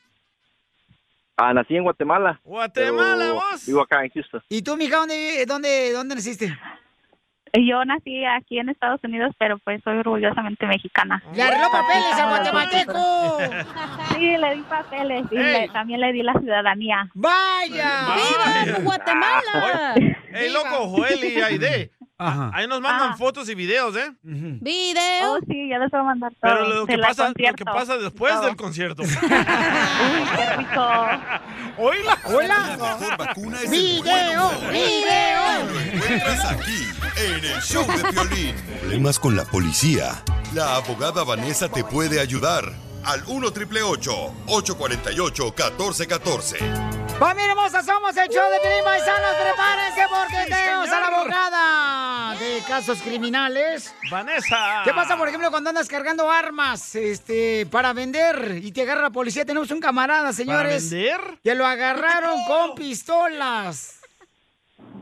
Ah, 1.38 1.54
nací 1.54 1.74
en 1.74 1.84
Guatemala. 1.84 2.38
Guatemala, 2.44 3.32
vos. 3.32 3.64
Vivo 3.64 3.80
acá 3.80 4.04
en 4.04 4.10
Houston. 4.10 4.42
¿Y 4.50 4.60
tú, 4.60 4.76
mija, 4.76 4.98
dónde, 4.98 5.46
dónde, 5.46 5.92
dónde 5.92 6.16
naciste? 6.16 6.54
Yo 7.56 7.84
nací 7.84 8.24
aquí 8.24 8.58
en 8.58 8.68
Estados 8.68 9.00
Unidos, 9.04 9.32
pero 9.38 9.58
pues 9.58 9.80
soy 9.84 9.98
orgullosamente 9.98 10.66
mexicana. 10.66 11.22
¡Le 11.34 11.42
arregló 11.42 11.70
papeles 11.70 12.12
al 12.14 12.28
guatemalteco! 12.30 13.38
Sí, 14.14 14.36
le 14.36 14.54
di 14.56 14.62
papeles 14.62 15.24
y 15.30 15.36
Ey. 15.36 15.42
le- 15.62 15.68
también 15.68 16.00
le 16.00 16.12
di 16.12 16.22
la 16.22 16.32
ciudadanía. 16.32 17.08
¡Vaya! 17.14 18.06
Vaya. 18.08 18.78
Guatemala! 18.82 19.94
Ey, 20.32 20.50
loco, 20.52 20.88
Joel 20.88 21.24
y 21.24 21.40
Aide. 21.40 21.90
Ajá. 22.16 22.50
Ahí 22.54 22.68
nos 22.68 22.80
mandan 22.80 23.10
Ah. 23.12 23.16
fotos 23.16 23.48
y 23.48 23.54
videos, 23.56 23.96
¿eh? 23.96 24.12
Video. 24.22 25.32
Oh, 25.32 25.38
sí, 25.48 25.68
ya 25.68 25.78
les 25.78 25.90
voy 25.90 26.00
a 26.00 26.04
mandar 26.04 26.30
todo. 26.40 26.42
Pero 26.42 26.68
lo 26.68 26.86
que, 26.86 26.96
pasa, 26.98 27.28
lo 27.28 27.34
que 27.54 27.64
pasa 27.64 27.96
después 27.98 28.32
Todo. 28.34 28.46
del 28.46 28.56
concierto. 28.56 29.02
Uy, 29.02 29.08
qué 29.10 30.56
rico. 30.56 30.86
Oíla. 31.78 32.18
La 32.24 32.36
¡Hola! 32.36 32.76
mejor 32.98 33.16
vacuna 33.18 33.56
es 33.58 33.64
el 33.64 33.70
¡Video! 33.70 34.50
¡Video! 34.70 35.64
Lo 35.72 35.80
encuentras 35.80 36.44
aquí, 36.52 36.86
en 37.16 37.44
el 37.44 37.60
show 37.62 37.84
de 37.84 38.10
violín. 38.12 38.54
Problemas 38.80 39.18
con 39.18 39.34
la 39.36 39.44
policía. 39.44 40.22
La 40.54 40.76
abogada 40.76 41.24
Vanessa 41.24 41.68
te 41.68 41.82
puede 41.82 42.20
ayudar. 42.20 42.72
Al 43.04 43.22
1 43.26 43.48
848 43.48 44.32
1414 44.46 46.58
¡Familia 47.18 47.50
hermosa! 47.52 47.82
Somos 47.82 48.16
el 48.16 48.28
show 48.28 48.42
de 48.50 48.60
Piolín 48.60 48.84
Paisanos. 48.84 49.34
Prepárense 49.40 50.02
porque 50.10 50.50
tenemos 50.50 50.88
a 50.90 51.00
la 51.00 51.06
abogada 51.06 52.34
de 52.38 52.60
casos 52.66 53.00
criminales. 53.02 53.94
Vanessa. 54.10 54.82
¿Qué 54.84 54.92
pasa, 54.92 55.16
por 55.16 55.28
ejemplo, 55.28 55.50
cuando 55.50 55.70
andas 55.70 55.88
cargando 55.88 56.30
armas 56.30 56.94
este, 56.96 57.66
para 57.70 57.92
vender 57.92 58.58
y 58.62 58.72
te 58.72 58.82
agarra 58.82 59.02
la 59.02 59.10
policía? 59.10 59.44
Tenemos 59.44 59.70
un 59.70 59.80
camarada, 59.80 60.32
señores. 60.32 60.90
vender? 60.90 61.20
Que 61.42 61.54
lo 61.54 61.66
agarraron 61.66 62.44
con 62.46 62.74
pistolas. 62.74 64.00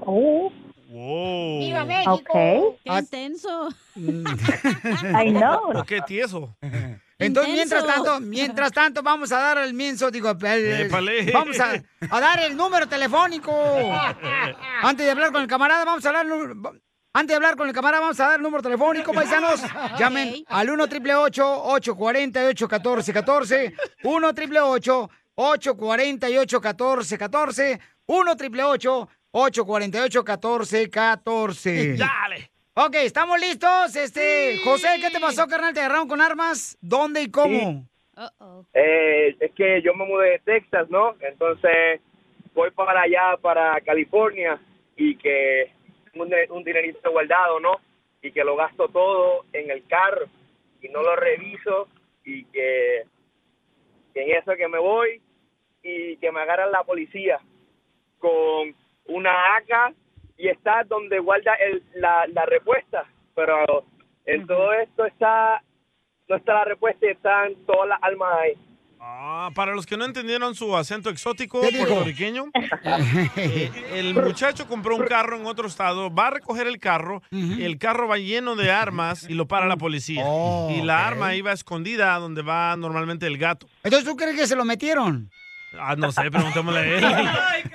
Oh, 0.00 0.52
Wow. 0.92 1.60
¡Viva 1.60 1.84
México! 1.86 2.12
ok. 2.12 2.78
¡Qué 2.84 2.92
intenso! 2.98 3.70
I 3.96 5.30
know. 5.30 5.78
¿O 5.80 5.84
qué 5.84 6.02
tieso? 6.02 6.54
Entonces, 7.26 7.52
Intenso. 7.54 7.74
mientras 7.76 7.94
tanto, 7.96 8.20
mientras 8.20 8.72
tanto, 8.72 9.02
vamos 9.02 9.32
a 9.32 9.38
dar 9.38 9.58
el 9.58 9.74
mienzo, 9.74 10.10
digo, 10.10 10.30
el- 10.30 10.88
vamos 11.32 11.58
a, 11.60 11.82
a 12.10 12.20
dar 12.20 12.40
el 12.40 12.56
número 12.56 12.86
telefónico. 12.88 13.52
Antes 14.82 15.06
de 15.06 15.10
hablar 15.12 15.32
con 15.32 15.42
el 15.42 15.48
camarada, 15.48 15.84
vamos 15.84 16.04
a 16.06 16.12
dar 16.12 16.26
antes 17.14 17.28
de 17.28 17.34
hablar 17.36 17.56
con 17.56 17.68
el 17.68 17.74
camarada, 17.74 18.00
vamos 18.00 18.18
a 18.20 18.24
dar 18.28 18.36
el 18.36 18.42
número 18.42 18.62
telefónico, 18.62 19.12
paisanos. 19.12 19.60
Llamen 19.98 20.44
al 20.48 20.70
1 20.70 20.84
888 20.84 21.62
848 21.64 22.68
1414 22.68 23.74
1 24.04 24.28
888 24.28 25.10
848 25.34 26.60
1414 26.60 27.80
1 28.06 28.30
888 28.32 29.08
848 29.32 30.24
1414 30.24 31.96
Dale. 31.98 32.51
Ok, 32.74 32.94
¿estamos 32.94 33.38
listos? 33.38 33.94
Este, 33.96 34.56
José, 34.64 34.88
¿qué 34.98 35.10
te 35.10 35.20
pasó, 35.20 35.46
carnal? 35.46 35.74
¿Te 35.74 35.80
agarraron 35.80 36.08
con 36.08 36.22
armas? 36.22 36.78
¿Dónde 36.80 37.20
y 37.20 37.30
cómo? 37.30 37.86
Eh, 38.72 39.36
es 39.38 39.52
que 39.52 39.82
yo 39.82 39.92
me 39.92 40.06
mudé 40.06 40.30
de 40.30 40.38
Texas, 40.38 40.88
¿no? 40.88 41.14
Entonces 41.20 42.00
voy 42.54 42.70
para 42.70 43.02
allá, 43.02 43.36
para 43.42 43.78
California, 43.82 44.58
y 44.96 45.16
que 45.16 45.70
tengo 46.10 46.24
un, 46.24 46.32
un 46.48 46.64
dinerito 46.64 47.10
guardado, 47.10 47.60
¿no? 47.60 47.78
Y 48.22 48.32
que 48.32 48.42
lo 48.42 48.56
gasto 48.56 48.88
todo 48.88 49.44
en 49.52 49.70
el 49.70 49.86
carro 49.86 50.24
y 50.80 50.88
no 50.88 51.02
lo 51.02 51.14
reviso 51.14 51.88
y 52.24 52.44
que, 52.46 53.02
que 54.14 54.22
en 54.22 54.30
eso 54.38 54.52
que 54.56 54.68
me 54.68 54.78
voy 54.78 55.20
y 55.82 56.16
que 56.16 56.32
me 56.32 56.40
agarran 56.40 56.72
la 56.72 56.84
policía 56.84 57.38
con 58.18 58.74
una 59.08 59.56
AK 59.56 59.94
y 60.42 60.48
está 60.48 60.82
donde 60.88 61.20
guarda 61.20 61.54
el, 61.54 61.84
la, 61.94 62.26
la 62.26 62.44
respuesta, 62.46 63.04
pero 63.32 63.84
en 64.26 64.44
todo 64.44 64.72
esto 64.72 65.04
está 65.06 65.62
no 66.28 66.36
está 66.36 66.54
la 66.54 66.64
respuesta 66.64 67.06
y 67.06 67.10
están 67.10 67.54
todas 67.64 67.88
las 67.88 68.02
armas 68.02 68.28
ahí. 68.40 68.52
Ah, 68.98 69.50
para 69.54 69.72
los 69.74 69.86
que 69.86 69.96
no 69.96 70.04
entendieron 70.04 70.56
su 70.56 70.76
acento 70.76 71.10
exótico 71.10 71.60
puertorriqueño, 71.60 72.46
eh, 73.36 73.70
el 73.94 74.14
muchacho 74.14 74.66
compró 74.66 74.96
un 74.96 75.04
carro 75.04 75.36
en 75.36 75.46
otro 75.46 75.68
estado, 75.68 76.12
va 76.12 76.28
a 76.28 76.30
recoger 76.30 76.66
el 76.66 76.78
carro, 76.80 77.22
el 77.30 77.78
carro 77.78 78.08
va 78.08 78.18
lleno 78.18 78.56
de 78.56 78.72
armas 78.72 79.28
y 79.28 79.34
lo 79.34 79.46
para 79.46 79.66
la 79.66 79.76
policía. 79.76 80.24
Oh, 80.26 80.72
y 80.76 80.82
la 80.82 81.06
arma 81.06 81.36
iba 81.36 81.52
escondida 81.52 82.16
donde 82.18 82.42
va 82.42 82.76
normalmente 82.76 83.28
el 83.28 83.38
gato. 83.38 83.68
Entonces, 83.84 84.08
¿tú 84.08 84.16
crees 84.16 84.36
que 84.36 84.46
se 84.48 84.56
lo 84.56 84.64
metieron? 84.64 85.30
Ah, 85.78 85.94
no 85.96 86.12
sé, 86.12 86.30
preguntémosle 86.30 86.80
a 86.80 86.84
él. 86.84 87.04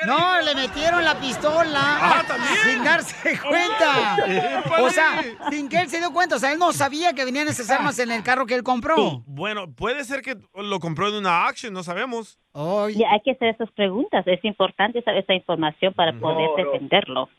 No, 0.06 0.42
le 0.42 0.56
metieron 0.56 1.04
la 1.04 1.20
pistola 1.20 1.80
Ah, 1.80 2.24
¿también? 2.28 2.56
sin 2.64 2.84
darse 2.84 3.40
cuenta. 3.40 4.16
Épale. 4.60 4.84
O 4.84 4.90
sea, 4.90 5.22
sin 5.50 5.68
que 5.70 5.80
él 5.80 5.90
se 5.90 5.98
dio 6.00 6.12
cuenta. 6.14 6.36
O 6.36 6.40
sea, 6.40 6.52
él 6.52 6.60
no 6.60 6.72
sabía 6.74 7.14
que 7.14 7.26
venían 7.26 7.48
esas 7.48 7.70
armas 7.72 7.98
en 8.00 8.12
el 8.12 8.24
carro 8.24 8.46
que 8.46 8.56
él 8.56 8.64
compró. 8.64 9.24
Bueno, 9.26 9.72
puede 9.74 10.04
ser 10.04 10.22
que 10.22 10.38
lo 10.56 10.80
compró 10.80 11.12
de 11.12 11.20
una 11.20 11.46
auction, 11.46 11.74
no 11.74 11.84
sabemos. 11.84 12.38
Ay, 12.54 12.96
Ya 12.96 13.12
hay 13.12 13.22
que 13.24 13.32
hacer 13.32 13.50
esas 13.50 13.72
preguntas. 13.72 14.24
Es 14.28 14.44
importante 14.46 15.02
saber 15.04 15.24
esa 15.24 15.34
información 15.34 15.94
para 15.94 16.14
poder 16.14 16.50
No, 16.50 16.58
no. 16.58 16.72
defenderlo. 16.72 17.30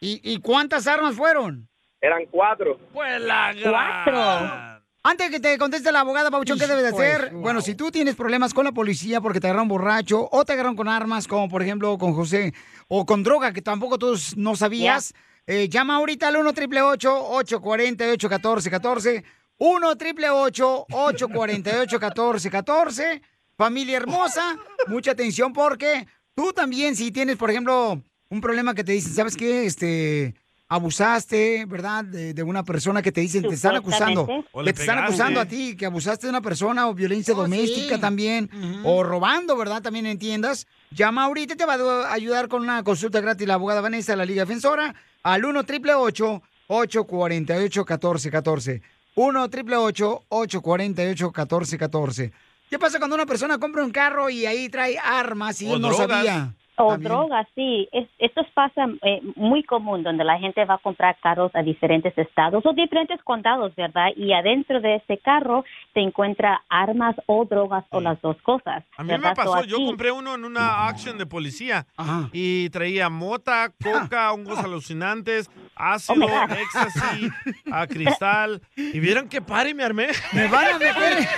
¿Y, 0.00 0.20
y 0.22 0.38
cuántas 0.40 0.86
armas 0.86 1.16
fueron? 1.16 1.68
Eran 2.00 2.24
cuatro. 2.30 2.78
Pues 2.92 3.20
la 3.20 3.54
Cuatro. 3.62 4.83
Antes 5.06 5.30
que 5.30 5.38
te 5.38 5.58
conteste 5.58 5.92
la 5.92 6.00
abogada, 6.00 6.30
Pauchón, 6.30 6.58
¿qué 6.58 6.66
debes 6.66 6.82
de 6.82 6.88
hacer? 6.88 7.30
Bueno, 7.34 7.60
si 7.60 7.74
tú 7.74 7.90
tienes 7.90 8.14
problemas 8.14 8.54
con 8.54 8.64
la 8.64 8.72
policía 8.72 9.20
porque 9.20 9.38
te 9.38 9.46
agarraron 9.48 9.68
borracho 9.68 10.30
o 10.32 10.46
te 10.46 10.54
agarraron 10.54 10.76
con 10.76 10.88
armas, 10.88 11.28
como 11.28 11.46
por 11.50 11.62
ejemplo 11.62 11.98
con 11.98 12.14
José, 12.14 12.54
o 12.88 13.04
con 13.04 13.22
droga 13.22 13.52
que 13.52 13.60
tampoco 13.60 13.98
tú 13.98 14.18
no 14.36 14.56
sabías, 14.56 15.12
eh, 15.46 15.68
llama 15.68 15.96
ahorita 15.96 16.28
al 16.28 16.36
1 16.38 16.48
888 16.48 17.28
848 17.32 18.28
1414 18.30 19.24
1 19.58 19.88
888 19.88 20.86
848 20.90 21.98
1414 22.00 23.22
Familia 23.58 23.98
hermosa, 23.98 24.56
mucha 24.86 25.10
atención 25.10 25.52
porque 25.52 26.08
tú 26.34 26.54
también 26.54 26.96
si 26.96 27.12
tienes, 27.12 27.36
por 27.36 27.50
ejemplo, 27.50 28.02
un 28.30 28.40
problema 28.40 28.74
que 28.74 28.82
te 28.82 28.92
dicen, 28.92 29.12
¿sabes 29.12 29.36
qué? 29.36 29.66
Este, 29.66 30.34
abusaste, 30.74 31.64
¿verdad? 31.66 32.04
De, 32.04 32.34
de 32.34 32.42
una 32.42 32.62
persona 32.64 33.02
que 33.02 33.12
te 33.12 33.20
dicen, 33.20 33.42
te 33.42 33.54
están 33.54 33.76
acusando. 33.76 34.26
Te 34.64 34.70
están 34.70 34.98
acusando 34.98 35.40
a 35.40 35.46
ti 35.46 35.76
que 35.76 35.86
abusaste 35.86 36.26
de 36.26 36.30
una 36.30 36.40
persona 36.40 36.88
o 36.88 36.94
violencia 36.94 37.34
Oh, 37.34 37.38
doméstica 37.38 37.94
sí. 37.96 38.00
también, 38.00 38.50
o 38.84 39.02
robando, 39.02 39.56
¿verdad? 39.56 39.82
También 39.82 40.06
en 40.06 40.18
tiendas. 40.18 40.66
Llama 40.90 41.24
ahorita 41.24 41.54
y 41.54 41.56
te 41.56 41.64
va 41.64 41.74
a 41.74 42.12
ayudar 42.12 42.48
con 42.48 42.62
una 42.62 42.82
consulta 42.82 43.20
gratis 43.20 43.46
la 43.46 43.54
abogada 43.54 43.80
Vanessa 43.80 44.12
de 44.12 44.16
la 44.18 44.24
Liga 44.24 44.42
Defensora 44.44 44.94
al 45.22 45.44
1 45.44 45.60
888 45.60 46.42
848 46.68 47.80
1414 47.80 48.82
1 49.16 49.42
888 49.42 50.24
848 50.28 51.26
1414 51.26 52.32
¿Qué 52.70 52.78
pasa 52.78 52.98
cuando 52.98 53.14
una 53.14 53.26
persona 53.26 53.58
compra 53.58 53.84
un 53.84 53.90
carro 53.90 54.28
y 54.30 54.46
ahí 54.46 54.68
trae 54.68 54.98
armas 54.98 55.60
y 55.62 55.66
O 55.68 55.76
él 55.76 55.82
no 55.82 55.88
drogas. 55.88 56.08
sabía? 56.08 56.54
O 56.76 56.88
También. 56.88 57.12
drogas, 57.12 57.46
sí. 57.54 57.88
Es, 57.92 58.08
esto 58.18 58.44
pasa 58.52 58.86
eh, 59.02 59.20
muy 59.36 59.62
común, 59.62 60.02
donde 60.02 60.24
la 60.24 60.38
gente 60.38 60.64
va 60.64 60.74
a 60.74 60.78
comprar 60.78 61.16
carros 61.22 61.50
a 61.54 61.62
diferentes 61.62 62.16
estados 62.18 62.66
o 62.66 62.72
diferentes 62.72 63.22
condados, 63.22 63.74
¿verdad? 63.76 64.08
Y 64.16 64.32
adentro 64.32 64.80
de 64.80 64.96
ese 64.96 65.18
carro 65.18 65.64
se 65.92 66.00
encuentra 66.00 66.62
armas 66.68 67.14
o 67.26 67.44
drogas 67.44 67.84
o 67.90 68.00
las 68.00 68.20
dos 68.20 68.36
cosas. 68.42 68.82
A 68.96 69.04
mí 69.04 69.12
me 69.16 69.34
pasó, 69.34 69.62
yo 69.64 69.76
aquí- 69.76 69.86
compré 69.86 70.10
uno 70.10 70.34
en 70.34 70.44
una 70.44 70.88
auction 70.88 71.16
de 71.16 71.26
policía 71.26 71.86
Ajá. 71.96 72.28
y 72.32 72.68
traía 72.70 73.08
mota, 73.08 73.70
coca, 74.10 74.32
hongos 74.32 74.58
alucinantes, 74.58 75.48
ácido, 75.76 76.26
God. 76.26 76.50
éxtasis, 76.52 77.32
a 77.72 77.86
cristal. 77.86 78.60
Y 78.76 79.00
vieron 79.00 79.28
qué 79.28 79.40
pare 79.40 79.74
me 79.74 79.84
armé. 79.84 80.08
Me 80.32 80.46
van 80.48 80.74
a 80.74 80.78
meter, 80.78 81.28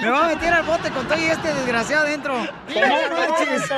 me 0.00 0.10
van 0.10 0.24
a 0.24 0.28
meter 0.34 0.52
al 0.52 0.64
bote 0.64 0.90
con 0.90 1.06
todo 1.06 1.18
y 1.18 1.24
este 1.24 1.52
desgraciado 1.52 2.06
adentro. 2.06 2.34
Tenés 2.68 3.70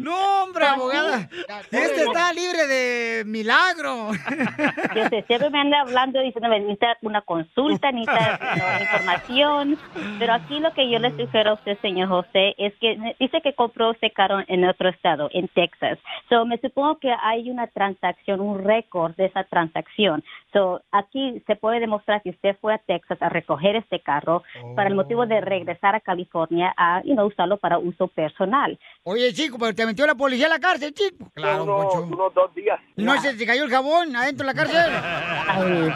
No 0.00 0.42
hombre, 0.42 0.66
abogada. 0.66 1.28
Este 1.70 2.04
está 2.04 2.32
libre 2.32 2.66
de 2.66 3.24
milagro. 3.26 4.10
Yo 4.94 5.08
sé, 5.08 5.24
siempre 5.26 5.50
me 5.50 5.60
anda 5.60 5.80
hablando 5.80 6.20
diciendo 6.20 6.48
necesita 6.48 6.96
una 7.02 7.20
consulta, 7.22 7.90
necesita 7.92 8.38
¿no? 8.56 8.80
información. 8.82 9.78
Pero 10.18 10.34
aquí 10.34 10.60
lo 10.60 10.72
que 10.72 10.90
yo 10.90 10.98
le 10.98 11.16
sugiero 11.16 11.50
a 11.50 11.54
usted, 11.54 11.78
señor 11.80 12.08
José, 12.08 12.54
es 12.58 12.72
que 12.80 13.14
dice 13.18 13.40
que 13.42 13.54
compró 13.54 13.92
este 13.92 14.10
carro 14.10 14.40
en 14.46 14.64
otro 14.64 14.88
estado, 14.88 15.28
en 15.32 15.48
Texas. 15.48 15.98
So, 16.28 16.44
me 16.46 16.58
supongo 16.58 16.98
que 16.98 17.12
hay 17.22 17.50
una 17.50 17.66
transacción, 17.68 18.40
un 18.40 18.64
récord 18.64 18.77
de 19.16 19.26
esa 19.26 19.44
transacción. 19.44 20.24
So, 20.52 20.82
aquí 20.92 21.42
se 21.46 21.56
puede 21.56 21.80
demostrar 21.80 22.22
que 22.22 22.30
usted 22.30 22.56
fue 22.60 22.74
a 22.74 22.78
Texas 22.78 23.18
a 23.20 23.28
recoger 23.28 23.76
este 23.76 24.00
carro 24.00 24.42
para 24.74 24.88
el 24.88 24.94
motivo 24.94 25.26
de 25.26 25.40
regresar 25.40 25.94
a 25.94 26.00
California 26.00 26.72
a 26.76 27.02
you 27.04 27.14
know, 27.14 27.26
usarlo 27.26 27.56
para 27.58 27.78
uso 27.78 28.08
personal. 28.08 28.78
Oye, 29.04 29.32
chico, 29.32 29.58
pero 29.58 29.74
te 29.74 29.86
metió 29.86 30.06
la 30.06 30.14
policía 30.14 30.46
a 30.46 30.50
la 30.50 30.58
cárcel, 30.58 30.92
chico. 30.94 31.30
Claro, 31.34 31.66
Poncho. 31.66 32.02
Unos 32.02 32.34
dos 32.34 32.54
días. 32.54 32.80
¿No 32.96 33.20
se 33.20 33.34
te 33.34 33.46
cayó 33.46 33.64
el 33.64 33.70
jabón 33.70 34.14
adentro 34.14 34.46
de 34.46 34.54
la 34.54 34.58
cárcel? 34.58 35.94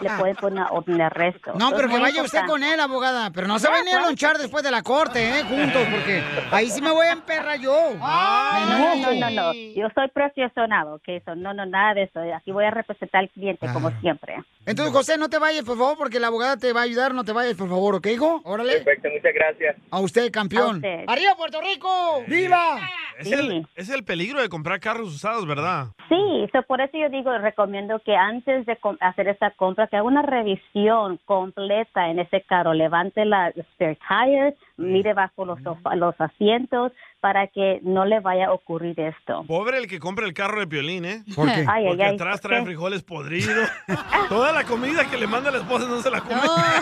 Le 0.00 0.10
pueden 0.18 0.36
poner 0.36 0.62
una 0.62 0.70
orden 0.70 0.96
de 0.98 1.02
arresto. 1.04 1.52
No, 1.54 1.68
Es 1.68 1.74
pero 1.74 1.88
que 1.88 1.98
vaya 1.98 2.22
usted 2.22 2.46
con 2.46 2.62
él, 2.62 2.80
abogada. 2.80 3.30
Pero 3.30 3.46
no 3.46 3.58
se 3.58 3.68
va 3.68 3.76
a 3.76 3.78
venir 3.78 3.94
a 3.94 4.02
lonchar 4.02 4.38
después 4.38 4.62
de 4.64 4.70
la 4.70 4.82
corte, 4.82 5.38
¿eh? 5.38 5.42
Juntos, 5.44 5.82
porque 5.90 6.22
ahí 6.50 6.68
sí 6.70 6.80
me 6.80 6.90
voy 6.90 7.06
a 7.06 7.12
emperrar 7.12 7.58
yo. 7.60 7.74
No, 7.98 8.66
no, 8.78 8.94
no, 8.96 9.12
no, 9.14 9.30
no. 9.30 9.52
Yo 9.52 9.88
soy 9.94 10.08
profesional, 10.08 11.00
que 11.04 11.16
eso, 11.16 11.34
no, 11.34 11.54
no, 11.54 11.66
nada 11.66 11.94
de 11.94 12.04
eso. 12.04 12.20
Aquí 12.34 12.52
voy 12.52 12.64
a 12.64 12.70
representar 12.70 13.20
al 13.22 13.30
cliente 13.30 13.66
como 13.72 13.90
siempre. 14.00 14.36
Entonces, 14.66 14.94
José, 14.94 15.16
no 15.16 15.28
te 15.30 15.38
vayas, 15.38 15.64
por 15.64 15.78
favor, 15.78 15.96
porque 15.96 16.20
la 16.20 16.26
abogada 16.26 16.56
te 16.56 16.72
va 16.72 16.80
a 16.80 16.84
ayudar. 16.84 17.14
No 17.14 17.24
te 17.24 17.32
vayas, 17.32 17.54
por 17.54 17.68
favor, 17.68 17.94
¿ok, 17.94 18.06
hijo? 18.08 18.40
Órale. 18.44 18.80
Perfecto, 18.80 19.08
muchas 19.14 19.32
gracias. 19.34 19.76
A 19.90 20.00
usted, 20.00 20.30
campeón. 20.30 20.74
A 20.74 20.76
usted. 20.76 21.04
¡Arriba, 21.06 21.34
Puerto 21.36 21.60
Rico! 21.60 22.22
¡Viva! 22.26 22.78
Es, 23.18 23.32
el, 23.32 23.66
es 23.74 23.88
el 23.88 24.04
peligro 24.04 24.40
de 24.40 24.48
comprar 24.48 24.78
carros 24.80 25.08
usados, 25.14 25.46
¿verdad? 25.46 25.86
Sí, 26.08 26.48
so 26.52 26.62
por 26.62 26.80
eso 26.80 26.96
yo 26.98 27.08
digo, 27.08 27.36
recomiendo 27.38 27.98
que 28.04 28.14
antes 28.14 28.64
de 28.66 28.78
hacer 29.00 29.28
esta 29.28 29.50
compra, 29.52 29.67
que 29.76 29.82
haga 29.96 30.02
una 30.02 30.22
revisión 30.22 31.18
completa 31.24 32.08
en 32.10 32.18
ese 32.18 32.42
carro, 32.42 32.74
levante 32.74 33.24
la 33.24 33.52
spare 33.74 33.98
tire, 34.08 34.56
mire 34.76 35.14
bajo 35.14 35.44
los, 35.44 35.58
sofa- 35.60 35.94
los 35.96 36.14
asientos 36.20 36.92
para 37.20 37.48
que 37.48 37.80
no 37.82 38.04
le 38.04 38.20
vaya 38.20 38.46
a 38.46 38.52
ocurrir 38.52 38.98
esto. 39.00 39.44
Pobre 39.48 39.78
el 39.78 39.86
que 39.88 39.98
compra 39.98 40.24
el 40.24 40.34
carro 40.34 40.60
de 40.60 40.66
Piolín, 40.68 41.04
¿eh? 41.04 41.24
¿Por 41.34 41.46
qué? 41.52 41.64
Ay, 41.68 41.86
Porque 41.88 42.04
ay, 42.04 42.14
atrás 42.14 42.40
¿por 42.40 42.50
trae 42.50 42.60
qué? 42.60 42.66
frijoles 42.66 43.02
podridos. 43.02 43.68
Toda 44.28 44.52
la 44.52 44.64
comida 44.64 45.04
que 45.10 45.16
le 45.16 45.26
manda 45.26 45.50
la 45.50 45.58
esposa 45.58 45.86
no 45.88 46.00
se 46.00 46.10
la 46.10 46.20
come. 46.20 46.40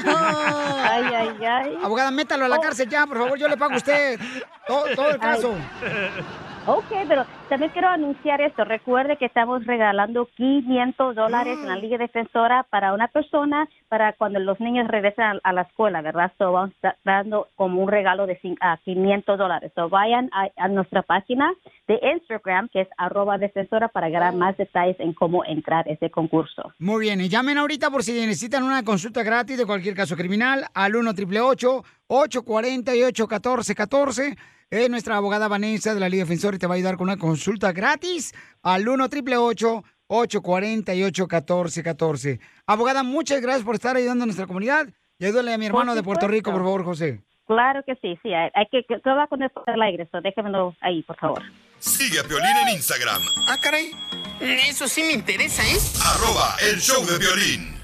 Ay, 0.09 1.05
ay, 1.15 1.45
ay. 1.45 1.79
Abogada, 1.83 2.11
métalo 2.11 2.45
a 2.45 2.49
la 2.49 2.59
cárcel 2.59 2.89
ya, 2.89 3.07
por 3.07 3.17
favor, 3.19 3.39
yo 3.39 3.49
le 3.49 3.57
pago 3.57 3.75
a 3.75 3.77
usted 3.79 4.19
todo, 4.67 4.85
todo 4.95 5.11
el 5.11 5.19
caso. 5.19 5.55
Ok, 6.69 6.87
pero 7.07 7.25
también 7.49 7.71
quiero 7.71 7.89
anunciar 7.89 8.41
esto. 8.41 8.65
Recuerde 8.65 9.17
que 9.17 9.27
estamos 9.27 9.65
regalando 9.67 10.27
500 10.37 11.15
dólares 11.15 11.57
en 11.61 11.69
la 11.69 11.77
Liga 11.77 11.97
Defensora 11.97 12.65
para 12.69 12.93
una 12.93 13.07
persona 13.07 13.69
para 13.89 14.15
cuando 14.15 14.41
los 14.41 14.59
niños 14.59 14.89
regresen 14.89 15.25
a, 15.25 15.41
a 15.45 15.53
la 15.53 15.63
escuela, 15.63 16.03
¿verdad? 16.03 16.33
So, 16.39 16.51
vamos 16.51 16.75
dando 17.05 17.47
como 17.55 17.83
un 17.83 17.89
regalo 17.89 18.27
de 18.27 18.37
a 18.61 18.79
500 18.79 19.39
dólares. 19.39 19.71
So, 19.77 19.89
vayan 19.89 20.29
a, 20.33 20.49
a 20.57 20.67
nuestra 20.67 21.03
página 21.03 21.53
de 21.87 22.01
Instagram, 22.15 22.69
que 22.69 22.81
es 22.81 22.89
arroba 22.99 23.39
defensora, 23.39 23.87
para 23.87 24.09
ganar 24.09 24.35
más 24.35 24.57
detalles 24.57 24.99
en 24.99 25.13
cómo 25.13 25.45
entrar 25.45 25.87
a 25.89 25.93
ese 25.93 26.11
concurso. 26.11 26.73
Muy 26.81 27.03
bien, 27.03 27.21
y 27.21 27.29
llamen 27.29 27.59
ahorita 27.59 27.91
por 27.91 28.03
si 28.03 28.13
necesitan 28.13 28.65
una 28.65 28.83
consulta 28.83 29.23
gratis 29.23 29.57
de 29.57 29.67
cualquier 29.67 29.95
caso 29.95 30.17
criminal 30.17 30.67
al 30.75 30.97
1 30.97 31.11
888 31.11 31.85
848 32.09 33.25
1414 33.25 34.37
Es 34.71 34.91
nuestra 34.91 35.17
abogada 35.17 35.49
Vanessa 35.49 35.95
de 35.95 36.01
la 36.01 36.09
Liga 36.09 36.25
Defensora 36.25 36.57
y 36.57 36.59
te 36.59 36.67
va 36.67 36.75
a 36.75 36.77
ayudar 36.77 36.97
con 36.97 37.05
una 37.09 37.17
consulta 37.17 37.73
gratis 37.73 38.33
al 38.63 38.89
1 38.89 39.05
888 39.05 39.85
848 40.09 41.23
1414 41.25 42.41
Abogada, 42.67 43.03
muchas 43.03 43.41
gracias 43.41 43.65
por 43.65 43.75
estar 43.75 43.97
ayudando 43.97 44.25
a 44.25 44.27
nuestra 44.27 44.47
comunidad 44.47 44.89
y 45.19 45.25
ayúdale 45.25 45.53
a 45.55 45.59
mi 45.59 45.67
hermano 45.67 45.95
de 45.95 46.03
Puerto 46.03 46.29
Rico, 46.29 46.53
por 46.53 46.61
favor, 46.63 46.85
José. 46.85 47.23
Claro 47.47 47.83
que 47.87 47.95
sí, 48.03 48.19
sí. 48.23 48.35
Hay, 48.35 48.51
hay 48.55 48.67
que, 48.71 48.85
que 48.85 49.11
va 49.11 49.27
con 49.29 49.41
el 49.43 49.83
aire, 49.83 50.07
so 50.13 50.21
déjenmelo 50.21 50.75
ahí, 50.83 51.03
por 51.05 51.17
favor. 51.17 51.43
Sigue 51.79 52.21
a 52.21 52.25
Piolín 52.25 52.57
en 52.69 52.75
Instagram, 52.75 53.23
Ah, 53.49 53.57
caray. 53.63 53.93
Eso 54.41 54.87
sí 54.89 55.03
me 55.05 55.13
interesa, 55.13 55.63
¿eh? 55.63 55.79
arroba 56.05 56.57
el 56.71 56.79
show 56.81 57.03
de 57.07 57.19
violín. 57.19 57.77